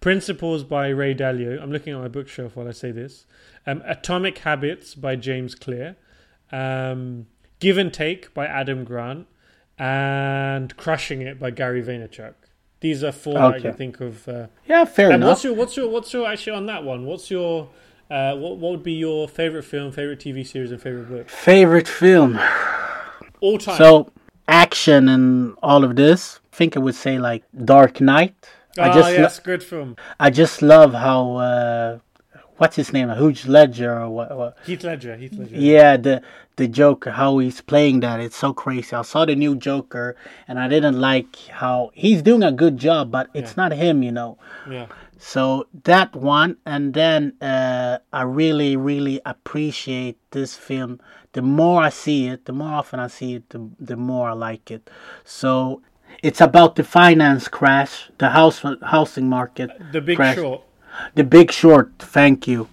Principles 0.00 0.64
by 0.64 0.88
Ray 0.88 1.14
Dalio. 1.14 1.60
I'm 1.62 1.70
looking 1.70 1.92
at 1.92 2.00
my 2.00 2.08
bookshelf 2.08 2.56
while 2.56 2.66
I 2.66 2.72
say 2.72 2.90
this. 2.90 3.26
Um, 3.66 3.82
Atomic 3.84 4.38
Habits 4.38 4.94
by 4.94 5.14
James 5.16 5.54
Clear. 5.54 5.96
Um, 6.50 7.26
Give 7.58 7.76
and 7.76 7.92
Take 7.92 8.32
by 8.32 8.46
Adam 8.46 8.84
Grant, 8.84 9.26
and 9.78 10.74
Crushing 10.78 11.20
It 11.20 11.38
by 11.38 11.50
Gary 11.50 11.82
Vaynerchuk. 11.82 12.32
These 12.80 13.04
are 13.04 13.12
four 13.12 13.38
okay. 13.38 13.56
I 13.56 13.60
can 13.60 13.74
think 13.74 14.00
of. 14.00 14.26
Uh, 14.26 14.46
yeah, 14.66 14.86
fair 14.86 15.12
enough. 15.12 15.28
What's 15.28 15.44
your 15.44 15.54
what's 15.54 15.76
your 15.76 15.88
what's 15.90 16.12
your 16.14 16.26
actually 16.26 16.56
on 16.56 16.66
that 16.66 16.82
one? 16.82 17.04
What's 17.04 17.30
your 17.30 17.68
uh, 18.10 18.36
what 18.36 18.58
what 18.58 18.72
would 18.72 18.82
be 18.82 18.92
your 18.92 19.28
favorite 19.28 19.64
film, 19.64 19.92
favorite 19.92 20.18
TV 20.18 20.46
series, 20.46 20.72
and 20.72 20.82
favorite 20.82 21.08
book? 21.08 21.28
Favorite 21.28 21.88
film. 21.88 22.38
All 23.40 23.58
time. 23.58 23.76
So 23.76 24.12
action 24.48 25.08
and 25.08 25.56
all 25.62 25.84
of 25.84 25.96
this. 25.96 26.40
I 26.52 26.56
think 26.56 26.76
I 26.76 26.80
would 26.80 26.94
say 26.94 27.18
like 27.18 27.44
Dark 27.64 28.00
Knight. 28.00 28.34
Oh, 28.78 28.82
I 28.82 28.92
just 28.92 29.12
yes, 29.12 29.38
lo- 29.38 29.44
good 29.44 29.62
film. 29.62 29.96
I 30.18 30.30
just 30.30 30.60
love 30.60 30.92
how 30.92 31.36
uh, 31.36 31.98
what's 32.56 32.76
his 32.76 32.92
name, 32.92 33.08
Heath 33.08 33.46
Ledger 33.46 34.00
or 34.00 34.10
what, 34.10 34.36
what? 34.36 34.58
Heath 34.66 34.84
Ledger, 34.84 35.16
Heath 35.16 35.34
Ledger. 35.34 35.56
Yeah, 35.56 35.96
the 35.96 36.22
the 36.56 36.68
Joker, 36.68 37.12
how 37.12 37.38
he's 37.38 37.60
playing 37.62 38.00
that, 38.00 38.20
it's 38.20 38.36
so 38.36 38.52
crazy. 38.52 38.94
I 38.94 39.02
saw 39.02 39.24
the 39.24 39.34
new 39.34 39.56
Joker, 39.56 40.14
and 40.46 40.58
I 40.58 40.68
didn't 40.68 41.00
like 41.00 41.36
how 41.48 41.90
he's 41.94 42.20
doing 42.22 42.42
a 42.42 42.52
good 42.52 42.76
job, 42.76 43.10
but 43.10 43.30
it's 43.32 43.52
yeah. 43.52 43.62
not 43.62 43.72
him, 43.72 44.02
you 44.02 44.12
know. 44.12 44.36
Yeah. 44.68 44.86
So 45.22 45.66
that 45.84 46.16
one, 46.16 46.56
and 46.64 46.94
then 46.94 47.34
uh, 47.42 47.98
I 48.10 48.22
really, 48.22 48.74
really 48.74 49.20
appreciate 49.26 50.18
this 50.30 50.56
film. 50.56 50.98
The 51.32 51.42
more 51.42 51.82
I 51.82 51.90
see 51.90 52.26
it, 52.26 52.46
the 52.46 52.54
more 52.54 52.72
often 52.72 52.98
I 53.00 53.08
see 53.08 53.34
it, 53.34 53.50
the, 53.50 53.68
the 53.78 53.96
more 53.96 54.30
I 54.30 54.32
like 54.32 54.70
it. 54.70 54.88
So 55.22 55.82
it's 56.22 56.40
about 56.40 56.76
the 56.76 56.84
finance 56.84 57.48
crash, 57.48 58.10
the 58.16 58.30
house 58.30 58.64
housing 58.82 59.28
market. 59.28 59.70
The 59.92 60.00
Big 60.00 60.16
crash. 60.16 60.36
Short. 60.36 60.62
The 61.14 61.24
Big 61.24 61.52
Short. 61.52 61.92
Thank 61.98 62.48
you. 62.48 62.68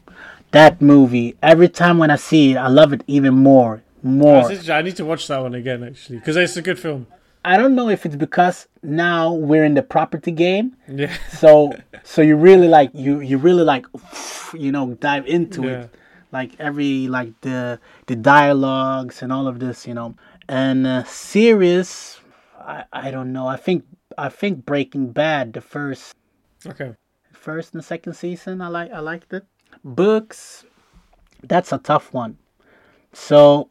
That 0.51 0.81
movie. 0.81 1.35
Every 1.43 1.67
time 1.67 1.97
when 1.97 2.09
I 2.09 2.15
see 2.15 2.53
it, 2.53 2.55
I 2.55 2.69
love 2.69 2.93
it 2.93 3.03
even 3.07 3.35
more. 3.35 3.83
More. 4.01 4.49
I 4.49 4.81
need 4.83 4.95
to 4.95 5.05
watch 5.05 5.27
that 5.27 5.41
one 5.41 5.53
again 5.53 5.83
actually 5.83 6.19
because 6.19 6.37
it's 6.37 6.55
a 6.55 6.61
good 6.61 6.79
film. 6.79 7.07
I 7.47 7.55
don't 7.55 7.75
know 7.75 7.89
if 7.89 8.05
it's 8.05 8.17
because 8.17 8.67
now 8.83 9.33
we're 9.33 9.63
in 9.63 9.73
the 9.73 9.83
property 9.83 10.31
game. 10.31 10.75
Yeah. 10.87 11.15
So 11.29 11.71
so 12.03 12.21
you 12.21 12.35
really 12.35 12.67
like 12.67 12.91
you 12.93 13.21
you 13.21 13.37
really 13.37 13.63
like 13.63 13.85
you 14.53 14.71
know 14.71 14.95
dive 14.95 15.25
into 15.27 15.63
yeah. 15.63 15.83
it 15.83 15.95
like 16.31 16.51
every 16.59 17.07
like 17.07 17.31
the 17.41 17.79
the 18.07 18.15
dialogues 18.15 19.21
and 19.21 19.31
all 19.31 19.47
of 19.47 19.59
this 19.59 19.87
you 19.87 19.93
know 19.93 20.15
and 20.49 20.85
uh, 20.85 21.03
series 21.05 22.19
I 22.59 22.83
I 22.91 23.11
don't 23.11 23.31
know 23.31 23.47
I 23.47 23.57
think 23.57 23.85
I 24.17 24.29
think 24.29 24.65
Breaking 24.65 25.11
Bad 25.11 25.53
the 25.53 25.61
first 25.61 26.15
okay 26.65 26.95
first 27.31 27.73
and 27.73 27.83
second 27.83 28.13
season. 28.13 28.61
I 28.61 28.67
like 28.67 28.91
I 28.91 28.99
liked 28.99 29.31
it. 29.31 29.45
Books, 29.85 30.65
that's 31.43 31.71
a 31.71 31.77
tough 31.77 32.11
one. 32.11 32.37
So 33.13 33.69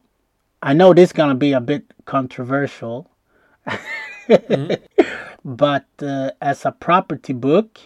I 0.63 0.73
know 0.73 0.93
this 0.95 1.09
is 1.09 1.13
gonna 1.13 1.35
be 1.35 1.53
a 1.53 1.61
bit 1.61 1.83
controversial, 2.05 3.07
mm-hmm. 3.67 5.03
but 5.45 5.85
uh, 6.01 6.31
as 6.41 6.65
a 6.65 6.71
property 6.71 7.33
book, 7.33 7.79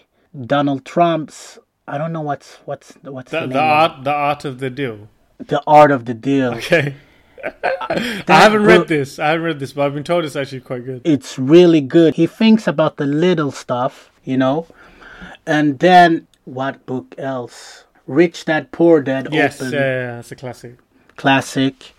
Donald 0.45 0.85
Trump's 0.85 1.59
I 1.87 1.97
don't 1.97 2.13
know 2.13 2.21
what's 2.21 2.55
what's 2.65 2.93
what's 3.01 3.31
the, 3.31 3.41
the, 3.41 3.47
the 3.47 3.59
art 3.59 4.03
the 4.03 4.13
art 4.13 4.45
of 4.45 4.59
the 4.59 4.69
deal. 4.69 5.09
The 5.39 5.61
art 5.67 5.91
of 5.91 6.05
the 6.05 6.13
deal. 6.13 6.53
Okay. 6.55 6.95
I 7.89 8.23
haven't 8.27 8.63
read 8.63 8.87
this. 8.87 9.19
I 9.19 9.29
haven't 9.29 9.45
read 9.45 9.59
this, 9.59 9.73
but 9.73 9.85
I've 9.85 9.93
been 9.93 10.03
told 10.03 10.25
it's 10.25 10.35
actually 10.35 10.61
quite 10.61 10.85
good. 10.85 11.01
It's 11.03 11.39
really 11.39 11.81
good. 11.81 12.15
He 12.15 12.27
thinks 12.27 12.67
about 12.67 12.97
the 12.97 13.05
little 13.05 13.51
stuff, 13.51 14.11
you 14.23 14.37
know, 14.37 14.67
and 15.45 15.79
then 15.79 16.27
what 16.45 16.85
book 16.85 17.15
else? 17.17 17.85
Rich 18.05 18.45
Dad 18.45 18.71
Poor 18.71 19.01
Dad. 19.01 19.29
Yes, 19.31 19.61
open. 19.61 19.73
yeah, 19.73 20.19
it's 20.19 20.31
a 20.31 20.35
classic. 20.35 20.77
Classic, 21.15 21.93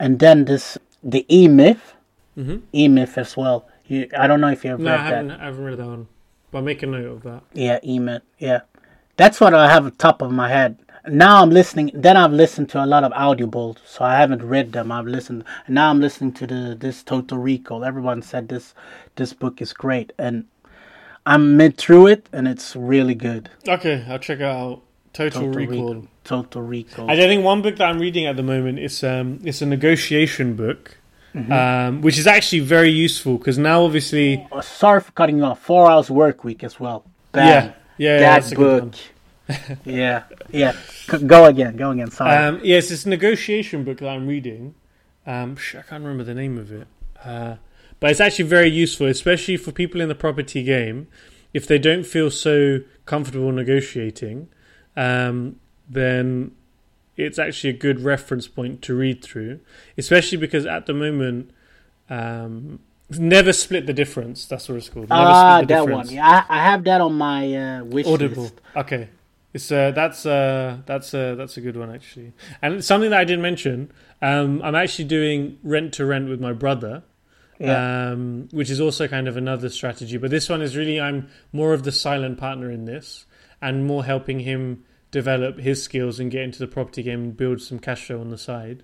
and 0.00 0.18
then 0.18 0.44
this 0.44 0.78
the 1.02 1.24
E 1.32 1.48
Myth, 1.48 1.94
mm-hmm. 2.36 2.58
E 2.72 2.88
Myth 2.88 3.18
as 3.18 3.36
well. 3.36 3.66
You, 3.86 4.08
I 4.16 4.26
don't 4.26 4.40
know 4.40 4.50
if 4.50 4.64
you 4.64 4.70
have 4.70 4.80
no, 4.80 4.90
read 4.90 5.00
I 5.00 5.04
haven't, 5.04 5.28
that. 5.28 5.40
I 5.40 5.44
haven't 5.44 5.64
read 5.64 5.78
that 5.78 5.86
one, 5.86 6.08
but 6.50 6.62
make 6.62 6.82
a 6.82 6.86
note 6.86 7.06
of 7.06 7.22
that. 7.22 7.42
Yeah, 7.52 7.78
E 7.82 7.98
Myth. 7.98 8.22
Yeah, 8.38 8.60
that's 9.16 9.40
what 9.40 9.54
I 9.54 9.70
have 9.70 9.86
at 9.86 9.98
top 9.98 10.22
of 10.22 10.32
my 10.32 10.48
head. 10.48 10.78
Now 11.08 11.40
I'm 11.40 11.50
listening. 11.50 11.92
Then 11.94 12.16
I've 12.16 12.32
listened 12.32 12.68
to 12.70 12.82
a 12.82 12.86
lot 12.86 13.04
of 13.04 13.12
audibles, 13.12 13.78
so 13.86 14.04
I 14.04 14.16
haven't 14.16 14.42
read 14.42 14.72
them. 14.72 14.90
I've 14.90 15.06
listened. 15.06 15.44
Now 15.68 15.90
I'm 15.90 16.00
listening 16.00 16.32
to 16.32 16.46
the 16.46 16.76
this 16.78 17.04
Total 17.04 17.38
Recall. 17.38 17.84
Everyone 17.84 18.22
said 18.22 18.48
this 18.48 18.74
this 19.14 19.32
book 19.32 19.62
is 19.62 19.72
great, 19.72 20.12
and 20.18 20.46
I'm 21.24 21.56
mid 21.56 21.76
through 21.76 22.08
it, 22.08 22.28
and 22.32 22.48
it's 22.48 22.74
really 22.74 23.14
good. 23.14 23.50
Okay, 23.68 24.04
I'll 24.08 24.18
check 24.18 24.40
out 24.40 24.82
Total, 25.12 25.42
Total 25.42 25.54
Recall. 25.54 25.94
Recall. 25.94 26.08
Total 26.24 26.62
Recall. 26.62 27.10
I 27.10 27.16
think 27.16 27.44
one 27.44 27.62
book 27.62 27.76
that 27.76 27.88
I'm 27.88 28.00
reading 28.00 28.26
at 28.26 28.34
the 28.36 28.42
moment 28.42 28.80
is 28.80 29.04
um, 29.04 29.38
it's 29.44 29.62
a 29.62 29.66
negotiation 29.66 30.56
book, 30.56 30.98
mm-hmm. 31.36 31.52
um, 31.52 32.00
which 32.00 32.18
is 32.18 32.26
actually 32.26 32.60
very 32.60 32.90
useful 32.90 33.38
because 33.38 33.58
now 33.58 33.82
obviously. 33.82 34.46
Oh, 34.50 34.60
sorry 34.60 35.00
for 35.00 35.12
cutting 35.12 35.42
off. 35.42 35.60
Four 35.60 35.90
hours 35.90 36.10
work 36.10 36.44
week 36.44 36.64
as 36.64 36.80
well. 36.80 37.04
Yeah, 37.34 37.74
yeah, 37.98 38.18
that 38.40 38.54
book. 38.54 38.94
yeah, 39.84 40.24
yeah. 40.50 40.74
Go 41.26 41.44
again. 41.44 41.76
Go 41.76 41.90
again. 41.90 42.10
Sorry. 42.10 42.34
Um, 42.34 42.60
yes, 42.64 42.90
it's 42.90 43.04
a 43.04 43.10
negotiation 43.10 43.84
book 43.84 43.98
that 43.98 44.08
I'm 44.08 44.26
reading. 44.26 44.74
Um, 45.26 45.56
I 45.70 45.82
can't 45.82 46.02
remember 46.02 46.24
the 46.24 46.34
name 46.34 46.56
of 46.56 46.72
it. 46.72 46.86
Uh, 47.22 47.56
but 48.00 48.10
it's 48.10 48.20
actually 48.20 48.46
very 48.46 48.70
useful, 48.70 49.06
especially 49.06 49.56
for 49.56 49.72
people 49.72 50.00
in 50.00 50.08
the 50.08 50.14
property 50.14 50.62
game. 50.62 51.08
If 51.52 51.66
they 51.66 51.78
don't 51.78 52.04
feel 52.04 52.30
so 52.30 52.80
comfortable 53.06 53.50
negotiating, 53.52 54.48
um, 54.96 55.58
then 55.88 56.52
it's 57.16 57.38
actually 57.38 57.70
a 57.70 57.78
good 57.78 58.00
reference 58.00 58.48
point 58.48 58.82
to 58.82 58.94
read 58.94 59.22
through, 59.22 59.60
especially 59.96 60.38
because 60.38 60.66
at 60.66 60.86
the 60.86 60.94
moment, 60.94 61.50
um, 62.10 62.78
never 63.10 63.52
split 63.52 63.86
the 63.86 63.92
difference. 63.92 64.46
That's 64.46 64.68
what 64.68 64.76
it's 64.78 64.88
called. 64.88 65.08
Never 65.08 65.20
Ah, 65.22 65.56
split 65.58 65.68
that 65.68 65.80
difference. 65.86 66.08
one. 66.08 66.14
Yeah, 66.14 66.44
I, 66.48 66.58
I 66.58 66.62
have 66.64 66.84
that 66.84 67.00
on 67.00 67.14
my 67.14 67.54
uh, 67.54 67.84
wish 67.84 68.06
Audible. 68.06 68.44
list. 68.44 68.60
Okay, 68.76 69.08
it's 69.54 69.70
uh, 69.72 69.90
that's 69.92 70.26
uh, 70.26 70.78
that's 70.86 71.14
uh, 71.14 71.34
that's 71.36 71.56
a 71.56 71.60
good 71.60 71.76
one 71.76 71.94
actually. 71.94 72.32
And 72.62 72.84
something 72.84 73.10
that 73.10 73.20
I 73.20 73.24
didn't 73.24 73.42
mention, 73.42 73.90
um, 74.22 74.60
I'm 74.62 74.74
actually 74.74 75.06
doing 75.06 75.58
rent 75.62 75.94
to 75.94 76.04
rent 76.06 76.28
with 76.28 76.40
my 76.40 76.52
brother. 76.52 77.02
Yeah. 77.58 78.10
Um, 78.10 78.48
which 78.50 78.68
is 78.68 78.82
also 78.82 79.08
kind 79.08 79.26
of 79.26 79.38
another 79.38 79.70
strategy, 79.70 80.18
but 80.18 80.30
this 80.30 80.50
one 80.50 80.60
is 80.60 80.76
really 80.76 81.00
I'm 81.00 81.28
more 81.54 81.72
of 81.72 81.84
the 81.84 81.90
silent 81.90 82.36
partner 82.36 82.70
in 82.70 82.84
this, 82.84 83.24
and 83.62 83.86
more 83.86 84.04
helping 84.04 84.40
him 84.40 84.84
develop 85.16 85.58
his 85.58 85.82
skills 85.82 86.20
and 86.20 86.30
get 86.30 86.42
into 86.42 86.58
the 86.58 86.66
property 86.66 87.02
game 87.02 87.22
and 87.22 87.36
build 87.36 87.62
some 87.62 87.78
cash 87.78 88.04
flow 88.06 88.20
on 88.20 88.28
the 88.28 88.36
side. 88.36 88.82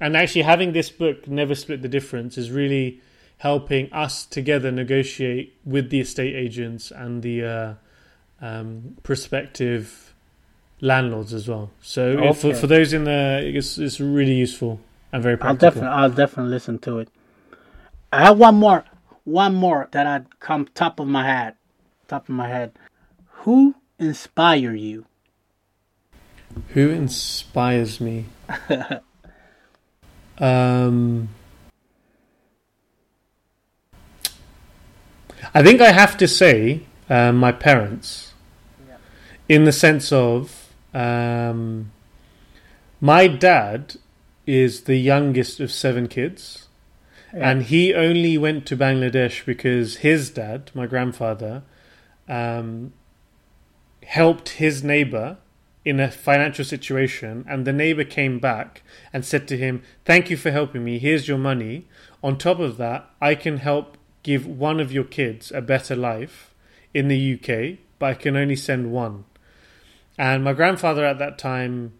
And 0.00 0.16
actually, 0.16 0.42
having 0.42 0.72
this 0.72 0.88
book, 0.90 1.28
Never 1.28 1.54
Split 1.54 1.82
the 1.82 1.88
Difference, 1.88 2.38
is 2.38 2.50
really 2.50 3.00
helping 3.38 3.92
us 3.92 4.24
together 4.24 4.70
negotiate 4.72 5.54
with 5.64 5.90
the 5.90 6.00
estate 6.00 6.34
agents 6.34 6.90
and 6.90 7.22
the 7.22 7.44
uh, 7.44 7.74
um, 8.40 8.96
prospective 9.02 10.14
landlords 10.80 11.34
as 11.34 11.46
well. 11.46 11.70
So 11.82 12.02
if- 12.24 12.38
for, 12.38 12.54
for 12.54 12.66
those 12.66 12.92
in 12.94 13.04
the, 13.04 13.42
it's, 13.44 13.76
it's 13.78 14.00
really 14.00 14.34
useful 14.34 14.80
and 15.12 15.22
very 15.22 15.36
I'll 15.42 15.56
definitely, 15.56 15.90
I'll 15.90 16.10
definitely 16.10 16.52
listen 16.52 16.78
to 16.80 16.98
it. 17.00 17.08
I 18.12 18.24
have 18.24 18.38
one 18.38 18.54
more, 18.54 18.84
one 19.24 19.54
more 19.54 19.88
that 19.92 20.06
I'd 20.06 20.40
come 20.40 20.66
top 20.74 21.00
of 21.00 21.06
my 21.06 21.24
head, 21.26 21.54
top 22.08 22.28
of 22.30 22.34
my 22.34 22.48
head. 22.48 22.72
Who 23.44 23.74
inspire 23.98 24.74
you? 24.74 25.04
Who 26.68 26.90
inspires 26.90 28.00
me? 28.00 28.26
um, 30.38 31.28
I 35.54 35.62
think 35.62 35.80
I 35.80 35.92
have 35.92 36.16
to 36.18 36.28
say 36.28 36.82
uh, 37.08 37.32
my 37.32 37.52
parents, 37.52 38.34
in 39.48 39.64
the 39.64 39.72
sense 39.72 40.12
of 40.12 40.72
um, 40.92 41.92
my 43.00 43.26
dad 43.26 43.96
is 44.46 44.82
the 44.82 44.96
youngest 44.96 45.60
of 45.60 45.70
seven 45.70 46.08
kids, 46.08 46.68
and 47.32 47.64
he 47.64 47.92
only 47.92 48.38
went 48.38 48.66
to 48.66 48.76
Bangladesh 48.76 49.44
because 49.44 49.96
his 49.96 50.30
dad, 50.30 50.70
my 50.74 50.86
grandfather, 50.86 51.62
um, 52.28 52.92
helped 54.04 54.50
his 54.50 54.82
neighbor 54.82 55.36
in 55.86 56.00
a 56.00 56.10
financial 56.10 56.64
situation 56.64 57.44
and 57.48 57.64
the 57.64 57.72
neighbor 57.72 58.02
came 58.02 58.40
back 58.40 58.82
and 59.12 59.24
said 59.24 59.46
to 59.46 59.56
him 59.56 59.80
thank 60.04 60.28
you 60.28 60.36
for 60.36 60.50
helping 60.50 60.82
me. 60.82 60.98
Here's 60.98 61.28
your 61.28 61.38
money. 61.38 61.86
On 62.24 62.36
top 62.36 62.58
of 62.58 62.76
that 62.76 63.08
i 63.20 63.36
can 63.36 63.58
help 63.58 63.96
give 64.24 64.44
one 64.44 64.80
of 64.80 64.92
your 64.92 65.04
kids 65.04 65.52
a 65.52 65.62
better 65.62 65.94
life 65.94 66.52
in 66.92 67.06
the 67.06 67.34
uk 67.34 67.78
but 68.00 68.06
i 68.06 68.14
can 68.14 68.36
only 68.36 68.56
send 68.56 68.90
one. 68.90 69.24
And 70.18 70.42
my 70.42 70.54
grandfather 70.54 71.04
at 71.04 71.20
that 71.20 71.38
time 71.38 71.92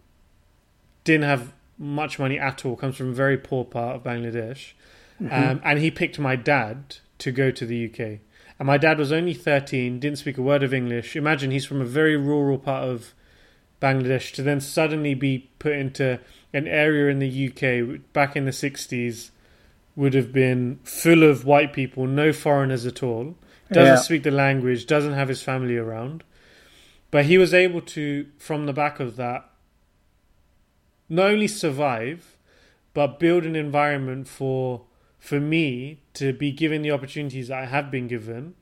didn't 1.05 1.23
have 1.23 1.53
much 1.77 2.19
money 2.19 2.37
at 2.37 2.65
all. 2.65 2.75
Comes 2.75 2.97
from 2.97 3.11
a 3.11 3.13
very 3.13 3.37
poor 3.37 3.63
part 3.63 3.95
of 3.95 4.03
bangladesh. 4.03 4.73
Um, 5.19 5.61
and 5.63 5.79
he 5.79 5.89
picked 5.91 6.19
my 6.19 6.35
dad 6.35 6.97
to 7.19 7.31
go 7.31 7.49
to 7.51 7.65
the 7.65 7.85
uk 7.89 7.99
and 7.99 8.67
my 8.67 8.77
dad 8.77 8.97
was 8.99 9.11
only 9.11 9.33
13 9.33 9.99
didn't 9.99 10.19
speak 10.19 10.37
a 10.37 10.41
word 10.41 10.61
of 10.61 10.73
english. 10.73 11.15
Imagine 11.15 11.51
he's 11.51 11.65
from 11.65 11.79
a 11.79 11.85
very 11.85 12.17
rural 12.17 12.57
part 12.57 12.83
of 12.83 13.13
Bangladesh 13.81 14.33
to 14.33 14.41
then 14.41 14.59
suddenly 14.59 15.13
be 15.13 15.49
put 15.59 15.73
into 15.73 16.19
an 16.53 16.67
area 16.67 17.11
in 17.11 17.19
the 17.19 17.47
UK 17.47 18.01
back 18.13 18.35
in 18.35 18.45
the 18.45 18.51
60s 18.51 19.29
would 19.95 20.13
have 20.13 20.31
been 20.31 20.79
full 20.83 21.23
of 21.23 21.45
white 21.45 21.73
people, 21.73 22.05
no 22.05 22.31
foreigners 22.31 22.85
at 22.85 23.01
all, 23.01 23.35
doesn't 23.71 23.95
Yeah. 23.95 24.01
speak 24.01 24.23
the 24.23 24.31
language, 24.31 24.85
doesn't 24.85 25.13
have 25.13 25.27
his 25.27 25.41
family 25.41 25.75
around. 25.77 26.23
But 27.09 27.25
he 27.25 27.37
was 27.37 27.53
able 27.53 27.81
to, 27.81 28.27
from 28.37 28.65
the 28.65 28.73
back 28.73 28.99
of 28.99 29.15
that, 29.15 29.49
not 31.09 31.31
only 31.31 31.47
survive, 31.47 32.37
but 32.93 33.19
build 33.19 33.45
an 33.45 33.55
environment 33.55 34.27
for 34.27 34.83
for 35.19 35.39
me 35.39 35.99
to 36.13 36.31
be 36.31 36.51
given 36.51 36.83
the 36.83 36.91
opportunities 36.91 37.47
that 37.47 37.63
I 37.63 37.65
have 37.65 37.89
been 37.89 38.07
given, 38.07 38.53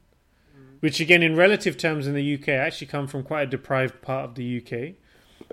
mm. 0.57 0.78
which 0.80 0.99
again, 0.99 1.22
in 1.22 1.36
relative 1.36 1.78
terms, 1.78 2.07
in 2.07 2.13
the 2.16 2.34
UK, 2.36 2.49
I 2.49 2.53
actually 2.53 2.88
come 2.88 3.07
from 3.07 3.24
quite 3.24 3.43
a 3.43 3.45
deprived 3.45 4.01
part 4.01 4.26
of 4.26 4.36
the 4.36 4.57
UK. 4.57 4.95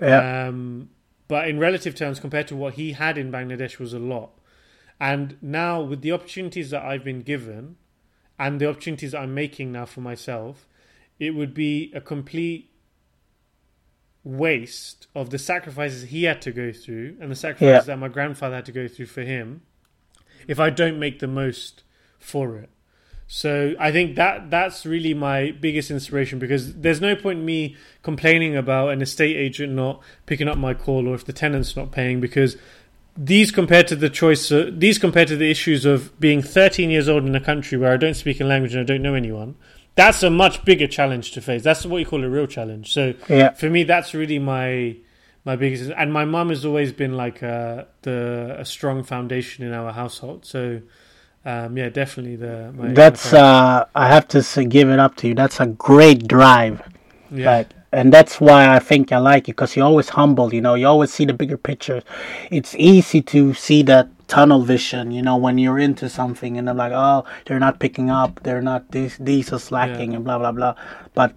Yeah, 0.01 0.47
Um, 0.47 0.89
but 1.27 1.47
in 1.47 1.59
relative 1.59 1.95
terms, 1.95 2.19
compared 2.19 2.47
to 2.49 2.55
what 2.55 2.75
he 2.75 2.93
had 2.93 3.17
in 3.17 3.31
Bangladesh, 3.31 3.79
was 3.79 3.93
a 3.93 3.99
lot. 3.99 4.31
And 4.99 5.37
now, 5.41 5.81
with 5.81 6.01
the 6.01 6.11
opportunities 6.11 6.69
that 6.69 6.83
I've 6.83 7.03
been 7.03 7.21
given 7.21 7.77
and 8.37 8.59
the 8.59 8.69
opportunities 8.69 9.13
I'm 9.13 9.33
making 9.33 9.71
now 9.71 9.85
for 9.85 10.01
myself, 10.01 10.67
it 11.19 11.31
would 11.31 11.53
be 11.53 11.91
a 11.95 12.01
complete 12.01 12.71
waste 14.23 15.07
of 15.13 15.29
the 15.29 15.37
sacrifices 15.37 16.03
he 16.03 16.23
had 16.23 16.41
to 16.41 16.51
go 16.51 16.71
through 16.71 17.17
and 17.19 17.29
the 17.29 17.35
sacrifices 17.35 17.87
that 17.87 17.99
my 17.99 18.07
grandfather 18.07 18.55
had 18.55 18.65
to 18.65 18.71
go 18.71 18.87
through 18.87 19.05
for 19.05 19.21
him 19.21 19.61
if 20.47 20.59
I 20.59 20.69
don't 20.69 20.99
make 20.99 21.19
the 21.19 21.27
most 21.27 21.83
for 22.19 22.57
it. 22.57 22.69
So 23.27 23.73
I 23.79 23.91
think 23.91 24.15
that 24.15 24.51
that's 24.51 24.85
really 24.85 25.13
my 25.13 25.51
biggest 25.51 25.89
inspiration 25.89 26.39
because 26.39 26.75
there's 26.75 27.01
no 27.01 27.15
point 27.15 27.39
in 27.39 27.45
me 27.45 27.75
complaining 28.03 28.55
about 28.55 28.89
an 28.89 29.01
estate 29.01 29.35
agent 29.35 29.73
not 29.73 30.01
picking 30.25 30.47
up 30.47 30.57
my 30.57 30.73
call 30.73 31.07
or 31.07 31.15
if 31.15 31.25
the 31.25 31.33
tenant's 31.33 31.75
not 31.75 31.91
paying 31.91 32.19
because 32.19 32.57
these 33.15 33.51
compared 33.51 33.87
to 33.87 33.95
the 33.95 34.09
choice 34.09 34.51
uh, 34.51 34.69
these 34.71 34.97
compared 34.97 35.27
to 35.27 35.35
the 35.35 35.49
issues 35.49 35.85
of 35.85 36.19
being 36.19 36.41
13 36.41 36.89
years 36.89 37.07
old 37.07 37.25
in 37.25 37.35
a 37.35 37.39
country 37.39 37.77
where 37.77 37.93
I 37.93 37.97
don't 37.97 38.15
speak 38.15 38.41
a 38.41 38.43
language 38.43 38.73
and 38.73 38.81
I 38.81 38.83
don't 38.83 39.01
know 39.01 39.13
anyone 39.13 39.55
that's 39.95 40.23
a 40.23 40.29
much 40.29 40.65
bigger 40.65 40.87
challenge 40.87 41.31
to 41.33 41.41
face. 41.41 41.63
That's 41.63 41.85
what 41.85 41.97
you 41.97 42.05
call 42.05 42.23
a 42.23 42.29
real 42.29 42.47
challenge. 42.47 42.91
So 42.91 43.13
yeah. 43.29 43.51
for 43.51 43.69
me 43.69 43.83
that's 43.83 44.13
really 44.13 44.39
my 44.39 44.97
my 45.45 45.55
biggest 45.55 45.91
and 45.95 46.11
my 46.11 46.25
mum 46.25 46.49
has 46.49 46.65
always 46.65 46.91
been 46.91 47.13
like 47.13 47.43
uh, 47.43 47.85
the 48.01 48.55
a 48.57 48.65
strong 48.65 49.03
foundation 49.03 49.65
in 49.65 49.73
our 49.73 49.91
household. 49.91 50.45
So 50.45 50.81
um, 51.45 51.77
yeah 51.77 51.89
definitely 51.89 52.35
the 52.35 52.71
my, 52.75 52.93
That's 52.93 53.31
my 53.31 53.39
uh, 53.39 53.85
I 53.95 54.07
have 54.07 54.27
to 54.29 54.41
say, 54.41 54.65
give 54.65 54.89
it 54.89 54.99
up 54.99 55.15
to 55.17 55.27
you. 55.27 55.35
That's 55.35 55.59
a 55.59 55.67
great 55.67 56.27
drive. 56.27 56.81
yeah 57.31 57.57
Like, 57.57 57.69
and 57.91 58.11
that's 58.11 58.41
why 58.41 58.75
I 58.75 58.79
think 58.79 59.11
I 59.11 59.19
like 59.19 59.47
you 59.47 59.53
because 59.53 59.75
you're 59.75 59.85
always 59.85 60.09
humble. 60.09 60.53
You 60.53 60.61
know, 60.61 60.73
you 60.73 60.87
always 60.87 61.13
see 61.13 61.25
the 61.25 61.33
bigger 61.33 61.57
picture. 61.57 62.01
It's 62.49 62.73
easy 62.75 63.21
to 63.33 63.53
see 63.53 63.83
that 63.83 64.07
tunnel 64.27 64.63
vision. 64.63 65.11
You 65.11 65.21
know, 65.21 65.37
when 65.37 65.59
you're 65.59 65.77
into 65.77 66.09
something 66.09 66.57
and 66.57 66.67
they're 66.67 66.73
like, 66.75 66.91
oh, 66.91 67.23
they're 67.45 67.59
not 67.59 67.79
picking 67.79 68.09
up, 68.09 68.41
they're 68.43 68.63
not 68.63 68.91
these 68.91 69.17
these 69.19 69.53
are 69.53 69.59
slacking 69.59 70.15
and 70.15 70.23
blah 70.23 70.39
blah 70.39 70.51
blah. 70.51 70.75
But 71.13 71.35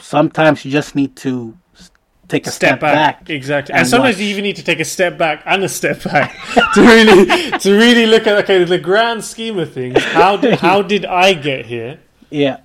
sometimes 0.00 0.64
you 0.64 0.70
just 0.70 0.94
need 0.94 1.14
to 1.16 1.56
take 2.28 2.46
a 2.46 2.50
step, 2.50 2.80
back. 2.80 3.30
exactly 3.30 3.72
and, 3.72 3.80
and 3.80 3.88
sometimes 3.88 4.16
watch. 4.16 4.22
you 4.22 4.28
even 4.28 4.42
need 4.42 4.56
to 4.56 4.64
take 4.64 4.80
a 4.80 4.84
step 4.84 5.16
back 5.16 5.42
and 5.46 5.62
a 5.62 5.68
step 5.68 6.02
back 6.02 6.34
to 6.74 6.80
really 6.80 7.58
to 7.58 7.72
really 7.78 8.06
look 8.06 8.26
at 8.26 8.36
okay 8.44 8.64
the 8.64 8.78
grand 8.78 9.24
scheme 9.24 9.58
of 9.58 9.72
things 9.72 10.02
how 10.02 10.36
did, 10.36 10.58
how 10.60 10.82
did 10.82 11.04
i 11.04 11.32
get 11.34 11.66
here 11.66 12.00
Yeah, 12.30 12.58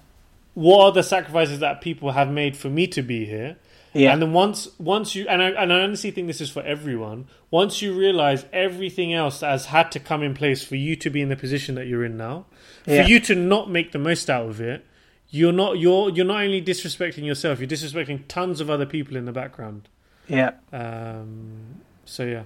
what 0.56 0.86
are 0.86 0.92
the 0.92 1.04
sacrifices 1.04 1.60
that 1.60 1.82
people 1.82 2.12
have 2.12 2.30
made 2.32 2.58
for 2.58 2.70
me 2.70 2.88
to 2.88 3.02
be 3.02 3.26
here 3.26 3.58
yeah, 3.94 4.14
And 4.14 4.22
then 4.22 4.32
once 4.32 4.70
once 4.80 5.16
you 5.16 5.28
and 5.28 5.44
I 5.44 5.50
and 5.50 5.74
I 5.74 5.82
honestly 5.82 6.12
think 6.12 6.28
this 6.28 6.40
is 6.40 6.50
for 6.50 6.64
everyone. 6.64 7.28
Once 7.50 7.82
you 7.82 7.92
realize 7.94 8.46
everything 8.54 9.14
else 9.14 9.42
that 9.42 9.52
has 9.52 9.66
had 9.66 9.92
to 9.92 10.00
come 10.00 10.24
in 10.24 10.34
place 10.34 10.64
for 10.64 10.78
you 10.78 10.96
to 10.96 11.10
be 11.10 11.22
in 11.22 11.28
the 11.28 11.36
position 11.36 11.76
that 11.76 11.88
you're 11.88 12.06
in 12.06 12.16
now, 12.16 12.46
Yeah. 12.86 13.04
for 13.04 13.10
you 13.10 13.20
to 13.20 13.36
not 13.36 13.70
make 13.70 13.92
the 13.92 14.00
most 14.00 14.30
out 14.30 14.48
of 14.48 14.62
it, 14.62 14.86
you're 15.32 15.52
not 15.54 15.80
you're 15.80 16.10
you're 16.12 16.26
not 16.26 16.44
only 16.44 16.62
disrespecting 16.62 17.24
yourself, 17.26 17.60
you're 17.60 17.68
disrespecting 17.68 18.24
tons 18.28 18.62
of 18.62 18.70
other 18.70 18.86
people 18.86 19.16
in 19.18 19.26
the 19.26 19.32
background. 19.32 19.90
yeah, 20.28 20.52
Um, 20.72 21.82
so 22.06 22.24
yeah, 22.26 22.44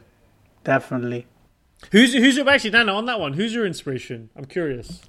definitely. 0.63 1.25
who's 1.91 2.13
who's 2.13 2.38
your 2.38 2.47
actually 2.49 2.69
Nana 2.71 2.93
on 2.93 3.05
that 3.07 3.19
one? 3.19 3.33
Who's 3.33 3.53
your 3.53 3.65
inspiration? 3.65 4.29
I'm 4.36 4.45
curious. 4.45 5.01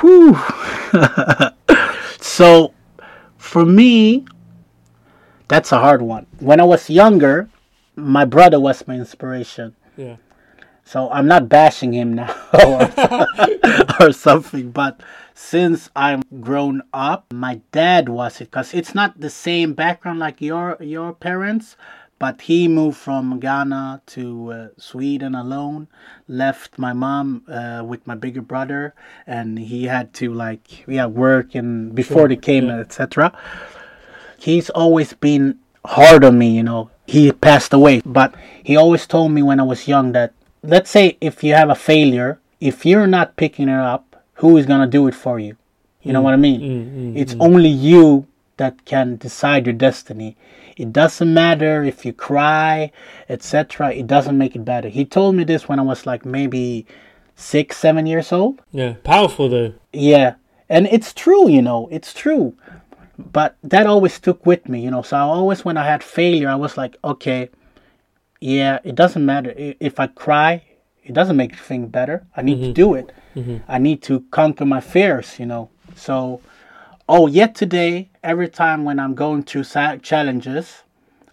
Whew. 0.00 0.36
so, 2.20 2.72
for 3.36 3.64
me, 3.64 4.24
that's 5.48 5.72
a 5.72 5.78
hard 5.78 6.02
one. 6.02 6.26
When 6.40 6.60
I 6.60 6.64
was 6.64 6.88
younger, 6.88 7.48
my 7.96 8.24
brother 8.24 8.60
was 8.60 8.86
my 8.86 8.94
inspiration. 8.94 9.74
Yeah, 9.96 10.16
So 10.88 11.10
I'm 11.10 11.26
not 11.26 11.50
bashing 11.50 11.92
him 11.92 12.14
now 12.14 12.34
or, 12.64 13.26
or 14.00 14.10
something, 14.10 14.70
but 14.70 15.02
since 15.34 15.90
I'm 15.94 16.22
grown 16.40 16.80
up, 16.94 17.30
my 17.30 17.60
dad 17.72 18.08
was 18.08 18.40
it 18.40 18.50
because 18.50 18.72
it's 18.72 18.94
not 18.94 19.20
the 19.20 19.28
same 19.28 19.74
background 19.74 20.18
like 20.18 20.40
your 20.40 20.78
your 20.80 21.12
parents, 21.12 21.76
but 22.18 22.40
he 22.40 22.68
moved 22.68 22.96
from 22.96 23.38
Ghana 23.38 24.00
to 24.16 24.50
uh, 24.50 24.68
Sweden 24.78 25.34
alone. 25.34 25.88
Left 26.26 26.78
my 26.78 26.94
mom 26.94 27.42
uh, 27.48 27.84
with 27.84 28.06
my 28.06 28.14
bigger 28.14 28.40
brother, 28.40 28.94
and 29.26 29.58
he 29.58 29.84
had 29.84 30.14
to 30.14 30.32
like 30.32 30.88
yeah 30.88 31.04
work 31.04 31.54
and 31.54 31.94
before 31.94 32.28
they 32.28 32.36
came 32.36 32.68
yeah. 32.68 32.78
etc. 32.78 33.36
He's 34.38 34.70
always 34.70 35.12
been 35.12 35.58
hard 35.84 36.24
on 36.24 36.38
me, 36.38 36.56
you 36.56 36.62
know. 36.62 36.88
He 37.06 37.30
passed 37.30 37.74
away, 37.74 38.00
but 38.06 38.34
he 38.64 38.74
always 38.74 39.06
told 39.06 39.32
me 39.32 39.42
when 39.42 39.60
I 39.60 39.64
was 39.64 39.86
young 39.86 40.12
that 40.12 40.32
let's 40.62 40.90
say 40.90 41.16
if 41.20 41.42
you 41.44 41.54
have 41.54 41.70
a 41.70 41.74
failure, 41.74 42.40
if 42.60 42.84
you're 42.84 43.06
not 43.06 43.36
picking 43.36 43.68
it 43.68 43.78
up, 43.78 44.16
who 44.34 44.56
is 44.56 44.66
gonna 44.66 44.86
do 44.86 45.06
it 45.08 45.14
for 45.14 45.38
you? 45.38 45.56
You 46.02 46.12
know 46.12 46.22
what 46.22 46.32
I 46.32 46.36
mean? 46.36 46.60
Mm, 46.60 47.14
mm, 47.14 47.16
It's 47.18 47.34
only 47.38 47.68
you 47.68 48.26
that 48.56 48.84
can 48.84 49.16
decide 49.16 49.66
your 49.66 49.74
destiny. 49.74 50.36
It 50.76 50.92
doesn't 50.92 51.32
matter 51.34 51.82
if 51.84 52.04
you 52.06 52.12
cry, 52.12 52.92
etc. 53.28 53.92
It 53.92 54.06
doesn't 54.06 54.38
make 54.38 54.54
it 54.54 54.64
better. 54.64 54.88
He 54.88 55.04
told 55.04 55.34
me 55.34 55.44
this 55.44 55.68
when 55.68 55.78
I 55.78 55.82
was 55.82 56.06
like 56.06 56.24
maybe 56.24 56.86
six, 57.34 57.76
seven 57.76 58.06
years 58.06 58.32
old. 58.32 58.60
Yeah, 58.72 58.94
powerful 59.04 59.48
though. 59.48 59.74
Yeah, 59.92 60.34
and 60.68 60.86
it's 60.86 61.12
true, 61.12 61.48
you 61.48 61.62
know, 61.62 61.88
it's 61.90 62.14
true. 62.14 62.54
But 63.18 63.56
that 63.64 63.86
always 63.86 64.14
stuck 64.14 64.46
with 64.46 64.68
me, 64.68 64.80
you 64.80 64.90
know. 64.92 65.02
So 65.02 65.16
I 65.16 65.20
always, 65.20 65.64
when 65.64 65.76
I 65.76 65.84
had 65.84 66.04
failure, 66.04 66.48
I 66.48 66.54
was 66.54 66.76
like, 66.76 66.96
okay, 67.02 67.50
yeah, 68.40 68.78
it 68.84 68.94
doesn't 68.94 69.24
matter 69.24 69.52
if 69.56 69.98
I 69.98 70.06
cry. 70.06 70.64
It 71.02 71.14
doesn't 71.14 71.36
make 71.36 71.56
things 71.56 71.88
better. 71.90 72.26
I 72.36 72.42
need 72.42 72.56
to 72.56 72.64
mm-hmm. 72.64 72.72
do 72.72 72.94
it. 72.94 73.12
Mm-hmm. 73.34 73.58
I 73.66 73.78
need 73.78 74.02
to 74.02 74.20
conquer 74.30 74.66
my 74.66 74.80
fears, 74.80 75.38
you 75.38 75.46
know. 75.46 75.70
So, 75.96 76.40
oh, 77.08 77.26
yet 77.26 77.54
today, 77.54 78.10
every 78.22 78.48
time 78.48 78.84
when 78.84 78.98
I'm 78.98 79.14
going 79.14 79.42
through 79.42 79.64
sa- 79.64 79.96
challenges, 79.96 80.82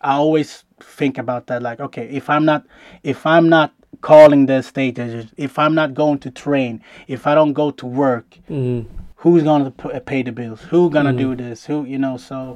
I 0.01 0.13
always 0.13 0.63
think 0.79 1.17
about 1.17 1.47
that. 1.47 1.61
Like, 1.61 1.79
okay, 1.79 2.07
if 2.09 2.29
I'm 2.29 2.45
not, 2.45 2.65
if 3.03 3.25
I'm 3.25 3.49
not 3.49 3.73
calling 4.01 4.45
the 4.45 4.61
state 4.61 4.99
if 4.99 5.57
I'm 5.57 5.73
not 5.75 5.93
going 5.93 6.19
to 6.19 6.31
train, 6.31 6.81
if 7.07 7.27
I 7.27 7.35
don't 7.35 7.53
go 7.53 7.71
to 7.71 7.85
work, 7.85 8.37
mm-hmm. 8.49 8.87
who's 9.17 9.43
gonna 9.43 9.71
p- 9.71 9.99
pay 10.01 10.21
the 10.23 10.31
bills? 10.31 10.61
Who's 10.61 10.91
gonna 10.93 11.13
do 11.13 11.35
this? 11.35 11.65
Who, 11.65 11.85
you 11.85 11.97
know? 11.97 12.17
So 12.17 12.53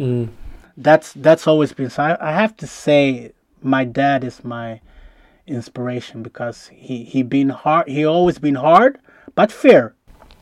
that's 0.77 1.13
that's 1.13 1.47
always 1.47 1.73
been. 1.73 1.89
So 1.89 2.03
I, 2.03 2.29
I 2.29 2.33
have 2.33 2.55
to 2.57 2.67
say, 2.67 3.33
my 3.61 3.83
dad 3.83 4.23
is 4.23 4.43
my 4.43 4.81
inspiration 5.47 6.21
because 6.23 6.67
he 6.73 7.03
he 7.03 7.23
been 7.23 7.49
hard. 7.49 7.87
He 7.87 8.05
always 8.05 8.39
been 8.39 8.55
hard, 8.55 8.99
but 9.35 9.51
fair. 9.51 9.95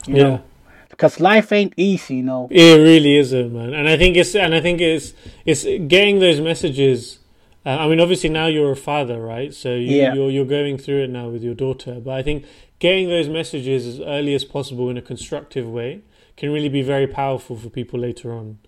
You 0.05 0.15
Yeah. 0.15 0.23
know, 0.23 0.41
because 0.89 1.19
life 1.19 1.51
ain't 1.51 1.73
easy. 1.77 2.15
You 2.17 2.23
know. 2.23 2.47
It 2.51 2.77
really 2.77 3.17
isn't, 3.17 3.53
man. 3.53 3.73
And 3.73 3.87
I 3.87 3.97
think 3.97 4.17
it's 4.17 4.35
and 4.35 4.53
I 4.53 4.61
think 4.61 4.81
it's 4.81 5.13
it's 5.45 5.63
getting 5.87 6.19
those 6.19 6.39
messages. 6.41 7.19
Uh, 7.65 7.77
I 7.81 7.87
mean, 7.87 7.99
obviously 7.99 8.29
now 8.29 8.47
you're 8.47 8.71
a 8.71 8.75
father, 8.75 9.19
right? 9.21 9.53
So 9.53 9.73
you, 9.75 9.95
Yeah. 9.97 10.13
you're 10.13 10.29
you're 10.29 10.45
going 10.45 10.77
through 10.77 11.03
it 11.03 11.09
now 11.09 11.29
with 11.29 11.43
your 11.43 11.55
daughter. 11.55 11.99
But 12.03 12.13
I 12.13 12.23
think 12.23 12.45
getting 12.79 13.09
those 13.09 13.27
messages 13.27 13.85
as 13.87 13.99
early 13.99 14.33
as 14.33 14.45
possible 14.45 14.89
in 14.89 14.97
a 14.97 15.01
constructive 15.01 15.67
way 15.69 16.01
can 16.37 16.51
really 16.51 16.69
be 16.69 16.81
very 16.83 17.07
powerful 17.07 17.55
for 17.55 17.69
people 17.69 17.99
later 17.99 18.31
on. 18.31 18.59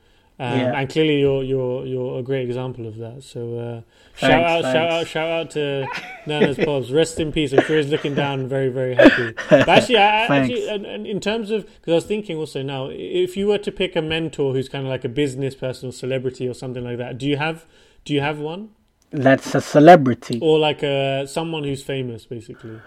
Um, 0.42 0.58
Yeah. 0.60 0.80
And 0.80 0.90
clearly, 0.90 1.20
you're 1.20 1.44
you're 1.44 1.86
you're 1.86 2.20
a 2.20 2.24
great 2.24 2.46
example 2.48 2.88
of 2.88 2.98
that. 2.98 3.24
So 3.24 3.58
uh, 3.60 3.82
shout 4.16 4.32
Thanks, 4.32 4.66
out, 4.66 4.74
shout 4.74 4.92
out, 4.92 5.08
shout 5.08 5.30
out 5.30 5.52
to 5.52 5.86
Nana's 6.28 6.58
pops. 6.58 6.92
Rest 6.92 7.20
in 7.20 7.32
peace. 7.34 7.52
I'm 7.52 7.62
sure 7.66 7.76
he's 7.78 7.90
looking 7.92 8.16
down, 8.16 8.48
very 8.48 8.70
very 8.70 8.96
happy. 8.96 9.34
But 9.50 9.68
actually, 9.68 9.98
I- 9.98 10.26
actually, 10.28 10.70
and, 10.70 10.86
and 10.86 11.06
in 11.06 11.20
terms 11.20 11.52
of 11.52 11.66
because 11.66 11.92
I 11.92 11.96
was 11.96 12.06
thinking 12.06 12.38
also 12.38 12.62
now, 12.64 12.88
if 12.90 13.36
you 13.36 13.48
were 13.48 13.58
to 13.58 13.72
pick 13.72 13.96
a 13.98 14.02
mentor 14.02 14.54
who's 14.54 14.70
kind 14.70 14.86
of 14.86 14.90
like 14.90 15.04
a 15.04 15.10
business 15.10 15.56
person 15.56 15.90
or 15.90 15.92
celebrity 15.92 16.48
or 16.48 16.54
something 16.54 16.84
like 16.86 16.98
that, 17.00 17.18
do 17.18 17.28
you 17.28 17.36
have 17.38 17.66
do 18.06 18.14
you 18.14 18.22
have 18.22 18.40
one 18.40 18.70
That's 19.12 19.54
a 19.56 19.60
celebrity. 19.62 20.40
or 20.42 20.58
like 20.58 20.84
a 20.84 21.28
someone 21.28 21.64
who's 21.66 21.84
famous 21.84 22.26
basically? 22.26 22.80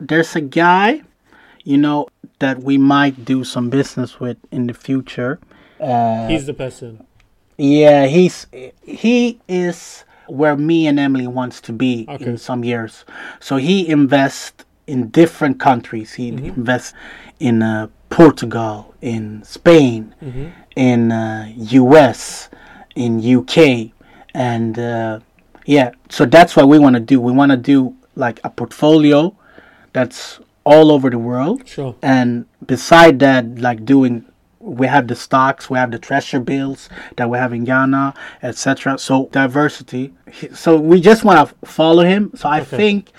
There's 0.00 0.34
a 0.36 0.40
guy, 0.40 1.02
you 1.64 1.76
know, 1.78 2.08
that 2.38 2.62
we 2.62 2.76
might 2.78 3.24
do 3.24 3.44
some 3.44 3.70
business 3.70 4.18
with 4.20 4.36
in 4.50 4.66
the 4.66 4.74
future. 4.74 5.38
Uh, 5.82 6.28
He's 6.28 6.46
the 6.46 6.54
person. 6.54 7.04
Yeah, 7.58 8.06
he's 8.06 8.46
he 8.82 9.40
is 9.48 10.04
where 10.26 10.56
me 10.56 10.86
and 10.86 10.98
Emily 10.98 11.26
wants 11.26 11.60
to 11.62 11.72
be 11.72 12.06
Okay. 12.08 12.24
in 12.24 12.38
some 12.38 12.64
years. 12.64 13.04
So 13.40 13.56
he 13.56 13.88
invests 13.88 14.64
in 14.86 15.08
different 15.08 15.60
countries. 15.60 16.14
He 16.14 16.30
Mm-hmm. 16.30 16.46
invests 16.60 16.94
in 17.40 17.62
uh, 17.62 17.88
Portugal, 18.08 18.94
in 19.02 19.42
Spain, 19.44 20.14
Mm-hmm. 20.24 20.46
in 20.76 21.12
uh, 21.12 21.52
U.S., 21.56 22.48
in 22.94 23.20
U.K., 23.20 23.92
and 24.34 24.78
uh, 24.78 25.20
yeah. 25.66 25.90
So 26.08 26.24
that's 26.24 26.56
what 26.56 26.68
we 26.68 26.78
want 26.78 26.94
to 26.94 27.00
do. 27.00 27.20
We 27.20 27.32
want 27.32 27.50
to 27.52 27.58
do 27.58 27.94
like 28.16 28.40
a 28.44 28.50
portfolio 28.50 29.34
that's 29.92 30.40
all 30.64 30.90
over 30.92 31.10
the 31.10 31.18
world 31.18 31.66
Sure. 31.66 31.94
and 32.02 32.46
beside 32.66 33.18
that 33.18 33.58
like 33.58 33.84
doing 33.84 34.24
we 34.62 34.86
have 34.86 35.08
the 35.08 35.16
stocks 35.16 35.68
we 35.68 35.76
have 35.76 35.90
the 35.90 35.98
treasure 35.98 36.40
bills 36.40 36.88
that 37.16 37.28
we 37.28 37.36
have 37.36 37.52
in 37.52 37.64
ghana 37.64 38.14
etc 38.42 38.96
so 38.98 39.28
diversity. 39.32 40.14
So 40.54 40.78
we 40.78 41.00
just 41.00 41.24
want 41.24 41.48
to 41.48 41.66
follow 41.66 42.04
him. 42.04 42.30
So 42.34 42.48
i 42.48 42.62
think 42.64 43.10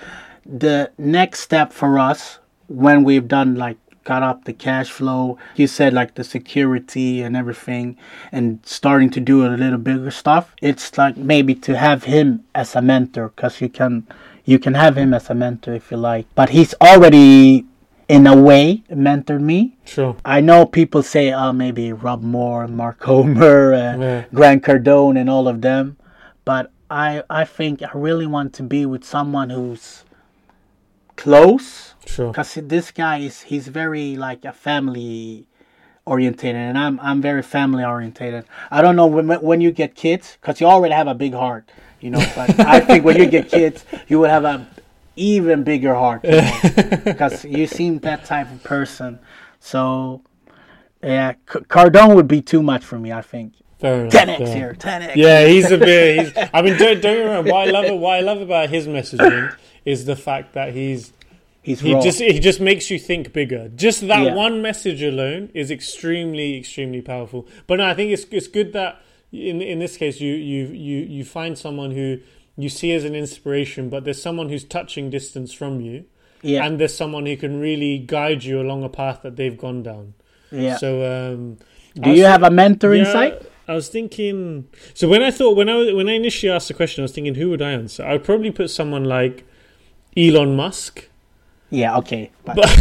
the 0.46 0.92
next 0.98 1.42
step 1.42 1.72
for 1.72 2.00
us 2.00 2.40
when 2.68 3.04
we've 3.04 3.28
done 3.28 3.56
like 3.56 3.78
got 4.04 4.22
up 4.22 4.44
the 4.44 4.52
cash 4.52 4.92
flow 4.92 5.38
you 5.56 5.66
said 5.66 5.94
like 5.94 6.16
the 6.16 6.24
security 6.26 7.22
and 7.22 7.38
everything 7.38 7.98
and 8.34 8.60
starting 8.64 9.10
to 9.10 9.22
do 9.22 9.46
a 9.46 9.56
little 9.56 9.78
bigger 9.78 10.12
stuff 10.12 10.54
it's 10.62 10.98
like 10.98 11.16
maybe 11.16 11.56
to 11.56 11.78
have 11.78 12.04
him 12.04 12.44
as 12.54 12.76
a 12.76 12.82
mentor 12.82 13.30
because 13.30 13.62
you 13.62 13.70
can 13.70 14.06
you 14.46 14.60
can 14.60 14.74
have 14.74 14.98
him 14.98 15.14
as 15.14 15.30
a 15.30 15.36
mentor 15.36 15.74
if 15.74 15.92
you 15.92 15.98
like. 15.98 16.26
But 16.36 16.50
he's 16.50 16.74
already 16.82 17.66
in 18.08 18.28
a 18.28 18.36
way 18.36 18.84
mentored 18.92 19.42
me 19.42 19.78
Sure. 19.86 20.16
I 20.26 20.42
know 20.42 20.66
people 20.66 21.04
say, 21.04 21.32
oh, 21.34 21.54
maybe 21.54 21.94
Rob 21.94 22.22
Moore, 22.22 22.68
Mark 22.68 23.04
Homer, 23.04 23.74
uh, 23.74 23.98
Yeah. 23.98 24.26
Grant 24.34 24.64
Cardone, 24.64 25.20
and 25.20 25.30
all 25.30 25.48
of 25.48 25.62
them. 25.62 25.98
But 26.46 26.72
I, 26.90 27.24
I 27.30 27.46
think 27.46 27.82
I 27.82 27.90
really 27.94 28.26
want 28.28 28.54
to 28.56 28.64
be 28.64 28.86
with 28.86 29.04
someone 29.04 29.50
who's 29.50 30.04
close. 31.16 31.94
Sure. 32.06 32.30
Because 32.32 32.56
this 32.56 32.92
guy 32.92 33.20
is, 33.20 33.42
he's 33.42 33.68
very 33.68 34.16
like 34.16 34.46
a 34.46 34.52
family 34.54 35.46
orientated, 36.06 36.56
and 36.60 36.78
I'm, 36.78 37.00
I'm 37.00 37.22
very 37.22 37.42
family 37.42 37.84
orientated. 37.84 38.46
I 38.72 38.82
don't 38.82 38.96
know 38.96 39.06
when, 39.08 39.28
when 39.42 39.62
you 39.62 39.72
get 39.72 39.96
kids, 39.96 40.38
because 40.42 40.60
you 40.60 40.68
already 40.68 40.94
have 40.94 41.08
a 41.08 41.16
big 41.16 41.34
heart, 41.34 41.70
you 42.02 42.10
know. 42.10 42.24
But 42.36 42.60
I 42.60 42.80
think 42.82 43.06
when 43.06 43.18
you 43.18 43.26
get 43.28 43.50
kids, 43.50 43.86
you 44.08 44.20
will 44.20 44.30
have 44.30 44.44
a 44.44 44.68
even 45.16 45.64
bigger 45.64 45.94
heart, 45.96 46.22
because 47.04 47.46
you 47.46 47.68
seem 47.68 48.00
that 48.00 48.26
type 48.26 48.52
of 48.52 48.64
person. 48.64 49.20
So, 49.60 50.22
yeah, 51.02 51.34
C- 51.52 51.60
Cardone 51.60 52.16
would 52.16 52.28
be 52.28 52.42
too 52.42 52.62
much 52.64 52.84
for 52.84 52.98
me. 53.00 53.12
I 53.12 53.22
think. 53.22 53.54
Fair 53.80 54.08
10x 54.10 54.40
yeah. 54.40 54.54
here, 54.56 54.74
10x. 54.80 55.16
Yeah, 55.16 55.46
he's 55.46 55.70
a 55.70 55.78
bit. 55.78 56.26
He's, 56.36 56.50
I 56.54 56.62
mean, 56.62 56.78
don't, 56.78 57.02
don't 57.02 57.28
wrong. 57.28 57.46
What 57.46 57.68
I 57.68 57.72
love, 57.72 58.00
what 58.00 58.16
I 58.16 58.22
love 58.22 58.40
about 58.40 58.70
his 58.70 58.88
messaging 58.88 59.54
is 59.84 60.06
the 60.06 60.16
fact 60.16 60.54
that 60.54 60.74
he's 60.74 61.12
He's 61.64 61.80
he 61.80 61.94
raw. 61.94 62.02
just 62.02 62.20
he 62.20 62.40
just 62.40 62.60
makes 62.60 62.90
you 62.92 63.00
think 63.00 63.32
bigger. 63.32 63.70
Just 63.70 64.02
that 64.08 64.22
Yeah. 64.22 64.34
one 64.36 64.62
message 64.62 65.02
alone 65.02 65.50
is 65.54 65.72
extremely 65.72 66.58
extremely 66.58 67.02
powerful. 67.02 67.48
But 67.68 67.78
no, 67.78 67.86
I 67.88 67.94
think 67.94 68.12
it's 68.12 68.26
it's 68.32 68.48
good 68.48 68.74
that 68.74 69.02
in 69.32 69.62
in 69.62 69.80
this 69.80 69.96
case 69.96 70.20
you 70.20 70.34
you 70.34 70.68
you 70.68 70.98
you 71.00 71.24
find 71.24 71.58
someone 71.58 71.92
who 71.92 72.20
you 72.58 72.70
see 72.70 72.92
as 72.92 73.04
an 73.04 73.16
inspiration, 73.16 73.90
but 73.90 74.04
there's 74.04 74.22
someone 74.22 74.50
who's 74.50 74.64
touching 74.64 75.10
distance 75.10 75.54
from 75.54 75.82
you, 75.82 76.06
yeah, 76.42 76.66
and 76.66 76.80
there's 76.80 76.96
someone 76.96 77.26
who 77.26 77.36
can 77.38 77.60
really 77.60 77.98
guide 77.98 78.44
you 78.44 78.60
along 78.62 78.84
a 78.84 78.90
path 78.90 79.22
that 79.24 79.36
they've 79.36 79.58
gone 79.58 79.82
down. 79.84 80.14
yeah. 80.52 80.78
So 80.78 81.34
um, 81.34 81.58
Do 82.00 82.12
you 82.12 82.26
have 82.26 82.44
a 82.44 82.52
mentor 82.52 82.94
in 82.94 83.06
yeah, 83.06 83.12
sight? 83.12 83.42
I 83.68 83.74
was 83.76 83.88
thinking. 83.88 84.68
So 84.94 85.08
when 85.08 85.24
I 85.24 85.32
thought 85.32 85.56
when 85.56 85.70
I 85.70 85.76
was- 85.76 85.94
when 85.94 86.10
I 86.10 86.14
initially 86.14 86.52
asked 86.52 86.68
the 86.68 86.74
question, 86.74 87.02
I 87.02 87.06
was 87.06 87.14
thinking 87.14 87.36
who 87.36 87.50
would 87.50 87.62
I 87.62 87.72
answer? 87.72 88.06
I'd 88.06 88.24
probably 88.24 88.52
put 88.52 88.70
someone 88.70 89.06
like 89.06 89.46
Elon 90.18 90.56
Musk. 90.56 91.08
Yeah, 91.70 91.98
okay. 92.00 92.30
But, 92.46 92.58
But 92.58 92.68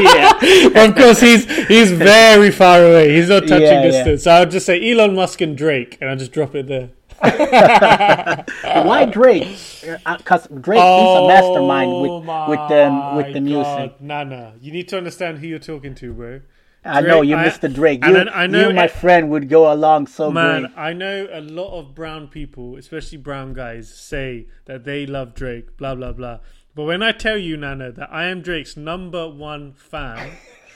yeah, 0.00 0.84
of 0.88 0.94
course, 0.94 1.20
he's 1.20 1.44
he's 1.66 1.90
very 1.92 2.50
far 2.50 2.78
away. 2.82 3.14
He's 3.16 3.28
not 3.28 3.42
touching 3.48 3.62
Yeah, 3.62 3.82
yeah. 3.82 3.90
distance. 3.90 4.22
So 4.22 4.30
I'll 4.30 4.46
just 4.46 4.64
say 4.64 4.76
Elon 4.90 5.14
Musk 5.16 5.40
and 5.42 5.54
Drake, 5.58 5.98
and 6.00 6.08
I'll 6.08 6.16
just 6.16 6.32
drop 6.32 6.54
it 6.54 6.66
there. 6.68 6.90
why 8.86 9.04
Drake? 9.10 9.58
Uh, 9.86 9.96
uh, 10.06 10.16
because 10.18 10.46
Drake 10.48 10.78
is 10.78 10.84
a 10.84 10.86
oh 10.86 11.28
mastermind 11.28 11.90
with 12.02 12.10
with 12.50 12.68
the 12.68 13.12
with 13.16 13.32
the 13.34 13.40
music. 13.40 13.92
Oh 13.94 13.96
Nana, 14.00 14.54
you 14.60 14.72
need 14.72 14.88
to 14.88 14.98
understand 14.98 15.38
who 15.38 15.46
you're 15.46 15.58
talking 15.58 15.94
to, 15.96 16.12
bro. 16.12 16.40
I 16.84 17.00
know 17.00 17.18
Drake, 17.18 17.30
you, 17.30 17.36
I- 17.36 17.48
Mr. 17.48 17.74
Drake. 17.74 18.04
You, 18.04 18.16
I 18.16 18.46
know 18.46 18.68
you, 18.68 18.74
my 18.74 18.84
it- 18.84 18.90
friend, 18.92 19.30
would 19.30 19.48
go 19.48 19.72
along 19.72 20.06
so 20.06 20.30
Man, 20.30 20.62
great. 20.62 20.72
I 20.76 20.92
know 20.92 21.28
a 21.32 21.40
lot 21.40 21.78
of 21.78 21.94
brown 21.94 22.28
people, 22.28 22.76
especially 22.76 23.18
brown 23.18 23.54
guys, 23.54 23.92
say 23.92 24.46
that 24.66 24.84
they 24.84 25.06
love 25.06 25.34
Drake, 25.34 25.76
blah 25.76 25.94
blah 25.94 26.12
blah. 26.12 26.38
But 26.74 26.84
when 26.84 27.02
I 27.02 27.12
tell 27.12 27.38
you, 27.38 27.56
Nana, 27.56 27.90
that 27.92 28.12
I 28.12 28.26
am 28.26 28.42
Drake's 28.42 28.76
number 28.76 29.28
one 29.28 29.72
fan, 29.72 30.32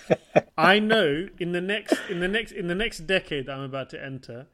I 0.58 0.78
know 0.78 1.28
in 1.38 1.52
the 1.52 1.60
next 1.60 1.94
in 2.08 2.20
the 2.20 2.28
next 2.28 2.52
in 2.52 2.66
the 2.68 2.74
next 2.74 3.00
decade 3.06 3.46
that 3.46 3.52
I'm 3.56 3.62
about 3.62 3.90
to 3.90 4.02
enter, 4.04 4.46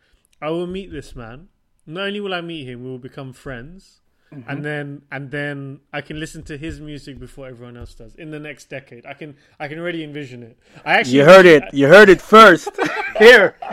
I 0.42 0.50
will 0.50 0.66
meet 0.66 0.90
this 0.92 1.14
man, 1.16 1.48
not 1.86 2.06
only 2.08 2.20
will 2.20 2.34
I 2.34 2.40
meet 2.40 2.66
him, 2.68 2.82
we 2.84 2.90
will 2.90 2.98
become 2.98 3.32
friends. 3.32 4.00
Mm-hmm. 4.32 4.50
And 4.50 4.64
then, 4.64 5.02
and 5.12 5.30
then 5.30 5.80
I 5.92 6.00
can 6.00 6.18
listen 6.18 6.42
to 6.44 6.58
his 6.58 6.80
music 6.80 7.20
before 7.20 7.46
everyone 7.46 7.76
else 7.76 7.94
does 7.94 8.16
in 8.16 8.32
the 8.32 8.40
next 8.40 8.68
decade. 8.68 9.06
I 9.06 9.14
can, 9.14 9.36
I 9.60 9.68
can 9.68 9.78
already 9.78 10.02
envision 10.02 10.42
it. 10.42 10.58
I 10.84 10.94
actually, 10.94 11.18
You 11.18 11.24
heard 11.24 11.46
it. 11.46 11.62
You 11.72 11.86
heard 11.86 12.08
it 12.08 12.20
first. 12.20 12.68
Here. 13.18 13.54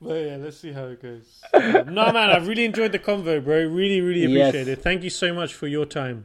But 0.00 0.14
yeah, 0.24 0.36
let's 0.36 0.56
see 0.56 0.72
how 0.72 0.84
it 0.86 1.02
goes. 1.02 1.42
Um, 1.52 1.92
no, 1.92 2.10
man, 2.12 2.30
I've 2.30 2.46
really 2.48 2.64
enjoyed 2.64 2.92
the 2.92 2.98
convo, 2.98 3.44
bro. 3.44 3.66
Really, 3.66 4.00
really 4.00 4.32
Yes. 4.32 4.48
appreciate 4.48 4.68
it. 4.68 4.82
Thank 4.82 5.02
you 5.02 5.10
so 5.10 5.34
much 5.34 5.52
for 5.52 5.66
your 5.66 5.84
time. 5.84 6.24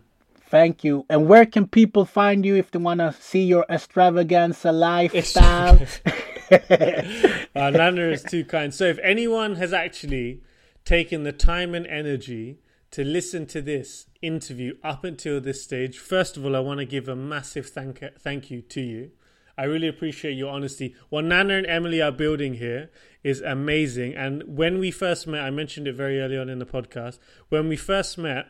Thank 0.49 0.86
you. 0.86 1.06
And 1.10 1.28
where 1.28 1.45
can 1.45 1.68
people 1.68 2.06
find 2.06 2.45
you 2.45 2.56
if 2.56 2.72
they 2.72 2.80
want 2.80 2.99
to 2.99 3.14
see 3.20 3.44
your 3.44 3.65
extravaganza 3.68 4.72
lifestyle? 4.72 5.82
Uh, 7.56 7.70
Nana 7.70 8.07
is 8.07 8.24
too 8.24 8.44
kind. 8.44 8.74
So 8.74 8.86
if 8.86 8.98
anyone 9.03 9.56
has 9.56 9.74
actually 9.74 10.41
taken 10.86 11.22
the 11.22 11.32
time 11.32 11.76
and 11.76 11.86
energy 11.86 12.57
to 12.90 13.03
listen 13.03 13.45
to 13.48 13.61
this 13.61 14.07
interview 14.24 14.76
up 14.84 15.03
until 15.03 15.40
this 15.40 15.64
stage, 15.64 15.99
first 15.99 16.36
of 16.36 16.45
all, 16.45 16.56
I 16.56 16.60
want 16.60 16.80
to 16.80 16.86
give 16.86 17.07
a 17.07 17.15
massive 17.15 17.68
thank 17.68 18.03
thank 18.20 18.49
you 18.49 18.61
to 18.64 18.82
you. 18.82 19.11
I 19.56 19.65
really 19.65 19.88
appreciate 19.88 20.34
your 20.34 20.52
honesty. 20.52 20.95
What 21.10 21.26
Nana 21.26 21.57
and 21.57 21.68
Emily 21.68 22.02
are 22.02 22.11
building 22.11 22.56
here 22.56 22.90
is 23.24 23.41
amazing. 23.41 24.15
And 24.15 24.44
when 24.57 24.80
we 24.80 24.90
first 24.90 25.28
met, 25.28 25.44
I 25.44 25.52
mentioned 25.52 25.88
it 25.88 25.94
very 25.94 26.20
early 26.20 26.38
on 26.38 26.49
in 26.49 26.57
the 26.57 26.65
podcast. 26.65 27.20
When 27.49 27.68
we 27.68 27.76
first 27.76 28.18
met, 28.18 28.48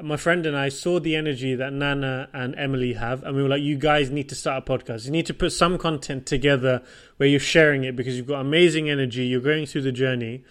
my 0.00 0.16
friend 0.16 0.46
and 0.46 0.56
I 0.56 0.70
saw 0.70 1.00
the 1.00 1.16
energy 1.16 1.54
that 1.54 1.72
Nana 1.72 2.28
and 2.32 2.54
Emily 2.56 2.94
have, 2.94 3.22
and 3.24 3.36
we 3.36 3.42
were 3.42 3.48
like, 3.48 3.62
"You 3.62 3.76
guys 3.76 4.10
need 4.10 4.28
to 4.30 4.34
start 4.34 4.66
a 4.66 4.72
podcast. 4.72 5.04
You 5.04 5.10
need 5.10 5.26
to 5.26 5.34
put 5.34 5.52
some 5.52 5.76
content 5.76 6.24
together 6.24 6.82
where 7.18 7.28
you're 7.28 7.40
sharing 7.40 7.84
it 7.84 7.94
because 7.94 8.16
you've 8.16 8.26
got 8.26 8.40
amazing 8.40 8.88
energy. 8.88 9.26
You're 9.26 9.40
going 9.40 9.66
through 9.66 9.82
the 9.82 9.92
journey." 9.92 10.44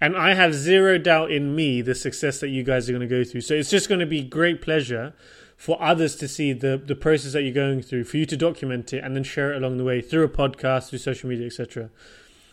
And 0.00 0.16
I 0.16 0.34
have 0.34 0.54
zero 0.54 0.98
doubt 0.98 1.30
in 1.30 1.54
me 1.56 1.80
the 1.80 1.94
success 1.94 2.38
that 2.40 2.48
you 2.48 2.62
guys 2.62 2.88
are 2.88 2.92
going 2.92 3.08
to 3.08 3.08
go 3.08 3.24
through. 3.24 3.40
So 3.40 3.54
it's 3.54 3.70
just 3.70 3.88
going 3.88 4.00
to 4.00 4.06
be 4.06 4.22
great 4.22 4.60
pleasure 4.60 5.14
for 5.56 5.80
others 5.82 6.14
to 6.16 6.28
see 6.28 6.52
the 6.52 6.80
the 6.84 6.94
process 6.94 7.32
that 7.32 7.42
you're 7.42 7.54
going 7.54 7.82
through, 7.82 8.04
for 8.04 8.16
you 8.16 8.26
to 8.26 8.36
document 8.36 8.92
it 8.92 9.02
and 9.02 9.16
then 9.16 9.24
share 9.24 9.52
it 9.52 9.56
along 9.56 9.78
the 9.78 9.84
way 9.84 10.00
through 10.00 10.24
a 10.24 10.28
podcast, 10.28 10.90
through 10.90 10.98
social 10.98 11.28
media, 11.28 11.46
etc. 11.46 11.90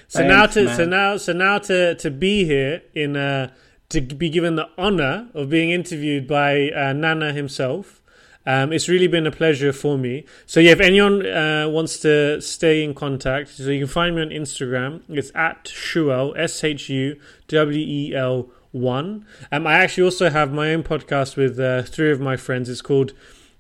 So 0.08 0.28
now 0.28 0.48
Thanks, 0.48 0.72
to 0.72 0.76
so 0.76 0.86
now 0.86 1.18
so 1.18 1.34
now 1.34 1.60
to 1.60 1.96
to 1.96 2.12
be 2.12 2.46
here 2.46 2.82
in 2.94 3.16
uh 3.16 3.52
to 3.92 4.02
be 4.02 4.30
given 4.30 4.56
the 4.56 4.70
honor 4.78 5.30
of 5.34 5.50
being 5.50 5.70
interviewed 5.70 6.28
by 6.28 6.70
uh, 6.72 6.94
Nana 6.94 7.34
himself. 7.34 8.02
Um, 8.46 8.74
it's 8.74 8.90
really 8.90 9.08
been 9.08 9.28
a 9.28 9.32
pleasure 9.32 9.72
for 9.72 9.98
me. 9.98 10.26
So 10.48 10.60
yeah, 10.60 10.72
if 10.72 10.80
anyone 10.80 11.26
uh, 11.26 11.70
wants 11.70 12.00
to 12.00 12.42
stay 12.42 12.84
in 12.84 12.96
contact, 12.96 13.50
so 13.50 13.70
you 13.70 13.80
can 13.80 13.88
find 13.88 14.16
me 14.16 14.24
on 14.24 14.30
Instagram. 14.30 15.02
It's 15.10 15.32
at 15.36 15.66
Shuwel 15.66 16.34
S 16.36 16.64
H 16.64 16.90
U 16.90 17.20
W 17.48 17.80
E 17.80 18.16
L 18.16 18.50
one. 18.72 19.26
Um, 19.52 19.68
I 19.68 19.74
actually 19.74 20.06
also 20.06 20.30
have 20.30 20.52
my 20.52 20.74
own 20.74 20.84
podcast 20.84 21.36
with 21.36 21.60
uh, 21.60 21.84
three 21.84 22.12
of 22.12 22.20
my 22.20 22.36
friends. 22.36 22.68
It's 22.68 22.82
called 22.82 23.14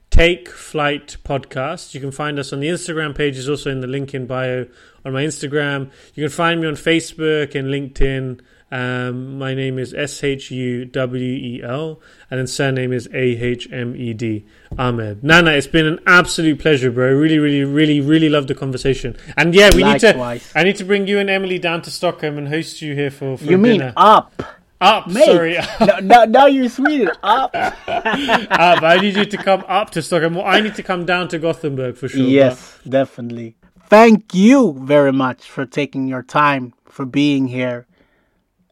Take 0.09 0.49
Flight 0.49 1.17
Podcast. 1.23 1.93
You 1.93 2.01
can 2.01 2.11
find 2.11 2.39
us 2.39 2.51
on 2.51 2.59
the 2.59 2.67
Instagram 2.67 3.15
page. 3.15 3.37
Is 3.37 3.49
also 3.49 3.69
in 3.69 3.81
the 3.81 3.87
link 3.87 4.15
in 4.15 4.25
bio 4.25 4.65
on 5.05 5.13
my 5.13 5.23
Instagram. 5.23 5.91
You 6.15 6.23
can 6.23 6.31
find 6.31 6.59
me 6.59 6.67
on 6.67 6.73
Facebook 6.73 7.53
and 7.53 7.67
LinkedIn. 7.67 8.41
Um, 8.71 9.37
my 9.37 9.53
name 9.53 9.77
is 9.77 9.93
S 9.93 10.23
H 10.23 10.49
U 10.49 10.85
W 10.85 11.23
E 11.23 11.61
L, 11.61 11.99
and 12.29 12.39
then 12.39 12.47
surname 12.47 12.93
is 12.93 13.09
A 13.13 13.17
H 13.19 13.67
M 13.69 13.95
E 13.97 14.13
D 14.13 14.45
Ahmed. 14.77 15.23
Nana, 15.23 15.51
it's 15.51 15.67
been 15.67 15.85
an 15.85 15.99
absolute 16.07 16.57
pleasure, 16.57 16.89
bro. 16.89 17.11
Really, 17.13 17.37
really, 17.37 17.65
really, 17.65 17.99
really 17.99 18.29
love 18.29 18.47
the 18.47 18.55
conversation. 18.55 19.17
And 19.35 19.53
yeah, 19.53 19.71
we 19.75 19.83
need 19.83 19.99
to. 19.99 20.17
I 20.55 20.63
need 20.63 20.77
to 20.77 20.85
bring 20.85 21.05
you 21.05 21.19
and 21.19 21.29
Emily 21.29 21.59
down 21.59 21.81
to 21.81 21.91
Stockholm 21.91 22.37
and 22.37 22.47
host 22.47 22.81
you 22.81 22.95
here 22.95 23.11
for. 23.11 23.37
for 23.37 23.43
You 23.43 23.57
mean 23.57 23.81
up? 23.81 24.41
up? 24.79 25.07
Mate. 25.07 25.25
Sorry, 25.25 25.57
no, 25.81 25.99
no, 25.99 26.23
now 26.23 26.45
you're 26.45 26.69
Sweden. 26.69 27.11
Up. 27.21 27.51
up. 27.53 27.77
I 27.87 28.99
need 29.01 29.17
you 29.17 29.25
to 29.25 29.37
come 29.37 29.65
up 29.67 29.89
to 29.91 30.01
Stockholm. 30.01 30.35
Well, 30.35 30.45
I 30.45 30.61
need 30.61 30.75
to 30.75 30.83
come 30.83 31.05
down 31.05 31.27
to 31.29 31.39
Gothenburg 31.39 31.97
for 31.97 32.07
sure. 32.07 32.21
Yes, 32.21 32.79
definitely. 32.87 33.57
Thank 33.87 34.33
you 34.33 34.77
very 34.79 35.11
much 35.11 35.49
for 35.49 35.65
taking 35.65 36.07
your 36.07 36.23
time 36.23 36.73
for 36.85 37.05
being 37.05 37.49
here 37.49 37.85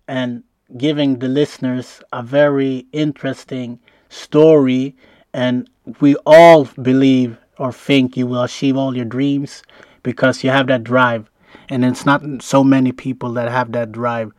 and 0.09 0.43
giving 0.75 1.19
the 1.19 1.27
listeners 1.27 2.01
a 2.11 2.23
very 2.23 2.87
interesting 2.91 3.79
story. 4.09 4.95
And 5.33 5.69
we 6.01 6.15
all 6.25 6.65
believe 6.81 7.37
or 7.59 7.71
think 7.71 8.17
you 8.17 8.25
will 8.25 8.43
achieve 8.43 8.75
all 8.75 8.97
your 8.97 9.05
dreams 9.05 9.61
because 10.01 10.43
you 10.43 10.49
have 10.49 10.65
that 10.67 10.83
drive. 10.83 11.29
And 11.69 11.85
it's 11.85 12.07
not 12.07 12.23
so 12.41 12.63
many 12.63 12.91
people 12.91 13.31
that 13.33 13.51
have 13.51 13.71
that 13.73 13.91
drive. 13.91 14.31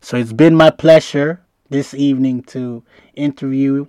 So 0.00 0.16
it's 0.16 0.32
been 0.32 0.54
my 0.54 0.70
pleasure 0.70 1.42
this 1.68 1.92
evening 1.92 2.42
to 2.44 2.82
interview, 3.14 3.86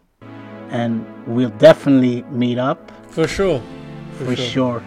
and 0.69 1.05
we'll 1.25 1.51
definitely 1.51 2.23
meet 2.23 2.57
up 2.57 2.91
for 3.07 3.27
sure. 3.27 3.61
for 4.17 4.35
sure. 4.35 4.83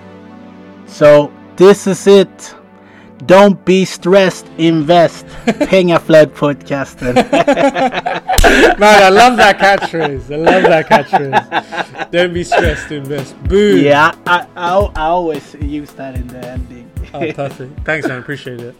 So 0.87 1.33
this 1.57 1.87
is 1.87 2.07
it. 2.07 2.55
Don't 3.27 3.65
be 3.65 3.85
stressed, 3.85 4.47
invest. 4.59 5.27
Pengaflöd 5.47 6.33
podcasten. 6.35 7.15
Man, 8.79 9.03
I 9.03 9.09
love 9.09 9.37
that 9.37 9.59
catchphrase. 9.59 10.33
I 10.33 10.37
love 10.37 10.63
that 10.65 10.87
catchphrase. 10.89 12.11
Don't 12.11 12.35
be 12.35 12.43
stressed 12.43 12.91
invest. 12.91 13.41
Boom. 13.45 13.79
yeah, 13.81 14.13
I, 14.27 14.47
I, 14.57 14.79
I 14.97 15.07
always 15.07 15.55
use 15.55 15.91
that 15.93 16.17
in 16.17 16.27
the 16.27 16.45
ending. 16.47 16.91
Oh, 17.15 17.33
perfect. 17.33 17.85
Thanks, 17.85 18.09
man. 18.09 18.19
Appreciate 18.19 18.61
it. 18.61 18.75